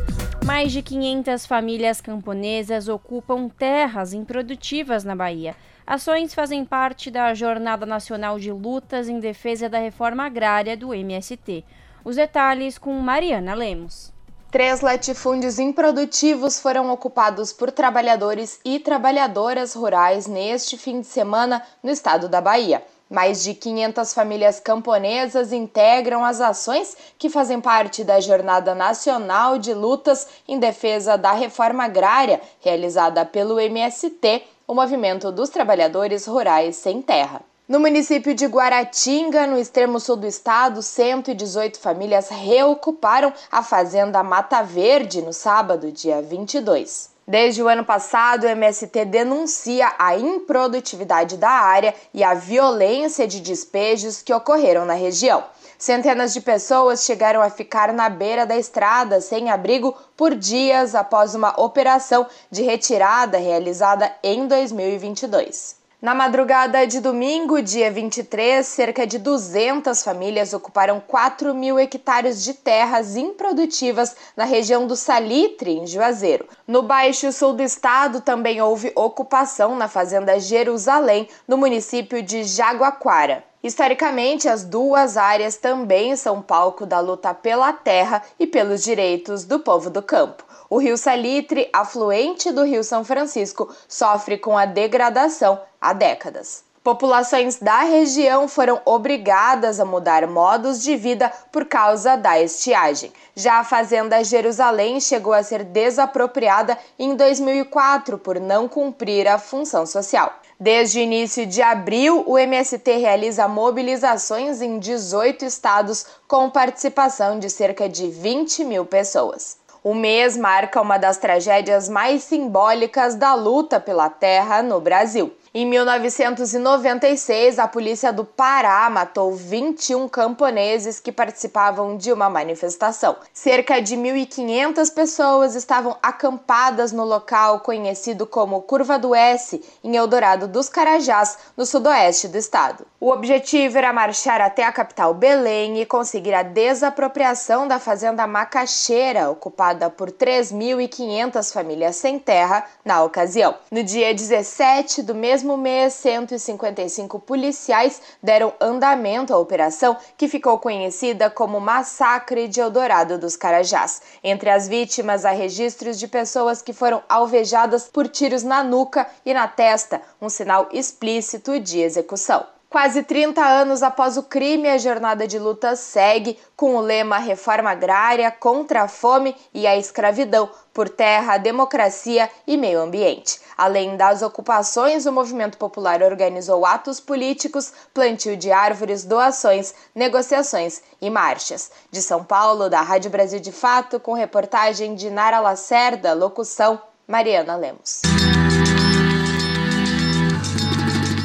Mais 0.45 0.73
de 0.73 0.83
500 0.83 1.47
famílias 1.47 2.01
camponesas 2.01 2.89
ocupam 2.89 3.49
terras 3.49 4.13
improdutivas 4.13 5.05
na 5.05 5.15
Bahia. 5.15 5.55
Ações 5.87 6.35
fazem 6.35 6.65
parte 6.65 7.13
da 7.13 7.33
Jornada 7.33 7.87
Nacional 7.87 8.41
de 8.41 8.51
Lutas 8.51 9.09
em 9.09 9.21
Defesa 9.21 9.69
da 9.69 9.79
Reforma 9.79 10.27
Agrária 10.27 10.77
do 10.77 10.93
MST. 10.93 11.65
Os 12.05 12.17
detalhes 12.17 12.77
com 12.77 12.93
Mariana 12.95 13.55
Lemos. 13.55 14.13
Três 14.51 14.81
latifúndios 14.81 15.61
improdutivos 15.61 16.59
foram 16.59 16.91
ocupados 16.91 17.53
por 17.53 17.71
trabalhadores 17.71 18.59
e 18.65 18.81
trabalhadoras 18.81 19.75
rurais 19.75 20.27
neste 20.27 20.77
fim 20.77 21.03
de 21.03 21.07
semana 21.07 21.63
no 21.85 21.91
estado 21.91 22.29
da 22.29 22.41
Bahia. 22.41 22.83
Mais 23.09 23.43
de 23.43 23.55
500 23.55 24.13
famílias 24.13 24.61
camponesas 24.61 25.53
integram 25.53 26.25
as 26.25 26.41
ações 26.41 26.97
que 27.19 27.31
fazem 27.31 27.61
parte 27.61 28.05
da 28.05 28.21
Jornada 28.21 28.75
Nacional 28.75 29.59
de 29.59 29.73
Lutas 29.73 30.29
em 30.47 30.59
Defesa 30.59 31.17
da 31.17 31.33
Reforma 31.33 31.85
Agrária, 31.85 32.41
realizada 32.61 33.25
pelo 33.25 33.59
MST, 33.59 34.45
o 34.67 34.75
Movimento 34.75 35.33
dos 35.33 35.49
Trabalhadores 35.49 36.27
Rurais 36.27 36.77
Sem 36.77 37.01
Terra. 37.01 37.41
No 37.69 37.79
município 37.79 38.35
de 38.35 38.47
Guaratinga, 38.47 39.47
no 39.47 39.59
extremo 39.59 40.01
sul 40.01 40.17
do 40.17 40.27
estado, 40.27 40.83
118 40.83 41.79
famílias 41.79 42.31
reocuparam 42.31 43.31
a 43.53 43.63
fazenda 43.63 44.23
Mata 44.23 44.63
Verde 44.63 45.21
no 45.21 45.35
sábado, 45.35 45.93
dia 45.93 46.23
22. 46.23 47.18
Desde 47.29 47.63
o 47.63 47.69
ano 47.69 47.85
passado, 47.85 48.45
o 48.45 48.49
MST 48.49 49.05
denuncia 49.05 49.93
a 49.99 50.17
improdutividade 50.17 51.37
da 51.37 51.51
área 51.51 51.95
e 52.15 52.25
a 52.25 52.33
violência 52.33 53.29
de 53.29 53.39
despejos 53.41 54.23
que 54.23 54.33
ocorreram 54.33 54.87
na 54.87 54.95
região. 54.95 55.45
Centenas 55.77 56.33
de 56.33 56.41
pessoas 56.41 57.05
chegaram 57.05 57.43
a 57.43 57.51
ficar 57.51 57.93
na 57.93 58.09
beira 58.09 58.47
da 58.47 58.57
estrada 58.57 59.21
sem 59.21 59.51
abrigo 59.51 59.95
por 60.17 60.35
dias 60.35 60.95
após 60.95 61.35
uma 61.35 61.53
operação 61.61 62.27
de 62.51 62.63
retirada 62.63 63.37
realizada 63.37 64.11
em 64.23 64.47
2022. 64.47 65.77
Na 66.01 66.15
madrugada 66.15 66.87
de 66.87 67.01
domingo, 67.01 67.61
dia 67.61 67.91
23, 67.91 68.65
cerca 68.65 69.05
de 69.05 69.19
200 69.19 70.01
famílias 70.01 70.55
ocuparam 70.55 71.03
4 71.05 71.53
mil 71.53 71.77
hectares 71.77 72.45
de 72.45 72.55
terras 72.55 73.17
improdutivas 73.17 74.15
na 74.37 74.45
região 74.45 74.87
do 74.87 74.95
Salitre, 74.95 75.73
em 75.73 75.89
Juazeiro. 75.89 76.47
No 76.69 76.83
Baixo 76.83 77.33
Sul 77.33 77.55
do 77.55 77.65
estado 77.65 78.21
também 78.21 78.63
houve 78.63 78.93
ocupação 78.95 79.75
na 79.75 79.89
Fazenda 79.89 80.39
Jerusalém, 80.39 81.29
no 81.49 81.57
município 81.59 82.23
de 82.23 82.45
Jaguaquara. 82.45 83.43
Historicamente, 83.61 84.49
as 84.49 84.63
duas 84.63 85.17
áreas 85.17 85.57
também 85.57 86.15
são 86.15 86.41
palco 86.41 86.87
da 86.87 87.01
luta 87.01 87.35
pela 87.35 87.73
terra 87.73 88.23
e 88.39 88.47
pelos 88.47 88.85
direitos 88.85 89.45
do 89.45 89.59
povo 89.59 89.91
do 89.91 90.01
campo. 90.01 90.45
O 90.71 90.79
rio 90.79 90.97
Salitre, 90.97 91.69
afluente 91.73 92.53
do 92.53 92.63
rio 92.63 92.85
São 92.85 93.03
Francisco, 93.03 93.75
sofre 93.89 94.39
com 94.39 94.57
a 94.57 94.65
degradação 94.65 95.59
há 95.81 95.93
décadas. 95.93 96.69
Populações 96.83 97.57
da 97.57 97.81
região 97.81 98.49
foram 98.49 98.81
obrigadas 98.85 99.79
a 99.79 99.85
mudar 99.85 100.27
modos 100.27 100.83
de 100.83 100.97
vida 100.97 101.31
por 101.53 101.67
causa 101.67 102.17
da 102.17 102.41
estiagem. 102.41 103.13
Já 103.35 103.59
a 103.59 103.65
Fazenda 103.65 104.25
Jerusalém 104.25 104.99
chegou 104.99 105.35
a 105.35 105.43
ser 105.43 105.65
desapropriada 105.65 106.79
em 106.99 107.15
2004 107.15 108.17
por 108.17 108.41
não 108.41 108.67
cumprir 108.67 109.29
a 109.29 109.39
função 109.39 109.85
social. 109.85 110.33
Desde 110.59 110.99
o 110.99 111.03
início 111.03 111.45
de 111.45 111.61
abril, 111.61 112.25
o 112.27 112.39
MST 112.39 112.97
realiza 112.97 113.47
mobilizações 113.47 114.63
em 114.63 114.79
18 114.79 115.45
estados 115.45 116.07
com 116.27 116.49
participação 116.49 117.39
de 117.39 117.51
cerca 117.51 117.89
de 117.89 118.09
20 118.09 118.65
mil 118.65 118.87
pessoas. 118.87 119.59
O 119.85 119.95
mês 119.95 120.37
marca 120.37 120.81
uma 120.81 120.99
das 120.99 121.19
tragédias 121.19 121.89
mais 121.89 122.25
simbólicas 122.25 123.15
da 123.15 123.35
luta 123.35 123.79
pela 123.79 124.11
terra 124.11 124.63
no 124.63 124.81
Brasil. 124.81 125.33
Em 125.55 125.65
1996, 125.65 127.59
a 127.59 127.67
polícia 127.67 128.13
do 128.13 128.23
Pará 128.23 128.91
matou 128.91 129.35
21 129.35 130.07
camponeses 130.07 131.01
que 131.01 131.11
participavam 131.11 131.97
de 131.97 132.13
uma 132.13 132.29
manifestação. 132.29 133.17
Cerca 133.33 133.81
de 133.81 133.97
1.500 133.97 134.93
pessoas 134.93 135.55
estavam 135.55 135.97
acampadas 136.03 136.93
no 136.93 137.03
local 137.03 137.61
conhecido 137.61 138.27
como 138.27 138.61
Curva 138.61 138.99
do 138.99 139.15
S, 139.15 139.65
em 139.83 139.97
Eldorado 139.97 140.47
dos 140.47 140.69
Carajás, 140.69 141.39
no 141.57 141.65
sudoeste 141.65 142.29
do 142.29 142.37
estado. 142.37 142.87
O 143.01 143.11
objetivo 143.11 143.79
era 143.79 143.91
marchar 143.91 144.43
até 144.43 144.65
a 144.65 144.73
capital 144.73 145.15
Belém 145.15 145.81
e 145.81 145.87
conseguir 145.87 146.35
a 146.35 146.43
desapropriação 146.43 147.67
da 147.67 147.79
fazenda 147.79 148.27
Macaxeira, 148.27 149.31
ocupada 149.31 149.89
por 149.89 150.11
3.500 150.11 151.53
famílias 151.53 151.97
sem 151.97 152.19
terra 152.19 152.67
na 152.85 153.03
ocasião. 153.03 153.55
No 153.71 153.83
dia 153.83 154.13
17 154.13 155.03
do 155.03 155.15
mês 155.15 155.38
mesmo 155.39 155.57
mês, 155.57 155.93
155 155.95 157.21
policiais 157.21 158.03
deram 158.21 158.53
andamento 158.61 159.33
à 159.33 159.39
operação 159.39 159.97
que 160.17 160.27
ficou 160.27 160.59
conhecida 160.59 161.31
como 161.31 161.61
Massacre 161.61 162.49
de 162.49 162.61
Eldorado 162.61 163.17
dos 163.17 163.37
Carajás. 163.37 164.03
Entre 164.25 164.51
as 164.51 164.67
vítimas, 164.67 165.25
há 165.25 165.31
registros 165.31 165.97
de 165.97 166.09
pessoas 166.09 166.61
que 166.61 166.73
foram 166.73 167.05
alvejadas 167.09 167.89
por 167.89 168.09
tiros 168.09 168.43
na 168.43 168.65
nuca 168.65 169.07
e 169.25 169.33
na 169.33 169.47
testa, 169.47 170.03
um 170.21 170.29
sinal 170.29 170.69
explícito 170.73 171.61
de 171.61 171.79
execução. 171.79 172.45
Quase 172.71 173.03
30 173.03 173.43
anos 173.43 173.83
após 173.83 174.19
o 174.19 174.23
crime, 174.23 174.69
a 174.69 174.77
jornada 174.77 175.27
de 175.27 175.39
luta 175.39 175.75
segue 175.75 176.39
com 176.55 176.75
o 176.75 176.81
lema 176.83 177.17
Reforma 177.17 177.71
Agrária 177.71 178.31
contra 178.31 178.83
a 178.83 178.89
fome 178.89 179.35
e 179.55 179.67
a 179.67 179.79
escravidão, 179.79 180.51
por 180.79 180.89
terra, 180.89 181.39
democracia 181.39 182.31
e 182.47 182.57
meio 182.57 182.81
ambiente. 182.81 183.41
Além 183.57 183.97
das 183.97 184.23
ocupações, 184.23 185.07
o 185.07 185.13
movimento 185.13 185.59
popular 185.59 186.05
organizou 186.05 186.65
atos 186.65 187.01
políticos, 187.01 187.73
plantio 187.93 188.37
de 188.37 188.53
árvores, 188.53 189.03
doações, 189.03 189.75
negociações 189.93 190.81
e 191.03 191.11
marchas. 191.11 191.73
De 191.91 192.01
São 192.01 192.23
Paulo, 192.23 192.71
da 192.71 192.81
Rádio 192.81 193.11
Brasil 193.11 193.41
de 193.41 193.51
Fato, 193.51 193.99
com 193.99 194.13
reportagem 194.13 194.95
de 194.95 195.11
Nara 195.11 195.41
Lacerda, 195.41 196.15
locução 196.15 196.81
Mariana 197.09 197.57
Lemos. 197.57 198.03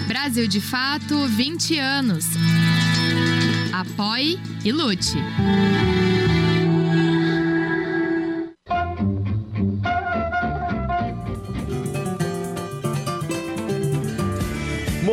Brasil 0.08 0.48
de 0.48 0.62
Fato 0.62 1.28
20 1.28 1.78
anos. 1.78 2.26
Apoie 3.72 4.40
e 4.66 4.72
lute. 4.72 5.14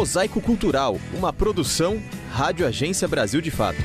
Mosaico 0.00 0.40
Cultural, 0.40 0.96
uma 1.12 1.30
produção 1.30 2.02
Rádio 2.30 2.66
Agência 2.66 3.06
Brasil 3.06 3.38
de 3.42 3.50
Fato. 3.50 3.76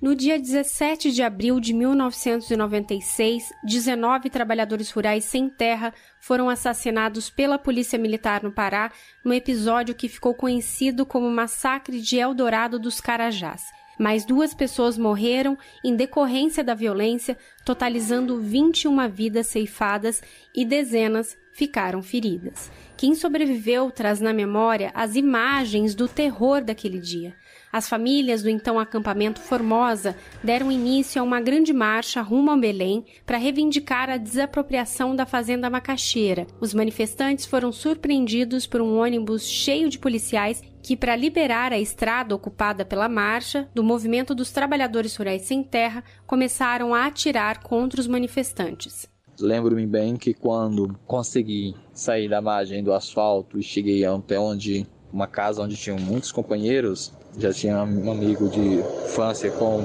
No 0.00 0.14
dia 0.14 0.38
17 0.38 1.12
de 1.12 1.22
abril 1.22 1.60
de 1.60 1.74
1996, 1.74 3.52
19 3.62 4.30
trabalhadores 4.30 4.90
rurais 4.90 5.24
sem 5.24 5.50
terra 5.50 5.92
foram 6.18 6.48
assassinados 6.48 7.28
pela 7.28 7.58
Polícia 7.58 7.98
Militar 7.98 8.42
no 8.42 8.50
Pará, 8.50 8.90
no 9.22 9.34
episódio 9.34 9.94
que 9.94 10.08
ficou 10.08 10.32
conhecido 10.32 11.04
como 11.04 11.28
Massacre 11.28 12.00
de 12.00 12.16
Eldorado 12.16 12.78
dos 12.78 12.98
Carajás. 12.98 13.62
Mais 13.98 14.24
duas 14.24 14.54
pessoas 14.54 14.96
morreram 14.96 15.58
em 15.84 15.94
decorrência 15.94 16.64
da 16.64 16.72
violência, 16.74 17.36
totalizando 17.62 18.40
21 18.40 19.06
vidas 19.10 19.48
ceifadas 19.48 20.22
e 20.54 20.64
dezenas 20.64 21.36
ficaram 21.54 22.02
feridas. 22.02 22.70
Quem 22.96 23.14
sobreviveu 23.14 23.90
traz 23.90 24.20
na 24.20 24.32
memória 24.32 24.90
as 24.92 25.16
imagens 25.16 25.94
do 25.94 26.06
terror 26.06 26.62
daquele 26.62 26.98
dia. 26.98 27.34
As 27.72 27.88
famílias 27.88 28.42
do 28.42 28.48
então 28.48 28.78
acampamento 28.78 29.40
Formosa 29.40 30.16
deram 30.42 30.70
início 30.70 31.20
a 31.20 31.24
uma 31.24 31.40
grande 31.40 31.72
marcha 31.72 32.20
rumo 32.22 32.50
a 32.50 32.56
Belém 32.56 33.04
para 33.26 33.38
reivindicar 33.38 34.10
a 34.10 34.16
desapropriação 34.16 35.14
da 35.16 35.26
fazenda 35.26 35.70
Macaxeira. 35.70 36.46
Os 36.60 36.74
manifestantes 36.74 37.46
foram 37.46 37.72
surpreendidos 37.72 38.66
por 38.66 38.80
um 38.80 38.98
ônibus 38.98 39.48
cheio 39.48 39.88
de 39.88 39.98
policiais 39.98 40.62
que, 40.82 40.96
para 40.96 41.16
liberar 41.16 41.72
a 41.72 41.78
estrada 41.78 42.34
ocupada 42.34 42.84
pela 42.84 43.08
marcha 43.08 43.68
do 43.74 43.82
movimento 43.82 44.34
dos 44.34 44.52
trabalhadores 44.52 45.16
rurais 45.16 45.42
sem 45.42 45.62
terra, 45.62 46.04
começaram 46.26 46.94
a 46.94 47.06
atirar 47.06 47.62
contra 47.62 48.00
os 48.00 48.06
manifestantes. 48.06 49.13
Lembro-me 49.40 49.86
bem 49.86 50.16
que 50.16 50.32
quando 50.32 50.96
consegui 51.06 51.74
sair 51.92 52.28
da 52.28 52.40
margem 52.40 52.84
do 52.84 52.92
asfalto 52.92 53.58
e 53.58 53.62
cheguei 53.62 54.04
até 54.04 54.38
onde 54.38 54.86
uma 55.12 55.26
casa 55.26 55.62
onde 55.62 55.76
tinham 55.76 55.98
muitos 55.98 56.30
companheiros, 56.30 57.12
já 57.38 57.52
tinha 57.52 57.82
um 57.82 58.10
amigo 58.10 58.48
de 58.48 58.78
infância 59.04 59.50
com 59.50 59.80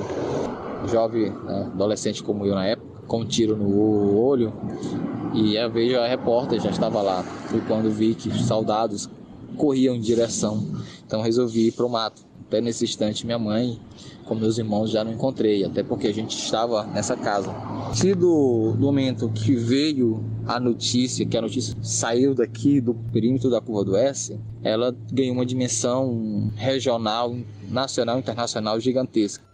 um 0.83 0.87
jovem 0.87 1.31
né, 1.31 1.69
adolescente 1.73 2.23
como 2.23 2.45
eu 2.45 2.53
na 2.53 2.65
época, 2.65 2.87
com 3.07 3.21
um 3.21 3.25
tiro 3.25 3.57
no 3.57 4.17
olho. 4.19 4.53
E 5.33 5.55
eu 5.55 5.69
vejo 5.71 5.97
a 5.97 6.07
repórter 6.07 6.59
já 6.59 6.69
estava 6.69 7.01
lá. 7.01 7.23
Foi 7.23 7.61
quando 7.61 7.89
vi 7.89 8.15
que 8.15 8.29
os 8.29 8.45
soldados 8.45 9.09
corriam 9.57 9.95
em 9.95 9.99
direção. 9.99 10.63
Então 11.05 11.21
resolvi 11.21 11.67
ir 11.67 11.71
para 11.71 11.85
o 11.85 11.89
mato. 11.89 12.28
Até 12.49 12.59
nesse 12.61 12.83
instante, 12.83 13.27
minha 13.27 13.37
mãe 13.37 13.79
com 14.25 14.33
meus 14.33 14.57
irmãos 14.57 14.89
já 14.89 15.03
não 15.03 15.13
encontrei, 15.13 15.63
até 15.63 15.83
porque 15.83 16.07
a 16.07 16.13
gente 16.13 16.35
estava 16.35 16.83
nessa 16.87 17.15
casa. 17.15 17.53
Se 17.93 18.15
do, 18.15 18.73
do 18.73 18.87
momento 18.87 19.29
que 19.29 19.53
veio 19.53 20.23
a 20.47 20.59
notícia, 20.59 21.27
que 21.27 21.37
a 21.37 21.41
notícia 21.43 21.75
saiu 21.83 22.33
daqui 22.33 22.81
do 22.81 22.95
perímetro 23.13 23.51
da 23.51 23.61
curva 23.61 23.83
do 23.85 23.95
S, 23.95 24.39
ela 24.63 24.95
ganhou 25.11 25.35
uma 25.35 25.45
dimensão 25.45 26.51
regional, 26.55 27.35
nacional 27.69 28.17
internacional 28.17 28.79
gigantesca. 28.79 29.48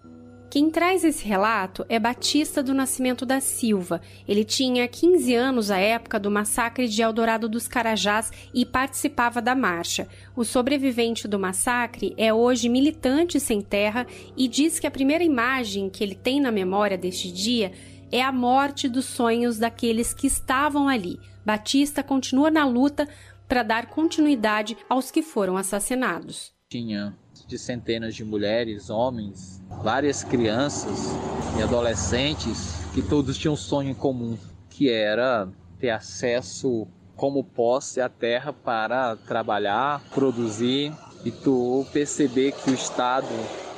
Quem 0.56 0.70
traz 0.70 1.04
esse 1.04 1.26
relato 1.28 1.86
é 1.90 2.00
Batista 2.00 2.64
do 2.64 2.74
Nascimento 2.74 3.26
da 3.26 3.42
Silva. 3.42 4.00
Ele 4.26 4.46
tinha 4.46 4.88
15 4.88 5.36
anos 5.36 5.70
à 5.70 5.78
época 5.78 6.18
do 6.18 6.32
massacre 6.32 6.88
de 6.88 7.02
Eldorado 7.02 7.50
dos 7.50 7.68
Carajás 7.68 8.32
e 8.54 8.66
participava 8.66 9.42
da 9.42 9.54
marcha. 9.54 10.08
O 10.34 10.46
sobrevivente 10.46 11.28
do 11.28 11.38
massacre 11.38 12.14
é 12.16 12.34
hoje 12.34 12.70
militante 12.70 13.38
sem 13.38 13.60
terra 13.60 14.08
e 14.38 14.48
diz 14.48 14.80
que 14.80 14.88
a 14.88 14.92
primeira 14.92 15.26
imagem 15.26 15.90
que 15.90 16.02
ele 16.02 16.16
tem 16.16 16.40
na 16.40 16.54
memória 16.54 16.98
deste 16.98 17.30
dia 17.30 17.74
é 18.10 18.22
a 18.22 18.32
morte 18.32 18.88
dos 18.88 19.04
sonhos 19.04 19.58
daqueles 19.58 20.14
que 20.14 20.26
estavam 20.26 20.88
ali. 20.88 21.20
Batista 21.46 22.02
continua 22.02 22.50
na 22.50 22.66
luta 22.66 23.10
para 23.46 23.62
dar 23.62 23.88
continuidade 23.88 24.78
aos 24.88 25.12
que 25.12 25.22
foram 25.22 25.58
assassinados. 25.58 26.54
Tinha 26.70 27.14
de 27.48 27.58
centenas 27.58 28.16
de 28.16 28.24
mulheres, 28.24 28.90
homens, 28.90 29.64
várias 29.84 30.24
crianças 30.24 31.12
e 31.58 31.64
adolescentes 31.64 32.76
que 32.94 33.02
todos 33.02 33.38
tinham 33.38 33.54
um 33.54 33.58
sonho 33.58 33.90
em 33.90 33.94
comum, 33.94 34.38
que 34.70 34.90
era 34.90 35.48
ter 35.80 35.90
acesso 35.90 36.88
como 37.16 37.44
posse 37.44 38.02
à 38.02 38.10
terra 38.10 38.52
para 38.52 39.16
trabalhar, 39.16 40.04
produzir 40.14 40.94
e 41.24 41.32
tu 41.32 41.86
perceber 41.94 42.52
que 42.52 42.72
o 42.72 42.74
Estado, 42.74 43.28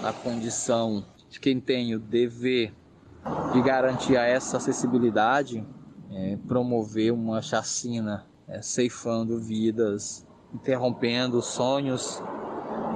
na 0.01 0.11
condição 0.11 1.03
de 1.29 1.39
quem 1.39 1.59
tem 1.59 1.93
o 1.95 1.99
dever 1.99 2.73
de 3.53 3.61
garantir 3.61 4.15
essa 4.15 4.57
acessibilidade, 4.57 5.65
é, 6.11 6.37
promover 6.47 7.11
uma 7.11 7.41
chacina, 7.41 8.25
é, 8.47 8.61
ceifando 8.61 9.39
vidas, 9.39 10.25
interrompendo 10.53 11.41
sonhos 11.41 12.21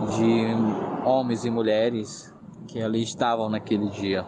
de 0.08 1.06
homens 1.06 1.46
e 1.46 1.50
mulheres 1.50 2.34
que 2.68 2.82
ali 2.82 3.04
estavam 3.04 3.50
naquele 3.50 3.90
dia. 3.90 4.26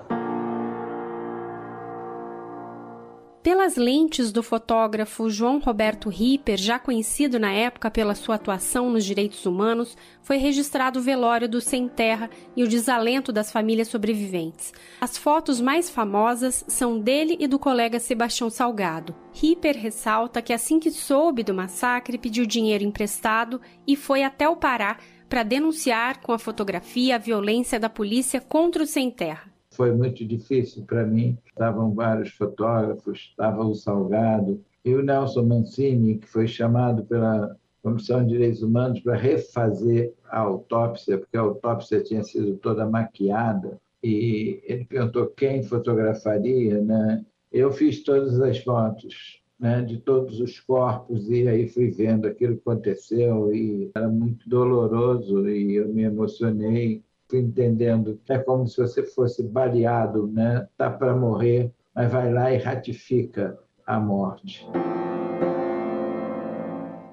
Pelas 3.43 3.75
lentes 3.75 4.31
do 4.31 4.41
fotógrafo 4.41 5.29
João 5.29 5.59
Roberto 5.59 6.07
Ripper, 6.07 6.57
já 6.57 6.79
conhecido 6.79 7.37
na 7.37 7.51
época 7.51 7.91
pela 7.91 8.15
sua 8.15 8.35
atuação 8.35 8.89
nos 8.89 9.03
direitos 9.03 9.45
humanos, 9.45 9.97
foi 10.21 10.37
registrado 10.37 10.99
o 10.99 11.01
velório 11.01 11.49
do 11.49 11.59
Sem 11.59 11.89
Terra 11.89 12.29
e 12.55 12.63
o 12.63 12.67
desalento 12.69 13.33
das 13.33 13.51
famílias 13.51 13.89
sobreviventes. 13.89 14.71
As 15.01 15.17
fotos 15.17 15.59
mais 15.59 15.89
famosas 15.89 16.63
são 16.69 16.97
dele 16.97 17.35
e 17.37 17.45
do 17.45 17.59
colega 17.59 17.99
Sebastião 17.99 18.49
Salgado. 18.49 19.13
Ripper 19.33 19.77
ressalta 19.77 20.41
que 20.41 20.53
assim 20.53 20.79
que 20.79 20.89
soube 20.89 21.43
do 21.43 21.53
massacre, 21.53 22.17
pediu 22.17 22.45
dinheiro 22.45 22.85
emprestado 22.85 23.59
e 23.85 23.97
foi 23.97 24.23
até 24.23 24.47
o 24.47 24.55
Pará 24.55 24.97
para 25.33 25.41
denunciar 25.41 26.21
com 26.21 26.31
a 26.31 26.37
fotografia 26.37 27.15
a 27.15 27.17
violência 27.17 27.79
da 27.79 27.89
polícia 27.89 28.39
contra 28.39 28.83
o 28.83 28.85
Sem 28.85 29.09
Terra 29.09 29.51
foi 29.71 29.91
muito 29.91 30.23
difícil 30.23 30.83
para 30.85 31.03
mim. 31.07 31.35
Estavam 31.47 31.91
vários 31.91 32.29
fotógrafos, 32.29 33.29
estava 33.31 33.65
o 33.65 33.73
Salgado 33.73 34.63
e 34.85 34.93
o 34.93 35.01
Nelson 35.01 35.41
Mancini, 35.41 36.19
que 36.19 36.27
foi 36.27 36.47
chamado 36.47 37.03
pela 37.05 37.57
Comissão 37.81 38.23
de 38.23 38.33
Direitos 38.33 38.61
Humanos 38.61 38.99
para 38.99 39.15
refazer 39.15 40.13
a 40.29 40.41
autópsia, 40.41 41.17
porque 41.17 41.35
a 41.35 41.41
autópsia 41.41 42.03
tinha 42.03 42.23
sido 42.23 42.55
toda 42.57 42.85
maquiada. 42.85 43.81
E 44.03 44.61
ele 44.65 44.85
perguntou 44.85 45.33
quem 45.35 45.63
fotografaria, 45.63 46.79
né? 46.79 47.25
Eu 47.51 47.71
fiz 47.71 48.03
todas 48.03 48.39
as 48.39 48.59
fotos 48.59 49.41
né, 49.63 49.81
de 49.81 49.97
todos 49.97 50.41
os 50.41 50.59
corpos 50.59 51.29
e 51.29 51.47
aí 51.47 51.69
fui 51.69 51.89
vendo 51.89 52.27
aquilo 52.27 52.55
que 52.55 52.69
aconteceu 52.69 53.55
e 53.55 53.89
era 53.95 54.09
muito 54.09 54.49
doloroso 54.49 55.47
e 55.47 55.75
eu 55.77 55.87
me 55.87 56.03
emocionei 56.03 57.01
entendendo. 57.33 58.19
É 58.27 58.37
como 58.37 58.67
se 58.67 58.75
você 58.77 59.03
fosse 59.03 59.41
baleado, 59.41 60.27
né? 60.27 60.67
Tá 60.77 60.89
para 60.89 61.15
morrer, 61.15 61.71
mas 61.95 62.11
vai 62.11 62.31
lá 62.31 62.51
e 62.51 62.57
ratifica 62.57 63.57
a 63.87 63.97
morte. 64.01 64.67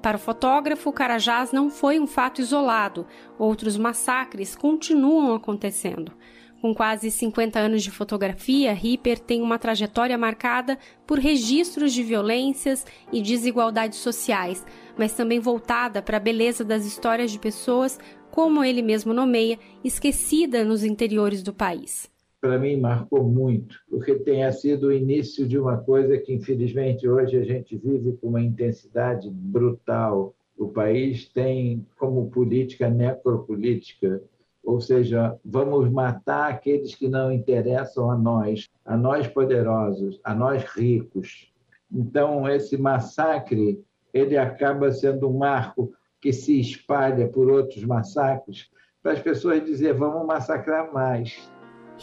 Para 0.03 0.17
o 0.17 0.21
fotógrafo, 0.21 0.91
o 0.91 0.93
Carajás 0.93 1.53
não 1.53 1.71
foi 1.71 2.01
um 2.01 2.07
fato 2.07 2.41
isolado. 2.41 3.07
Outros 3.39 3.77
massacres 3.77 4.57
continuam 4.57 5.35
acontecendo. 5.37 6.13
Com 6.61 6.75
quase 6.75 7.11
50 7.11 7.59
anos 7.59 7.83
de 7.83 7.91
fotografia, 7.91 8.75
Ripper 8.75 9.19
tem 9.19 9.41
uma 9.41 9.59
trajetória 9.59 10.19
marcada 10.19 10.79
por 11.07 11.19
registros 11.19 11.91
de 11.91 12.03
violências 12.03 12.85
e 13.11 13.23
desigualdades 13.23 13.99
sociais, 13.99 14.65
mas 14.99 15.15
também 15.15 15.41
voltada 15.41 16.03
para 16.03 16.19
a 16.19 16.21
beleza 16.21 16.63
das 16.63 16.85
histórias 16.85 17.31
de 17.31 17.39
pessoas 17.39 17.99
como 18.31 18.63
ele 18.63 18.83
mesmo 18.83 19.15
nomeia, 19.15 19.59
esquecida 19.83 20.63
nos 20.63 20.85
interiores 20.85 21.43
do 21.43 21.53
país. 21.53 22.11
Para 22.41 22.59
mim, 22.59 22.77
marcou 22.77 23.25
muito, 23.25 23.77
porque 23.89 24.15
tenha 24.15 24.53
sido 24.53 24.89
o 24.89 24.93
início 24.93 25.49
de 25.49 25.59
uma 25.59 25.79
coisa 25.79 26.17
que, 26.19 26.33
infelizmente, 26.33 27.09
hoje 27.09 27.39
a 27.39 27.43
gente 27.43 27.77
vive 27.77 28.13
com 28.19 28.29
uma 28.29 28.41
intensidade 28.41 29.31
brutal. 29.31 30.35
O 30.57 30.69
país 30.69 31.27
tem 31.29 31.87
como 31.99 32.31
política 32.31 32.89
necropolítica, 32.89 34.23
ou 34.63 34.81
seja, 34.81 35.39
vamos 35.45 35.91
matar 35.91 36.51
aqueles 36.51 36.95
que 36.95 37.09
não 37.09 37.33
interessam 37.33 38.11
a 38.11 38.17
nós, 38.17 38.69
a 38.85 38.97
nós 38.97 39.27
poderosos, 39.27 40.21
a 40.23 40.35
nós 40.35 40.65
ricos. 40.65 41.53
Então, 41.91 42.49
esse 42.49 42.77
massacre 42.77 43.83
ele 44.13 44.37
acaba 44.37 44.93
sendo 44.93 45.29
um 45.29 45.39
marco 45.39 45.93
que 46.21 46.33
se 46.33 46.61
espalha 46.61 47.29
por 47.29 47.51
outros 47.51 47.85
massacres, 47.85 48.69
para 49.03 49.13
as 49.13 49.21
pessoas 49.21 49.65
dizer 49.65 49.95
vamos 49.95 50.27
massacrar 50.27 50.93
mais. 50.93 51.51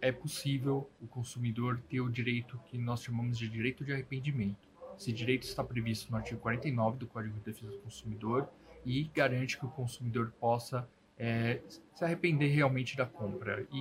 é 0.00 0.10
possível 0.10 0.88
o 1.00 1.06
consumidor 1.06 1.80
ter 1.88 2.00
o 2.00 2.10
direito 2.10 2.58
que 2.66 2.76
nós 2.78 3.02
chamamos 3.02 3.38
de 3.38 3.48
direito 3.48 3.84
de 3.84 3.92
arrependimento. 3.92 4.68
Esse 4.98 5.12
direito 5.12 5.44
está 5.44 5.62
previsto 5.62 6.10
no 6.10 6.16
artigo 6.16 6.40
49 6.40 6.98
do 6.98 7.06
Código 7.06 7.34
de 7.34 7.40
Defesa 7.40 7.70
do 7.70 7.78
Consumidor 7.78 8.48
e 8.84 9.04
garante 9.14 9.58
que 9.58 9.64
o 9.64 9.68
consumidor 9.68 10.32
possa 10.40 10.88
é, 11.16 11.60
se 11.94 12.04
arrepender 12.04 12.48
realmente 12.48 12.96
da 12.96 13.06
compra. 13.06 13.66
E... 13.72 13.78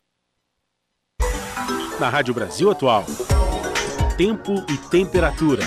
Na 1.99 2.09
Rádio 2.09 2.33
Brasil 2.33 2.69
Atual, 2.69 3.03
tempo 4.17 4.53
e 4.69 4.89
temperatura. 4.89 5.63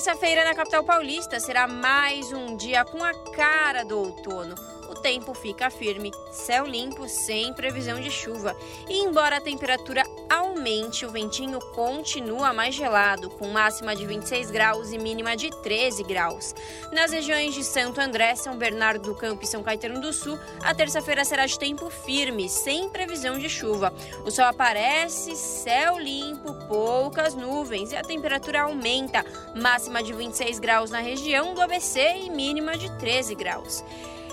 terça-feira 0.00 0.44
na 0.44 0.54
capital 0.54 0.82
paulista 0.82 1.38
será 1.38 1.68
mais 1.68 2.32
um 2.32 2.56
dia 2.56 2.84
com 2.84 3.04
a 3.04 3.12
cara 3.32 3.84
do 3.84 3.98
outono. 3.98 4.54
Tempo 5.02 5.32
fica 5.32 5.70
firme, 5.70 6.12
céu 6.30 6.66
limpo, 6.66 7.08
sem 7.08 7.54
previsão 7.54 7.98
de 8.00 8.10
chuva. 8.10 8.54
E 8.88 8.98
embora 8.98 9.38
a 9.38 9.40
temperatura 9.40 10.04
aumente, 10.28 11.06
o 11.06 11.10
ventinho 11.10 11.58
continua 11.74 12.52
mais 12.52 12.74
gelado, 12.74 13.30
com 13.30 13.48
máxima 13.48 13.96
de 13.96 14.06
26 14.06 14.50
graus 14.50 14.92
e 14.92 14.98
mínima 14.98 15.36
de 15.36 15.50
13 15.62 16.02
graus. 16.04 16.54
Nas 16.92 17.12
regiões 17.12 17.54
de 17.54 17.64
Santo 17.64 18.00
André, 18.00 18.34
São 18.34 18.56
Bernardo 18.56 19.10
do 19.10 19.14
Campo 19.14 19.42
e 19.42 19.46
São 19.46 19.62
Caetano 19.62 20.00
do 20.00 20.12
Sul, 20.12 20.38
a 20.62 20.74
terça-feira 20.74 21.24
será 21.24 21.46
de 21.46 21.58
tempo 21.58 21.88
firme, 21.88 22.48
sem 22.48 22.88
previsão 22.90 23.38
de 23.38 23.48
chuva. 23.48 23.92
O 24.26 24.30
sol 24.30 24.44
aparece, 24.44 25.34
céu 25.34 25.98
limpo, 25.98 26.54
poucas 26.68 27.34
nuvens 27.34 27.92
e 27.92 27.96
a 27.96 28.02
temperatura 28.02 28.62
aumenta, 28.62 29.24
máxima 29.56 30.02
de 30.02 30.12
26 30.12 30.58
graus 30.58 30.90
na 30.90 31.00
região 31.00 31.54
do 31.54 31.62
ABC 31.62 32.00
e 32.24 32.30
mínima 32.30 32.76
de 32.76 32.90
13 32.98 33.34
graus. 33.34 33.82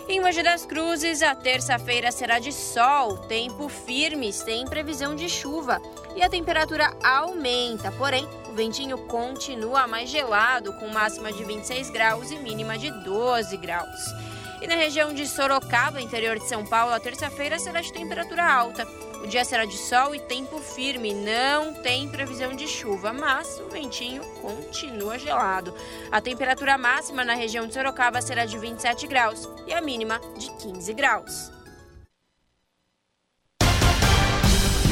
Em 0.10 0.22
Mogi 0.22 0.42
das 0.42 0.66
Cruzes, 0.66 1.22
a 1.22 1.36
terça-feira 1.36 2.14
será 2.14 2.40
de 2.40 2.54
sol, 2.54 3.18
tempo 3.18 3.68
firme, 3.68 4.32
sem 4.32 4.66
previsão 4.66 5.14
de 5.14 5.28
chuva. 5.28 5.82
E 6.16 6.24
a 6.24 6.30
temperatura 6.30 6.96
aumenta, 7.04 7.92
porém, 7.92 8.26
o 8.48 8.54
ventinho 8.54 8.98
continua 9.00 9.86
mais 9.86 10.10
gelado, 10.10 10.72
com 10.76 10.88
máxima 10.88 11.34
de 11.34 11.44
26 11.44 11.90
graus 11.90 12.32
e 12.32 12.38
mínima 12.38 12.78
de 12.78 12.90
12 13.04 13.58
graus. 13.58 14.00
E 14.62 14.66
na 14.66 14.76
região 14.76 15.14
de 15.14 15.28
Sorocaba, 15.28 16.02
interior 16.02 16.40
de 16.40 16.48
São 16.48 16.66
Paulo, 16.66 16.94
a 16.94 17.00
terça-feira 17.00 17.60
será 17.60 17.80
de 17.80 17.94
temperatura 17.94 18.44
alta. 18.44 18.88
O 19.24 19.28
dia 19.28 19.44
será 19.46 19.66
de 19.66 19.78
sol 19.78 20.16
e 20.16 20.20
tempo 20.20 20.60
firme, 20.60 21.14
não 21.14 21.74
tem 21.76 22.08
previsão 22.08 22.56
de 22.56 22.68
chuva, 22.68 23.12
mas 23.12 23.60
o 23.60 23.70
ventinho 23.70 24.24
continua 24.42 25.18
gelado. 25.18 25.74
A 26.12 26.22
temperatura 26.22 26.78
máxima 26.78 27.24
na 27.24 27.34
região 27.34 27.68
de 27.68 27.74
Sorocaba 27.74 28.22
será 28.22 28.46
de 28.46 28.58
27 28.58 29.08
graus 29.08 29.48
e 29.66 29.74
a 29.74 29.82
mínima 29.82 30.20
de 30.38 30.52
15 30.58 30.94
graus. 30.94 31.57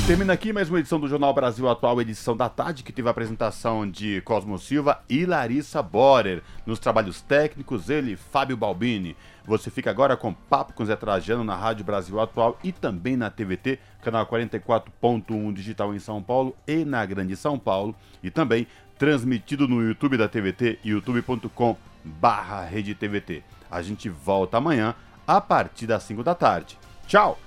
Termina 0.08 0.34
aqui 0.34 0.54
mais 0.54 0.70
uma 0.70 0.80
edição 0.80 1.00
do 1.00 1.08
Jornal 1.08 1.34
Brasil 1.34 1.68
Atual, 1.68 2.00
edição 2.00 2.38
da 2.38 2.48
tarde, 2.48 2.84
que 2.84 2.94
teve 2.94 3.08
a 3.08 3.12
apresentação 3.12 3.90
de 3.90 4.22
Cosmo 4.22 4.60
Silva 4.60 5.02
e 5.10 5.26
Larissa 5.26 5.82
Borer. 5.82 6.44
Nos 6.64 6.78
trabalhos 6.78 7.22
técnicos, 7.22 7.90
ele, 7.90 8.16
Fábio 8.16 8.56
Balbini. 8.56 9.18
Você 9.48 9.72
fica 9.72 9.90
agora 9.90 10.16
com 10.16 10.32
Papo 10.32 10.74
com 10.74 10.86
Zé 10.86 10.96
Trajano 10.96 11.44
na 11.44 11.56
Rádio 11.56 11.84
Brasil 11.84 12.22
Atual 12.22 12.60
e 12.64 12.72
também 12.72 13.18
na 13.18 13.32
TVT, 13.32 13.80
canal 14.04 14.28
44.1 14.28 15.52
digital 15.52 15.92
em 15.92 15.98
São 15.98 16.22
Paulo 16.22 16.56
e 16.68 16.86
na 16.86 17.04
Grande 17.04 17.36
São 17.36 17.58
Paulo. 17.58 17.96
E 18.22 18.30
também 18.30 18.68
transmitido 19.00 19.68
no 19.68 19.82
YouTube 19.82 20.18
da 20.18 20.30
TVT, 20.30 20.82
youtube.com 20.86 21.76
barra 22.04 22.70
A 23.72 23.82
gente 23.82 24.08
volta 24.08 24.58
amanhã 24.58 24.94
a 25.26 25.42
partir 25.42 25.88
das 25.88 26.04
5 26.04 26.24
da 26.24 26.36
tarde. 26.36 26.78
Tchau! 27.08 27.40